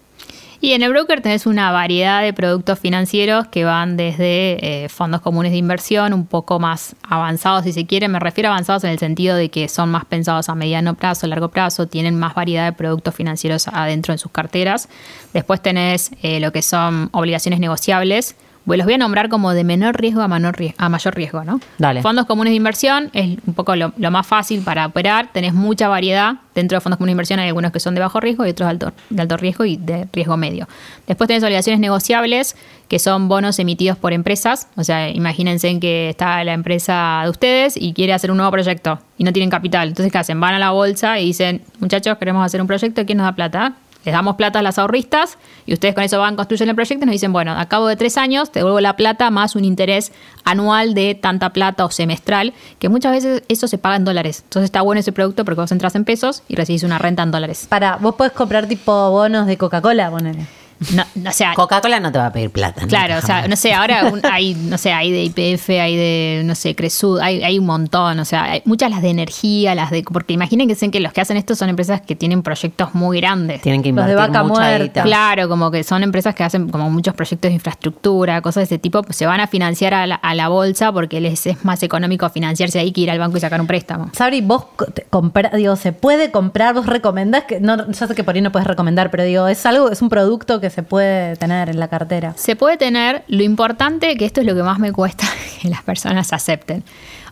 Y 0.62 0.74
en 0.74 0.82
el 0.82 0.90
broker 0.90 1.22
tenés 1.22 1.46
una 1.46 1.72
variedad 1.72 2.22
de 2.22 2.34
productos 2.34 2.78
financieros 2.78 3.46
que 3.48 3.64
van 3.64 3.96
desde 3.96 4.84
eh, 4.84 4.88
fondos 4.90 5.22
comunes 5.22 5.52
de 5.52 5.58
inversión, 5.58 6.12
un 6.12 6.26
poco 6.26 6.58
más 6.58 6.94
avanzados 7.02 7.64
si 7.64 7.72
se 7.72 7.86
quiere. 7.86 8.08
Me 8.08 8.20
refiero 8.20 8.50
a 8.50 8.52
avanzados 8.52 8.84
en 8.84 8.90
el 8.90 8.98
sentido 8.98 9.36
de 9.36 9.48
que 9.48 9.68
son 9.68 9.90
más 9.90 10.04
pensados 10.04 10.50
a 10.50 10.54
mediano 10.54 10.94
plazo, 10.94 11.26
largo 11.26 11.48
plazo, 11.48 11.86
tienen 11.86 12.18
más 12.18 12.34
variedad 12.34 12.66
de 12.66 12.72
productos 12.72 13.14
financieros 13.14 13.68
adentro 13.68 14.12
en 14.12 14.18
sus 14.18 14.30
carteras. 14.30 14.90
Después 15.32 15.62
tenés 15.62 16.10
eh, 16.22 16.40
lo 16.40 16.52
que 16.52 16.60
son 16.60 17.08
obligaciones 17.12 17.58
negociables. 17.58 18.36
Voy- 18.66 18.76
los 18.76 18.84
voy 18.86 18.94
a 18.94 18.98
nombrar 18.98 19.28
como 19.28 19.52
de 19.52 19.64
menor 19.64 19.98
riesgo 20.00 20.20
a, 20.20 20.28
menor 20.28 20.56
ries- 20.56 20.74
a 20.76 20.88
mayor 20.88 21.14
riesgo, 21.14 21.44
¿no? 21.44 21.60
Dale. 21.78 22.02
Fondos 22.02 22.26
comunes 22.26 22.50
de 22.52 22.56
inversión 22.56 23.10
es 23.14 23.38
un 23.46 23.54
poco 23.54 23.74
lo, 23.74 23.92
lo 23.96 24.10
más 24.10 24.26
fácil 24.26 24.60
para 24.62 24.86
operar. 24.86 25.28
Tenés 25.32 25.54
mucha 25.54 25.88
variedad. 25.88 26.34
Dentro 26.54 26.76
de 26.76 26.80
fondos 26.80 26.98
comunes 26.98 27.10
de 27.10 27.14
inversión 27.14 27.40
hay 27.40 27.48
algunos 27.48 27.72
que 27.72 27.80
son 27.80 27.94
de 27.94 28.00
bajo 28.00 28.20
riesgo 28.20 28.44
y 28.46 28.50
otros 28.50 28.66
de 28.66 28.70
alto, 28.70 28.92
de 29.08 29.22
alto 29.22 29.36
riesgo 29.38 29.64
y 29.64 29.76
de 29.76 30.06
riesgo 30.12 30.36
medio. 30.36 30.68
Después 31.06 31.26
tenés 31.28 31.42
obligaciones 31.42 31.80
negociables, 31.80 32.54
que 32.88 32.98
son 32.98 33.28
bonos 33.28 33.58
emitidos 33.58 33.96
por 33.96 34.12
empresas. 34.12 34.68
O 34.76 34.84
sea, 34.84 35.08
imagínense 35.08 35.68
en 35.68 35.80
que 35.80 36.10
está 36.10 36.42
la 36.44 36.52
empresa 36.52 37.20
de 37.24 37.30
ustedes 37.30 37.76
y 37.76 37.92
quiere 37.94 38.12
hacer 38.12 38.30
un 38.30 38.36
nuevo 38.36 38.52
proyecto 38.52 38.98
y 39.16 39.24
no 39.24 39.32
tienen 39.32 39.48
capital. 39.48 39.88
Entonces, 39.88 40.12
¿qué 40.12 40.18
hacen? 40.18 40.38
Van 40.40 40.54
a 40.54 40.58
la 40.58 40.70
bolsa 40.72 41.18
y 41.18 41.26
dicen, 41.26 41.62
muchachos, 41.78 42.18
queremos 42.18 42.44
hacer 42.44 42.60
un 42.60 42.66
proyecto, 42.66 43.06
¿quién 43.06 43.18
nos 43.18 43.26
da 43.26 43.32
plata? 43.34 43.72
Les 44.04 44.12
damos 44.14 44.36
plata 44.36 44.60
a 44.60 44.62
las 44.62 44.78
ahorristas 44.78 45.36
y 45.66 45.74
ustedes 45.74 45.94
con 45.94 46.04
eso 46.04 46.18
van, 46.18 46.36
construyen 46.36 46.70
el 46.70 46.74
proyecto 46.74 47.04
y 47.04 47.06
nos 47.06 47.12
dicen, 47.12 47.32
bueno, 47.32 47.52
a 47.52 47.66
cabo 47.66 47.86
de 47.86 47.96
tres 47.96 48.16
años 48.16 48.50
te 48.50 48.60
devuelvo 48.60 48.80
la 48.80 48.96
plata 48.96 49.30
más 49.30 49.56
un 49.56 49.64
interés 49.64 50.12
anual 50.44 50.94
de 50.94 51.14
tanta 51.14 51.50
plata 51.52 51.84
o 51.84 51.90
semestral, 51.90 52.54
que 52.78 52.88
muchas 52.88 53.12
veces 53.12 53.42
eso 53.48 53.68
se 53.68 53.78
paga 53.78 53.96
en 53.96 54.04
dólares. 54.04 54.42
Entonces 54.44 54.66
está 54.66 54.82
bueno 54.82 55.00
ese 55.00 55.12
producto 55.12 55.44
porque 55.44 55.60
vos 55.60 55.72
entras 55.72 55.94
en 55.94 56.04
pesos 56.04 56.42
y 56.48 56.56
recibís 56.56 56.82
una 56.82 56.98
renta 56.98 57.22
en 57.22 57.30
dólares. 57.30 57.66
Para, 57.68 57.96
vos 57.96 58.14
podés 58.14 58.32
comprar 58.32 58.66
tipo 58.66 59.10
bonos 59.10 59.46
de 59.46 59.56
Coca-Cola, 59.58 60.10
ponele. 60.10 60.59
No, 60.94 61.04
no, 61.14 61.30
o 61.30 61.32
sea, 61.32 61.52
Coca-Cola 61.54 62.00
no 62.00 62.10
te 62.10 62.18
va 62.18 62.26
a 62.26 62.32
pedir 62.32 62.50
plata. 62.50 62.86
Claro, 62.86 63.14
nunca 63.14 63.24
o 63.24 63.26
sea, 63.26 63.34
jamás. 63.36 63.50
no 63.50 63.56
sé, 63.56 63.72
ahora 63.74 64.04
un- 64.06 64.20
hay, 64.24 64.54
no 64.54 64.78
sé, 64.78 64.92
hay 64.92 65.12
de 65.12 65.24
IPF, 65.24 65.68
hay 65.80 65.96
de, 65.96 66.42
no 66.44 66.54
sé, 66.54 66.74
Cresud, 66.74 67.18
hay, 67.20 67.42
hay 67.42 67.58
un 67.58 67.66
montón, 67.66 68.18
o 68.18 68.24
sea, 68.24 68.44
hay 68.44 68.62
muchas 68.64 68.90
las 68.90 69.02
de 69.02 69.10
energía, 69.10 69.74
las 69.74 69.90
de, 69.90 70.02
porque 70.02 70.32
imagínense 70.32 70.90
que 70.90 71.00
los 71.00 71.12
que 71.12 71.20
hacen 71.20 71.36
esto 71.36 71.54
son 71.54 71.68
empresas 71.68 72.00
que 72.00 72.16
tienen 72.16 72.42
proyectos 72.42 72.94
muy 72.94 73.20
grandes. 73.20 73.60
Tienen 73.60 73.82
que 73.82 73.92
Los 73.92 74.06
de 74.06 74.12
invertir 74.12 74.32
vaca 74.34 74.42
mucha 74.42 74.60
muerta. 74.60 74.82
guita. 74.84 75.02
Claro, 75.02 75.48
como 75.48 75.70
que 75.70 75.84
son 75.84 76.02
empresas 76.02 76.34
que 76.34 76.44
hacen 76.44 76.68
como 76.70 76.88
muchos 76.90 77.12
proyectos 77.14 77.50
de 77.50 77.54
infraestructura, 77.54 78.40
cosas 78.40 78.62
de 78.62 78.64
ese 78.76 78.78
tipo, 78.78 79.02
pues 79.02 79.16
se 79.16 79.26
van 79.26 79.40
a 79.40 79.46
financiar 79.46 79.92
a 79.94 80.06
la, 80.06 80.14
a 80.14 80.34
la 80.34 80.48
bolsa 80.48 80.92
porque 80.92 81.20
les 81.20 81.46
es 81.46 81.64
más 81.64 81.82
económico 81.82 82.28
financiarse 82.30 82.78
ahí 82.78 82.92
que 82.92 83.02
ir 83.02 83.10
al 83.10 83.18
banco 83.18 83.36
y 83.36 83.40
sacar 83.40 83.60
un 83.60 83.66
préstamo. 83.66 84.10
Sabri, 84.14 84.40
vos 84.40 84.64
co- 84.76 84.86
te 84.86 85.04
compra- 85.10 85.50
digo, 85.54 85.76
se 85.76 85.92
puede 85.92 86.30
comprar, 86.30 86.74
vos 86.74 86.86
recomendás 86.86 87.44
que, 87.44 87.60
no, 87.60 87.86
yo 87.90 87.92
sé 88.06 88.14
que 88.14 88.24
por 88.24 88.34
ahí 88.34 88.40
no 88.40 88.52
puedes 88.52 88.66
recomendar, 88.66 89.10
pero 89.10 89.24
digo, 89.24 89.48
es 89.48 89.64
algo, 89.66 89.90
es 89.90 90.00
un 90.02 90.08
producto 90.08 90.60
que 90.60 90.69
se 90.70 90.82
puede 90.82 91.36
tener 91.36 91.68
en 91.68 91.78
la 91.78 91.88
cartera. 91.88 92.34
Se 92.36 92.56
puede 92.56 92.76
tener, 92.76 93.24
lo 93.28 93.42
importante, 93.42 94.16
que 94.16 94.24
esto 94.24 94.40
es 94.40 94.46
lo 94.46 94.54
que 94.54 94.62
más 94.62 94.78
me 94.78 94.92
cuesta 94.92 95.26
que 95.62 95.68
las 95.68 95.82
personas 95.82 96.32
acepten. 96.32 96.82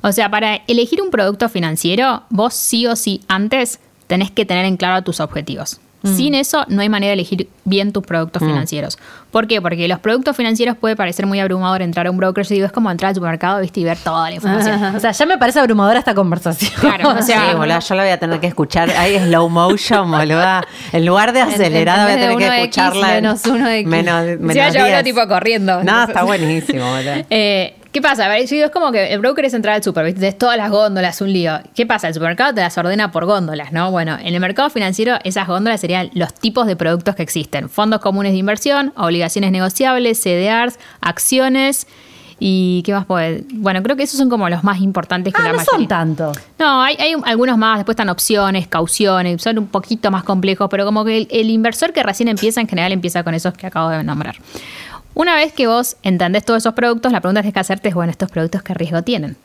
O 0.03 0.13
sea, 0.13 0.31
para 0.31 0.57
elegir 0.67 1.03
un 1.03 1.11
producto 1.11 1.49
financiero, 1.49 2.25
vos 2.31 2.55
sí 2.55 2.87
o 2.87 2.97
sí 2.97 3.23
antes 3.29 3.81
tenés 4.07 4.31
que 4.31 4.45
tener 4.45 4.65
en 4.65 4.77
claro 4.77 5.03
tus 5.03 5.21
objetivos. 5.21 5.81
Sin 6.05 6.35
eso 6.35 6.65
no 6.69 6.81
hay 6.81 6.89
manera 6.89 7.09
de 7.09 7.15
elegir 7.15 7.49
bien 7.65 7.93
tus 7.93 8.05
productos 8.05 8.41
financieros. 8.41 8.99
¿Por 9.33 9.47
qué? 9.49 9.61
Porque 9.61 9.89
los 9.89 9.99
productos 9.99 10.37
financieros 10.37 10.77
puede 10.77 10.95
parecer 10.97 11.27
muy 11.27 11.41
abrumador 11.41 11.83
entrar 11.83 12.07
a 12.07 12.11
un 12.11 12.17
broker, 12.17 12.47
yo 12.47 12.55
digo, 12.55 12.67
es 12.67 12.73
como 12.73 12.91
entrar 12.91 13.09
al 13.11 13.15
supermercado 13.17 13.61
¿viste? 13.61 13.81
y 13.81 13.85
ver 13.85 13.99
toda 13.99 14.31
la 14.31 14.37
información. 14.37 14.83
o 14.97 15.01
sea, 15.01 15.11
ya 15.11 15.27
me 15.27 15.37
parece 15.39 15.59
abrumadora 15.61 15.99
esta 15.99 16.15
conversación. 16.15 16.71
Claro, 16.81 17.09
o 17.19 17.23
sea, 17.23 17.51
Sí, 17.51 17.57
boluda, 17.57 17.81
yo 17.81 17.95
la 17.97 18.03
voy 18.05 18.13
a 18.13 18.19
tener 18.19 18.39
que 18.41 18.47
escuchar. 18.47 18.91
Ahí 18.91 19.19
slow 19.19 19.49
motion, 19.49 20.11
boluda. 20.11 20.65
En 20.93 21.05
lugar 21.05 21.33
de 21.33 21.41
acelerada, 21.41 22.05
voy 22.05 22.13
a 22.13 22.17
de 22.17 22.23
tener 22.23 22.39
que 22.39 22.45
X, 22.47 22.63
escucharla. 22.63 23.09
en 23.17 23.23
menos 23.25 23.45
uno 23.47 23.69
X. 23.69 23.87
Menos, 23.89 24.25
menos 24.41 24.53
Sí, 24.53 24.59
yo 24.59 24.65
hablo 24.85 24.85
10. 25.03 25.05
tipo 25.05 25.29
corriendo. 25.29 25.75
No, 25.75 25.81
Entonces- 25.81 26.09
está 26.11 26.23
buenísimo, 26.25 26.91
boluda. 26.91 27.25
Eh, 27.31 27.75
¿Qué 27.93 28.03
pasa? 28.03 28.27
A 28.27 28.29
ver, 28.29 28.43
es 28.43 28.71
como 28.71 28.93
que 28.93 29.13
el 29.15 29.19
broker 29.21 29.45
es 29.47 29.55
entrar 29.55 29.75
al 29.77 29.83
super, 29.83 30.05
¿viste? 30.05 30.19
Entonces, 30.21 30.39
todas 30.39 30.57
las 30.59 30.71
góndolas, 30.71 31.21
un 31.23 31.33
lío. 31.33 31.59
¿Qué 31.75 31.87
pasa? 31.87 32.09
El 32.09 32.15
supermercado 32.15 32.53
te 32.55 32.61
las 32.61 32.77
ordena 32.77 33.11
por 33.11 33.25
góndolas, 33.25 33.73
¿no? 33.73 33.91
Bueno, 33.91 34.17
en 34.21 34.35
el 34.35 34.41
mercado 34.41 34.69
financiero 34.69 35.17
esas 35.25 35.47
góndolas 35.49 35.81
serían 35.81 36.11
los 36.13 36.35
tipos 36.35 36.67
de 36.67 36.77
productos 36.77 37.15
que 37.15 37.23
existen. 37.23 37.71
Fondos 37.71 38.01
comunes 38.01 38.33
de 38.33 38.39
inversión, 38.39 38.93
obligaciones 38.97 39.53
negociables, 39.53 40.21
CDRs, 40.23 40.79
acciones 41.01 41.87
y 42.41 42.83
¿qué 42.85 42.93
más 42.93 43.05
puede? 43.07 43.43
Bueno, 43.55 43.83
creo 43.83 43.97
que 43.97 44.05
esos 44.05 44.17
son 44.19 44.29
como 44.29 44.49
los 44.49 44.63
más 44.63 44.81
importantes 44.81 45.35
que 45.35 45.41
Ah, 45.41 45.47
la 45.47 45.51
no 45.53 45.57
mayoría. 45.57 45.79
son 45.79 45.89
tanto. 45.89 46.33
No, 46.59 46.83
hay, 46.83 46.95
hay 47.01 47.15
algunos 47.25 47.59
más, 47.59 47.79
después 47.79 47.95
están 47.95 48.11
opciones, 48.11 48.69
cauciones, 48.69 49.43
son 49.43 49.59
un 49.59 49.67
poquito 49.67 50.11
más 50.13 50.23
complejos, 50.23 50.69
pero 50.71 50.85
como 50.85 51.05
que 51.05 51.17
el, 51.19 51.29
el 51.33 51.51
inversor 51.51 51.93
que 51.93 52.03
recién 52.05 52.29
empieza, 52.29 52.61
en 52.61 52.69
general 52.69 52.93
empieza 52.93 53.25
con 53.25 53.35
esos 53.35 53.55
que 53.55 53.67
acabo 53.67 53.89
de 53.89 54.05
nombrar. 54.05 54.37
Una 55.19 55.35
vez 55.35 55.53
que 55.53 55.67
vos 55.67 55.97
entendés 56.05 56.45
todos 56.45 56.59
esos 56.59 56.75
productos, 56.75 57.11
la 57.11 57.21
pregunta 57.21 57.41
que 57.41 57.47
tienes 57.47 57.55
que 57.55 57.59
hacerte 57.59 57.89
es, 57.89 57.95
bueno, 57.97 58.13
¿estos 58.13 58.31
productos 58.31 58.63
qué 58.63 58.73
riesgo 58.73 59.03
tienen? 59.03 59.37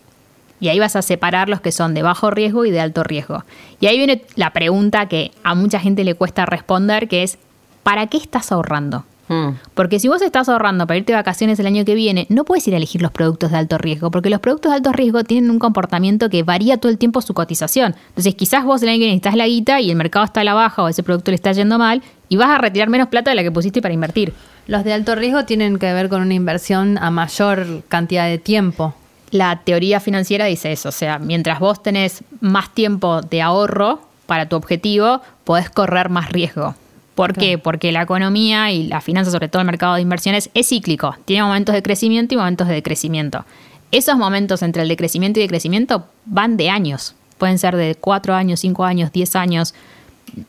Y 0.59 0.69
ahí 0.69 0.77
vas 0.77 0.95
a 0.95 1.01
separar 1.01 1.49
los 1.49 1.61
que 1.61 1.71
son 1.71 1.95
de 1.95 2.03
bajo 2.03 2.29
riesgo 2.29 2.63
y 2.65 2.69
de 2.69 2.79
alto 2.79 3.03
riesgo. 3.03 3.43
Y 3.79 3.87
ahí 3.87 3.97
viene 3.97 4.23
la 4.35 4.51
pregunta 4.53 5.07
que 5.07 5.31
a 5.41 5.55
mucha 5.55 5.79
gente 5.79 6.03
le 6.03 6.13
cuesta 6.13 6.45
responder, 6.45 7.07
que 7.07 7.23
es, 7.23 7.39
¿para 7.81 8.05
qué 8.05 8.17
estás 8.17 8.51
ahorrando? 8.51 9.03
Mm. 9.29 9.57
Porque 9.73 9.99
si 9.99 10.07
vos 10.07 10.21
estás 10.21 10.47
ahorrando 10.47 10.85
para 10.85 10.99
irte 10.99 11.11
de 11.11 11.17
vacaciones 11.17 11.57
el 11.59 11.65
año 11.65 11.83
que 11.85 11.95
viene, 11.95 12.27
no 12.29 12.43
puedes 12.43 12.67
ir 12.67 12.75
a 12.75 12.77
elegir 12.77 13.01
los 13.01 13.11
productos 13.11 13.49
de 13.49 13.57
alto 13.57 13.79
riesgo, 13.79 14.11
porque 14.11 14.29
los 14.29 14.41
productos 14.41 14.71
de 14.71 14.75
alto 14.75 14.91
riesgo 14.91 15.23
tienen 15.23 15.49
un 15.49 15.57
comportamiento 15.57 16.29
que 16.29 16.43
varía 16.43 16.77
todo 16.77 16.91
el 16.91 16.99
tiempo 16.99 17.19
su 17.23 17.33
cotización. 17.33 17.95
Entonces, 18.09 18.35
quizás 18.35 18.63
vos 18.63 18.83
el 18.83 18.89
año 18.89 18.97
que 18.97 19.05
viene 19.05 19.13
necesitas 19.13 19.35
la 19.35 19.47
guita 19.47 19.81
y 19.81 19.89
el 19.89 19.95
mercado 19.95 20.23
está 20.23 20.41
a 20.41 20.43
la 20.43 20.53
baja 20.53 20.83
o 20.83 20.87
ese 20.87 21.01
producto 21.01 21.31
le 21.31 21.35
está 21.35 21.51
yendo 21.51 21.79
mal 21.79 22.03
y 22.29 22.35
vas 22.35 22.49
a 22.49 22.59
retirar 22.59 22.89
menos 22.89 23.07
plata 23.07 23.31
de 23.31 23.35
la 23.35 23.41
que 23.41 23.51
pusiste 23.51 23.81
para 23.81 23.95
invertir. 23.95 24.35
Los 24.67 24.83
de 24.83 24.93
alto 24.93 25.15
riesgo 25.15 25.45
tienen 25.45 25.77
que 25.77 25.91
ver 25.93 26.09
con 26.09 26.21
una 26.21 26.33
inversión 26.33 26.97
a 26.97 27.11
mayor 27.11 27.83
cantidad 27.89 28.27
de 28.27 28.37
tiempo. 28.37 28.93
La 29.31 29.61
teoría 29.63 29.99
financiera 29.99 30.45
dice 30.45 30.71
eso, 30.71 30.89
o 30.89 30.91
sea, 30.93 31.19
mientras 31.19 31.59
vos 31.59 31.81
tenés 31.81 32.23
más 32.39 32.73
tiempo 32.73 33.21
de 33.21 33.41
ahorro 33.41 34.01
para 34.25 34.47
tu 34.47 34.55
objetivo, 34.55 35.21
podés 35.43 35.69
correr 35.69 36.09
más 36.09 36.31
riesgo. 36.31 36.75
¿Por 37.15 37.33
qué? 37.33 37.57
Porque 37.57 37.91
la 37.91 38.01
economía 38.01 38.71
y 38.71 38.87
la 38.87 39.01
finanza, 39.01 39.31
sobre 39.31 39.47
todo 39.47 39.61
el 39.61 39.67
mercado 39.67 39.95
de 39.95 40.01
inversiones, 40.01 40.49
es 40.53 40.69
cíclico. 40.69 41.15
Tiene 41.25 41.43
momentos 41.43 41.75
de 41.75 41.83
crecimiento 41.83 42.33
y 42.33 42.37
momentos 42.37 42.67
de 42.67 42.73
decrecimiento. 42.73 43.45
Esos 43.91 44.17
momentos 44.17 44.63
entre 44.63 44.81
el 44.81 44.87
decrecimiento 44.87 45.39
y 45.39 45.43
decrecimiento 45.43 46.07
van 46.25 46.57
de 46.57 46.69
años. 46.71 47.13
Pueden 47.37 47.59
ser 47.59 47.75
de 47.75 47.95
4 47.95 48.33
años, 48.33 48.61
5 48.61 48.83
años, 48.83 49.11
10 49.11 49.35
años. 49.35 49.75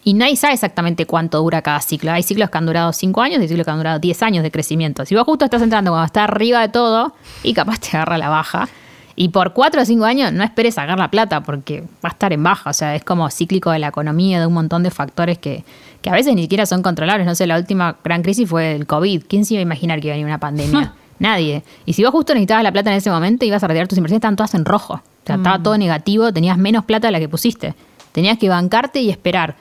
Y 0.05 0.15
nadie 0.15 0.37
sabe 0.37 0.55
exactamente 0.55 1.07
cuánto 1.07 1.39
dura 1.39 1.63
cada 1.63 1.81
ciclo. 1.81 2.13
Hay 2.13 2.23
ciclos 2.23 2.51
que 2.51 2.59
han 2.59 2.67
durado 2.67 2.93
5 2.93 3.21
años 3.21 3.43
y 3.43 3.49
ciclos 3.49 3.65
que 3.65 3.71
han 3.71 3.79
durado 3.79 3.99
10 3.99 4.23
años 4.23 4.43
de 4.43 4.51
crecimiento. 4.51 5.05
Si 5.05 5.15
vos 5.15 5.25
justo 5.25 5.45
estás 5.45 5.63
entrando 5.63 5.91
cuando 5.91 6.07
está 6.07 6.25
arriba 6.25 6.61
de 6.61 6.69
todo 6.69 7.15
y 7.43 7.55
capaz 7.55 7.79
te 7.81 7.97
agarra 7.97 8.19
la 8.19 8.29
baja, 8.29 8.69
y 9.17 9.29
por 9.29 9.53
4 9.53 9.83
o 9.83 9.85
5 9.85 10.05
años 10.05 10.33
no 10.33 10.43
esperes 10.43 10.75
sacar 10.75 10.99
la 10.99 11.09
plata 11.09 11.43
porque 11.43 11.83
va 12.05 12.09
a 12.09 12.13
estar 12.13 12.33
en 12.33 12.43
baja. 12.43 12.71
O 12.71 12.73
sea, 12.73 12.95
es 12.97 13.05
como 13.05 13.31
cíclico 13.31 13.71
de 13.71 13.79
la 13.79 13.89
economía, 13.89 14.41
de 14.41 14.47
un 14.47 14.55
montón 14.55 14.83
de 14.83 14.91
factores 14.91 15.39
que, 15.39 15.65
que 16.03 16.11
a 16.11 16.13
veces 16.13 16.35
ni 16.35 16.43
siquiera 16.43 16.67
son 16.67 16.83
controlables. 16.83 17.27
No 17.27 17.35
sé, 17.35 17.47
la 17.47 17.57
última 17.57 17.97
gran 18.03 18.23
crisis 18.23 18.49
fue 18.49 18.75
el 18.75 18.87
COVID. 18.87 19.25
¿Quién 19.29 19.45
se 19.45 19.55
iba 19.55 19.61
a 19.61 19.63
imaginar 19.63 20.01
que 20.01 20.09
iba 20.09 20.15
a 20.15 20.17
venir 20.17 20.27
una 20.27 20.39
pandemia? 20.39 20.95
Nadie. 21.21 21.63
Y 21.87 21.93
si 21.93 22.03
vos 22.03 22.11
justo 22.11 22.35
necesitabas 22.35 22.65
la 22.65 22.73
plata 22.73 22.91
en 22.91 22.97
ese 22.97 23.11
momento, 23.11 23.45
ibas 23.45 23.63
a 23.63 23.69
retirar 23.69 23.87
tus 23.87 23.99
inversiones, 23.99 24.19
estaban 24.19 24.37
todas 24.37 24.55
en 24.55 24.65
rojo. 24.65 24.95
O 24.95 25.27
sea, 25.27 25.37
estaba 25.37 25.63
todo 25.63 25.79
negativo, 25.79 26.33
tenías 26.33 26.59
menos 26.59 26.85
plata 26.85 27.09
de 27.09 27.13
la 27.13 27.21
que 27.21 27.29
pusiste. 27.29 27.75
Tenías 28.13 28.37
que 28.37 28.49
bancarte 28.49 29.01
y 29.01 29.11
esperar. 29.11 29.57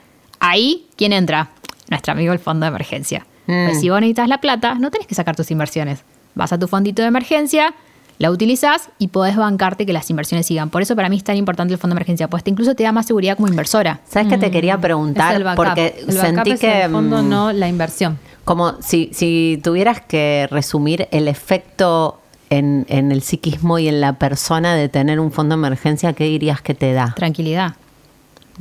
Ahí, 0.46 0.86
¿quién 0.96 1.14
entra? 1.14 1.48
Nuestro 1.88 2.12
amigo 2.12 2.34
el 2.34 2.38
fondo 2.38 2.64
de 2.64 2.68
emergencia. 2.68 3.26
Pues 3.46 3.80
si 3.80 3.88
vos 3.88 3.98
necesitas 3.98 4.28
la 4.28 4.42
plata, 4.42 4.74
no 4.74 4.90
tenés 4.90 5.06
que 5.06 5.14
sacar 5.14 5.34
tus 5.34 5.50
inversiones. 5.50 6.04
Vas 6.34 6.52
a 6.52 6.58
tu 6.58 6.68
fondito 6.68 7.00
de 7.00 7.08
emergencia, 7.08 7.74
la 8.18 8.30
utilizás 8.30 8.90
y 8.98 9.08
podés 9.08 9.36
bancarte 9.36 9.86
que 9.86 9.94
las 9.94 10.10
inversiones 10.10 10.44
sigan. 10.44 10.68
Por 10.68 10.82
eso 10.82 10.96
para 10.96 11.08
mí 11.08 11.16
es 11.16 11.24
tan 11.24 11.36
importante 11.36 11.72
el 11.72 11.80
fondo 11.80 11.94
de 11.94 11.98
emergencia, 11.98 12.28
pues 12.28 12.44
te 12.44 12.50
incluso 12.50 12.74
te 12.74 12.82
da 12.82 12.92
más 12.92 13.06
seguridad 13.06 13.36
como 13.36 13.48
inversora. 13.48 14.00
¿Sabes 14.06 14.28
qué 14.28 14.36
te 14.36 14.50
quería 14.50 14.74
Es 14.74 14.80
preguntar? 14.80 15.54
Porque 15.56 16.04
el 16.06 16.12
sentí 16.12 16.50
es 16.52 16.60
que. 16.60 16.82
el 16.84 16.90
fondo, 16.90 17.22
mm, 17.22 17.28
no 17.28 17.52
la 17.52 17.68
inversión. 17.68 18.18
Como 18.44 18.82
si, 18.82 19.08
si 19.14 19.58
tuvieras 19.64 20.02
que 20.02 20.46
resumir 20.50 21.08
el 21.10 21.26
efecto 21.26 22.20
en, 22.50 22.84
en 22.90 23.12
el 23.12 23.22
psiquismo 23.22 23.78
y 23.78 23.88
en 23.88 24.02
la 24.02 24.18
persona 24.18 24.74
de 24.74 24.90
tener 24.90 25.20
un 25.20 25.32
fondo 25.32 25.56
de 25.56 25.60
emergencia, 25.60 26.12
¿qué 26.12 26.24
dirías 26.24 26.60
que 26.60 26.74
te 26.74 26.92
da? 26.92 27.14
Tranquilidad. 27.16 27.76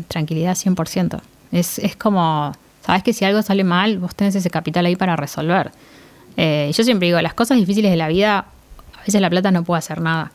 Tranquilidad 0.08 0.56
100%. 0.56 1.20
Es, 1.54 1.80
es 1.80 1.96
como, 1.96 2.52
sabes 2.86 3.04
que 3.04 3.14
si 3.14 3.24
algo 3.24 3.42
sale 3.42 3.64
mal, 3.64 4.00
vos 4.00 4.14
tenés 4.14 4.36
ese 4.36 4.50
capital 4.50 4.86
ahí 4.86 4.98
para 4.98 5.16
resolver. 5.16 5.72
Eh, 6.36 6.72
yo 6.76 6.84
siempre 6.84 7.08
digo, 7.08 7.22
las 7.22 7.34
cosas 7.34 7.58
difíciles 7.58 7.92
de 7.92 7.98
la 7.98 8.08
vida, 8.10 8.40
a 8.40 9.00
veces 9.06 9.22
la 9.22 9.30
plata 9.30 9.52
no 9.52 9.64
puede 9.64 9.80
hacer 9.80 10.02
nada, 10.02 10.32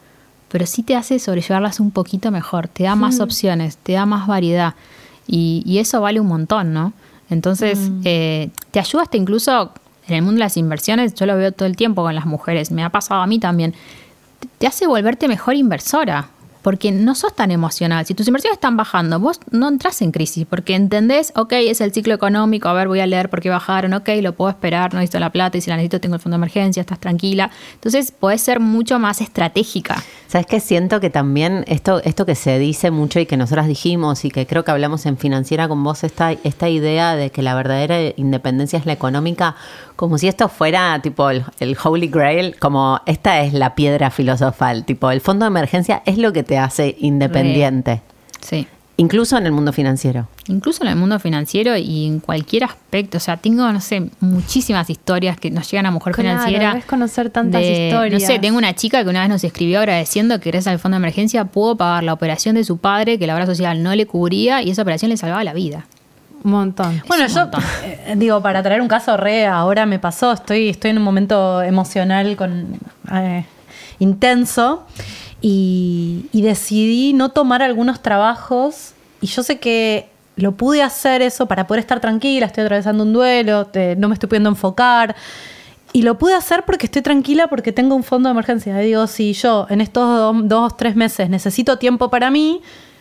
pero 0.48 0.64
sí 0.64 0.82
te 0.82 0.96
hace 0.96 1.18
sobrellevarlas 1.18 1.80
un 1.80 1.90
poquito 1.90 2.30
mejor, 2.30 2.68
te 2.68 2.84
da 2.84 2.94
más 2.94 3.20
opciones, 3.20 3.76
te 3.76 3.92
da 3.92 4.06
más 4.06 4.26
variedad 4.26 4.74
y, 5.26 5.62
y 5.66 5.78
eso 5.78 6.00
vale 6.00 6.20
un 6.20 6.28
montón, 6.28 6.72
¿no? 6.72 6.92
Entonces, 7.30 7.90
eh, 8.04 8.50
te 8.70 8.80
ayuda 8.80 9.02
hasta 9.02 9.18
incluso 9.18 9.72
en 10.06 10.14
el 10.14 10.22
mundo 10.22 10.38
de 10.38 10.44
las 10.44 10.56
inversiones, 10.56 11.14
yo 11.14 11.26
lo 11.26 11.36
veo 11.36 11.52
todo 11.52 11.66
el 11.66 11.76
tiempo 11.76 12.02
con 12.02 12.14
las 12.14 12.24
mujeres, 12.24 12.70
me 12.70 12.82
ha 12.82 12.88
pasado 12.88 13.20
a 13.20 13.26
mí 13.26 13.38
también, 13.38 13.74
te 14.58 14.66
hace 14.66 14.86
volverte 14.86 15.28
mejor 15.28 15.54
inversora. 15.54 16.30
Porque 16.62 16.92
no 16.92 17.14
sos 17.14 17.34
tan 17.34 17.50
emocional. 17.50 18.06
Si 18.06 18.14
tus 18.14 18.28
inversiones 18.28 18.56
están 18.56 18.76
bajando, 18.76 19.20
vos 19.20 19.40
no 19.50 19.68
entras 19.68 20.02
en 20.02 20.12
crisis. 20.12 20.46
Porque 20.48 20.74
entendés, 20.74 21.32
ok, 21.36 21.52
es 21.52 21.80
el 21.80 21.92
ciclo 21.92 22.14
económico, 22.14 22.68
a 22.68 22.72
ver, 22.72 22.88
voy 22.88 23.00
a 23.00 23.06
leer 23.06 23.30
por 23.30 23.40
qué 23.40 23.50
bajaron, 23.50 23.94
ok, 23.94 24.08
lo 24.22 24.34
puedo 24.34 24.50
esperar, 24.50 24.92
no 24.92 25.00
necesito 25.00 25.20
la 25.20 25.30
plata 25.30 25.58
y 25.58 25.60
si 25.60 25.70
la 25.70 25.76
necesito 25.76 26.00
tengo 26.00 26.16
el 26.16 26.20
fondo 26.20 26.36
de 26.36 26.40
emergencia, 26.40 26.80
estás 26.80 27.00
tranquila. 27.00 27.50
Entonces, 27.74 28.12
podés 28.12 28.40
ser 28.40 28.60
mucho 28.60 28.98
más 28.98 29.20
estratégica. 29.20 30.02
¿Sabes 30.26 30.46
qué? 30.46 30.60
Siento 30.60 31.00
que 31.00 31.10
también 31.10 31.64
esto, 31.68 32.02
esto 32.04 32.26
que 32.26 32.34
se 32.34 32.58
dice 32.58 32.90
mucho 32.90 33.18
y 33.20 33.26
que 33.26 33.36
nosotras 33.36 33.66
dijimos 33.66 34.24
y 34.24 34.30
que 34.30 34.46
creo 34.46 34.64
que 34.64 34.70
hablamos 34.70 35.06
en 35.06 35.16
financiera 35.16 35.68
con 35.68 35.82
vos, 35.82 36.04
esta, 36.04 36.32
esta 36.32 36.68
idea 36.68 37.16
de 37.16 37.30
que 37.30 37.42
la 37.42 37.54
verdadera 37.54 38.12
independencia 38.16 38.78
es 38.78 38.86
la 38.86 38.92
económica, 38.92 39.56
Como 39.98 40.16
si 40.16 40.28
esto 40.28 40.48
fuera 40.48 41.00
tipo 41.02 41.28
el, 41.28 41.44
el 41.58 41.76
Holy 41.82 42.06
Grail, 42.06 42.54
como 42.60 43.00
esta 43.04 43.40
es 43.42 43.52
la 43.52 43.74
piedra 43.74 44.12
filosofal, 44.12 44.84
tipo 44.84 45.10
el 45.10 45.20
fondo 45.20 45.44
de 45.44 45.48
emergencia 45.48 46.02
es 46.06 46.18
lo 46.18 46.32
que 46.32 46.44
te 46.44 46.56
hace 46.56 46.94
independiente, 47.00 48.00
Sí. 48.40 48.68
incluso 48.96 49.36
en 49.36 49.46
el 49.46 49.50
mundo 49.50 49.72
financiero. 49.72 50.28
Incluso 50.46 50.84
en 50.84 50.90
el 50.90 50.94
mundo 50.96 51.18
financiero 51.18 51.76
y 51.76 52.06
en 52.06 52.20
cualquier 52.20 52.62
aspecto. 52.62 53.16
O 53.16 53.20
sea, 53.20 53.38
tengo, 53.38 53.70
no 53.72 53.80
sé, 53.80 54.08
muchísimas 54.20 54.88
historias 54.88 55.36
que 55.36 55.50
nos 55.50 55.68
llegan 55.68 55.86
a 55.86 55.90
Mujer 55.90 56.14
Claro, 56.14 56.28
Financiera. 56.30 56.68
debes 56.68 56.84
conocer 56.84 57.30
tantas 57.30 57.60
de- 57.60 57.88
historias. 57.88 58.22
No 58.22 58.26
sé, 58.28 58.38
tengo 58.38 58.56
una 58.56 58.74
chica 58.76 59.02
que 59.02 59.10
una 59.10 59.22
vez 59.22 59.28
nos 59.28 59.42
escribió 59.42 59.80
agradeciendo 59.80 60.38
que 60.38 60.50
gracias 60.52 60.72
al 60.72 60.78
fondo 60.78 60.94
de 60.94 61.00
emergencia 61.00 61.44
pudo 61.46 61.76
pagar 61.76 62.04
la 62.04 62.12
operación 62.12 62.54
de 62.54 62.62
su 62.62 62.78
padre 62.78 63.18
que 63.18 63.26
la 63.26 63.34
obra 63.34 63.46
social 63.46 63.82
no 63.82 63.92
le 63.96 64.06
cubría 64.06 64.62
y 64.62 64.70
esa 64.70 64.82
operación 64.82 65.08
le 65.08 65.16
salvaba 65.16 65.42
la 65.42 65.54
vida. 65.54 65.86
Un 66.44 66.50
montón. 66.50 67.02
Bueno, 67.08 67.24
un 67.24 67.30
yo 67.30 67.40
montón. 67.40 67.62
eh, 67.84 68.14
digo, 68.16 68.40
para 68.42 68.62
traer 68.62 68.80
un 68.80 68.88
caso 68.88 69.16
re, 69.16 69.46
ahora 69.46 69.86
me 69.86 69.98
pasó, 69.98 70.32
estoy, 70.32 70.68
estoy 70.68 70.90
en 70.92 70.98
un 70.98 71.04
momento 71.04 71.62
emocional 71.62 72.36
con 72.36 72.78
eh, 73.12 73.44
intenso 73.98 74.86
y, 75.40 76.26
y 76.32 76.42
decidí 76.42 77.12
no 77.12 77.30
tomar 77.30 77.62
algunos 77.62 78.00
trabajos 78.02 78.92
y 79.20 79.26
yo 79.26 79.42
sé 79.42 79.58
que 79.58 80.08
lo 80.36 80.52
pude 80.52 80.82
hacer 80.82 81.20
eso 81.22 81.46
para 81.46 81.66
poder 81.66 81.80
estar 81.80 81.98
tranquila, 82.00 82.46
estoy 82.46 82.62
atravesando 82.64 83.02
un 83.02 83.12
duelo, 83.12 83.66
te- 83.66 83.96
no 83.96 84.06
me 84.08 84.14
estoy 84.14 84.28
pudiendo 84.28 84.48
enfocar. 84.48 85.16
Y 85.92 86.02
lo 86.02 86.18
pude 86.18 86.34
hacer 86.34 86.64
porque 86.64 86.86
estoy 86.86 87.02
tranquila, 87.02 87.48
porque 87.48 87.72
tengo 87.72 87.96
un 87.96 88.04
fondo 88.04 88.28
de 88.28 88.32
emergencia. 88.32 88.80
Y 88.82 88.86
digo, 88.86 89.06
si 89.08 89.32
yo 89.32 89.66
en 89.70 89.80
estos 89.80 90.06
do- 90.06 90.42
dos, 90.44 90.76
tres 90.76 90.94
meses 90.94 91.28
necesito 91.30 91.78
tiempo 91.78 92.08
para 92.10 92.30
mí, 92.30 92.60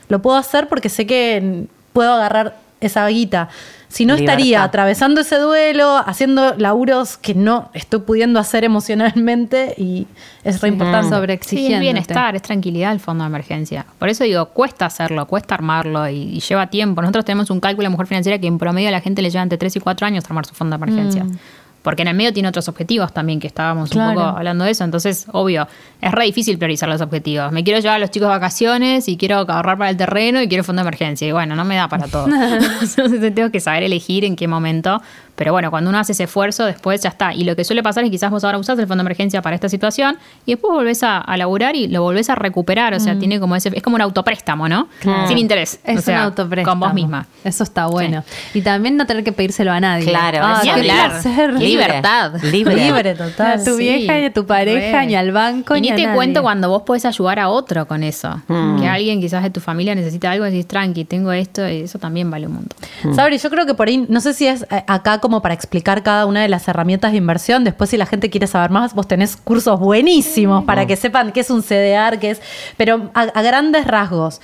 lo 0.10 0.22
puedo 0.22 0.38
hacer 0.38 0.68
porque 0.68 0.90
sé 0.90 1.06
que 1.06 1.66
puedo 1.94 2.12
agarrar 2.14 2.56
esa 2.82 3.08
guita. 3.08 3.50
Si 3.90 4.06
no 4.06 4.16
Libertad. 4.16 4.34
estaría 4.34 4.64
atravesando 4.64 5.22
ese 5.22 5.38
duelo, 5.38 5.98
haciendo 6.06 6.56
laburos 6.56 7.18
que 7.18 7.34
no 7.34 7.70
estoy 7.74 8.02
pudiendo 8.02 8.40
hacer 8.40 8.64
emocionalmente 8.66 9.74
y 9.78 10.08
es 10.44 10.62
re 10.62 10.70
importante. 10.70 11.10
sobre 11.10 11.34
Sí, 11.34 11.38
exigente. 11.38 11.76
es 11.76 11.80
bienestar, 11.80 12.36
es 12.36 12.42
tranquilidad 12.42 12.92
el 12.92 13.00
fondo 13.00 13.24
de 13.24 13.30
emergencia. 13.30 13.86
Por 13.98 14.10
eso 14.10 14.26
digo, 14.26 14.48
cuesta 14.48 14.86
hacerlo, 14.86 15.26
cuesta 15.26 15.56
armarlo 15.56 16.08
y, 16.10 16.16
y 16.16 16.40
lleva 16.42 16.68
tiempo. 16.68 17.02
Nosotros 17.02 17.24
tenemos 17.26 17.50
un 17.50 17.60
cálculo 17.62 17.86
de 17.86 17.92
mujer 17.92 18.08
financiera 18.08 18.38
que 18.40 18.48
en 18.48 18.58
promedio 18.58 18.90
a 18.90 18.92
la 18.92 19.02
gente 19.02 19.22
le 19.22 19.30
lleva 19.30 19.44
entre 19.44 19.58
3 19.58 19.78
y 19.78 19.80
4 19.80 20.06
años 20.06 20.26
armar 20.26 20.46
su 20.46 20.54
fondo 20.54 20.78
de 20.78 20.84
emergencia. 20.84 21.26
Porque 21.82 22.02
en 22.02 22.10
el 22.10 22.16
medio 22.16 22.34
tiene 22.34 22.50
otros 22.50 22.68
objetivos 22.68 23.14
también, 23.14 23.40
que 23.40 23.48
estábamos 23.48 23.90
Claro. 23.92 24.10
un 24.10 24.16
poco 24.26 24.38
hablando 24.38 24.66
de 24.66 24.72
eso. 24.72 24.84
Entonces, 24.84 25.26
obvio, 25.32 25.68
es 26.02 26.12
re 26.12 26.26
difícil 26.26 26.58
priorizar 26.58 26.90
los 26.90 27.00
objetivos. 27.02 27.52
Me 27.54 27.64
quiero 27.64 27.80
llevar 27.80 27.96
a 27.96 28.00
los 28.00 28.12
chicos 28.12 28.28
de 28.28 28.34
vacaciones 28.34 29.08
y 29.08 29.16
quiero 29.16 29.38
ahorrar 29.48 29.78
para 29.78 29.90
el 29.90 29.96
terreno 29.98 30.42
y 30.42 30.48
quiero 30.50 30.64
fondo 30.66 30.82
de 30.82 30.88
emergencia. 30.90 31.26
Y 31.28 31.32
bueno, 31.32 31.56
no 31.56 31.64
me 31.64 31.76
da 31.78 31.88
para 31.88 32.08
todo. 32.08 32.28
Entonces 32.82 33.34
tengo 33.36 33.52
que 33.52 33.60
saber 33.60 33.84
elegir 33.84 34.26
en 34.26 34.36
qué 34.36 34.48
momento. 34.48 35.02
Pero 35.36 35.52
bueno, 35.52 35.70
cuando 35.70 35.92
uno 35.92 36.00
hace 36.00 36.14
ese 36.14 36.24
esfuerzo, 36.24 36.66
después 36.66 37.02
ya 37.04 37.10
está. 37.10 37.32
Y 37.32 37.44
lo 37.44 37.56
que 37.56 37.64
suele 37.64 37.84
pasar 37.84 38.04
es 38.04 38.08
que 38.08 38.12
quizás 38.16 38.32
vos 38.32 38.44
ahora 38.44 38.58
usás 38.58 38.78
el 38.80 38.88
fondo 38.88 39.04
de 39.04 39.08
emergencia 39.08 39.42
para 39.44 39.54
esta 39.56 39.70
situación 39.70 40.18
y 40.48 40.54
después 40.54 40.74
volvés 40.74 41.04
a, 41.04 41.20
a 41.20 41.38
laburar 41.38 41.76
y 41.76 41.88
lo 41.88 42.02
volvés 42.02 42.30
a 42.32 42.36
recuperar. 42.36 42.96
O 42.96 43.00
sea, 43.00 43.18
tiene 43.20 43.40
como 43.40 43.56
ese, 43.56 43.70
es 43.74 43.84
como 43.84 43.96
un 43.98 44.02
autopréstamo, 44.02 44.68
¿no? 44.68 44.88
Claro. 45.00 45.28
Sin 45.28 45.38
interés. 45.38 45.80
Es 45.84 46.00
O 46.00 46.02
sea, 46.02 46.18
un 46.18 46.24
autopréstamo. 46.26 46.72
Con 46.72 46.80
vos 46.80 46.94
misma. 46.96 47.28
Eso 47.44 47.64
está 47.64 47.86
bueno. 47.86 48.24
Y 48.56 48.62
también 48.62 48.98
no 48.98 49.06
tener 49.06 49.24
que 49.24 49.32
pedírselo 49.32 49.72
a 49.72 49.80
nadie. 49.80 50.06
Claro, 50.06 50.40
Ah, 50.42 50.62
es 50.64 50.70
hablar. 50.70 51.10
placer. 51.12 51.54
Libertad. 51.70 52.34
Libre. 52.44 52.76
Libre, 52.86 53.12
Ni 53.14 53.18
total. 53.18 53.60
a 53.60 53.64
tu 53.64 53.72
Sí, 53.78 53.80
vieja, 53.80 54.18
ni 54.20 54.26
a 54.26 54.34
tu 54.34 54.46
pareja, 54.46 55.00
re. 55.02 55.06
ni 55.08 55.16
al 55.16 55.32
banco, 55.32 55.76
Y 55.76 55.82
ni 55.82 55.90
a 55.92 55.96
te 55.96 56.04
nadie. 56.04 56.16
cuento 56.16 56.42
cuando 56.42 56.70
vos 56.70 56.84
podés 56.84 57.06
ayudar 57.06 57.40
a 57.40 57.50
otro 57.50 57.88
con 57.88 58.04
eso. 58.04 58.42
Que 58.80 58.88
alguien 58.88 59.20
quizás 59.22 59.44
de 59.44 59.50
tu 59.50 59.60
familia 59.60 59.96
necesita 59.96 60.32
algo 60.32 60.46
y 60.48 60.52
decís, 60.52 60.68
tranqui, 60.68 61.06
tengo 61.06 61.32
esto, 61.32 61.68
y 61.68 61.82
eso 61.82 62.00
también 62.00 62.30
vale 62.32 62.48
un 62.48 62.54
montón. 62.54 63.16
Sabri, 63.16 63.38
yo 63.38 63.50
creo 63.50 63.66
que 63.66 63.74
por 63.74 63.88
ahí, 63.88 64.06
no 64.10 64.20
sé 64.22 64.34
si 64.34 64.48
es 64.48 64.64
eh, 64.72 64.84
acá 64.88 65.20
como 65.20 65.42
para 65.42 65.54
explicar 65.54 66.04
cada 66.04 66.26
una 66.26 66.42
de 66.42 66.48
las 66.50 66.68
herramientas 66.68 67.12
de 67.12 67.18
inversión. 67.18 67.64
Después, 67.64 67.90
si 67.90 67.98
la 67.98 68.06
gente 68.06 68.30
quiere 68.30 68.48
saber 68.48 68.70
más, 68.72 68.94
vos 68.94 69.08
tenés 69.08 69.36
cursos 69.38 69.80
buenísimos 69.80 70.64
para 70.66 70.86
que 70.86 70.96
sepan 70.96 71.32
qué 71.32 71.42
es 71.42 71.50
un 71.50 71.62
CDR, 71.62 72.20
qué 72.20 72.32
es. 72.32 72.42
Pero 72.78 73.10
a, 73.14 73.22
a 73.22 73.42
grandes 73.42 73.86
rasgos. 73.88 74.42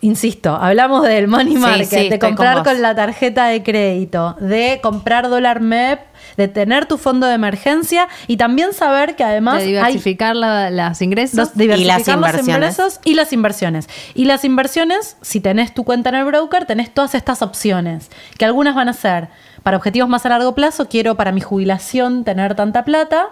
Insisto, 0.00 0.54
hablamos 0.54 1.02
del 1.02 1.26
money 1.26 1.56
market, 1.56 1.88
sí, 1.88 2.08
de 2.08 2.18
con 2.20 2.30
comprar 2.30 2.62
con, 2.62 2.80
la 2.80 2.94
tarjeta 2.94 3.46
de 3.46 3.64
crédito, 3.64 4.36
de 4.38 4.78
comprar 4.80 5.28
dólar 5.28 5.60
MEP, 5.60 5.98
de 6.36 6.46
tener 6.46 6.86
tu 6.86 6.98
fondo 6.98 7.26
de 7.26 7.34
emergencia 7.34 8.06
y 8.28 8.36
también 8.36 8.72
saber 8.72 9.16
que 9.16 9.24
además 9.24 9.56
de 9.56 9.62
hay 9.62 9.68
diversificar 9.72 10.36
la- 10.36 10.70
los 10.70 11.02
ingresos. 11.02 11.36
los, 11.36 11.56
diversificar 11.56 11.98
los 11.98 12.08
inversiones. 12.14 12.46
ingresos 12.78 13.00
y 13.04 13.14
las 13.14 13.32
inversiones. 13.32 13.88
Y 14.14 14.26
las 14.26 14.44
inversiones, 14.44 15.16
si 15.20 15.40
tenés 15.40 15.74
tu 15.74 15.82
cuenta 15.82 16.10
en 16.10 16.14
el 16.14 16.24
broker, 16.26 16.64
tenés 16.64 16.94
todas 16.94 17.16
estas 17.16 17.42
opciones, 17.42 18.08
que 18.38 18.44
algunas 18.44 18.76
van 18.76 18.88
a 18.88 18.92
ser 18.92 19.28
para 19.64 19.76
objetivos 19.78 20.08
más 20.08 20.24
a 20.26 20.28
largo 20.28 20.54
plazo, 20.54 20.88
quiero 20.88 21.16
para 21.16 21.32
mi 21.32 21.40
jubilación 21.40 22.22
tener 22.22 22.54
tanta 22.54 22.84
plata, 22.84 23.30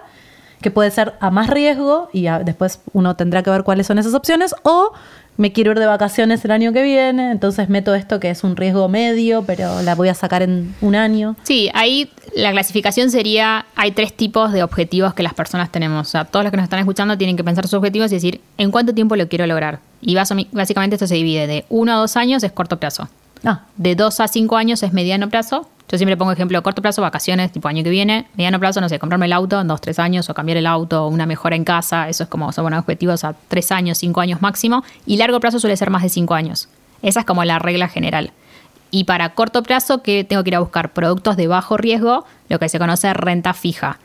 que 0.61 0.69
puede 0.71 0.91
ser 0.91 1.13
a 1.21 1.29
más 1.31 1.49
riesgo 1.49 2.09
y 2.11 2.27
a- 2.27 2.39
después 2.39 2.81
uno 2.91 3.15
tendrá 3.15 3.41
que 3.41 3.51
ver 3.51 3.63
cuáles 3.63 3.87
son 3.87 3.99
esas 3.99 4.13
opciones, 4.15 4.53
o 4.63 4.91
me 5.37 5.53
quiero 5.53 5.71
ir 5.71 5.79
de 5.79 5.85
vacaciones 5.85 6.43
el 6.45 6.51
año 6.51 6.73
que 6.73 6.81
viene, 6.81 7.31
entonces 7.31 7.69
meto 7.69 7.93
esto 7.95 8.19
que 8.19 8.29
es 8.29 8.43
un 8.43 8.55
riesgo 8.55 8.89
medio, 8.89 9.43
pero 9.43 9.81
la 9.83 9.95
voy 9.95 10.09
a 10.09 10.13
sacar 10.13 10.41
en 10.41 10.75
un 10.81 10.95
año. 10.95 11.35
Sí, 11.43 11.69
ahí 11.73 12.11
la 12.35 12.51
clasificación 12.51 13.11
sería, 13.11 13.65
hay 13.75 13.91
tres 13.91 14.13
tipos 14.13 14.51
de 14.51 14.63
objetivos 14.63 15.13
que 15.13 15.23
las 15.23 15.33
personas 15.33 15.71
tenemos. 15.71 16.07
O 16.07 16.09
sea, 16.09 16.25
todos 16.25 16.43
los 16.43 16.51
que 16.51 16.57
nos 16.57 16.63
están 16.65 16.79
escuchando 16.79 17.17
tienen 17.17 17.37
que 17.37 17.43
pensar 17.43 17.65
sus 17.67 17.75
objetivos 17.75 18.11
y 18.11 18.15
decir, 18.15 18.41
¿en 18.57 18.71
cuánto 18.71 18.93
tiempo 18.93 19.15
lo 19.15 19.27
quiero 19.27 19.45
lograr? 19.47 19.79
Y 20.01 20.15
básicamente 20.15 20.95
esto 20.95 21.07
se 21.07 21.15
divide 21.15 21.47
de 21.47 21.65
uno 21.69 21.93
a 21.93 21.95
dos 21.97 22.17
años 22.17 22.43
es 22.43 22.51
corto 22.51 22.79
plazo. 22.79 23.07
Ah, 23.43 23.61
De 23.77 23.95
dos 23.95 24.19
a 24.19 24.27
cinco 24.27 24.57
años 24.57 24.81
es 24.83 24.93
mediano 24.93 25.29
plazo. 25.29 25.69
Yo 25.89 25.97
siempre 25.97 26.17
pongo 26.17 26.33
ejemplo 26.33 26.61
corto 26.63 26.81
plazo, 26.81 27.01
vacaciones, 27.01 27.51
tipo 27.51 27.67
año 27.69 27.81
que 27.81 27.89
viene. 27.89 28.27
Mediano 28.35 28.59
plazo, 28.59 28.81
no 28.81 28.89
sé, 28.89 28.99
comprarme 28.99 29.27
el 29.27 29.33
auto 29.33 29.61
en 29.61 29.67
dos, 29.67 29.79
tres 29.79 29.99
años 29.99 30.29
o 30.29 30.33
cambiar 30.33 30.57
el 30.57 30.67
auto 30.67 31.05
o 31.05 31.07
una 31.07 31.25
mejora 31.25 31.55
en 31.55 31.63
casa. 31.63 32.09
Eso 32.09 32.23
es 32.23 32.29
como, 32.29 32.51
son 32.51 32.65
buenos 32.65 32.81
objetivos 32.81 33.23
a 33.23 33.35
tres 33.47 33.71
años, 33.71 33.97
cinco 33.97 34.19
años 34.19 34.41
máximo. 34.41 34.83
Y 35.05 35.15
largo 35.15 35.39
plazo 35.39 35.59
suele 35.59 35.77
ser 35.77 35.89
más 35.89 36.03
de 36.03 36.09
cinco 36.09 36.33
años. 36.33 36.67
Esa 37.01 37.21
es 37.21 37.25
como 37.25 37.45
la 37.45 37.59
regla 37.59 37.87
general. 37.87 38.31
Y 38.91 39.05
para 39.05 39.33
corto 39.33 39.63
plazo, 39.63 40.01
que 40.01 40.25
tengo 40.25 40.43
que 40.43 40.49
ir 40.49 40.55
a 40.55 40.59
buscar 40.59 40.91
productos 40.91 41.37
de 41.37 41.47
bajo 41.47 41.77
riesgo, 41.77 42.25
lo 42.49 42.59
que 42.59 42.67
se 42.67 42.79
conoce 42.79 43.13
renta 43.13 43.53
fija. 43.53 43.99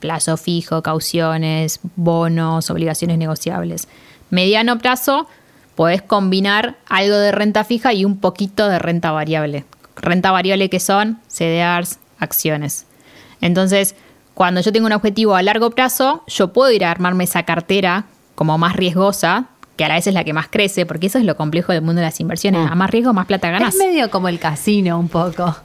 Plazo 0.00 0.36
fijo, 0.38 0.82
cauciones, 0.82 1.80
bonos, 1.96 2.70
obligaciones 2.70 3.18
negociables. 3.18 3.88
Mediano 4.30 4.78
plazo, 4.78 5.26
podés 5.74 6.00
combinar 6.00 6.76
algo 6.88 7.16
de 7.16 7.32
renta 7.32 7.64
fija 7.64 7.92
y 7.92 8.04
un 8.04 8.18
poquito 8.18 8.68
de 8.68 8.78
renta 8.78 9.10
variable. 9.12 9.64
Renta 10.00 10.30
variable 10.30 10.70
que 10.70 10.80
son 10.80 11.18
CDRs, 11.28 11.98
acciones. 12.18 12.86
Entonces, 13.40 13.94
cuando 14.34 14.60
yo 14.60 14.72
tengo 14.72 14.86
un 14.86 14.92
objetivo 14.92 15.34
a 15.34 15.42
largo 15.42 15.70
plazo, 15.70 16.22
yo 16.26 16.52
puedo 16.52 16.70
ir 16.70 16.84
a 16.84 16.90
armarme 16.90 17.24
esa 17.24 17.42
cartera 17.44 18.04
como 18.34 18.56
más 18.58 18.76
riesgosa, 18.76 19.46
que 19.76 19.84
a 19.84 19.88
la 19.88 19.94
vez 19.94 20.06
es 20.06 20.14
la 20.14 20.24
que 20.24 20.32
más 20.32 20.48
crece, 20.48 20.86
porque 20.86 21.06
eso 21.06 21.18
es 21.18 21.24
lo 21.24 21.36
complejo 21.36 21.72
del 21.72 21.82
mundo 21.82 22.00
de 22.00 22.06
las 22.06 22.20
inversiones. 22.20 22.68
A 22.70 22.74
más 22.74 22.90
riesgo, 22.90 23.12
más 23.12 23.26
plata 23.26 23.50
ganas. 23.50 23.74
Es 23.74 23.80
medio 23.80 24.10
como 24.10 24.28
el 24.28 24.38
casino 24.38 24.98
un 24.98 25.08
poco. 25.08 25.56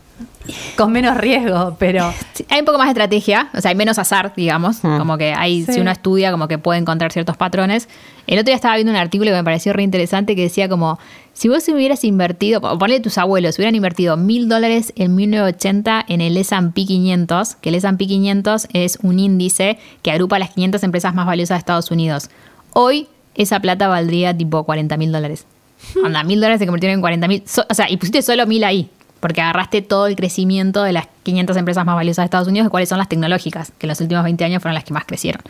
Con 0.75 0.91
menos 0.91 1.15
riesgo, 1.17 1.75
pero 1.79 2.13
Sí, 2.33 2.45
hay 2.49 2.59
un 2.59 2.65
poco 2.65 2.77
más 2.77 2.87
de 2.87 2.91
estrategia, 2.91 3.49
o 3.53 3.61
sea, 3.61 3.69
hay 3.69 3.75
menos 3.75 3.97
azar, 3.97 4.33
digamos, 4.35 4.79
como 4.81 5.17
que 5.17 5.33
hay, 5.33 5.63
Sí. 5.65 5.73
si 5.73 5.79
uno 5.79 5.89
estudia, 5.91 6.31
como 6.31 6.47
que 6.47 6.57
puede 6.57 6.79
encontrar 6.79 7.11
ciertos 7.13 7.37
patrones. 7.37 7.87
El 8.27 8.35
otro 8.39 8.47
día 8.47 8.55
estaba 8.55 8.75
viendo 8.75 8.91
un 8.91 8.97
artículo 8.97 9.31
que 9.31 9.37
me 9.37 9.43
pareció 9.43 9.71
re 9.73 9.83
interesante 9.83 10.35
que 10.35 10.41
decía 10.43 10.67
como, 10.67 10.99
si 11.33 11.47
vos 11.47 11.67
hubieras 11.69 12.03
invertido, 12.03 12.59
o 12.61 12.77
ponle 12.77 12.99
tus 12.99 13.17
abuelos, 13.17 13.57
hubieran 13.57 13.75
invertido 13.75 14.17
mil 14.17 14.49
dólares 14.49 14.91
en 14.97 15.15
1980 15.15 16.05
en 16.09 16.21
el 16.21 16.35
S&P 16.37 16.85
500, 16.85 17.55
que 17.55 17.69
el 17.69 17.75
S&P 17.75 18.05
500 18.07 18.67
es 18.73 18.99
un 19.01 19.19
índice 19.19 19.77
que 20.01 20.11
agrupa 20.11 20.39
las 20.39 20.51
500 20.51 20.83
empresas 20.83 21.13
más 21.15 21.25
valiosas 21.25 21.55
de 21.55 21.59
Estados 21.59 21.89
Unidos. 21.89 22.29
Hoy 22.73 23.07
esa 23.35 23.59
plata 23.61 23.87
valdría 23.87 24.35
tipo 24.37 24.63
40 24.63 24.97
mil 24.97 25.11
dólares. 25.11 25.45
Anda, 26.05 26.23
mil 26.23 26.39
dólares 26.39 26.59
se 26.59 26.65
convirtieron 26.65 26.95
en 26.95 27.01
40 27.01 27.27
mil. 27.27 27.43
o 27.69 27.73
sea, 27.73 27.89
y 27.89 27.97
pusiste 27.97 28.21
solo 28.21 28.45
mil 28.45 28.63
ahí. 28.63 28.89
Porque 29.23 29.39
agarraste 29.39 29.81
todo 29.81 30.07
el 30.07 30.17
crecimiento 30.17 30.83
de 30.83 30.91
las 30.91 31.07
500 31.23 31.55
empresas 31.55 31.85
más 31.85 31.95
valiosas 31.95 32.23
de 32.23 32.25
Estados 32.25 32.49
Unidos, 32.49 32.67
cuáles 32.69 32.89
son 32.89 32.97
las 32.97 33.07
tecnológicas, 33.07 33.71
que 33.77 33.85
en 33.85 33.87
los 33.87 34.01
últimos 34.01 34.21
20 34.25 34.43
años 34.43 34.61
fueron 34.61 34.75
las 34.75 34.83
que 34.83 34.91
más 34.91 35.05
crecieron. 35.05 35.41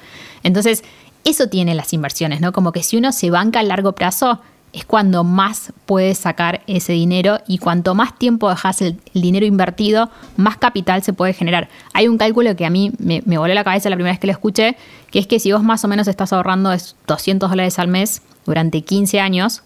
Entonces, 0.44 0.84
eso 1.24 1.48
tiene 1.48 1.74
las 1.74 1.92
inversiones, 1.92 2.40
¿no? 2.40 2.54
Como 2.54 2.72
que 2.72 2.84
si 2.84 2.98
uno 2.98 3.12
se 3.12 3.32
banca 3.32 3.62
a 3.62 3.64
largo 3.64 3.94
plazo, 3.94 4.42
es 4.74 4.86
cuando 4.86 5.24
más 5.24 5.74
puedes 5.88 6.20
sacar 6.20 6.62
ese 6.68 6.94
dinero 6.94 7.40
y 7.48 7.58
cuanto 7.58 7.96
más 7.96 8.16
tiempo 8.20 8.48
dejas 8.48 8.84
el, 8.84 9.00
dinero 9.16 9.48
invertido, 9.48 10.12
más 10.38 10.58
capital 10.58 11.02
se 11.02 11.12
puede 11.12 11.34
generar. 11.34 11.68
Hay 11.94 12.08
un 12.08 12.20
cálculo 12.20 12.56
que 12.56 12.68
a 12.68 12.70
mí 12.70 12.92
me, 13.00 13.24
me 13.26 13.40
voló 13.40 13.56
la 13.56 13.64
cabeza 13.64 13.90
la 13.90 13.96
primera 13.96 14.14
vez 14.14 14.20
que 14.20 14.28
lo 14.28 14.34
escuché, 14.34 14.78
que 15.10 15.18
es 15.18 15.26
que 15.26 15.40
si 15.40 15.52
vos 15.52 15.64
más 15.64 15.84
o 15.84 15.88
menos 15.88 16.08
estás 16.08 16.32
ahorrando 16.32 16.72
es 16.72 16.96
200 17.08 17.50
dólares 17.50 17.80
al 17.80 17.88
mes 17.88 18.22
durante 18.46 18.84
15 18.84 19.20
años, 19.20 19.64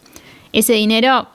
ese 0.54 0.72
dinero, 0.72 1.28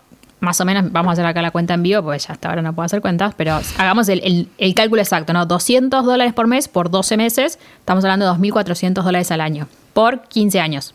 más 0.43 0.61
o 0.61 0.65
menos, 0.65 0.91
vamos 0.91 1.11
a 1.11 1.13
hacer 1.13 1.25
acá 1.25 1.41
la 1.41 1.53
cuenta 1.53 1.75
en 1.75 1.85
vivo, 1.85 2.03
porque 2.03 2.19
ya 2.19 2.33
hasta 2.33 2.49
ahora 2.49 2.63
no 2.63 2.75
puedo 2.75 2.85
hacer 2.85 3.01
cuentas, 3.01 3.33
pero 3.37 3.61
hagamos 3.79 4.09
el 4.09 4.75
cálculo 4.75 5.01
exacto, 5.01 5.33
¿no? 5.33 5.47
200 5.47 6.05
dólares 6.05 6.33
por 6.33 6.49
mes 6.49 6.67
por 6.67 6.91
12 6.91 7.17
meses, 7.17 7.61
estamos 7.79 8.05
hablando 8.05 8.27
de 8.27 8.39
2.400 8.41 9.05
dólares 9.05 9.31
al 9.31 9.41
año, 9.41 9.69
por 9.93 10.23
15 10.23 10.59
años, 10.59 10.95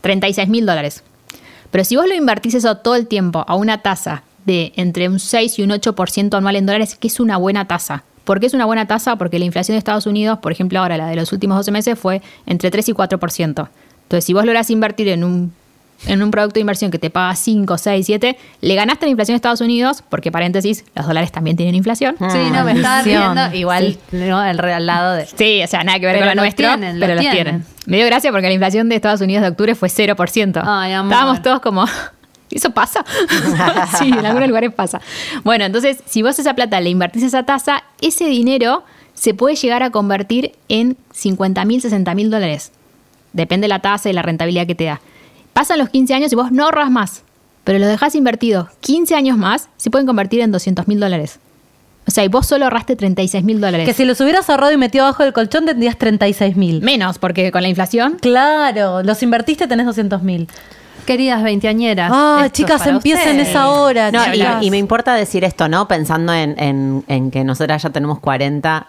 36 0.00 0.48
mil 0.48 0.64
dólares. 0.64 1.02
Pero 1.72 1.84
si 1.84 1.96
vos 1.96 2.06
lo 2.06 2.14
invertís 2.14 2.54
eso 2.54 2.76
todo 2.76 2.94
el 2.94 3.08
tiempo 3.08 3.44
a 3.48 3.56
una 3.56 3.78
tasa 3.78 4.22
de 4.46 4.72
entre 4.76 5.08
un 5.08 5.18
6 5.18 5.58
y 5.58 5.62
un 5.64 5.70
8% 5.70 6.38
anual 6.38 6.54
en 6.54 6.66
dólares, 6.66 6.94
que 6.94 7.08
es 7.08 7.18
una 7.18 7.36
buena 7.36 7.66
tasa, 7.66 8.04
¿Por 8.22 8.40
qué 8.40 8.46
es 8.46 8.54
una 8.54 8.64
buena 8.64 8.86
tasa? 8.86 9.16
Porque 9.16 9.38
la 9.38 9.44
inflación 9.44 9.74
de 9.74 9.80
Estados 9.80 10.06
Unidos, 10.06 10.38
por 10.38 10.50
ejemplo, 10.50 10.78
ahora 10.78 10.96
la 10.96 11.08
de 11.08 11.16
los 11.16 11.30
últimos 11.32 11.58
12 11.58 11.70
meses 11.72 11.98
fue 11.98 12.22
entre 12.46 12.70
3 12.70 12.88
y 12.88 12.92
4%. 12.94 13.68
Entonces, 14.04 14.24
si 14.24 14.32
vos 14.32 14.46
lográs 14.46 14.70
invertir 14.70 15.08
en 15.08 15.24
un, 15.24 15.52
en 16.06 16.22
un 16.22 16.30
producto 16.30 16.54
de 16.54 16.60
inversión 16.60 16.90
que 16.90 16.98
te 16.98 17.08
paga 17.08 17.34
5, 17.34 17.78
6, 17.78 18.04
7, 18.06 18.36
le 18.60 18.74
ganaste 18.74 19.06
la 19.06 19.10
inflación 19.10 19.34
de 19.34 19.36
Estados 19.36 19.60
Unidos, 19.62 20.02
porque 20.08 20.30
paréntesis, 20.30 20.84
los 20.94 21.06
dólares 21.06 21.32
también 21.32 21.56
tienen 21.56 21.74
inflación. 21.74 22.16
Sí, 22.18 22.38
no, 22.52 22.64
me 22.64 22.72
estaba 22.72 23.02
riendo. 23.02 23.54
Igual, 23.54 23.96
¿no? 24.12 24.44
El 24.44 24.58
re- 24.58 24.74
al 24.74 24.86
lado 24.86 25.14
de. 25.14 25.26
Sí, 25.26 25.62
o 25.62 25.66
sea, 25.66 25.82
nada 25.84 25.98
que 25.98 26.06
ver 26.06 26.16
Pero 26.16 26.26
con 26.28 26.36
la 26.36 26.44
lo 26.44 26.52
tienen, 26.52 27.00
lo 27.00 27.06
pero 27.06 27.14
los 27.14 27.22
tienen. 27.22 27.42
tienen. 27.44 27.66
Me 27.86 27.96
dio 27.98 28.06
gracia 28.06 28.30
porque 28.32 28.46
la 28.48 28.52
inflación 28.52 28.88
de 28.88 28.96
Estados 28.96 29.20
Unidos 29.20 29.42
de 29.42 29.48
octubre 29.48 29.74
fue 29.74 29.88
0%. 29.88 30.62
Ay, 30.66 30.92
amor. 30.92 31.12
Estábamos 31.12 31.42
todos 31.42 31.60
como, 31.60 31.86
¿eso 32.50 32.70
pasa? 32.70 33.04
sí, 33.98 34.08
en 34.08 34.24
algunos 34.26 34.48
lugares 34.48 34.72
pasa. 34.74 35.00
Bueno, 35.42 35.64
entonces, 35.64 35.98
si 36.06 36.22
vos 36.22 36.38
esa 36.38 36.54
plata 36.54 36.80
le 36.80 36.90
invertís 36.90 37.22
a 37.24 37.26
esa 37.26 37.42
tasa, 37.44 37.84
ese 38.00 38.26
dinero 38.26 38.84
se 39.14 39.32
puede 39.32 39.54
llegar 39.56 39.82
a 39.82 39.90
convertir 39.90 40.52
en 40.68 40.96
50 41.12 41.64
mil, 41.64 41.80
60 41.80 42.14
mil 42.14 42.30
dólares. 42.30 42.72
Depende 43.32 43.64
de 43.64 43.68
la 43.68 43.78
tasa 43.80 44.10
y 44.10 44.12
la 44.12 44.22
rentabilidad 44.22 44.66
que 44.66 44.74
te 44.74 44.84
da. 44.84 45.00
Pasan 45.54 45.78
los 45.78 45.88
15 45.88 46.12
años 46.14 46.30
y 46.32 46.36
vos 46.36 46.52
no 46.52 46.64
ahorras 46.64 46.90
más, 46.90 47.22
pero 47.64 47.78
los 47.78 47.88
dejás 47.88 48.14
invertidos 48.14 48.68
15 48.80 49.14
años 49.14 49.38
más, 49.38 49.70
se 49.78 49.90
pueden 49.90 50.06
convertir 50.06 50.40
en 50.40 50.52
200 50.52 50.86
mil 50.88 51.00
dólares. 51.00 51.38
O 52.06 52.10
sea, 52.10 52.22
y 52.22 52.28
vos 52.28 52.46
solo 52.46 52.64
ahorraste 52.66 52.96
36 52.96 53.42
mil 53.44 53.62
dólares. 53.62 53.86
Que 53.86 53.94
si 53.94 54.04
los 54.04 54.20
hubieras 54.20 54.50
ahorrado 54.50 54.72
y 54.72 54.76
metido 54.76 55.04
abajo 55.06 55.22
del 55.22 55.32
colchón 55.32 55.64
tendrías 55.64 55.96
36 55.96 56.54
mil. 56.54 56.82
Menos, 56.82 57.16
porque 57.18 57.50
con 57.50 57.62
la 57.62 57.68
inflación 57.68 58.18
Claro, 58.20 59.02
los 59.02 59.22
invertiste 59.22 59.66
tenés 59.66 59.86
200 59.86 60.22
mil. 60.22 60.46
Queridas 61.06 61.42
veinteañeras. 61.42 62.10
Ah, 62.14 62.48
chicas, 62.52 62.86
empiecen 62.86 63.28
ustedes. 63.36 63.48
esa 63.48 63.70
hora. 63.70 64.10
No, 64.12 64.22
y, 64.26 64.32
chicas. 64.32 64.62
y 64.62 64.70
me 64.70 64.76
importa 64.78 65.14
decir 65.14 65.44
esto, 65.44 65.68
¿no? 65.68 65.86
Pensando 65.88 66.32
en, 66.34 66.54
en- 66.58 67.04
en 67.08 67.30
que 67.30 67.42
nosotras 67.44 67.82
ya 67.82 67.90
tenemos 67.90 68.18
40, 68.20 68.86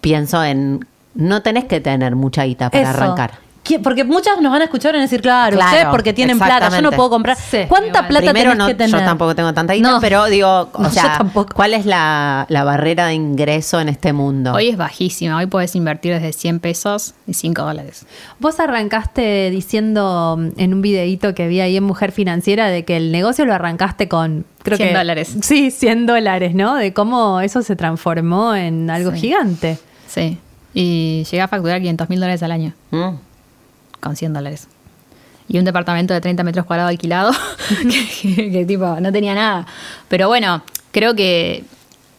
pienso 0.00 0.42
en 0.44 0.86
no 1.14 1.42
tenés 1.42 1.64
que 1.64 1.80
tener 1.80 2.14
mucha 2.16 2.44
guita 2.44 2.70
para 2.70 2.90
Eso. 2.90 3.02
arrancar. 3.02 3.34
¿Qué- 3.70 3.78
Porque 3.78 4.04
muchas 4.04 4.40
nos 4.40 4.50
van 4.52 4.60
a 4.62 4.64
escuchar 4.64 4.90
y 4.94 4.98
van 4.98 5.00
a 5.00 5.04
decir, 5.04 5.20
claro, 5.22 5.56
Claro, 5.56 5.70
ustedes 5.70 5.86
porque 5.90 6.12
tienen 6.12 6.38
plata, 6.38 6.68
yo 6.70 6.82
no 6.82 6.90
puedo 6.92 7.10
comprar. 7.10 7.36
Sí, 7.36 7.58
¿Cuánta 7.68 8.06
plata 8.08 8.32
Primero, 8.32 8.50
tenés 8.50 8.58
no, 8.58 8.66
que 8.66 8.74
tener? 8.74 8.90
yo 9.00 9.04
tampoco 9.04 9.34
tengo 9.34 9.52
tanta 9.54 9.72
guita, 9.74 9.90
No. 9.90 10.00
pero 10.00 10.24
digo, 10.26 10.68
o 10.72 10.78
No, 10.82 10.88
yo 10.88 10.94
sea, 10.94 11.18
tampoco. 11.18 11.54
¿cuál 11.54 11.74
es 11.74 11.86
la, 11.86 12.46
la 12.48 12.64
barrera 12.64 13.06
de 13.06 13.14
ingreso 13.14 13.80
en 13.80 13.88
este 13.88 14.12
mundo? 14.12 14.52
Hoy 14.52 14.68
es 14.68 14.76
bajísima. 14.76 15.36
Hoy 15.36 15.46
puedes 15.46 15.74
invertir 15.76 16.12
desde 16.14 16.32
100 16.32 16.60
pesos 16.60 17.14
y 17.26 17.34
5 17.34 17.62
dólares. 17.62 18.06
Vos 18.38 18.58
arrancaste 18.60 19.50
diciendo 19.50 20.36
mm, 20.38 20.60
en 20.60 20.74
un 20.74 20.82
videíto 20.82 21.34
que 21.34 21.48
vi 21.48 21.60
ahí 21.60 21.76
en 21.76 21.84
Mujer 21.84 22.12
Financiera 22.12 22.66
de 22.68 22.84
que 22.84 22.96
el 22.96 23.12
negocio 23.12 23.44
lo 23.44 23.54
arrancaste 23.54 24.08
con, 24.08 24.44
creo 24.62 24.76
100 24.76 24.88
que... 24.90 24.94
dólares. 24.96 25.36
Sí, 25.42 25.70
100 25.70 26.06
dólares, 26.06 26.54
¿no? 26.54 26.74
De 26.74 26.92
cómo 26.92 27.40
eso 27.40 27.62
se 27.62 27.76
transformó 27.76 28.54
en 28.54 28.90
algo 28.90 29.12
Sí. 29.12 29.18
gigante. 29.20 29.78
Sí. 30.08 30.38
Y 30.74 31.24
llegué 31.30 31.40
a 31.42 31.48
facturar 31.48 31.78
500 31.80 32.08
mil 32.08 32.20
dólares 32.20 32.42
al 32.42 32.52
año 32.52 32.72
Mm. 32.90 33.10
Con 34.00 34.16
100 34.16 34.32
dólares. 34.32 34.68
Y 35.48 35.58
un 35.58 35.64
departamento 35.64 36.14
de 36.14 36.20
30 36.20 36.44
metros 36.44 36.64
cuadrados 36.66 36.90
alquilado, 36.90 37.32
que, 37.68 38.34
que- 38.34 38.50
que 38.52 38.64
tipo 38.64 39.00
no 39.00 39.10
tenía 39.12 39.34
nada. 39.34 39.66
Pero 40.08 40.28
bueno, 40.28 40.62
creo 40.92 41.14
que 41.14 41.64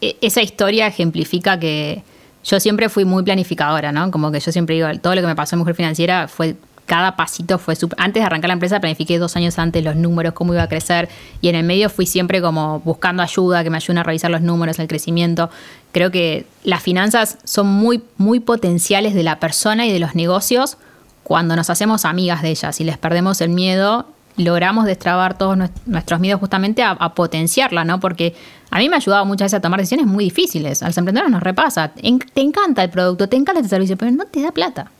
e- 0.01 0.17
esa 0.21 0.41
historia 0.41 0.87
ejemplifica 0.87 1.59
que 1.59 2.03
yo 2.43 2.59
siempre 2.59 2.89
fui 2.89 3.05
muy 3.05 3.23
planificadora, 3.23 3.91
¿no? 3.91 4.11
Como 4.11 4.31
que 4.31 4.39
yo 4.39 4.51
siempre 4.51 4.75
digo, 4.75 4.87
todo 5.01 5.15
lo 5.15 5.21
que 5.21 5.27
me 5.27 5.35
pasó 5.35 5.55
en 5.55 5.59
Mujer 5.59 5.75
Financiera 5.75 6.27
fue, 6.27 6.55
cada 6.87 7.15
pasito 7.15 7.57
fue. 7.57 7.75
Antes 7.97 8.21
de 8.21 8.25
arrancar 8.25 8.49
la 8.49 8.53
empresa 8.53 8.81
planifiqué 8.81 9.17
dos 9.17 9.37
años 9.37 9.57
antes 9.59 9.81
los 9.81 9.95
números, 9.95 10.33
cómo 10.33 10.53
iba 10.53 10.63
a 10.63 10.67
crecer, 10.67 11.07
y 11.39 11.47
en 11.47 11.55
el 11.55 11.63
medio 11.63 11.89
fui 11.89 12.05
siempre 12.07 12.41
como 12.41 12.79
buscando 12.81 13.23
ayuda, 13.23 13.63
que 13.63 13.69
me 13.69 13.77
ayuden 13.77 13.99
a 13.99 14.03
revisar 14.03 14.29
los 14.31 14.41
números, 14.41 14.77
el 14.79 14.87
crecimiento. 14.89 15.49
Creo 15.93 16.11
que 16.11 16.45
las 16.65 16.81
finanzas 16.83 17.37
son 17.45 17.67
muy, 17.67 18.03
muy 18.17 18.41
potenciales 18.41 19.13
de 19.13 19.23
la 19.23 19.39
persona 19.39 19.85
y 19.85 19.93
de 19.93 19.99
los 19.99 20.15
negocios 20.15 20.77
cuando 21.31 21.55
nos 21.55 21.69
hacemos 21.69 22.03
amigas 22.03 22.41
de 22.41 22.49
ellas 22.49 22.81
y 22.81 22.83
les 22.83 22.97
perdemos 22.97 23.39
el 23.39 23.51
miedo, 23.51 24.05
logramos 24.35 24.83
destrabar 24.83 25.37
todos 25.37 25.55
nues- 25.57 25.69
nuestros 25.85 26.19
miedos 26.19 26.41
justamente 26.41 26.83
a, 26.83 26.89
a 26.91 27.15
potenciarla, 27.15 27.85
¿no? 27.85 28.01
Porque 28.01 28.35
a 28.69 28.79
mí 28.79 28.89
me 28.89 28.95
ha 28.95 28.97
ayudado 28.97 29.23
muchas 29.23 29.45
veces 29.45 29.59
a 29.59 29.61
tomar 29.61 29.79
decisiones 29.79 30.07
muy 30.07 30.25
difíciles. 30.25 30.83
A 30.83 30.87
los 30.87 30.97
emprendedores 30.97 31.31
nos 31.31 31.41
repasa. 31.41 31.93
En- 32.01 32.19
te 32.19 32.41
encanta 32.41 32.83
el 32.83 32.89
producto, 32.89 33.29
te 33.29 33.37
encanta 33.37 33.61
este 33.61 33.69
servicio, 33.69 33.95
pero 33.95 34.11
no 34.11 34.25
te 34.25 34.41
da 34.41 34.51
plata. 34.51 34.91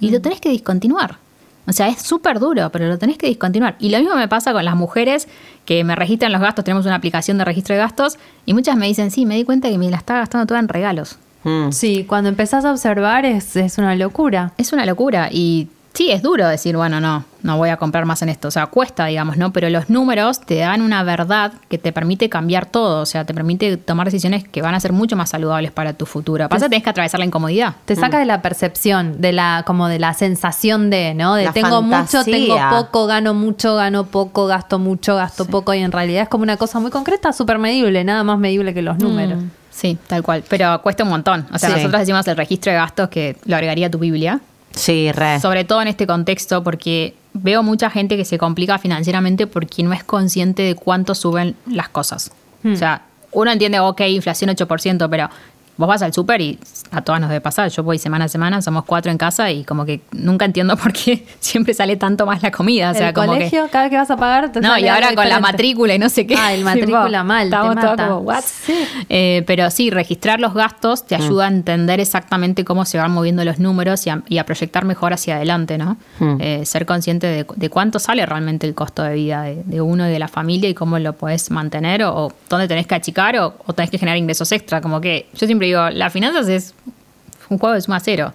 Y 0.00 0.08
lo 0.10 0.22
tenés 0.22 0.40
que 0.40 0.48
discontinuar. 0.48 1.18
O 1.66 1.72
sea, 1.74 1.88
es 1.88 2.00
súper 2.00 2.38
duro, 2.40 2.70
pero 2.72 2.88
lo 2.88 2.96
tenés 2.96 3.18
que 3.18 3.26
discontinuar. 3.26 3.76
Y 3.78 3.90
lo 3.90 3.98
mismo 3.98 4.14
me 4.14 4.28
pasa 4.28 4.54
con 4.54 4.64
las 4.64 4.76
mujeres 4.76 5.28
que 5.66 5.84
me 5.84 5.94
registran 5.94 6.32
los 6.32 6.40
gastos. 6.40 6.64
Tenemos 6.64 6.86
una 6.86 6.94
aplicación 6.94 7.36
de 7.36 7.44
registro 7.44 7.74
de 7.74 7.82
gastos 7.82 8.16
y 8.46 8.54
muchas 8.54 8.76
me 8.78 8.86
dicen, 8.86 9.10
sí, 9.10 9.26
me 9.26 9.34
di 9.34 9.44
cuenta 9.44 9.68
que 9.68 9.76
me 9.76 9.90
la 9.90 9.98
estaba 9.98 10.20
gastando 10.20 10.46
toda 10.46 10.58
en 10.58 10.68
regalos. 10.68 11.18
Mm. 11.46 11.70
Sí, 11.70 12.04
cuando 12.08 12.28
empezás 12.28 12.64
a 12.64 12.72
observar 12.72 13.24
es, 13.24 13.54
es 13.54 13.78
una 13.78 13.94
locura. 13.94 14.52
Es 14.58 14.72
una 14.72 14.84
locura 14.84 15.28
y 15.30 15.68
sí, 15.96 16.10
es 16.10 16.20
duro 16.20 16.48
decir, 16.48 16.76
bueno, 16.76 17.00
no, 17.00 17.24
no 17.42 17.56
voy 17.56 17.68
a 17.68 17.76
comprar 17.76 18.04
más 18.04 18.20
en 18.22 18.28
esto. 18.28 18.48
O 18.48 18.50
sea, 18.50 18.66
cuesta, 18.66 19.06
digamos, 19.06 19.36
¿no? 19.36 19.52
Pero 19.52 19.70
los 19.70 19.88
números 19.88 20.40
te 20.40 20.56
dan 20.56 20.82
una 20.82 21.04
verdad 21.04 21.52
que 21.68 21.78
te 21.78 21.92
permite 21.92 22.28
cambiar 22.28 22.66
todo. 22.66 23.00
O 23.00 23.06
sea, 23.06 23.24
te 23.24 23.32
permite 23.32 23.76
tomar 23.76 24.06
decisiones 24.08 24.46
que 24.46 24.60
van 24.60 24.74
a 24.74 24.80
ser 24.80 24.92
mucho 24.92 25.14
más 25.14 25.30
saludables 25.30 25.70
para 25.70 25.92
tu 25.92 26.04
futuro. 26.04 26.48
Pasa 26.48 26.66
que 26.66 26.70
tenés 26.70 26.82
que 26.82 26.90
atravesar 26.90 27.20
la 27.20 27.26
incomodidad. 27.26 27.76
Te 27.84 27.94
saca 27.94 28.18
de 28.18 28.26
la 28.26 28.42
percepción, 28.42 29.20
de 29.20 29.32
la, 29.32 29.62
como 29.64 29.86
de 29.86 30.00
la 30.00 30.14
sensación 30.14 30.90
de, 30.90 31.14
¿no? 31.14 31.36
De 31.36 31.44
La 31.44 31.52
tengo 31.52 31.80
mucho, 31.80 32.24
tengo 32.24 32.58
poco, 32.70 33.06
gano 33.06 33.34
mucho, 33.34 33.76
gano 33.76 34.06
poco, 34.06 34.46
gasto 34.46 34.80
mucho, 34.80 35.14
gasto 35.14 35.46
poco. 35.46 35.72
Y 35.74 35.78
en 35.78 35.92
realidad 35.92 36.24
es 36.24 36.28
como 36.28 36.42
una 36.42 36.56
cosa 36.56 36.80
muy 36.80 36.90
concreta, 36.90 37.32
súper 37.32 37.58
medible, 37.58 38.02
nada 38.02 38.24
más 38.24 38.36
medible 38.38 38.74
que 38.74 38.82
los 38.82 38.98
números. 38.98 39.38
Sí, 39.76 39.98
tal 40.06 40.22
cual. 40.22 40.42
Pero 40.48 40.80
cuesta 40.80 41.02
un 41.04 41.10
montón. 41.10 41.46
O 41.52 41.58
sea, 41.58 41.68
Sí. 41.68 41.76
nosotros 41.76 42.00
decimos 42.00 42.26
el 42.28 42.36
registro 42.38 42.72
de 42.72 42.78
gastos 42.78 43.10
que 43.10 43.36
lo 43.44 43.56
agregaría 43.56 43.88
a 43.88 43.90
tu 43.90 43.98
Biblia. 43.98 44.40
Sí, 44.74 45.12
re. 45.12 45.38
Sobre 45.38 45.64
todo 45.64 45.82
en 45.82 45.88
este 45.88 46.06
contexto, 46.06 46.62
porque 46.64 47.14
veo 47.34 47.62
mucha 47.62 47.90
gente 47.90 48.16
que 48.16 48.24
se 48.24 48.38
complica 48.38 48.78
financieramente 48.78 49.46
porque 49.46 49.82
no 49.82 49.92
es 49.92 50.02
consciente 50.02 50.62
de 50.62 50.74
cuánto 50.74 51.14
suben 51.14 51.56
las 51.70 51.90
cosas. 51.90 52.32
O 52.64 52.74
sea, 52.74 53.02
uno 53.32 53.50
entiende, 53.52 53.78
ok, 53.80 54.00
inflación 54.08 54.48
8%, 54.50 55.08
pero 55.10 55.28
vos 55.76 55.88
vas 55.88 56.02
al 56.02 56.12
súper 56.12 56.40
y 56.40 56.58
a 56.90 57.02
todas 57.02 57.20
nos 57.20 57.28
debe 57.30 57.40
pasar. 57.40 57.68
Yo 57.70 57.82
voy 57.82 57.98
semana 57.98 58.26
a 58.26 58.28
semana, 58.28 58.62
somos 58.62 58.84
cuatro 58.84 59.10
en 59.10 59.18
casa 59.18 59.50
y 59.50 59.64
como 59.64 59.84
que 59.84 60.00
nunca 60.12 60.44
entiendo 60.44 60.76
por 60.76 60.92
qué 60.92 61.26
siempre 61.40 61.74
sale 61.74 61.96
tanto 61.96 62.26
más 62.26 62.42
la 62.42 62.50
comida. 62.50 62.90
O 62.90 62.94
sea, 62.94 63.08
el 63.08 63.14
como 63.14 63.32
que- 63.32 63.38
colegio, 63.38 63.68
cada 63.70 63.84
vez 63.84 63.90
que 63.90 63.96
vas 63.96 64.10
a 64.10 64.16
pagar, 64.16 64.52
te 64.52 64.60
no, 64.60 64.68
sale 64.68 64.86
y 64.86 64.88
ahora 64.88 65.14
con 65.14 65.28
la 65.28 65.40
matrícula 65.40 65.94
y 65.94 65.98
no 65.98 66.08
sé 66.08 66.26
qué. 66.26 66.36
Ah, 66.36 66.52
el 66.54 66.64
matrícula 66.64 67.22
mal, 67.24 67.50
te 67.50 67.56
Estamos 67.56 67.74
todos 67.76 67.86
mata. 67.90 68.08
como, 68.08 68.20
¿what? 68.20 68.42
Sí. 68.44 68.74
Eh, 69.08 69.44
pero 69.46 69.70
sí, 69.70 69.90
registrar 69.90 70.40
los 70.40 70.54
gastos 70.54 71.06
te 71.06 71.14
ayuda 71.14 71.44
a 71.44 71.48
entender 71.48 72.00
exactamente 72.00 72.64
cómo 72.64 72.84
se 72.84 72.98
van 72.98 73.10
moviendo 73.12 73.44
los 73.44 73.58
números 73.58 74.06
y 74.06 74.10
a, 74.10 74.22
y 74.28 74.38
a 74.38 74.46
proyectar 74.46 74.84
mejor 74.84 75.12
hacia 75.12 75.36
adelante, 75.36 75.78
¿no? 75.78 75.96
Mm. 76.18 76.36
Eh, 76.40 76.66
ser 76.66 76.86
consciente 76.86 77.26
de, 77.26 77.46
de 77.54 77.70
cuánto 77.70 77.98
sale 77.98 78.24
realmente 78.26 78.66
el 78.66 78.74
costo 78.74 79.02
de 79.02 79.14
vida 79.14 79.42
de, 79.42 79.62
de 79.64 79.80
uno 79.80 80.08
y 80.08 80.10
de 80.12 80.18
la 80.18 80.28
familia 80.28 80.68
y 80.68 80.74
cómo 80.74 80.98
lo 80.98 81.12
podés 81.12 81.50
mantener 81.50 82.02
o, 82.04 82.26
o 82.26 82.32
dónde 82.48 82.68
tenés 82.68 82.86
que 82.86 82.94
achicar 82.94 83.36
o, 83.38 83.54
o 83.66 83.72
tenés 83.72 83.90
que 83.90 83.98
generar 83.98 84.16
ingresos 84.18 84.50
extra. 84.52 84.80
Como 84.80 85.00
que 85.00 85.26
yo 85.34 85.46
siempre 85.46 85.65
digo, 85.66 85.90
las 85.90 86.12
finanzas 86.12 86.48
es 86.48 86.74
un 87.48 87.58
juego 87.58 87.74
de 87.74 87.80
suma 87.80 88.00
cero. 88.00 88.32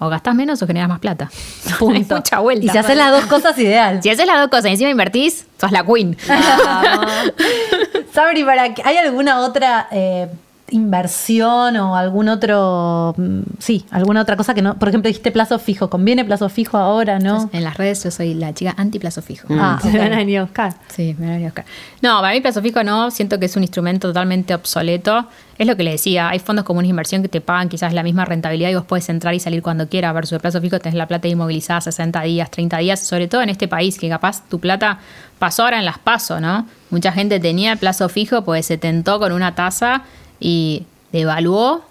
O 0.00 0.08
gastás 0.08 0.34
menos 0.36 0.62
o 0.62 0.66
generas 0.66 0.88
más 0.88 1.00
plata. 1.00 1.28
Hay 1.80 2.06
mucha 2.08 2.38
vuelta. 2.38 2.64
Y 2.64 2.68
si 2.68 2.78
haces 2.78 2.96
las 2.96 3.10
dos 3.10 3.26
cosas, 3.26 3.58
ideal. 3.58 3.98
Si 4.02 4.08
haces 4.10 4.26
las 4.26 4.38
dos 4.38 4.48
cosas 4.48 4.66
y 4.66 4.72
encima 4.72 4.90
invertís, 4.90 5.46
sos 5.60 5.72
la 5.72 5.84
queen. 5.84 6.16
Sabri, 8.12 8.44
¿para 8.44 8.74
qué- 8.74 8.82
¿hay 8.84 8.96
alguna 8.96 9.40
otra 9.40 9.88
eh, 9.90 10.28
inversión 10.70 11.76
o 11.76 11.96
algún 11.96 12.28
otro, 12.28 13.14
mm, 13.16 13.40
sí, 13.58 13.84
alguna 13.90 14.22
otra 14.22 14.36
cosa 14.36 14.54
que 14.54 14.62
no, 14.62 14.78
por 14.78 14.88
ejemplo, 14.88 15.08
dijiste 15.08 15.30
plazo 15.30 15.58
fijo, 15.58 15.90
¿conviene 15.90 16.24
plazo 16.24 16.48
fijo 16.48 16.76
ahora, 16.78 17.18
no? 17.18 17.48
En 17.52 17.64
las 17.64 17.76
redes 17.76 18.04
yo 18.04 18.10
soy 18.10 18.34
la 18.34 18.52
chica 18.54 18.74
anti 18.76 18.98
plazo 18.98 19.22
fijo. 19.22 19.48
Ah, 19.50 19.78
Se 19.82 19.88
ok. 19.88 19.96
van 19.98 20.12
a 20.12 20.16
venir 20.16 20.38
a 20.38 20.42
buscar. 20.42 20.74
Sí, 20.88 21.14
me 21.18 21.26
van 21.26 21.40
a 21.42 21.44
buscar. 21.44 21.64
No, 22.02 22.20
para 22.20 22.34
mí 22.34 22.40
plazo 22.40 22.62
fijo 22.62 22.82
no, 22.84 23.10
siento 23.10 23.38
que 23.38 23.46
es 23.46 23.56
un 23.56 23.62
instrumento 23.62 24.08
totalmente 24.08 24.54
obsoleto. 24.54 25.26
Es 25.58 25.66
lo 25.66 25.76
que 25.76 25.82
le 25.82 25.90
decía, 25.92 26.28
hay 26.28 26.38
fondos 26.38 26.64
comunes 26.64 26.86
de 26.86 26.90
inversión 26.90 27.22
que 27.22 27.28
te 27.28 27.40
pagan 27.40 27.68
quizás 27.68 27.92
la 27.92 28.04
misma 28.04 28.24
rentabilidad 28.24 28.70
y 28.70 28.74
vos 28.76 28.84
puedes 28.84 29.08
entrar 29.08 29.34
y 29.34 29.40
salir 29.40 29.60
cuando 29.60 29.88
quieras, 29.88 30.14
versus 30.14 30.32
el 30.34 30.40
plazo 30.40 30.60
fijo 30.60 30.78
tenés 30.78 30.94
la 30.96 31.08
plata 31.08 31.26
inmovilizada 31.26 31.80
60 31.80 32.22
días, 32.22 32.50
30 32.50 32.78
días, 32.78 33.00
sobre 33.00 33.26
todo 33.26 33.42
en 33.42 33.48
este 33.48 33.66
país 33.66 33.98
que 33.98 34.08
capaz 34.08 34.44
tu 34.48 34.60
plata 34.60 35.00
pasó 35.40 35.64
ahora 35.64 35.78
en 35.78 35.84
las 35.84 35.98
paso, 35.98 36.40
¿no? 36.40 36.66
Mucha 36.90 37.10
gente 37.10 37.40
tenía 37.40 37.72
el 37.72 37.78
plazo 37.78 38.08
fijo 38.08 38.42
pues 38.42 38.66
se 38.66 38.78
tentó 38.78 39.18
con 39.18 39.32
una 39.32 39.54
tasa 39.56 40.04
y 40.40 40.86
devaluó 41.12 41.82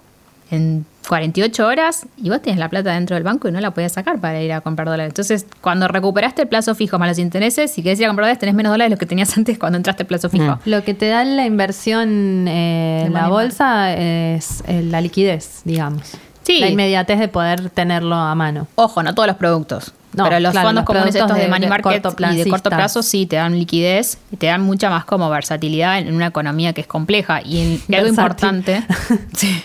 en 0.51 0.85
48 1.07 1.65
horas 1.65 2.05
y 2.17 2.29
vos 2.29 2.41
tenés 2.41 2.59
la 2.59 2.69
plata 2.69 2.93
dentro 2.93 3.15
del 3.15 3.23
banco 3.23 3.47
y 3.47 3.51
no 3.51 3.59
la 3.59 3.71
podías 3.71 3.93
sacar 3.93 4.19
para 4.19 4.41
ir 4.41 4.51
a 4.51 4.61
comprar 4.61 4.87
dólares. 4.87 5.11
Entonces, 5.11 5.45
cuando 5.61 5.87
recuperaste 5.87 6.43
el 6.43 6.47
plazo 6.47 6.75
fijo 6.75 6.99
más 6.99 7.09
los 7.09 7.19
intereses, 7.19 7.71
si 7.71 7.81
querés 7.81 7.99
ir 7.99 8.05
a 8.05 8.09
comprar 8.09 8.25
dólares, 8.25 8.39
tenés 8.39 8.55
menos 8.55 8.71
dólares 8.71 8.89
de 8.89 8.95
los 8.95 8.99
que 8.99 9.05
tenías 9.05 9.35
antes 9.37 9.57
cuando 9.57 9.77
entraste 9.77 10.03
el 10.03 10.07
plazo 10.07 10.29
fijo. 10.29 10.59
Lo 10.65 10.83
que 10.83 10.93
te 10.93 11.07
da 11.07 11.23
la 11.23 11.45
inversión 11.45 12.47
eh, 12.47 13.03
en 13.05 13.13
la 13.13 13.27
money 13.27 13.31
bolsa 13.31 13.93
es 13.93 14.63
eh, 14.67 14.81
la 14.83 15.01
liquidez, 15.01 15.61
digamos. 15.63 16.17
Sí. 16.43 16.59
La 16.59 16.69
inmediatez 16.69 17.19
de 17.19 17.27
poder 17.27 17.69
tenerlo 17.69 18.15
a 18.15 18.33
mano. 18.35 18.67
Ojo, 18.75 19.03
no 19.03 19.13
todos 19.13 19.27
los 19.27 19.37
productos. 19.37 19.93
No, 20.17 20.23
pero 20.25 20.39
los 20.39 20.51
claro, 20.51 20.67
fondos 20.69 20.81
los 20.81 20.85
comunes 20.85 21.15
estos 21.15 21.33
de, 21.35 21.43
de- 21.43 21.47
money 21.47 21.61
de 21.61 21.69
market 21.69 22.05
y 22.33 22.35
de 22.37 22.49
corto 22.49 22.69
plazo 22.69 23.03
sí 23.03 23.25
te 23.25 23.35
dan 23.37 23.57
liquidez 23.57 24.17
y 24.31 24.37
te 24.37 24.47
dan 24.47 24.61
mucha 24.61 24.89
más 24.89 25.05
como 25.05 25.29
versatilidad 25.29 25.99
en 25.99 26.13
una 26.13 26.27
economía 26.27 26.73
que 26.73 26.81
es 26.81 26.87
compleja. 26.87 27.41
Y, 27.43 27.61
en- 27.61 27.81
y 27.87 27.95
algo 27.95 28.09
importante, 28.09 28.83
sí, 29.33 29.63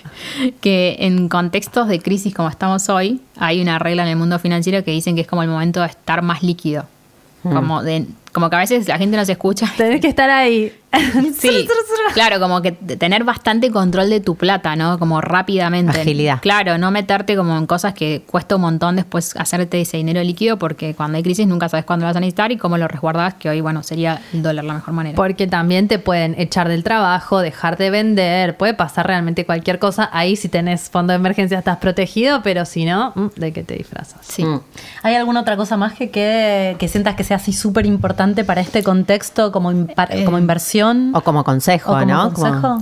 que 0.60 0.96
en 1.00 1.28
contextos 1.28 1.88
de 1.88 2.00
crisis 2.00 2.34
como 2.34 2.48
estamos 2.48 2.88
hoy, 2.88 3.20
hay 3.38 3.60
una 3.62 3.78
regla 3.78 4.02
en 4.04 4.10
el 4.10 4.16
mundo 4.16 4.38
financiero 4.38 4.84
que 4.84 4.90
dicen 4.90 5.14
que 5.14 5.22
es 5.22 5.26
como 5.26 5.42
el 5.42 5.48
momento 5.48 5.80
de 5.80 5.86
estar 5.88 6.22
más 6.22 6.42
líquido. 6.42 6.86
Como, 7.42 7.82
de, 7.82 8.06
como 8.32 8.48
que 8.50 8.54
a 8.54 8.60
veces 8.60 8.86
la 8.86 8.98
gente 8.98 9.16
no 9.16 9.24
se 9.24 9.32
escucha. 9.32 9.66
Tenés 9.76 10.00
que 10.00 10.06
estar 10.06 10.30
ahí. 10.30 10.72
Sí, 11.38 11.66
claro, 12.14 12.38
como 12.38 12.60
que 12.62 12.72
tener 12.72 13.24
bastante 13.24 13.70
control 13.70 14.10
de 14.10 14.20
tu 14.20 14.36
plata, 14.36 14.76
¿no? 14.76 14.98
Como 14.98 15.20
rápidamente. 15.20 16.00
Agilidad. 16.00 16.40
Claro, 16.40 16.78
no 16.78 16.90
meterte 16.90 17.34
como 17.36 17.56
en 17.56 17.66
cosas 17.66 17.94
que 17.94 18.22
cuesta 18.30 18.56
un 18.56 18.62
montón 18.62 18.96
después 18.96 19.34
hacerte 19.36 19.80
ese 19.80 19.96
dinero 19.96 20.22
líquido 20.22 20.58
porque 20.58 20.94
cuando 20.94 21.16
hay 21.16 21.22
crisis 21.22 21.46
nunca 21.46 21.68
sabes 21.68 21.84
cuándo 21.84 22.04
lo 22.04 22.08
vas 22.10 22.16
a 22.16 22.20
necesitar 22.20 22.52
y 22.52 22.56
cómo 22.58 22.76
lo 22.78 22.86
resguardas, 22.88 23.34
que 23.34 23.48
hoy, 23.48 23.60
bueno, 23.60 23.82
sería 23.82 24.20
el 24.32 24.42
dólar 24.42 24.64
la 24.64 24.74
mejor 24.74 24.94
manera. 24.94 25.16
Porque 25.16 25.46
también 25.46 25.88
te 25.88 25.98
pueden 25.98 26.34
echar 26.38 26.68
del 26.68 26.84
trabajo, 26.84 27.40
dejar 27.40 27.76
de 27.78 27.90
vender, 27.90 28.56
puede 28.56 28.74
pasar 28.74 29.06
realmente 29.06 29.44
cualquier 29.46 29.78
cosa. 29.78 30.08
Ahí 30.12 30.36
si 30.36 30.48
tenés 30.48 30.90
fondo 30.90 31.12
de 31.12 31.16
emergencia 31.16 31.58
estás 31.58 31.78
protegido, 31.78 32.42
pero 32.42 32.64
si 32.64 32.84
no, 32.84 33.12
mm, 33.14 33.26
¿de 33.36 33.52
qué 33.52 33.62
te 33.64 33.74
disfrazas? 33.74 34.20
Sí. 34.22 34.44
Mm. 34.44 34.60
¿Hay 35.02 35.14
alguna 35.14 35.40
otra 35.40 35.56
cosa 35.56 35.76
más 35.76 35.94
que, 35.94 36.10
quede- 36.10 36.76
que 36.76 36.88
sientas 36.88 37.16
que 37.16 37.24
sea 37.24 37.36
así 37.38 37.52
súper 37.52 37.86
importante 37.86 38.44
para 38.44 38.60
este 38.60 38.82
contexto 38.82 39.50
como, 39.52 39.72
impar- 39.72 40.08
Eh, 40.10 40.24
como 40.24 40.38
inversión? 40.38 40.81
O 41.14 41.20
como 41.22 41.44
consejo, 41.44 41.92
¿O 41.92 41.94
como 41.94 42.06
¿no? 42.06 42.32
Como- 42.32 42.50
consejo? 42.50 42.78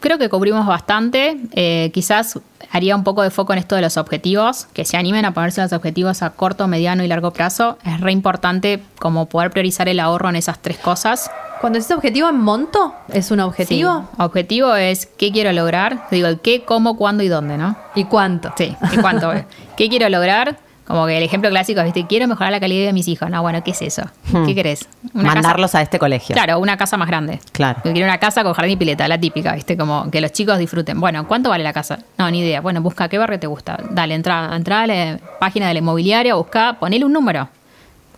Creo 0.00 0.18
que 0.18 0.28
cubrimos 0.28 0.66
bastante. 0.66 1.40
Eh, 1.52 1.90
quizás 1.92 2.38
haría 2.70 2.94
un 2.94 3.02
poco 3.02 3.22
de 3.22 3.30
foco 3.30 3.54
en 3.54 3.58
esto 3.58 3.74
de 3.76 3.82
los 3.82 3.96
objetivos, 3.96 4.66
que 4.72 4.84
se 4.84 4.96
animen 4.96 5.24
a 5.24 5.32
ponerse 5.32 5.62
los 5.62 5.72
objetivos 5.72 6.22
a 6.22 6.30
corto, 6.30 6.68
mediano 6.68 7.02
y 7.02 7.08
largo 7.08 7.32
plazo. 7.32 7.78
Es 7.82 8.00
re 8.00 8.12
importante 8.12 8.82
como 8.98 9.26
poder 9.26 9.50
priorizar 9.50 9.88
el 9.88 9.98
ahorro 9.98 10.28
en 10.28 10.36
esas 10.36 10.60
tres 10.60 10.76
cosas. 10.78 11.30
Cuando 11.60 11.78
dices 11.78 11.96
objetivo 11.96 12.28
en 12.28 12.38
monto, 12.38 12.94
¿es 13.08 13.30
un 13.30 13.40
objetivo? 13.40 14.00
Sí. 14.10 14.22
Objetivo 14.22 14.74
es 14.76 15.06
qué 15.06 15.32
quiero 15.32 15.52
lograr. 15.52 16.06
Digo, 16.10 16.28
el 16.28 16.40
qué, 16.40 16.62
cómo, 16.64 16.96
cuándo 16.98 17.22
y 17.24 17.28
dónde, 17.28 17.56
¿no? 17.56 17.76
¿Y 17.94 18.04
cuánto? 18.04 18.52
Sí, 18.56 18.76
¿y 18.92 18.96
cuánto? 18.98 19.32
¿Qué 19.76 19.88
quiero 19.88 20.08
lograr? 20.10 20.58
Como 20.86 21.04
que 21.06 21.16
el 21.16 21.22
ejemplo 21.24 21.50
clásico 21.50 21.80
es, 21.80 21.86
¿viste? 21.86 22.06
Quiero 22.06 22.28
mejorar 22.28 22.52
la 22.52 22.60
calidad 22.60 22.86
de 22.86 22.92
mis 22.92 23.08
hijos. 23.08 23.28
No, 23.28 23.42
bueno, 23.42 23.62
¿qué 23.64 23.72
es 23.72 23.82
eso? 23.82 24.02
Hmm. 24.32 24.46
¿Qué 24.46 24.54
querés? 24.54 24.88
Una 25.14 25.32
Mandarlos 25.34 25.70
casa- 25.72 25.78
a 25.78 25.82
este 25.82 25.98
colegio. 25.98 26.34
Claro, 26.34 26.58
una 26.60 26.76
casa 26.76 26.96
más 26.96 27.08
grande. 27.08 27.40
Claro. 27.52 27.80
Yo 27.84 27.92
quiero 27.92 28.06
una 28.06 28.18
casa 28.18 28.44
con 28.44 28.52
jardín 28.52 28.74
y 28.74 28.76
pileta, 28.76 29.08
la 29.08 29.18
típica, 29.18 29.52
¿viste? 29.54 29.76
Como 29.76 30.10
que 30.10 30.20
los 30.20 30.32
chicos 30.32 30.58
disfruten. 30.58 31.00
Bueno, 31.00 31.26
¿cuánto 31.26 31.50
vale 31.50 31.64
la 31.64 31.72
casa? 31.72 31.98
No, 32.18 32.30
ni 32.30 32.40
idea. 32.40 32.60
Bueno, 32.60 32.80
busca 32.82 33.08
qué 33.08 33.18
barrio 33.18 33.40
te 33.40 33.46
gusta. 33.48 33.78
Dale, 33.90 34.14
entra, 34.14 34.50
entra 34.54 34.82
a 34.82 34.86
la 34.86 35.18
página 35.40 35.66
de 35.68 35.74
la 35.74 35.78
inmobiliaria, 35.80 36.34
busca, 36.34 36.76
ponele 36.78 37.04
un 37.04 37.12
número. 37.12 37.48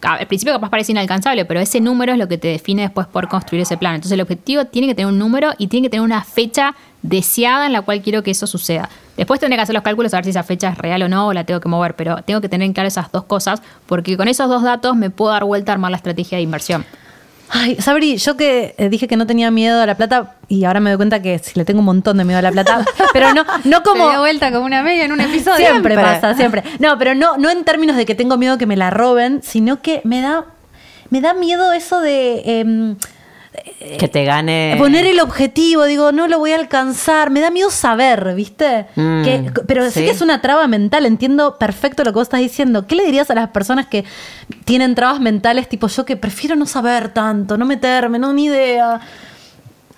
Al 0.03 0.27
principio 0.27 0.55
capaz 0.55 0.71
parece 0.71 0.93
inalcanzable, 0.93 1.45
pero 1.45 1.61
ese 1.61 1.81
número 1.81 2.13
es 2.13 2.19
lo 2.19 2.29
que 2.29 2.39
te 2.39 2.49
define 2.49 2.83
después 2.83 3.07
por 3.07 3.29
construir 3.29 3.63
ese 3.63 3.77
plan. 3.77 3.97
Entonces 3.97 4.13
el 4.13 4.21
objetivo 4.21 4.65
tiene 4.67 4.87
que 4.87 4.95
tener 4.95 5.11
un 5.11 5.19
número 5.19 5.53
y 5.59 5.67
tiene 5.67 5.87
que 5.87 5.91
tener 5.91 6.05
una 6.05 6.23
fecha 6.23 6.75
deseada 7.03 7.67
en 7.67 7.73
la 7.73 7.83
cual 7.83 8.01
quiero 8.03 8.23
que 8.23 8.31
eso 8.31 8.47
suceda. 8.47 8.89
Después 9.17 9.41
tendré 9.41 9.57
que 9.57 9.63
hacer 9.63 9.75
los 9.75 9.83
cálculos 9.83 10.15
a 10.15 10.19
ver 10.19 10.25
si 10.25 10.31
esa 10.31 10.45
fecha 10.45 10.69
es 10.69 10.79
real 10.79 11.03
o 11.03 11.09
no, 11.09 11.27
o 11.29 11.33
la 11.33 11.45
tengo 11.45 11.61
que 11.61 11.69
mover, 11.69 11.95
pero 11.95 12.23
tengo 12.23 12.41
que 12.41 12.49
tener 12.49 12.67
en 12.67 12.73
claro 12.73 12.87
esas 12.87 13.11
dos 13.11 13.25
cosas, 13.25 13.61
porque 13.87 14.17
con 14.17 14.29
esos 14.29 14.49
dos 14.49 14.63
datos 14.63 14.95
me 14.95 15.11
puedo 15.11 15.33
dar 15.33 15.45
vuelta 15.45 15.73
a 15.73 15.75
armar 15.75 15.91
la 15.91 15.97
estrategia 15.97 16.37
de 16.39 16.43
inversión. 16.43 16.85
Ay, 17.51 17.77
Sabri, 17.77 18.17
yo 18.19 18.37
que 18.37 18.75
eh, 18.77 18.89
dije 18.89 19.09
que 19.09 19.17
no 19.17 19.27
tenía 19.27 19.51
miedo 19.51 19.81
a 19.81 19.87
la 19.87 19.97
plata 19.97 20.35
y 20.49 20.65
ahora 20.65 20.81
me 20.81 20.91
doy 20.91 20.97
cuenta 20.99 21.23
que 21.23 21.39
sí 21.39 21.53
le 21.55 21.65
tengo 21.65 21.81
un 21.81 21.87
montón 21.87 22.19
de 22.19 22.25
miedo 22.25 22.39
a 22.39 22.43
la 22.43 22.53
plata, 22.53 22.85
pero 23.13 23.33
no, 23.33 23.45
no 23.65 23.83
Como 23.83 24.01
como... 24.01 24.11
de 24.11 24.19
vuelta 24.19 24.53
como 24.53 24.67
una 24.67 24.83
media 24.83 25.05
en 25.05 25.13
un 25.13 25.21
episodio. 25.21 25.57
Siempre 25.57 25.95
pasa, 25.95 26.35
siempre. 26.35 26.63
No, 26.79 26.99
pero 26.99 27.15
no, 27.15 27.37
no 27.39 27.51
en 27.51 27.65
términos 27.65 27.97
de 27.97 28.07
que 28.07 28.15
tengo 28.15 28.37
miedo 28.37 28.59
que 28.59 28.67
me 28.67 28.77
la 28.77 28.91
roben, 28.91 29.43
sino 29.43 29.81
que 29.81 30.01
me 30.05 30.21
da, 30.21 30.45
me 31.11 31.21
da 31.21 31.33
miedo 31.35 31.73
eso 31.73 32.01
de 32.01 32.43
em, 32.61 32.97
Que 33.99 34.09
te 34.09 34.25
gane. 34.25 34.75
poner 34.79 35.07
el 35.07 35.21
objetivo. 35.21 35.85
Digo, 35.85 36.13
no 36.13 36.29
lo 36.29 36.39
voy 36.39 36.53
a 36.53 36.57
alcanzar. 36.57 37.31
Me 37.31 37.41
da 37.41 37.51
miedo 37.51 37.71
saber, 37.71 38.35
¿viste? 38.35 38.87
Mm, 38.97 39.23
Que- 39.25 39.53
pero 39.67 39.85
sí. 39.87 40.01
sí. 40.01 40.05
que 40.05 40.11
es 40.11 40.21
una 40.21 40.41
traba 40.41 40.67
mental. 40.67 41.07
Entiendo 41.07 41.57
perfecto 41.59 42.05
lo 42.05 42.13
que 42.13 42.17
vos 42.19 42.25
estás 42.29 42.41
diciendo. 42.41 42.87
¿Qué 42.87 42.95
le 42.95 43.05
dirías 43.05 43.31
a 43.31 43.35
las 43.35 43.49
personas 43.51 43.87
que 43.87 44.05
tienen 44.65 44.95
trabas 44.95 45.21
mentales 45.21 45.69
tipo 45.69 45.89
yo 45.89 46.05
que 46.05 46.17
prefiero 46.17 46.57
no 46.57 46.67
saber 46.67 47.09
tanto, 47.15 47.57
no 47.57 47.65
meterme, 47.65 48.19
no 48.19 48.33
ni 48.33 48.47
idea? 48.47 49.01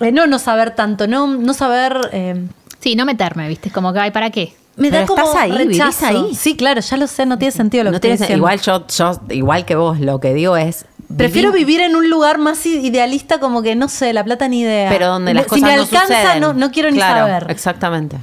Eh, 0.01 0.13
no 0.13 0.27
no 0.27 0.39
saber 0.39 0.71
tanto, 0.75 1.07
no, 1.07 1.27
no 1.27 1.53
saber... 1.55 1.97
eh, 2.13 2.47
Sí, 2.81 2.97
no 2.97 3.05
meterme, 3.05 3.47
¿viste? 3.49 3.71
Como 3.71 3.93
que, 3.93 3.99
ay, 3.99 4.11
¿para 4.11 4.31
qué? 4.31 4.55
me 4.77 4.91
da 4.91 5.01
Pero 5.01 5.09
como 5.09 5.25
estás 5.27 5.43
ahí, 5.43 5.51
vivís 5.53 5.79
rechazo. 5.79 6.07
ahí. 6.07 6.35
Sí, 6.35 6.57
claro, 6.57 6.81
ya 6.81 6.97
lo 6.97 7.07
sé, 7.07 7.27
no 7.27 7.37
tiene 7.37 7.53
sentido 7.53 7.85
lo 7.85 7.91
No 7.91 7.97
que 7.97 8.09
tienes- 8.09 8.23
estoy 8.23 8.37
diciendo. 8.37 8.47
igual 8.47 8.61
yo, 8.63 8.87
yo, 8.87 9.21
igual 9.35 9.65
que 9.67 9.75
vos, 9.77 10.01
lo 10.01 10.19
que 10.21 10.33
digo 10.33 10.57
es. 10.57 10.87
Prefiero 11.17 11.53
vivir 11.53 11.81
en 11.81 11.97
un 11.97 12.09
lugar 12.09 12.39
más 12.39 12.65
idealista, 12.67 13.41
como 13.41 13.63
que 13.63 13.75
no 13.75 13.89
sé, 13.89 14.13
la 14.13 14.23
plata 14.25 14.47
ni 14.49 14.61
idea. 14.61 14.89
Pero 14.91 15.07
donde 15.09 15.35
las 15.35 15.45
si 15.45 15.49
cosas 15.51 15.63
me 15.63 15.77
no 15.77 15.83
alcanza, 15.83 16.07
suceden. 16.23 16.41
no, 16.41 16.53
no 16.55 16.71
quiero 16.71 16.91
ni 16.91 16.97
Claro, 16.99 17.27
saber. 17.27 17.47
Exactamente. 17.51 18.19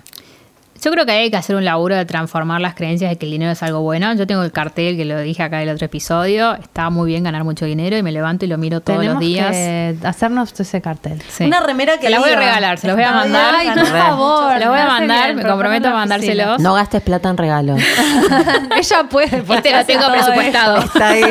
Yo 0.83 0.91
creo 0.91 1.05
que 1.05 1.11
hay 1.11 1.31
que 1.31 1.37
hacer 1.37 1.55
un 1.55 1.65
laburo 1.65 1.95
de 1.95 2.05
transformar 2.05 2.61
las 2.61 2.75
creencias 2.75 3.09
de 3.09 3.17
que 3.17 3.25
el 3.25 3.31
dinero 3.31 3.51
es 3.51 3.63
algo 3.63 3.81
bueno. 3.81 4.13
Yo 4.15 4.27
tengo 4.27 4.43
el 4.43 4.51
cartel 4.51 4.95
que 4.97 5.05
lo 5.05 5.19
dije 5.21 5.41
acá 5.43 5.61
en 5.61 5.69
el 5.69 5.75
otro 5.75 5.85
episodio. 5.85 6.53
Está 6.55 6.89
muy 6.89 7.07
bien 7.09 7.23
ganar 7.23 7.43
mucho 7.43 7.65
dinero 7.65 7.97
y 7.97 8.03
me 8.03 8.11
levanto 8.11 8.45
y 8.45 8.47
lo 8.47 8.57
miro 8.57 8.81
todos 8.81 8.99
Tenemos 8.99 9.21
los 9.21 9.27
días. 9.29 9.51
que 9.51 9.97
hacernos 10.03 10.57
ese 10.59 10.81
cartel. 10.81 11.21
Sí. 11.29 11.45
Una 11.45 11.59
remera 11.61 11.97
que 11.97 12.05
Se 12.05 12.09
las 12.11 12.19
voy 12.19 12.31
a 12.31 12.35
regalar, 12.37 12.77
se 12.77 12.87
los 12.87 12.95
voy 12.95 13.05
a 13.05 13.11
mandar. 13.11 13.55
Ay, 13.57 13.69
por 13.75 13.85
favor. 13.85 14.53
Se 14.53 14.59
los 14.59 14.69
voy 14.69 14.79
a 14.79 14.85
mandar, 14.87 15.25
bien, 15.33 15.37
me 15.37 15.43
comprometo 15.49 15.87
a 15.89 15.93
mandárselos. 15.93 16.59
No 16.59 16.73
gastes 16.73 17.01
plata 17.01 17.29
en 17.29 17.37
regalos. 17.37 17.81
Ella 18.75 19.03
puede. 19.09 19.41
porque 19.43 19.69
Este 19.69 19.95
lo 19.95 19.99
tengo 20.01 20.11
presupuestado. 20.13 20.77
Está 20.85 21.09
ahí. 21.09 21.23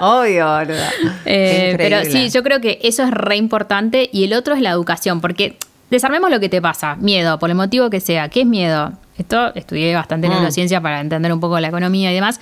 Obvio. 0.00 0.60
Eh, 1.24 1.74
pero 1.76 2.02
sí, 2.04 2.30
yo 2.30 2.42
creo 2.42 2.60
que 2.60 2.78
eso 2.82 3.02
es 3.02 3.10
re 3.10 3.36
importante. 3.36 4.08
Y 4.12 4.24
el 4.24 4.34
otro 4.34 4.54
es 4.54 4.60
la 4.60 4.70
educación, 4.70 5.20
porque 5.20 5.56
desarmemos 5.92 6.30
lo 6.30 6.40
que 6.40 6.48
te 6.48 6.60
pasa. 6.60 6.96
Miedo, 6.96 7.38
por 7.38 7.50
el 7.50 7.56
motivo 7.56 7.88
que 7.90 8.00
sea. 8.00 8.28
¿Qué 8.28 8.40
es 8.40 8.46
miedo? 8.46 8.92
Esto 9.18 9.54
estudié 9.54 9.94
bastante 9.94 10.26
Mm. 10.28 10.32
neurociencia 10.32 10.80
para 10.80 11.00
entender 11.00 11.32
un 11.32 11.38
poco 11.40 11.60
la 11.60 11.68
economía 11.68 12.10
y 12.10 12.14
demás. 12.14 12.40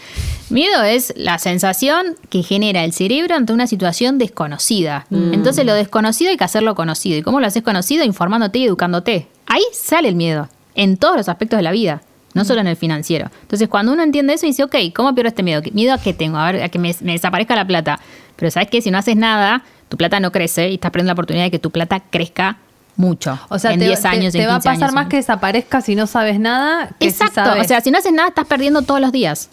Miedo 0.50 0.82
es 0.84 1.12
la 1.16 1.38
sensación 1.38 2.16
que 2.30 2.42
genera 2.42 2.84
el 2.84 2.92
cerebro 2.92 3.34
ante 3.34 3.52
una 3.52 3.66
situación 3.66 4.18
desconocida. 4.18 5.06
Mm. 5.10 5.34
Entonces 5.34 5.66
lo 5.66 5.74
desconocido 5.74 6.30
hay 6.30 6.36
que 6.36 6.44
hacerlo 6.44 6.74
conocido. 6.74 7.18
¿Y 7.18 7.22
cómo 7.22 7.40
lo 7.40 7.46
haces 7.46 7.62
conocido? 7.62 8.04
Informándote 8.04 8.58
y 8.60 8.64
educándote. 8.66 9.26
Ahí 9.46 9.62
sale 9.72 10.08
el 10.08 10.14
miedo, 10.14 10.48
en 10.74 10.96
todos 10.96 11.16
los 11.16 11.28
aspectos 11.28 11.56
de 11.58 11.62
la 11.64 11.72
vida. 11.72 12.02
No 12.32 12.44
solo 12.44 12.60
en 12.60 12.68
el 12.68 12.76
financiero. 12.76 13.28
Entonces, 13.42 13.68
cuando 13.68 13.92
uno 13.92 14.04
entiende 14.04 14.34
eso, 14.34 14.46
dice, 14.46 14.62
ok, 14.62 14.76
¿cómo 14.94 15.12
pierdo 15.16 15.28
este 15.30 15.42
miedo? 15.42 15.62
¿Qué- 15.62 15.72
¿Miedo 15.72 15.92
a 15.92 15.98
qué 15.98 16.14
tengo? 16.14 16.38
A 16.38 16.52
ver, 16.52 16.62
a 16.62 16.68
que 16.68 16.78
me, 16.78 16.94
me 17.00 17.12
desaparezca 17.12 17.56
la 17.56 17.66
plata. 17.66 17.98
Pero 18.36 18.52
sabes 18.52 18.70
que 18.70 18.80
si 18.80 18.92
no 18.92 18.98
haces 18.98 19.16
nada, 19.16 19.64
tu 19.88 19.96
plata 19.96 20.20
no 20.20 20.30
crece 20.30 20.68
y 20.70 20.74
estás 20.74 20.92
perdiendo 20.92 21.08
la 21.08 21.14
oportunidad 21.14 21.46
de 21.46 21.50
que 21.50 21.58
tu 21.58 21.72
plata 21.72 21.98
crezca 22.08 22.58
mucho. 22.96 23.38
O 23.48 23.58
sea, 23.58 23.72
en 23.72 23.80
te, 23.80 23.86
10 23.86 24.00
te- 24.02 24.08
años, 24.08 24.32
te 24.32 24.42
en 24.42 24.48
va 24.48 24.54
a 24.54 24.56
15 24.56 24.68
pasar 24.68 24.82
años. 24.84 24.94
más 24.94 25.06
que 25.08 25.16
desaparezca 25.16 25.80
si 25.80 25.94
no 25.94 26.06
sabes 26.06 26.38
nada. 26.40 26.88
Que 26.98 27.10
si 27.10 27.16
Exacto. 27.22 27.34
sabes. 27.44 27.64
O 27.64 27.68
sea, 27.68 27.80
si 27.80 27.90
no 27.90 27.98
haces 27.98 28.12
nada, 28.12 28.28
estás 28.28 28.46
perdiendo 28.46 28.82
todos 28.82 29.00
los 29.00 29.12
días. 29.12 29.48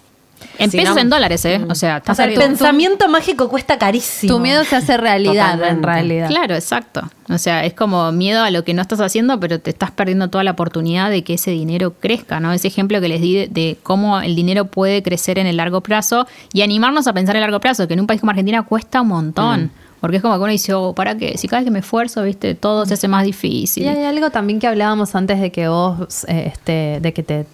En 0.60 0.70
Si 0.70 0.78
pesos, 0.78 0.94
no- 0.94 1.02
en 1.02 1.10
dólares, 1.10 1.44
¿eh? 1.46 1.60
O 1.68 1.74
sea, 1.74 1.96
O 1.96 1.98
estás 1.98 2.18
sea, 2.18 2.26
el 2.28 2.36
pensamiento 2.36 3.10
mágico 3.10 3.50
cuesta 3.50 3.80
carísimo. 3.80 4.32
tu 4.36 4.40
miedo 4.40 4.64
se 4.66 4.76
hace 4.76 4.96
realidad 4.96 5.60
en 5.64 5.82
realidad. 5.82 6.28
Claro, 6.28 6.54
exacto. 6.54 7.10
O 7.28 7.40
sea, 7.40 7.66
es 7.66 7.74
como 7.74 8.12
miedo 8.12 8.44
a 8.44 8.52
lo 8.52 8.64
que 8.64 8.76
no 8.76 8.84
estás 8.84 9.00
haciendo, 9.02 9.40
pero 9.40 9.60
te 9.60 9.72
estás 9.72 9.90
perdiendo 9.90 10.30
toda 10.30 10.44
la 10.44 10.52
oportunidad 10.52 11.10
de 11.10 11.24
que 11.24 11.34
ese 11.34 11.50
dinero 11.50 11.96
crezca, 12.00 12.40
¿no? 12.40 12.54
Ese 12.54 12.68
ejemplo 12.68 13.02
que 13.02 13.08
les 13.08 13.20
di 13.20 13.34
de, 13.34 13.48
de 13.48 13.78
cómo 13.82 14.20
el 14.22 14.36
dinero 14.36 14.66
puede 14.66 15.02
crecer 15.02 15.40
en 15.40 15.48
el 15.48 15.58
largo 15.58 15.82
plazo 15.82 16.28
y 16.54 16.62
animarnos 16.62 17.08
a 17.08 17.14
pensar 17.14 17.36
en 17.36 17.38
el 17.42 17.48
largo 17.48 17.60
plazo, 17.60 17.88
que 17.88 17.96
en 17.96 18.02
un 18.02 18.06
país 18.08 18.20
como 18.22 18.30
Argentina 18.30 18.62
cuesta 18.62 19.02
un 19.02 19.08
montón. 19.08 19.72
Porque 20.00 20.18
es 20.18 20.22
como 20.22 20.36
que 20.36 20.42
uno 20.42 20.52
dice, 20.52 20.74
oh, 20.74 20.94
¿para 20.94 21.18
qué? 21.18 21.38
Si 21.38 21.48
cada 21.48 21.62
vez 21.62 21.66
que 21.66 21.72
me 21.72 21.80
esfuerzo, 21.80 22.24
viste, 22.24 22.56
todo 22.56 22.86
se 22.86 22.94
hace 22.94 23.08
más 23.08 23.26
difícil. 23.26 23.84
Y 23.84 23.88
hay 23.88 24.04
algo 24.04 24.30
también 24.30 24.60
que 24.60 24.68
hablábamos 24.68 25.16
antes 25.16 25.40
de 25.40 25.52
que 25.52 25.68
vos, 25.68 26.26
eh, 26.28 26.52
este, 26.54 27.00
de 27.02 27.14
que 27.14 27.24
te, 27.24 27.46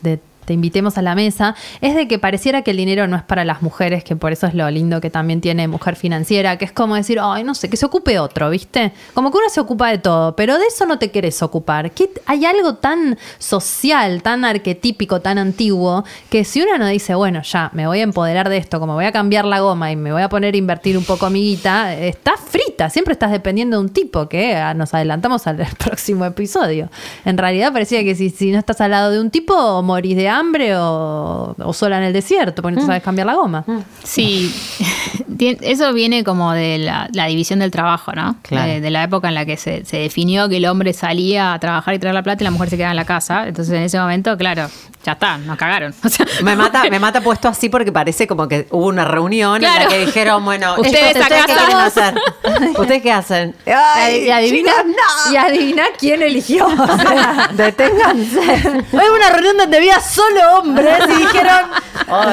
te 0.46 0.54
invitemos 0.54 0.98
a 0.98 1.02
la 1.02 1.16
mesa, 1.16 1.56
es 1.82 1.96
de 1.96 2.08
que 2.08 2.20
pareciera 2.20 2.62
que 2.62 2.72
el 2.72 2.78
dinero 2.78 3.08
no 3.08 3.16
es 3.16 3.24
para 3.24 3.46
las 3.46 3.62
mujeres, 3.62 4.04
que 4.04 4.16
por 4.16 4.32
eso 4.32 4.48
es 4.48 4.54
lo 4.54 4.70
lindo 4.70 5.02
que 5.02 5.10
también 5.10 5.42
tiene 5.42 5.68
Mujer 5.68 5.96
Financiera, 5.96 6.58
que 6.58 6.66
es 6.66 6.72
como 6.72 6.96
decir, 6.96 7.20
ay, 7.22 7.44
no 7.44 7.56
sé, 7.56 7.70
que 7.70 7.78
se 7.78 7.86
ocupe 7.86 8.20
otro, 8.20 8.50
¿viste? 8.50 8.92
Como 9.14 9.32
que 9.32 9.38
uno 9.38 9.50
se 9.50 9.60
ocupa 9.60 9.90
de 9.90 9.98
todo, 9.98 10.36
pero 10.36 10.58
de 10.58 10.66
eso 10.68 10.86
no 10.86 11.00
te 11.00 11.12
querés 11.12 11.42
ocupar. 11.42 11.92
¿Qué- 11.92 12.10
hay 12.26 12.46
algo 12.46 12.76
tan 12.76 13.18
social, 13.40 14.22
tan 14.24 14.46
arquetípico, 14.46 15.22
tan 15.22 15.38
antiguo, 15.38 16.04
que 16.30 16.44
si 16.44 16.62
uno 16.62 16.78
no 16.78 16.88
dice, 16.88 17.16
bueno, 17.16 17.42
ya, 17.44 17.70
me 17.74 17.88
voy 17.88 18.00
a 18.00 18.04
empoderar 18.04 18.50
de 18.50 18.58
esto, 18.58 18.80
como 18.80 18.94
voy 18.94 19.06
a 19.06 19.12
cambiar 19.12 19.46
la 19.46 19.60
goma 19.60 19.92
y 19.92 19.96
me 19.96 20.12
voy 20.12 20.22
a 20.22 20.30
poner 20.30 20.54
a 20.54 20.58
invertir 20.58 20.98
un 20.98 21.04
poco 21.04 21.30
mi 21.30 21.42
guita, 21.42 21.96
estás 21.96 22.40
frita, 22.40 22.90
siempre 22.90 23.14
estás 23.14 23.32
dependiendo 23.32 23.78
de 23.78 23.84
un 23.84 23.90
tipo, 23.90 24.28
que 24.28 24.56
ah, 24.56 24.74
nos 24.74 24.94
adelantamos 24.94 25.48
al 25.48 25.58
próximo 25.78 26.26
episodio. 26.26 26.90
En 27.26 27.38
realidad 27.38 27.72
parecía 27.74 28.04
que 28.04 28.16
si, 28.16 28.30
si 28.30 28.52
no 28.52 28.60
estás 28.60 28.82
al 28.82 28.92
lado 28.92 29.12
de 29.12 29.20
un 29.20 29.30
tipo, 29.32 29.82
morís 29.84 30.16
de 30.16 30.30
hambre 30.40 30.76
o, 30.78 31.56
o 31.58 31.74
sola 31.74 31.98
en 31.98 32.04
el 32.04 32.14
desierto, 32.14 32.62
porque 32.62 32.76
no 32.76 32.82
te 32.82 32.88
sabes 32.88 33.04
cambiar 33.04 33.28
la 33.28 33.36
goma. 33.36 33.64
Sí, 34.04 34.54
Tien- 35.38 35.58
eso 35.62 35.94
viene 35.94 36.24
como 36.24 36.52
de 36.54 36.78
la, 36.78 37.10
la 37.14 37.26
división 37.28 37.60
del 37.60 37.72
trabajo, 37.72 38.12
¿no? 38.14 38.36
Claro. 38.42 38.72
De, 38.72 38.82
de 38.82 38.90
la 38.92 39.04
época 39.04 39.28
en 39.30 39.36
la 39.36 39.46
que 39.46 39.58
se, 39.58 39.86
se 39.86 39.98
definió 39.98 40.50
que 40.50 40.58
el 40.58 40.66
hombre 40.66 40.94
salía 40.94 41.54
a 41.54 41.60
trabajar 41.60 41.94
y 41.96 42.00
traer 42.00 42.14
la 42.16 42.24
plata 42.24 42.44
y 42.44 42.46
la 42.46 42.52
mujer 42.52 42.70
se 42.70 42.78
quedaba 42.78 42.92
en 42.92 42.98
la 42.98 43.06
casa. 43.06 43.48
Entonces, 43.48 43.74
en 43.74 43.84
ese 43.84 44.00
momento, 44.00 44.38
claro, 44.38 44.68
ya 45.04 45.14
está, 45.14 45.38
nos 45.38 45.58
cagaron. 45.58 45.94
O 46.04 46.10
sea, 46.10 46.26
Me 46.42 46.56
mata, 46.56 46.84
me 46.90 47.00
mata 47.00 47.22
puesto 47.22 47.48
así 47.48 47.70
porque 47.70 47.92
parece 47.92 48.28
como 48.28 48.48
que 48.48 48.68
hubo 48.72 48.88
una 48.88 49.06
reunión 49.06 49.56
en 49.56 49.62
Claro. 49.62 49.84
la 49.84 49.88
que 49.90 50.06
dijeron, 50.06 50.44
bueno, 50.46 50.76
Ustedes 50.78 51.16
acá 51.18 51.46
qué 51.46 51.54
quieren 51.54 51.78
hacer? 51.78 52.14
¿Ustedes 52.78 53.02
qué 53.02 53.12
hacen? 53.12 53.56
Ay, 53.66 54.26
y 54.26 54.32
adivina, 54.32 54.72
no. 54.86 55.34
y 55.34 55.38
adivina 55.38 55.84
quién 56.00 56.22
eligió. 56.22 56.68
Deténganse. 57.52 58.84
Fue 58.92 59.10
una 59.12 59.30
reunión 59.30 59.58
donde 59.58 59.78
había 59.78 60.00
solo 60.00 60.58
hombres 60.60 61.00
y 61.10 61.14
dijeron, 61.22 61.70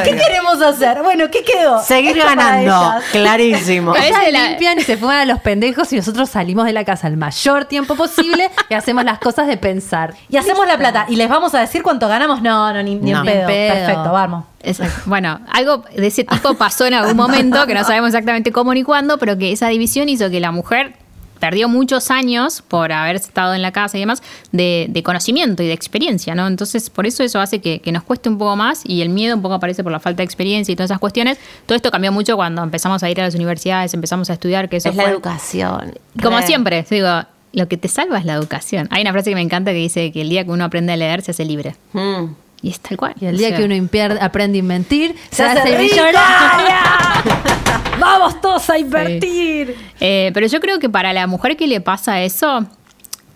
¿qué 0.05 0.16
queremos 0.16 0.60
hacer? 0.62 1.02
Bueno, 1.02 1.26
¿qué 1.30 1.42
quedó? 1.44 1.80
Seguir 1.82 2.16
Esto 2.18 2.28
ganando, 2.28 3.01
clarísimo. 3.12 3.94
Ellas 3.97 4.18
la- 4.32 4.48
limpian 4.48 4.78
y 4.78 4.82
se 4.82 4.97
fuman 4.97 5.18
a 5.18 5.24
los 5.24 5.40
pendejos 5.40 5.92
y 5.92 5.97
nosotros 5.97 6.28
salimos 6.30 6.66
de 6.66 6.72
la 6.72 6.84
casa 6.84 7.06
el 7.06 7.16
mayor 7.16 7.64
tiempo 7.66 7.94
posible 7.94 8.51
y 8.68 8.74
hacemos 8.74 9.05
las 9.05 9.18
cosas 9.18 9.47
de 9.47 9.56
pensar. 9.56 10.14
Y 10.28 10.36
hacemos 10.36 10.66
la 10.66 10.76
plata. 10.76 11.06
¿Y 11.09 11.16
les 11.16 11.28
vamos 11.28 11.55
a 11.55 11.60
decir 11.60 11.82
cuánto 11.82 12.09
ganamos? 12.09 12.42
No, 12.42 12.60
no, 12.73 12.82
ni, 12.82 12.95
ni 12.97 13.11
No. 13.12 13.20
en 13.20 13.24
pedo. 13.27 13.47
Perfecto, 13.47 14.12
vamos. 14.12 14.45
Exacto. 14.62 15.03
Bueno, 15.07 15.41
algo 15.51 15.85
de 15.97 16.07
ese 16.07 16.24
tipo 16.24 16.55
pasó 16.59 16.87
en 16.87 16.95
algún 16.95 17.16
momento, 17.16 17.66
que 17.66 17.74
no 17.74 17.82
sabemos 17.85 18.09
exactamente 18.09 18.53
cómo 18.53 18.74
ni 18.74 18.82
cuándo, 18.82 19.19
pero 19.19 19.37
que 19.39 19.53
esa 19.53 19.69
división 19.69 20.09
hizo 20.09 20.28
que 20.31 20.41
la 20.41 20.53
mujer 20.53 20.95
perdió 21.39 21.70
muchos 21.70 22.11
años 22.11 22.61
por 22.69 22.93
haber 22.93 23.16
estado 23.16 23.55
en 23.55 23.62
la 23.62 23.73
casa 23.73 23.97
y 23.97 24.01
demás 24.01 24.23
de, 24.53 24.85
de 24.91 25.03
conocimiento 25.03 25.62
y 25.62 25.66
de 25.69 25.73
experiencia, 25.73 26.35
¿no? 26.35 26.47
Entonces, 26.47 26.91
por 26.91 27.07
eso 27.07 27.23
eso 27.24 27.41
hace 27.41 27.61
que, 27.62 27.81
que 27.81 27.93
nos 27.93 28.03
cueste 28.03 28.28
un 28.28 28.37
poco 28.37 28.57
más 28.57 28.82
y 28.85 29.01
el 29.01 29.09
miedo 29.09 29.37
un 29.37 29.41
poco 29.41 29.55
aparece 29.55 29.82
por 29.82 29.91
la 29.91 30.01
falta 30.01 30.19
de 30.19 30.24
experiencia 30.24 30.70
y 30.70 30.77
todas 30.77 30.91
esas 30.91 30.99
cuestiones. 31.01 31.39
Todo 31.65 31.77
esto 31.77 31.91
cambió 31.91 32.12
mucho 32.12 32.37
cuando 32.37 32.62
empezamos 32.62 33.03
a 33.03 33.09
ir 33.09 33.19
a 33.23 33.24
las 33.24 33.35
universidades, 33.35 33.95
empezamos 33.95 34.28
a 34.28 34.35
estudiar, 34.35 34.69
que 34.69 34.77
eso 34.77 34.91
Es 34.91 34.97
la 34.97 35.05
fue- 35.05 35.12
educación. 35.12 35.95
como 36.23 36.39
Re. 36.41 36.47
siempre, 36.47 36.85
digo, 36.91 37.09
lo 37.55 37.69
que 37.69 37.78
te 37.78 37.89
salva 37.89 38.19
es 38.19 38.27
la 38.27 38.35
educación. 38.35 38.87
Hay 38.91 39.01
una 39.01 39.12
frase 39.12 39.31
que 39.31 39.35
me 39.37 39.41
encanta 39.41 39.70
que 39.70 39.78
dice 39.78 40.12
que 40.12 40.20
el 40.20 40.28
día 40.28 40.45
que 40.45 40.51
uno 40.51 40.65
aprende 40.65 40.93
a 40.93 40.97
leer 40.99 41.23
se 41.23 41.31
hace 41.31 41.47
libre. 41.47 41.74
Mm. 41.95 42.24
Y 42.62 42.70
es 42.70 42.81
tal 42.81 42.97
cual. 42.97 43.15
Y 43.20 43.27
el 43.27 43.37
O 43.37 43.39
día 43.39 43.49
sea, 43.49 43.59
que 43.59 43.65
uno 43.65 43.74
impierde, 43.74 44.20
aprende 44.20 44.61
a 44.61 44.62
mentir, 44.62 45.15
se, 45.31 45.37
Se 45.37 45.43
hace 45.45 45.78
millonaria. 45.78 46.81
Vamos 48.01 48.41
todos 48.41 48.69
a 48.70 48.78
invertir. 48.78 49.77
Eh, 50.01 50.31
pero 50.35 50.47
yo 50.47 50.61
creo 50.61 50.78
que 50.78 50.89
para 50.89 51.12
la 51.12 51.27
mujer 51.27 51.57
que 51.57 51.66
le 51.66 51.81
pasa 51.81 52.23
eso, 52.23 52.66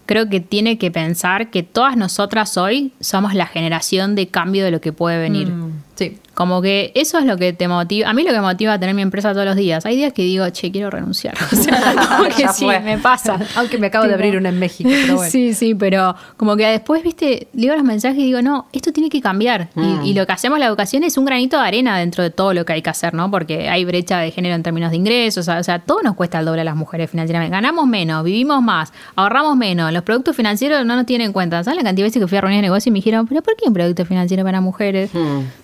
creo 0.07 0.29
que 0.29 0.41
tiene 0.41 0.79
que 0.79 0.91
pensar 0.91 1.51
que 1.51 1.63
todas 1.63 1.97
nosotras 1.97 2.57
hoy 2.57 2.93
somos 3.01 3.35
la 3.35 3.47
generación 3.47 4.15
de 4.15 4.29
cambio 4.29 4.65
de 4.65 4.71
lo 4.71 4.81
que 4.81 4.93
puede 4.93 5.19
venir. 5.19 5.53
Sí. 5.95 6.19
Como 6.35 6.61
que 6.61 6.91
eso 6.97 7.19
es 7.21 7.25
lo 7.27 7.37
que 7.37 7.53
te 7.53 7.69
motiva. 7.69 8.11
A 8.11 8.13
mí 8.13 8.25
lo 8.25 8.31
que 8.31 8.37
me 8.37 8.41
motiva 8.43 8.73
a 8.73 8.81
tener 8.81 8.93
mi 8.97 9.03
empresa 9.03 9.33
todos 9.33 9.47
los 9.47 9.55
días. 9.55 9.87
Hay 9.87 9.95
días 9.95 10.13
que 10.13 10.23
digo, 10.23 10.49
che, 10.51 10.73
quiero 10.73 10.91
renunciar. 10.91 11.35
O 11.53 11.57
sea, 11.57 11.95
como 12.17 12.29
que 12.35 12.49
sí, 12.49 12.67
me 12.67 12.99
pasa. 12.99 13.39
Aunque 13.57 13.79
me 13.79 13.87
acabo 13.87 14.07
de 14.09 14.15
abrir 14.15 14.37
una 14.37 14.49
en 14.49 14.59
México, 14.59 14.91
pero 14.93 15.15
bueno. 15.17 15.31
Sí, 15.31 15.55
sí, 15.55 15.77
pero 15.77 16.17
como 16.37 16.57
que 16.57 16.67
después, 16.67 17.05
viste, 17.05 17.47
leo 17.55 17.77
los 17.77 17.85
mensajes 17.85 18.19
y 18.19 18.25
digo, 18.25 18.43
no, 18.43 18.67
esto 18.73 18.93
tiene 18.93 19.09
que 19.09 19.21
cambiar. 19.21 19.69
Y- 19.77 19.81
Mm. 19.81 20.05
Y, 20.07 20.15
lo 20.15 20.27
que 20.27 20.33
hacemos 20.33 20.59
la 20.59 20.67
educación 20.67 21.05
es 21.05 21.17
un 21.17 21.25
granito 21.25 21.61
de 21.61 21.67
arena 21.69 21.97
dentro 21.99 22.23
de 22.25 22.31
todo 22.31 22.53
lo 22.55 22.65
que 22.65 22.73
hay 22.73 22.83
que 22.83 22.91
hacer, 22.91 23.15
¿no? 23.15 23.31
Porque 23.31 23.69
hay 23.69 23.85
brecha 23.85 24.19
de 24.19 24.31
género 24.33 24.55
en 24.57 24.63
términos 24.65 24.91
de 24.91 24.97
ingresos, 24.97 25.47
o 25.47 25.63
sea, 25.63 25.79
todo 25.79 26.03
nos 26.03 26.15
cuesta 26.17 26.41
el 26.41 26.47
doble 26.47 26.63
a 26.63 26.65
las 26.65 26.75
mujeres 26.75 27.09
financieramente. 27.11 27.53
Ganamos 27.55 27.87
menos, 27.87 28.25
vivimos 28.25 28.61
más, 28.63 28.93
ahorramos 29.15 29.57
menos, 29.57 29.93
los 29.93 30.03
productos 30.03 30.35
financieros 30.35 30.85
no 30.85 30.97
nos 30.97 31.07
tienen 31.07 31.27
en 31.29 31.33
cuenta. 31.33 31.63
¿Sabes 31.63 31.77
la 31.77 31.85
cantidad 31.85 32.05
de 32.05 32.09
veces 32.09 32.21
que 32.21 32.27
fui 32.27 32.39
a 32.39 32.41
reuniones 32.41 32.63
de 32.63 32.69
negocio 32.69 32.91
y 32.91 32.93
me 32.93 32.99
dijeron, 32.99 33.27
pero 33.29 33.41
¿por 33.43 33.55
qué 33.57 33.69
un 33.69 33.75
producto 33.75 34.05
financiero 34.05 34.43
para 34.43 34.61
mujeres? 34.61 35.11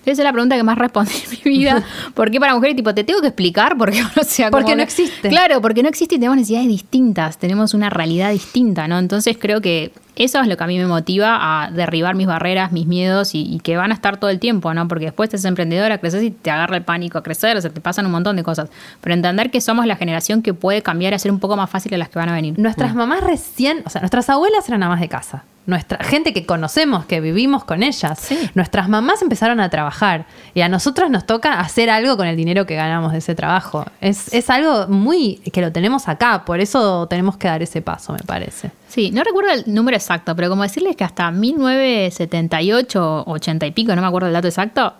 Esa 0.05 0.20
es 0.21 0.25
la 0.25 0.31
pregunta 0.33 0.55
que 0.55 0.63
más 0.63 0.77
respondí 0.77 1.11
en 1.31 1.39
mi 1.51 1.57
vida. 1.59 1.83
¿Por 2.13 2.31
qué 2.31 2.39
para 2.39 2.53
mujeres? 2.55 2.75
Tipo, 2.75 2.93
te 2.93 3.03
tengo 3.03 3.21
que 3.21 3.27
explicar 3.27 3.77
porque, 3.77 4.01
o 4.19 4.23
sea, 4.23 4.49
Porque 4.51 4.71
no 4.71 4.77
que- 4.77 4.83
existe. 4.83 5.29
Claro, 5.29 5.61
porque 5.61 5.83
no 5.83 5.89
existe 5.89 6.15
y 6.15 6.17
tenemos 6.19 6.37
necesidades 6.37 6.67
distintas, 6.67 7.37
tenemos 7.37 7.73
una 7.73 7.89
realidad 7.89 8.31
distinta, 8.31 8.87
¿no? 8.87 8.99
Entonces 8.99 9.37
creo 9.39 9.61
que 9.61 9.91
eso 10.17 10.39
es 10.41 10.47
lo 10.47 10.57
que 10.57 10.63
a 10.63 10.67
mí 10.67 10.77
me 10.77 10.85
motiva 10.87 11.37
a 11.63 11.71
derribar 11.71 12.15
mis 12.15 12.27
barreras, 12.27 12.71
mis 12.73 12.85
miedos 12.85 13.33
y, 13.33 13.41
y 13.41 13.59
que 13.59 13.77
van 13.77 13.91
a 13.91 13.93
estar 13.93 14.17
todo 14.17 14.29
el 14.29 14.39
tiempo, 14.39 14.73
¿no? 14.73 14.87
Porque 14.87 15.05
después 15.05 15.29
te 15.29 15.37
haces 15.37 15.45
emprendedora, 15.45 15.97
creces 15.99 16.21
y 16.23 16.31
te 16.31 16.51
agarra 16.51 16.75
el 16.77 16.83
pánico 16.83 17.17
a 17.17 17.23
crecer, 17.23 17.55
o 17.57 17.61
sea, 17.61 17.71
te 17.71 17.79
pasan 17.81 18.05
un 18.05 18.11
montón 18.11 18.35
de 18.35 18.43
cosas. 18.43 18.69
Pero 18.99 19.13
entender 19.15 19.49
que 19.51 19.61
somos 19.61 19.85
la 19.85 19.95
generación 19.95 20.41
que 20.41 20.53
puede 20.53 20.81
cambiar 20.83 21.13
y 21.13 21.15
hacer 21.15 21.31
un 21.31 21.39
poco 21.39 21.55
más 21.55 21.69
fácil 21.69 21.93
a 21.93 21.97
las 21.97 22.09
que 22.09 22.19
van 22.19 22.29
a 22.29 22.33
venir. 22.33 22.59
Nuestras 22.59 22.93
mamás 22.93 23.23
recién, 23.23 23.81
o 23.85 23.89
sea, 23.89 24.01
nuestras 24.01 24.29
abuelas 24.29 24.67
eran 24.67 24.83
amas 24.83 24.99
de 24.99 25.07
casa. 25.07 25.43
Nuestra 25.65 26.03
gente 26.03 26.33
que 26.33 26.45
conocemos, 26.45 27.05
que 27.05 27.21
vivimos 27.21 27.63
con 27.63 27.83
ellas. 27.83 28.19
Sí. 28.19 28.49
Nuestras 28.55 28.89
mamás 28.89 29.21
empezaron 29.21 29.59
a 29.59 29.69
trabajar 29.69 30.25
y 30.53 30.61
a 30.61 30.69
nosotros 30.69 31.09
nos 31.11 31.25
toca 31.25 31.59
hacer 31.59 31.89
algo 31.89 32.17
con 32.17 32.27
el 32.27 32.35
dinero 32.35 32.65
que 32.65 32.75
ganamos 32.75 33.11
de 33.11 33.19
ese 33.19 33.35
trabajo. 33.35 33.85
Es, 34.01 34.33
es 34.33 34.49
algo 34.49 34.87
muy 34.87 35.35
que 35.53 35.61
lo 35.61 35.71
tenemos 35.71 36.07
acá, 36.07 36.45
por 36.45 36.59
eso 36.59 37.07
tenemos 37.07 37.37
que 37.37 37.47
dar 37.47 37.61
ese 37.61 37.81
paso, 37.81 38.13
me 38.13 38.19
parece. 38.19 38.71
Sí, 38.87 39.11
no 39.11 39.23
recuerdo 39.23 39.51
el 39.51 39.63
número 39.73 39.95
exacto, 39.95 40.35
pero 40.35 40.49
como 40.49 40.63
decirles 40.63 40.95
que 40.95 41.03
hasta 41.03 41.29
1978, 41.31 43.23
80 43.27 43.65
y 43.67 43.71
pico, 43.71 43.95
no 43.95 44.01
me 44.01 44.07
acuerdo 44.07 44.27
el 44.27 44.33
dato 44.33 44.47
exacto, 44.47 44.93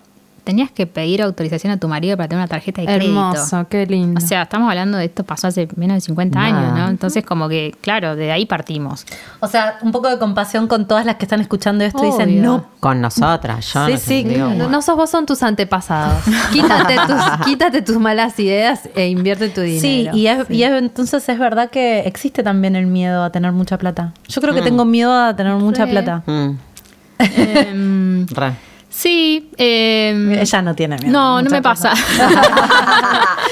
tenías 0.43 0.71
que 0.71 0.87
pedir 0.87 1.21
autorización 1.21 1.71
a 1.71 1.77
tu 1.77 1.87
marido 1.87 2.17
para 2.17 2.27
tener 2.27 2.41
una 2.41 2.47
tarjeta 2.47 2.81
de 2.81 2.87
crédito. 2.87 3.05
Hermoso, 3.11 3.67
qué 3.69 3.85
lindo. 3.85 4.19
O 4.23 4.27
sea, 4.27 4.41
estamos 4.43 4.69
hablando 4.69 4.97
de 4.97 5.05
esto 5.05 5.23
pasó 5.23 5.47
hace 5.47 5.67
menos 5.75 5.95
de 5.95 6.01
50 6.01 6.39
Nah. 6.39 6.45
años, 6.45 6.77
¿no? 6.77 6.87
Entonces, 6.89 7.23
como 7.23 7.47
que, 7.47 7.75
claro, 7.81 8.15
de 8.15 8.31
ahí 8.31 8.45
partimos. 8.45 9.05
O 9.39 9.47
sea, 9.47 9.77
un 9.81 9.91
poco 9.91 10.09
de 10.09 10.17
compasión 10.17 10.67
con 10.67 10.87
todas 10.87 11.05
las 11.05 11.15
que 11.17 11.25
están 11.25 11.41
escuchando 11.41 11.83
esto 11.83 12.03
y 12.03 12.07
dicen, 12.07 12.41
no. 12.41 12.65
Con 12.79 13.01
nosotras, 13.01 13.71
yo 13.73 13.85
Sí, 13.85 13.91
no 13.93 13.97
sí. 13.99 14.23
digo, 14.23 14.49
no, 14.69 14.81
sos 14.81 14.95
vos, 14.95 15.09
son 15.09 15.25
tus 15.25 15.43
antepasados. 15.43 16.23
Quítate 16.51 16.95
tus, 17.07 17.45
quítate 17.45 17.81
tus 17.83 17.97
malas 17.97 18.39
ideas 18.39 18.89
e 18.95 19.07
invierte 19.09 19.49
tu 19.49 19.61
dinero. 19.61 19.81
Sí, 19.81 20.09
y, 20.13 20.27
es- 20.27 20.49
y 20.49 20.63
es- 20.63 20.71
entonces 20.71 21.27
es 21.29 21.37
verdad 21.39 21.69
que 21.69 21.99
existe 21.99 22.41
también 22.41 22.75
el 22.75 22.87
miedo 22.87 23.23
a 23.23 23.29
tener 23.31 23.51
mucha 23.51 23.77
plata. 23.77 24.13
Yo 24.27 24.41
creo 24.41 24.53
que 24.53 24.61
tengo 24.61 24.85
miedo 24.85 25.13
a 25.13 25.35
tener 25.35 25.53
mucha 25.55 25.85
Re. 25.85 25.91
plata. 25.91 26.23
Mm, 26.25 26.49
Em, 27.19 28.25
re. 28.27 28.53
Sí. 28.91 29.49
em, 29.57 30.33
Ella 30.33 30.61
no 30.61 30.75
tiene 30.75 30.97
miedo. 30.97 31.11
no, 31.11 31.41
no 31.41 31.49
me 31.49 31.61
plata. 31.61 31.91
pasa. 31.91 31.93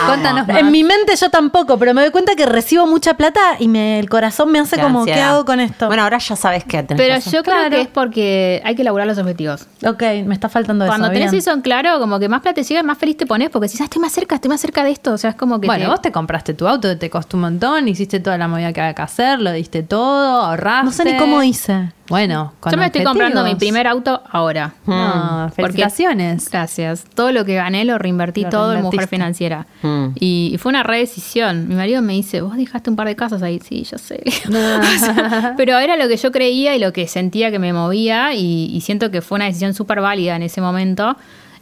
Cuéntanos 0.05 0.47
más. 0.47 0.57
En 0.57 0.71
mi 0.71 0.83
mente 0.83 1.15
yo 1.15 1.29
tampoco, 1.29 1.77
pero 1.77 1.93
me 1.93 2.01
doy 2.01 2.11
cuenta 2.11 2.35
que 2.35 2.45
recibo 2.45 2.85
mucha 2.85 3.15
plata 3.15 3.39
y 3.59 3.67
me, 3.67 3.99
el 3.99 4.09
corazón 4.09 4.51
me 4.51 4.59
hace 4.59 4.75
Qué 4.75 4.81
como, 4.81 5.05
¿qué 5.05 5.13
hago 5.21 5.45
con 5.45 5.59
esto? 5.59 5.87
Bueno, 5.87 6.03
ahora 6.03 6.17
ya 6.19 6.35
sabes 6.35 6.63
qué 6.63 6.83
tenés 6.83 7.01
Pero 7.03 7.15
que 7.23 7.29
yo 7.29 7.43
creo 7.43 7.55
Claro. 7.55 7.69
que 7.71 7.81
es 7.81 7.87
porque 7.87 8.61
hay 8.63 8.75
que 8.75 8.81
elaborar 8.83 9.07
los 9.07 9.17
objetivos. 9.17 9.67
ok, 9.85 10.01
me 10.25 10.33
está 10.33 10.49
faltando 10.49 10.85
Cuando 10.85 11.07
eso. 11.07 11.13
tenés 11.13 11.31
bien. 11.31 11.39
eso 11.39 11.51
en 11.51 11.61
claro, 11.61 11.99
como 11.99 12.19
que 12.19 12.29
más 12.29 12.41
plata 12.41 12.55
te 12.55 12.63
llega, 12.63 12.83
más 12.83 12.97
feliz 12.97 13.17
te 13.17 13.25
pones, 13.25 13.49
porque 13.49 13.67
si 13.67 13.81
ah, 13.81 13.85
estoy 13.85 14.01
más 14.01 14.11
cerca, 14.11 14.35
estoy 14.35 14.49
más 14.49 14.61
cerca 14.61 14.83
de 14.83 14.91
esto. 14.91 15.13
O 15.13 15.17
sea, 15.17 15.31
es 15.31 15.35
como 15.35 15.59
que. 15.59 15.67
Bueno, 15.67 15.85
te- 15.85 15.89
vos 15.89 16.01
te 16.01 16.11
compraste 16.11 16.53
tu 16.53 16.67
auto, 16.67 16.97
te 16.97 17.09
costó 17.09 17.37
un 17.37 17.41
montón, 17.41 17.87
hiciste 17.87 18.19
toda 18.19 18.37
la 18.37 18.47
movida 18.47 18.71
que 18.73 18.81
había 18.81 18.93
que 18.93 19.01
hacer, 19.01 19.39
lo 19.41 19.51
diste 19.51 19.83
todo, 19.83 20.41
ahorraste. 20.41 20.85
No 20.85 20.91
sé 20.91 21.05
ni 21.05 21.17
cómo 21.17 21.41
hice. 21.43 21.91
Bueno, 22.09 22.53
con 22.59 22.71
Yo 22.71 22.77
me 22.77 22.87
estoy 22.87 23.03
comprando 23.03 23.43
mi 23.43 23.55
primer 23.55 23.85
auto 23.87 24.21
ahora. 24.31 24.73
No, 24.85 25.43
Porque- 25.49 25.61
felicitaciones. 25.63 26.49
Gracias. 26.49 27.05
Todo 27.13 27.31
lo 27.31 27.45
que 27.45 27.55
gané 27.55 27.85
lo 27.85 27.97
reinvertí 27.97 28.43
Lo 28.43 28.49
todo 28.49 28.73
en 28.73 28.81
mujer 28.81 29.07
financiera. 29.07 29.67
Mm. 29.83 30.07
Y, 30.19 30.51
y 30.53 30.57
fue 30.57 30.71
una 30.71 30.83
re 30.83 30.97
decisión. 30.97 31.67
Mi 31.67 31.75
marido 31.75 32.01
me 32.01 32.13
dice, 32.13 32.41
vos 32.41 32.57
dejaste 32.57 32.89
un 32.89 32.95
par 32.95 33.07
de 33.07 33.15
casas 33.15 33.41
ahí. 33.43 33.59
Sí, 33.63 33.83
yo 33.83 33.97
sé. 33.97 34.21
O 34.49 34.99
sea, 34.99 35.53
pero 35.55 35.77
era 35.77 35.95
lo 35.97 36.07
que 36.07 36.17
yo 36.17 36.31
creía 36.31 36.75
y 36.75 36.79
lo 36.79 36.91
que 36.93 37.07
sentía 37.07 37.51
que 37.51 37.59
me 37.59 37.73
movía 37.73 38.33
y, 38.33 38.65
y 38.73 38.81
siento 38.81 39.11
que 39.11 39.21
fue 39.21 39.35
una 39.37 39.45
decisión 39.45 39.73
súper 39.73 40.01
válida 40.01 40.35
en 40.35 40.43
ese 40.43 40.61
momento. 40.61 41.15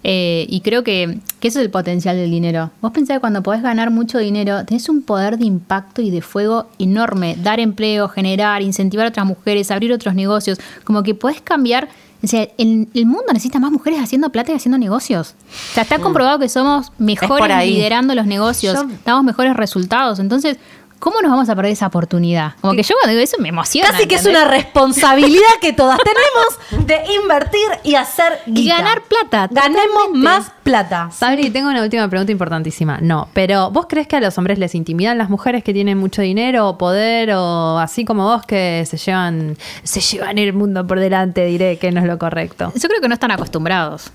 Eh, 0.03 0.45
y 0.49 0.61
creo 0.61 0.84
que, 0.84 1.19
que 1.40 1.48
eso 1.49 1.60
es 1.60 1.65
el 1.65 1.72
potencial 1.72 2.15
del 2.15 2.30
dinero. 2.32 2.72
Vos 2.82 2.91
pensás 2.91 3.18
que 3.18 3.19
cuando 3.22 3.44
podés 3.44 3.61
ganar 3.61 3.90
mucho 3.91 4.19
dinero, 4.19 4.64
tenés 4.65 4.88
un 4.90 5.02
poder 5.02 5.38
de 5.38 5.45
impacto 5.45 6.02
y 6.02 6.11
de 6.11 6.22
fuego 6.22 6.68
enorme. 6.80 7.36
Dar 7.41 7.60
empleo, 7.60 8.07
generar, 8.07 8.61
incentivar 8.61 9.06
a 9.07 9.10
otras 9.10 9.26
mujeres, 9.26 9.69
abrir 9.72 9.91
otros 9.91 10.15
negocios. 10.15 10.60
Como 10.84 11.03
que 11.03 11.14
podés 11.15 11.41
cambiar. 11.41 11.90
O 12.24 12.26
sea, 12.28 12.48
el, 12.57 12.88
el 12.95 13.06
mundo 13.06 13.26
necesita 13.32 13.60
más 13.60 13.72
mujeres 13.72 13.99
haciendo 14.02 14.32
plata 14.32 14.52
y 14.52 14.56
haciendo 14.56 14.78
negocios. 14.80 15.36
O 15.72 15.74
sea, 15.76 15.84
está 15.84 15.99
comprobado 15.99 16.40
que 16.40 16.49
somos 16.49 16.91
mejores 16.98 17.48
liderando 17.65 18.15
los 18.15 18.26
negocios, 18.26 18.74
Yo- 18.76 18.88
damos 19.06 19.24
mejores 19.24 19.56
resultados. 19.56 20.18
Entonces, 20.19 20.57
¿cómo 20.99 21.22
nos 21.22 21.32
vamos 21.32 21.49
a 21.49 21.56
perder 21.56 21.72
esa 21.72 21.88
oportunidad? 21.88 22.53
Como 22.61 22.74
que 22.74 22.84
yo 22.84 22.95
cuando 22.95 23.11
digo 23.11 23.24
eso 23.24 23.38
me 23.40 23.49
emociona. 23.49 23.91
Casi 23.91 24.07
que 24.07 24.15
es 24.15 24.26
una 24.26 24.45
responsabilidad 24.45 25.41
que 25.61 25.74
todas 25.74 25.99
tenemos 26.03 26.88
de 26.88 27.14
invertir 27.22 27.68
y 27.84 27.95
hacer 27.95 28.40
Y 28.45 28.52
guita. 28.53 28.78
ganar 28.78 29.02
plata. 29.03 29.48
Ganemos 29.52 29.78
totalmente. 29.94 30.18
más 30.19 30.52
plata. 30.64 31.10
Sabri, 31.11 31.49
tengo 31.49 31.69
una 31.69 31.82
última 31.84 32.07
pregunta 32.10 32.32
importantísima. 32.32 32.99
No, 33.02 33.28
pero 33.34 33.72
¿vos 33.72 33.86
crees 33.88 34.07
que 34.07 34.15
a 34.15 34.19
los 34.19 34.38
hombres 34.38 34.60
les 34.60 34.76
intimidan 34.76 35.18
las 35.18 35.30
mujeres 35.30 35.64
que 35.64 35.74
tienen 35.74 35.98
mucho 35.98 36.22
dinero 36.22 36.68
o 36.69 36.78
poder 36.78 37.32
o 37.34 37.78
así 37.80 38.06
como 38.06 38.24
vos 38.26 38.45
que 38.45 38.86
se 38.86 38.98
llevan 38.98 39.57
se 39.84 40.02
llevan 40.02 40.38
el 40.38 40.53
mundo 40.53 40.86
por 40.86 40.99
delante, 40.99 41.45
diré 41.45 41.78
que 41.78 41.91
no 41.91 42.02
es 42.02 42.06
lo 42.07 42.18
correcto? 42.18 42.72
Yo 42.76 42.88
creo 42.90 43.02
que 43.02 43.07
no 43.07 43.14
están 43.14 43.32
acostumbrados. 43.32 44.11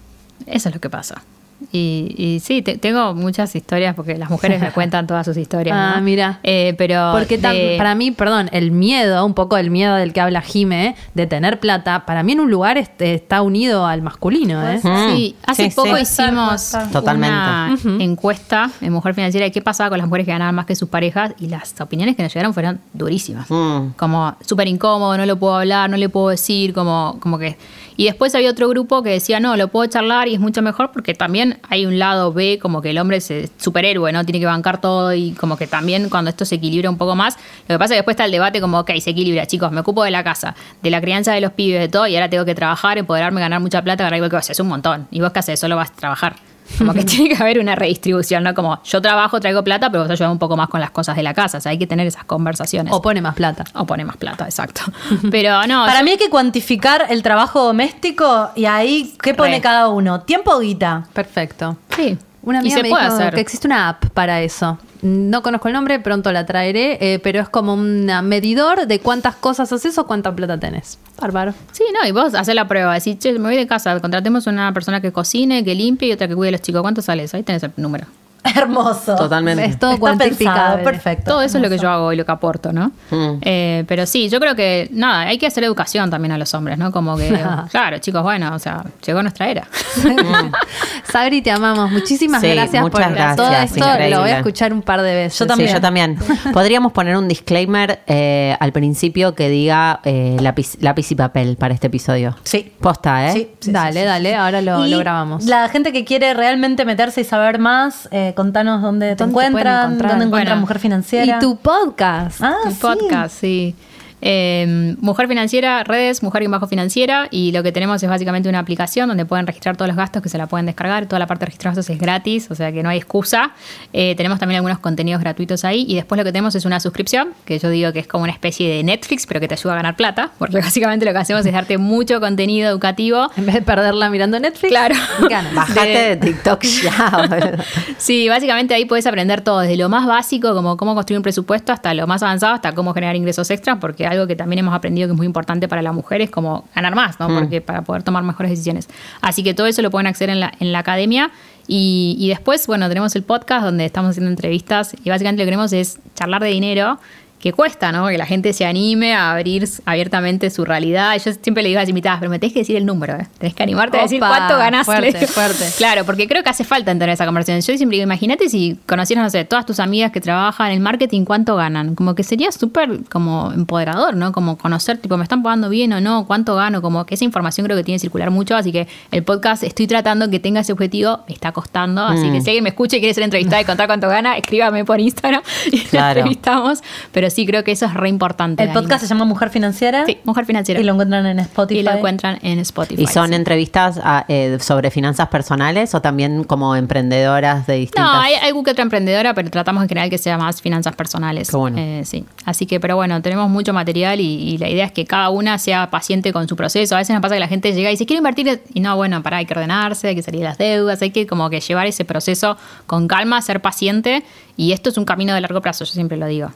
Eso 0.46 0.68
es 0.68 0.74
lo 0.74 0.80
que 0.80 0.90
pasa. 0.90 1.22
Y, 1.70 2.14
y 2.16 2.40
sí, 2.40 2.62
te- 2.62 2.76
tengo 2.78 3.14
muchas 3.14 3.54
historias 3.54 3.94
porque 3.94 4.16
las 4.18 4.30
mujeres 4.30 4.60
me 4.60 4.70
cuentan 4.72 5.06
todas 5.06 5.24
sus 5.26 5.36
historias. 5.36 5.76
Ah, 5.78 5.94
¿no? 5.96 6.02
mira. 6.02 6.40
Eh, 6.42 6.74
pero 6.78 7.10
Porque 7.12 7.38
de- 7.38 7.74
para 7.78 7.94
mí, 7.94 8.10
perdón, 8.10 8.48
el 8.52 8.70
miedo, 8.72 9.24
un 9.26 9.34
poco 9.34 9.56
el 9.56 9.70
miedo 9.70 9.94
del 9.96 10.12
que 10.12 10.20
habla 10.20 10.40
Jime, 10.40 10.96
de 11.14 11.26
tener 11.26 11.60
plata, 11.60 12.04
para 12.06 12.22
mí 12.22 12.32
en 12.32 12.40
un 12.40 12.50
lugar 12.50 12.78
este, 12.78 13.14
está 13.14 13.42
unido 13.42 13.86
al 13.86 14.02
masculino, 14.02 14.66
¿eh? 14.68 14.80
Sí, 15.14 15.36
hace 15.46 15.70
Sí, 15.70 15.76
poco 15.76 15.96
sí. 15.96 16.02
hicimos 16.02 16.72
Totalmente. 16.92 17.88
una 17.88 18.04
encuesta 18.04 18.70
en 18.80 18.92
Mujer 18.92 19.14
Financiera 19.14 19.44
de 19.44 19.52
qué 19.52 19.62
pasaba 19.62 19.90
con 19.90 19.98
las 19.98 20.06
mujeres 20.08 20.26
que 20.26 20.32
ganaban 20.32 20.54
más 20.54 20.66
que 20.66 20.74
sus 20.76 20.88
parejas 20.88 21.34
y 21.38 21.48
las 21.48 21.78
opiniones 21.80 22.16
que 22.16 22.22
nos 22.22 22.32
llegaron 22.34 22.54
fueron 22.54 22.80
durísimas. 22.92 23.50
Mm. 23.50 23.90
Como 23.96 24.34
súper 24.44 24.68
incómodo, 24.68 25.16
no 25.16 25.26
lo 25.26 25.36
puedo 25.38 25.56
hablar, 25.56 25.90
no 25.90 25.96
le 25.96 26.08
puedo 26.08 26.28
decir, 26.30 26.72
como, 26.72 27.16
como 27.20 27.38
que... 27.38 27.56
Y 27.96 28.04
después 28.04 28.34
había 28.34 28.50
otro 28.50 28.68
grupo 28.68 29.02
que 29.02 29.10
decía, 29.10 29.40
no, 29.40 29.56
lo 29.56 29.68
puedo 29.68 29.88
charlar 29.88 30.28
y 30.28 30.34
es 30.34 30.40
mucho 30.40 30.62
mejor 30.62 30.92
porque 30.92 31.14
también 31.14 31.58
hay 31.68 31.86
un 31.86 31.98
lado 31.98 32.32
B, 32.32 32.58
como 32.60 32.82
que 32.82 32.90
el 32.90 32.98
hombre 32.98 33.18
es 33.18 33.32
superhéroe, 33.58 34.12
¿no? 34.12 34.24
Tiene 34.24 34.40
que 34.40 34.46
bancar 34.46 34.80
todo 34.80 35.12
y 35.14 35.32
como 35.32 35.56
que 35.56 35.66
también 35.66 36.08
cuando 36.08 36.30
esto 36.30 36.44
se 36.44 36.56
equilibra 36.56 36.90
un 36.90 36.98
poco 36.98 37.14
más, 37.14 37.36
lo 37.68 37.74
que 37.74 37.78
pasa 37.78 37.84
es 37.84 37.90
que 37.90 37.96
después 37.96 38.14
está 38.14 38.24
el 38.24 38.32
debate 38.32 38.60
como, 38.60 38.80
ok, 38.80 38.90
se 39.00 39.10
equilibra, 39.10 39.46
chicos, 39.46 39.70
me 39.72 39.80
ocupo 39.80 40.04
de 40.04 40.10
la 40.10 40.24
casa, 40.24 40.54
de 40.82 40.90
la 40.90 41.00
crianza 41.00 41.32
de 41.32 41.40
los 41.40 41.52
pibes, 41.52 41.80
de 41.80 41.88
todo, 41.88 42.06
y 42.06 42.14
ahora 42.14 42.30
tengo 42.30 42.44
que 42.44 42.54
trabajar, 42.54 42.98
empoderarme, 42.98 43.40
ganar 43.40 43.60
mucha 43.60 43.82
plata, 43.82 44.04
ganar 44.04 44.16
igual 44.16 44.30
que 44.30 44.36
vos, 44.36 44.50
es 44.50 44.60
un 44.60 44.68
montón. 44.68 45.08
Y 45.10 45.20
vos 45.20 45.32
qué 45.32 45.40
haces, 45.40 45.60
solo 45.60 45.76
vas 45.76 45.90
a 45.90 45.94
trabajar. 45.94 46.51
Como 46.78 46.92
que 46.94 47.04
tiene 47.04 47.34
que 47.34 47.42
haber 47.42 47.58
una 47.58 47.74
redistribución, 47.74 48.42
¿no? 48.44 48.54
Como 48.54 48.80
yo 48.84 49.00
trabajo, 49.02 49.40
traigo 49.40 49.62
plata, 49.64 49.90
pero 49.90 50.02
vos 50.04 50.10
ayudas 50.10 50.32
un 50.32 50.38
poco 50.38 50.56
más 50.56 50.68
con 50.68 50.80
las 50.80 50.90
cosas 50.90 51.16
de 51.16 51.22
la 51.22 51.34
casa. 51.34 51.58
O 51.58 51.60
sea, 51.60 51.70
hay 51.70 51.78
que 51.78 51.86
tener 51.86 52.06
esas 52.06 52.24
conversaciones. 52.24 52.92
O 52.92 53.02
pone 53.02 53.20
más 53.20 53.34
plata. 53.34 53.64
O 53.74 53.84
pone 53.86 54.04
más 54.04 54.16
plata, 54.16 54.44
exacto. 54.44 54.82
Pero 55.30 55.66
no. 55.66 55.84
Para 55.86 55.98
yo- 56.00 56.04
mí 56.04 56.10
hay 56.12 56.18
que 56.18 56.30
cuantificar 56.30 57.06
el 57.10 57.22
trabajo 57.22 57.62
doméstico 57.64 58.50
y 58.54 58.64
ahí, 58.64 59.14
¿qué 59.22 59.34
pone 59.34 59.56
Re. 59.56 59.60
cada 59.60 59.88
uno? 59.88 60.20
¿Tiempo 60.22 60.52
o 60.52 60.60
guita? 60.60 61.06
Perfecto. 61.12 61.76
Sí. 61.96 62.16
Una 62.44 62.58
y 62.58 62.60
amiga 62.60 62.76
se 62.76 62.82
me 62.82 62.88
puede 62.88 63.04
dijo 63.04 63.14
hacer. 63.16 63.34
que 63.34 63.40
existe 63.40 63.66
una 63.68 63.88
app 63.90 64.06
para 64.14 64.40
eso. 64.42 64.78
No 65.02 65.42
conozco 65.42 65.66
el 65.68 65.74
nombre, 65.74 65.98
pronto 65.98 66.30
la 66.30 66.46
traeré, 66.46 66.96
eh, 67.00 67.18
pero 67.18 67.40
es 67.40 67.48
como 67.48 67.74
un 67.74 68.06
medidor 68.22 68.86
de 68.86 69.00
cuántas 69.00 69.34
cosas 69.34 69.72
haces 69.72 69.98
o 69.98 70.06
cuánta 70.06 70.34
plata 70.34 70.58
tenés. 70.58 70.98
Bárbaro. 71.20 71.54
Sí, 71.72 71.82
no, 71.92 72.06
y 72.06 72.12
vos 72.12 72.34
haces 72.34 72.54
la 72.54 72.68
prueba. 72.68 72.94
Decís, 72.94 73.18
che, 73.18 73.32
me 73.32 73.40
voy 73.40 73.56
de 73.56 73.66
casa, 73.66 73.98
contratemos 74.00 74.46
una 74.46 74.72
persona 74.72 75.00
que 75.00 75.12
cocine, 75.12 75.64
que 75.64 75.74
limpie 75.74 76.08
y 76.08 76.12
otra 76.12 76.28
que 76.28 76.36
cuide 76.36 76.50
a 76.50 76.52
los 76.52 76.62
chicos. 76.62 76.82
¿Cuánto 76.82 77.02
sale 77.02 77.24
eso? 77.24 77.36
Ahí 77.36 77.42
tenés 77.42 77.64
el 77.64 77.72
número. 77.76 78.06
Hermoso. 78.56 79.14
Totalmente. 79.16 79.64
Es 79.64 79.78
todo 79.78 79.92
Está 79.92 80.00
cuantificable. 80.00 80.60
pensado, 80.60 80.84
perfecto. 80.84 81.30
Todo 81.30 81.42
eso 81.42 81.58
es 81.58 81.62
lo 81.62 81.70
que 81.70 81.78
yo 81.78 81.88
hago 81.88 82.12
y 82.12 82.16
lo 82.16 82.24
que 82.24 82.32
aporto, 82.32 82.72
¿no? 82.72 82.92
Mm. 83.10 83.38
Eh, 83.40 83.84
pero 83.86 84.04
sí, 84.06 84.28
yo 84.28 84.40
creo 84.40 84.56
que, 84.56 84.88
nada, 84.92 85.20
hay 85.22 85.38
que 85.38 85.46
hacer 85.46 85.62
educación 85.64 86.10
también 86.10 86.32
a 86.32 86.38
los 86.38 86.52
hombres, 86.54 86.76
¿no? 86.78 86.90
Como 86.90 87.16
que, 87.16 87.28
claro, 87.70 87.98
chicos, 87.98 88.22
bueno, 88.22 88.54
o 88.54 88.58
sea, 88.58 88.84
llegó 89.04 89.22
nuestra 89.22 89.48
era. 89.48 89.68
Sabri, 91.04 91.42
te 91.42 91.50
amamos. 91.50 91.90
Muchísimas 91.90 92.40
Sí, 92.40 92.48
gracias 92.48 92.82
por 92.82 92.90
todo 93.36 93.52
esto. 93.52 93.84
Lo 94.10 94.20
voy 94.20 94.30
a 94.30 94.38
escuchar 94.38 94.72
un 94.72 94.82
par 94.82 95.02
de 95.02 95.14
veces. 95.14 95.38
Yo 95.38 95.46
también. 95.46 95.68
Sí, 95.68 95.74
yo 95.74 95.80
también. 95.80 96.18
Podríamos 96.52 96.92
poner 96.92 97.16
un 97.16 97.28
disclaimer 97.28 98.00
eh, 98.06 98.56
al 98.58 98.72
principio 98.72 99.34
que 99.34 99.48
diga 99.48 100.00
eh, 100.04 100.36
lápiz, 100.40 100.76
lápiz 100.80 101.10
y 101.12 101.14
papel 101.14 101.56
para 101.56 101.74
este 101.74 101.86
episodio. 101.86 102.36
Sí. 102.42 102.72
Posta, 102.80 103.28
¿eh? 103.28 103.32
Sí, 103.32 103.48
sí, 103.60 103.72
dale, 103.72 104.00
sí, 104.00 104.06
dale, 104.06 104.30
sí. 104.30 104.34
ahora 104.34 104.62
lo, 104.62 104.84
Y 104.86 104.90
lo 104.90 104.98
grabamos. 104.98 105.44
La 105.44 105.68
gente 105.68 105.92
que 105.92 106.04
quiere 106.04 106.34
realmente 106.34 106.84
meterse 106.84 107.20
y 107.20 107.24
saber 107.24 107.58
más, 107.58 108.08
eh, 108.32 108.34
contanos 108.34 108.82
dónde 108.82 109.14
te 109.16 109.24
¿Dónde 109.24 109.40
te 109.40 109.46
encuentran, 109.46 109.98
dónde 109.98 110.24
encuentran 110.24 110.30
Bueno, 110.30 110.56
Mujer 110.56 110.78
Financiera. 110.78 111.36
Y 111.36 111.40
tu 111.40 111.56
podcast. 111.56 112.40
Ah, 112.42 112.56
sí. 112.68 112.78
podcast, 112.80 113.40
sí. 113.40 113.74
Eh, 114.24 114.94
Mujer 115.00 115.26
Financiera, 115.28 115.82
redes, 115.84 116.22
Mujer 116.22 116.44
y 116.44 116.46
Bajo 116.46 116.66
Financiera. 116.68 117.26
Y 117.30 117.50
lo 117.52 117.62
que 117.62 117.72
tenemos 117.72 118.02
es 118.02 118.08
básicamente 118.08 118.48
una 118.48 118.60
aplicación 118.60 119.08
donde 119.08 119.24
pueden 119.26 119.46
registrar 119.46 119.76
todos 119.76 119.88
los 119.88 119.96
gastos 119.96 120.22
que 120.22 120.28
se 120.28 120.38
la 120.38 120.46
pueden 120.46 120.64
descargar. 120.66 121.06
Toda 121.06 121.18
la 121.18 121.26
parte 121.26 121.40
de 121.40 121.46
registrar 121.46 121.74
gastos 121.74 121.90
es 121.90 121.98
gratis, 122.00 122.48
o 122.50 122.54
sea 122.54 122.70
que 122.72 122.82
no 122.82 122.88
hay 122.88 122.98
excusa. 122.98 123.50
Eh, 123.92 124.14
tenemos 124.16 124.38
también 124.38 124.56
algunos 124.58 124.78
contenidos 124.78 125.20
gratuitos 125.20 125.64
ahí. 125.64 125.84
Y 125.88 125.96
después 125.96 126.16
lo 126.18 126.24
que 126.24 126.30
tenemos 126.32 126.54
es 126.54 126.64
una 126.64 126.78
suscripción, 126.80 127.30
que 127.44 127.58
yo 127.58 127.68
digo 127.68 127.92
que 127.92 127.98
es 127.98 128.06
como 128.06 128.22
una 128.24 128.32
especie 128.32 128.68
de 128.68 128.82
Netflix, 128.84 129.26
pero 129.26 129.40
que 129.40 129.48
te 129.48 129.54
ayuda 129.54 129.72
a 129.72 129.76
ganar 129.76 129.96
plata. 129.96 130.30
Porque 130.38 130.58
básicamente 130.58 131.04
lo 131.04 131.12
que 131.12 131.18
hacemos 131.18 131.44
es 131.44 131.52
darte 131.52 131.76
mucho 131.78 132.20
contenido 132.20 132.70
educativo. 132.70 133.28
En 133.36 133.46
vez 133.46 133.56
de 133.56 133.62
perderla 133.62 134.08
mirando 134.08 134.38
Netflix, 134.38 134.70
Claro. 134.70 134.94
ganas. 135.28 135.52
Bajate 135.54 135.88
De- 135.88 136.16
de 136.16 136.16
TikTok 136.16 136.62
ya. 136.84 137.58
Sí, 137.98 138.28
básicamente 138.28 138.72
ahí 138.74 138.84
puedes 138.84 139.06
aprender 139.06 139.40
todo, 139.40 139.60
desde 139.60 139.76
lo 139.76 139.88
más 139.88 140.06
básico, 140.06 140.54
como 140.54 140.76
cómo 140.76 140.94
construir 140.94 141.18
un 141.18 141.22
presupuesto, 141.24 141.72
hasta 141.72 141.92
lo 141.94 142.06
más 142.06 142.22
avanzado, 142.22 142.54
hasta 142.54 142.72
cómo 142.72 142.94
generar 142.94 143.16
ingresos 143.16 143.50
extras, 143.50 143.78
porque 143.80 144.06
algo 144.12 144.26
que 144.26 144.36
también 144.36 144.60
hemos 144.60 144.74
aprendido 144.74 145.08
que 145.08 145.12
es 145.12 145.16
muy 145.16 145.26
importante 145.26 145.68
para 145.68 145.82
la 145.82 145.92
mujer 145.92 146.20
es 146.20 146.30
como 146.30 146.68
ganar 146.74 146.94
más, 146.94 147.18
¿no? 147.18 147.28
Porque 147.28 147.60
para 147.60 147.82
poder 147.82 148.02
tomar 148.02 148.22
mejores 148.22 148.50
decisiones. 148.50 148.88
Así 149.20 149.42
que 149.42 149.54
todo 149.54 149.66
eso 149.66 149.82
lo 149.82 149.90
pueden 149.90 150.06
acceder 150.06 150.30
en 150.30 150.40
la, 150.40 150.52
en 150.60 150.72
la 150.72 150.78
academia. 150.78 151.30
Y, 151.66 152.16
y 152.18 152.28
después, 152.28 152.66
bueno, 152.66 152.88
tenemos 152.88 153.14
el 153.14 153.22
podcast 153.22 153.64
donde 153.64 153.84
estamos 153.84 154.10
haciendo 154.10 154.30
entrevistas 154.30 154.96
y 155.04 155.10
básicamente 155.10 155.42
lo 155.42 155.44
que 155.44 155.46
queremos 155.46 155.72
es 155.72 155.98
charlar 156.14 156.42
de 156.42 156.48
dinero 156.48 156.98
que 157.42 157.52
cuesta, 157.52 157.90
¿no? 157.90 158.06
Que 158.06 158.16
la 158.16 158.24
gente 158.24 158.52
se 158.52 158.64
anime 158.64 159.14
a 159.14 159.32
abrir 159.32 159.68
abiertamente 159.84 160.48
su 160.48 160.64
realidad. 160.64 161.14
Yo 161.22 161.32
siempre 161.42 161.62
le 161.64 161.70
digo 161.70 161.80
a 161.80 161.82
las 161.82 161.88
invitadas, 161.88 162.20
pero 162.20 162.30
me 162.30 162.38
tenés 162.38 162.52
que 162.54 162.60
decir 162.60 162.76
el 162.76 162.86
número, 162.86 163.16
¿eh? 163.16 163.26
Tenés 163.38 163.54
que 163.54 163.64
animarte 163.64 163.98
a 163.98 164.02
decir 164.02 164.20
cuánto 164.20 164.56
ganas. 164.56 164.86
fuerte, 164.86 165.26
fuerte. 165.26 165.64
Claro, 165.76 166.04
porque 166.04 166.28
creo 166.28 166.44
que 166.44 166.50
hace 166.50 166.62
falta 166.62 166.92
entrar 166.92 167.08
en 167.08 167.14
esa 167.14 167.26
conversación. 167.26 167.60
Yo 167.60 167.76
siempre 167.76 167.96
digo, 167.96 168.04
imagínate 168.04 168.48
si 168.48 168.78
conocieras, 168.86 169.24
no 169.24 169.30
sé, 169.30 169.44
todas 169.44 169.66
tus 169.66 169.80
amigas 169.80 170.12
que 170.12 170.20
trabajan 170.20 170.68
en 170.68 170.74
el 170.74 170.80
marketing, 170.80 171.24
cuánto 171.24 171.56
ganan. 171.56 171.96
Como 171.96 172.14
que 172.14 172.22
sería 172.22 172.52
súper 172.52 173.00
como 173.10 173.50
empoderador, 173.52 174.14
¿no? 174.14 174.30
Como 174.30 174.56
conocer, 174.56 174.98
tipo, 174.98 175.16
¿me 175.16 175.24
están 175.24 175.42
pagando 175.42 175.68
bien 175.68 175.92
o 175.94 176.00
no? 176.00 176.26
¿Cuánto 176.28 176.54
gano? 176.54 176.80
Como 176.80 177.04
que 177.06 177.16
esa 177.16 177.24
información 177.24 177.64
creo 177.66 177.76
que 177.76 177.82
tiene 177.82 177.96
que 177.96 178.02
circular 178.02 178.30
mucho. 178.30 178.54
Así 178.54 178.70
que 178.70 178.86
el 179.10 179.24
podcast 179.24 179.64
estoy 179.64 179.88
tratando 179.88 180.30
que 180.30 180.38
tenga 180.38 180.60
ese 180.60 180.72
objetivo. 180.72 181.24
Me 181.26 181.34
está 181.34 181.50
costando. 181.50 182.04
Así 182.06 182.30
que 182.30 182.40
si 182.40 182.50
alguien 182.50 182.62
me 182.62 182.70
escucha 182.70 182.98
y 182.98 183.00
quiere 183.00 183.14
ser 183.14 183.24
entrevistada 183.24 183.60
y 183.60 183.64
contar 183.64 183.88
cuánto 183.88 184.06
gana, 184.08 184.36
escríbame 184.36 184.84
por 184.84 185.00
Instagram 185.00 185.42
y 185.72 185.78
la 185.78 185.90
Claro. 185.90 186.20
entrevistamos. 186.20 186.82
Pero 187.10 187.31
sí, 187.32 187.46
creo 187.46 187.64
que 187.64 187.72
eso 187.72 187.86
es 187.86 187.94
re 187.94 188.08
importante. 188.08 188.62
El 188.62 188.70
podcast 188.72 189.02
se 189.02 189.08
llama 189.08 189.24
Mujer 189.24 189.50
Financiera. 189.50 190.04
Sí, 190.06 190.18
Mujer 190.24 190.44
Financiera. 190.46 190.80
Y 190.80 190.84
lo 190.84 190.92
encuentran 190.92 191.26
en 191.26 191.38
Spotify. 191.40 191.80
Y 191.80 191.82
lo 191.82 191.90
encuentran 191.92 192.38
en 192.42 192.58
Spotify. 192.60 193.02
¿Y 193.02 193.06
son 193.06 193.28
sí. 193.28 193.34
entrevistas 193.34 193.98
a- 194.02 194.24
eh, 194.28 194.58
sobre 194.60 194.90
finanzas 194.90 195.28
personales 195.28 195.94
o 195.94 196.00
también 196.00 196.44
como 196.44 196.76
emprendedoras 196.76 197.66
de 197.66 197.74
distintas? 197.74 198.04
No, 198.04 198.20
hay 198.20 198.34
algo 198.34 198.62
que 198.62 198.70
otra 198.72 198.82
emprendedora, 198.82 199.34
pero 199.34 199.50
tratamos 199.50 199.82
en 199.82 199.88
general 199.88 200.10
que 200.10 200.18
sea 200.18 200.38
más 200.38 200.60
finanzas 200.62 200.94
personales. 200.94 201.50
Qué 201.50 201.56
bueno. 201.56 201.78
Eh, 201.78 202.02
sí. 202.04 202.24
Así 202.44 202.66
que, 202.66 202.78
pero 202.80 202.96
bueno, 202.96 203.20
tenemos 203.22 203.48
mucho 203.50 203.72
material 203.72 204.20
y, 204.20 204.24
y 204.24 204.58
la 204.58 204.68
idea 204.68 204.84
es 204.86 204.92
que 204.92 205.04
cada 205.06 205.30
una 205.30 205.58
sea 205.58 205.90
paciente 205.90 206.32
con 206.32 206.48
su 206.48 206.56
proceso. 206.56 206.94
A 206.94 206.98
veces 206.98 207.14
nos 207.14 207.22
pasa 207.22 207.34
que 207.34 207.40
la 207.40 207.48
gente 207.48 207.72
llega 207.72 207.90
y 207.90 207.94
dice, 207.94 208.06
quiero 208.06 208.18
invertir. 208.18 208.62
Y 208.74 208.80
no, 208.80 208.96
bueno, 208.96 209.22
para, 209.22 209.38
hay 209.38 209.46
que 209.46 209.54
ordenarse, 209.54 210.08
hay 210.08 210.14
que 210.14 210.22
salir 210.22 210.40
de 210.40 210.46
las 210.46 210.58
deudas, 210.58 211.00
hay 211.02 211.10
que 211.10 211.26
como 211.26 211.48
que 211.50 211.60
llevar 211.60 211.86
ese 211.86 212.04
proceso 212.04 212.56
con 212.86 213.08
calma, 213.08 213.40
ser 213.42 213.60
paciente. 213.60 214.22
Y 214.56 214.72
esto 214.72 214.90
es 214.90 214.98
un 214.98 215.04
camino 215.04 215.34
de 215.34 215.40
largo 215.40 215.60
plazo, 215.62 215.84
yo 215.84 215.92
siempre 215.92 216.16
lo 216.18 216.26
digo. 216.26 216.50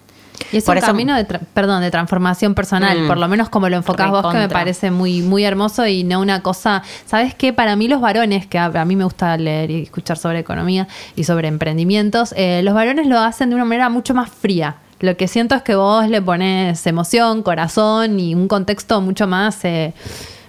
Y 0.52 0.58
es 0.58 0.64
Por 0.64 0.74
un 0.74 0.78
eso- 0.78 0.86
camino 0.88 1.14
de, 1.16 1.26
tra- 1.26 1.40
perdón, 1.54 1.80
de 1.82 1.90
transformación 1.90 2.54
personal, 2.54 3.02
Mm. 3.02 3.06
por 3.06 3.18
lo 3.18 3.26
menos 3.28 3.48
como 3.48 3.68
lo 3.68 3.76
enfocás 3.76 4.10
vos, 4.10 4.26
que 4.32 4.38
me 4.38 4.48
parece 4.48 4.90
muy, 4.90 5.22
muy 5.22 5.44
hermoso 5.44 5.86
y 5.86 6.04
no 6.04 6.20
una 6.20 6.42
cosa. 6.42 6.82
¿Sabes 7.06 7.34
qué? 7.34 7.52
Para 7.52 7.74
mí, 7.76 7.88
los 7.88 8.00
varones, 8.00 8.46
que 8.46 8.58
a, 8.58 8.66
a 8.66 8.84
mí 8.84 8.96
me 8.96 9.04
gusta 9.04 9.36
leer 9.36 9.70
y 9.70 9.82
escuchar 9.82 10.18
sobre 10.18 10.38
economía 10.40 10.86
y 11.16 11.24
sobre 11.24 11.48
emprendimientos, 11.48 12.34
eh, 12.36 12.60
los 12.62 12.74
varones 12.74 13.06
lo 13.06 13.18
hacen 13.18 13.48
de 13.50 13.54
una 13.56 13.64
manera 13.64 13.88
mucho 13.88 14.14
más 14.14 14.28
fría. 14.30 14.76
Lo 15.00 15.16
que 15.16 15.28
siento 15.28 15.54
es 15.54 15.62
que 15.62 15.74
vos 15.74 16.08
le 16.08 16.22
pones 16.22 16.86
emoción, 16.86 17.42
corazón 17.42 18.18
y 18.18 18.34
un 18.34 18.48
contexto 18.48 19.00
mucho 19.02 19.26
más 19.26 19.62
eh, 19.64 19.92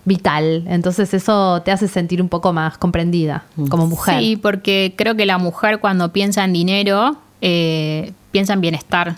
vital. 0.06 0.64
Entonces, 0.68 1.14
eso 1.14 1.62
te 1.64 1.72
hace 1.72 1.88
sentir 1.88 2.22
un 2.22 2.30
poco 2.30 2.54
más 2.54 2.78
comprendida 2.78 3.44
como 3.70 3.88
mujer. 3.88 4.20
Sí, 4.20 4.38
porque 4.38 4.94
creo 4.98 5.16
que 5.16 5.26
la 5.26 5.38
mujer 5.38 5.80
cuando 5.80 6.14
piensa 6.14 6.46
en 6.46 6.54
dinero, 6.54 7.18
eh, 7.42 8.14
piensa 8.32 8.54
en 8.54 8.62
bienestar 8.62 9.18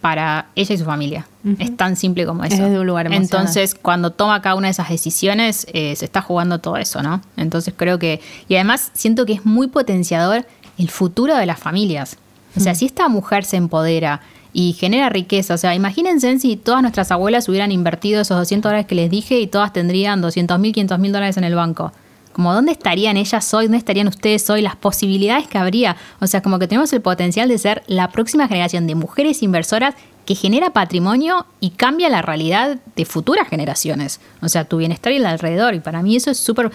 para 0.00 0.46
ella 0.54 0.74
y 0.74 0.78
su 0.78 0.84
familia. 0.84 1.26
Es 1.58 1.76
tan 1.76 1.96
simple 1.96 2.26
como 2.26 2.44
eso. 2.44 2.54
Es 2.54 2.60
desde 2.60 2.78
un 2.78 2.86
lugar 2.86 3.06
emocional. 3.06 3.24
Entonces, 3.24 3.74
cuando 3.74 4.10
toma 4.10 4.40
cada 4.42 4.54
una 4.54 4.68
de 4.68 4.72
esas 4.72 4.88
decisiones, 4.88 5.66
eh, 5.72 5.94
se 5.96 6.04
está 6.04 6.22
jugando 6.22 6.58
todo 6.58 6.76
eso, 6.76 7.02
¿no? 7.02 7.20
Entonces 7.36 7.74
creo 7.76 7.98
que... 7.98 8.20
Y 8.48 8.54
además 8.54 8.90
siento 8.94 9.26
que 9.26 9.34
es 9.34 9.44
muy 9.44 9.68
potenciador 9.68 10.46
el 10.78 10.88
futuro 10.90 11.36
de 11.36 11.46
las 11.46 11.58
familias. 11.58 12.16
O 12.56 12.60
sea, 12.60 12.74
si 12.74 12.86
esta 12.86 13.08
mujer 13.08 13.44
se 13.44 13.56
empodera 13.56 14.22
y 14.52 14.72
genera 14.72 15.08
riqueza, 15.08 15.54
o 15.54 15.58
sea, 15.58 15.74
imagínense 15.74 16.38
si 16.38 16.56
todas 16.56 16.82
nuestras 16.82 17.10
abuelas 17.12 17.48
hubieran 17.48 17.70
invertido 17.70 18.22
esos 18.22 18.36
200 18.36 18.70
dólares 18.70 18.86
que 18.86 18.94
les 18.94 19.10
dije 19.10 19.38
y 19.38 19.46
todas 19.46 19.72
tendrían 19.72 20.20
200 20.20 20.58
mil, 20.58 20.72
500 20.72 20.98
mil 20.98 21.12
dólares 21.12 21.36
en 21.36 21.44
el 21.44 21.54
banco. 21.54 21.92
Como 22.40 22.54
dónde 22.54 22.72
estarían 22.72 23.18
ellas 23.18 23.52
hoy, 23.52 23.66
dónde 23.66 23.76
estarían 23.76 24.08
ustedes 24.08 24.48
hoy, 24.48 24.62
las 24.62 24.74
posibilidades 24.74 25.46
que 25.46 25.58
habría. 25.58 25.98
O 26.20 26.26
sea, 26.26 26.40
como 26.40 26.58
que 26.58 26.66
tenemos 26.66 26.90
el 26.94 27.02
potencial 27.02 27.50
de 27.50 27.58
ser 27.58 27.82
la 27.86 28.08
próxima 28.08 28.48
generación 28.48 28.86
de 28.86 28.94
mujeres 28.94 29.42
inversoras 29.42 29.94
que 30.24 30.34
genera 30.34 30.70
patrimonio 30.70 31.44
y 31.60 31.68
cambia 31.68 32.08
la 32.08 32.22
realidad 32.22 32.78
de 32.96 33.04
futuras 33.04 33.46
generaciones. 33.46 34.22
O 34.40 34.48
sea, 34.48 34.64
tu 34.64 34.78
bienestar 34.78 35.12
y 35.12 35.16
el 35.16 35.26
alrededor. 35.26 35.74
Y 35.74 35.80
para 35.80 36.00
mí 36.00 36.16
eso 36.16 36.30
es 36.30 36.38
súper 36.38 36.70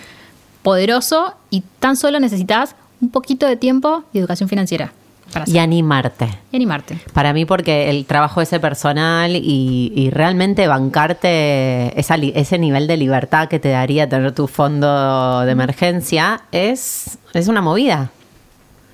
poderoso 0.62 1.34
y 1.50 1.64
tan 1.80 1.98
solo 1.98 2.20
necesitas 2.20 2.76
un 3.02 3.10
poquito 3.10 3.48
de 3.48 3.56
tiempo 3.56 4.04
y 4.14 4.20
educación 4.20 4.48
financiera. 4.48 4.94
Para 5.32 5.46
Y 5.48 5.58
animarte. 5.58 6.30
Y 6.52 6.56
animarte. 6.56 6.98
Para 7.14 7.34
mí, 7.34 7.46
porque 7.46 7.90
el 7.90 8.06
trabajo 8.06 8.42
ese 8.42 8.60
personal 8.60 9.36
y, 9.36 9.92
y 9.96 10.10
realmente 10.10 10.68
bancarte 10.68 12.00
esa 12.00 12.16
ese 12.16 12.58
nivel 12.58 12.88
de 12.88 12.98
libertad 12.98 13.48
que 13.48 13.60
te 13.60 13.70
daría 13.70 14.08
tener 14.08 14.32
tu 14.32 14.48
fondo 14.48 15.42
de 15.42 15.52
emergencia 15.52 16.42
es, 16.52 17.18
es 17.34 17.48
una 17.48 17.62
movida. 17.62 18.12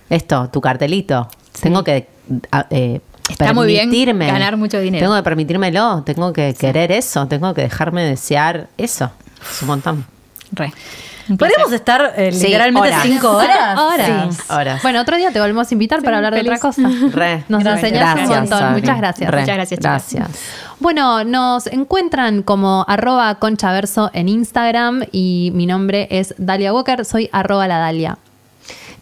Esto, 0.10 0.50
tu 0.50 0.62
cartelito. 0.62 1.28
Tengo 1.62 1.84
que 1.84 2.08
eh, 2.70 3.02
Está 3.30 3.54
muy 3.54 3.68
bien 3.68 3.92
ganar 4.20 4.58
mucho 4.58 4.80
dinero. 4.80 5.06
Tengo 5.06 5.16
que 5.16 5.24
permitírmelo, 5.24 6.04
tengo 6.04 6.34
que 6.34 6.54
querer 6.54 6.92
eso, 6.92 7.28
tengo 7.28 7.54
que 7.54 7.62
dejarme 7.62 8.04
desear 8.04 8.70
eso. 8.78 9.12
Es 9.42 9.62
un 9.62 9.68
montón. 9.70 10.06
Re. 10.52 10.74
Un 11.32 11.38
¿Podríamos 11.38 11.70
placer. 11.70 11.80
estar 11.80 12.14
eh, 12.18 12.32
Sí, 12.32 12.46
literalmente 12.48 12.90
horas. 12.90 13.02
cinco 13.04 13.30
horas? 13.38 13.80
Horas. 13.80 14.36
Sí. 14.36 14.42
Horas. 14.54 14.84
Bueno, 14.84 15.02
otro 15.02 15.16
día 15.18 15.32
te 15.32 15.40
volvemos 15.40 15.70
a 15.72 15.74
invitar 15.74 16.02
para 16.04 16.18
hablar 16.18 16.34
de 16.36 16.42
otra 16.42 16.60
cosa. 16.60 16.82
Re. 17.14 17.44
Nos 17.48 17.66
enseñaste 17.66 17.88
un 17.88 17.94
Gracias, 18.28 18.30
montón. 18.30 18.60
Sabri. 18.60 18.82
Muchas 18.82 18.98
gracias. 18.98 19.32
Re. 19.32 19.40
Muchas 19.42 19.56
gracias, 19.56 19.80
chicas. 19.80 20.12
Gracias. 20.14 20.42
Bueno, 20.80 21.24
nos 21.24 21.68
encuentran 21.68 22.42
como 22.44 22.86
arroba 22.88 23.34
conchaverso 23.36 24.10
en 24.14 24.28
Instagram 24.30 25.04
y 25.12 25.52
mi 25.56 25.66
nombre 25.68 26.08
es 26.12 26.34
Dalia 26.38 26.74
Walker, 26.74 27.06
soy 27.06 27.30
arroba 27.32 27.68
la 27.68 27.78
Dalia. 27.78 28.18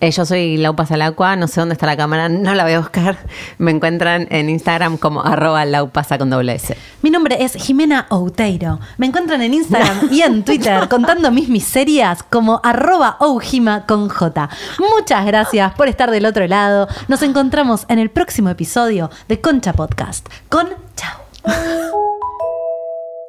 Eh, 0.01 0.11
yo 0.11 0.26
soy 0.26 0.55
Laupa 0.55 0.85
Salacua, 0.85 1.35
no 1.35 1.47
sé 1.47 1.59
dónde 1.59 1.73
está 1.73 1.85
la 1.85 1.97
cámara, 1.97 2.30
no 2.30 2.53
la 2.55 2.63
voy 2.63 2.73
a 2.73 2.80
buscar. 2.80 3.17
Me 3.57 3.71
encuentran 3.71 4.27
en 4.30 4.49
Instagram 4.49 4.97
como 4.97 5.21
arroba 5.21 5.65
laupasa 5.65 6.17
con 6.17 6.30
doble 6.30 6.55
S. 6.55 6.77
Mi 7.01 7.09
nombre 7.09 7.43
es 7.43 7.53
Jimena 7.53 8.07
Outeiro. 8.09 8.80
Me 8.97 9.07
encuentran 9.07 9.41
en 9.41 9.53
Instagram 9.53 10.07
y 10.11 10.21
en 10.21 10.43
Twitter 10.43 10.88
contando 10.88 11.31
mis 11.31 11.49
miserias 11.49 12.23
como 12.23 12.61
arroba 12.63 13.17
oujima 13.19 13.85
con 13.85 14.07
J. 14.07 14.49
Muchas 14.80 15.26
gracias 15.26 15.73
por 15.73 15.89
estar 15.89 16.11
del 16.11 16.26
otro 16.26 16.47
lado. 16.47 16.88
Nos 17.09 17.21
encontramos 17.21 17.85
en 17.89 17.99
el 17.99 18.09
próximo 18.09 18.49
episodio 18.49 19.09
de 19.27 19.41
Concha 19.41 19.73
Podcast. 19.73 20.27
Con 20.47 20.69
chao. 20.95 21.19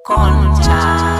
Concha. 0.05 1.20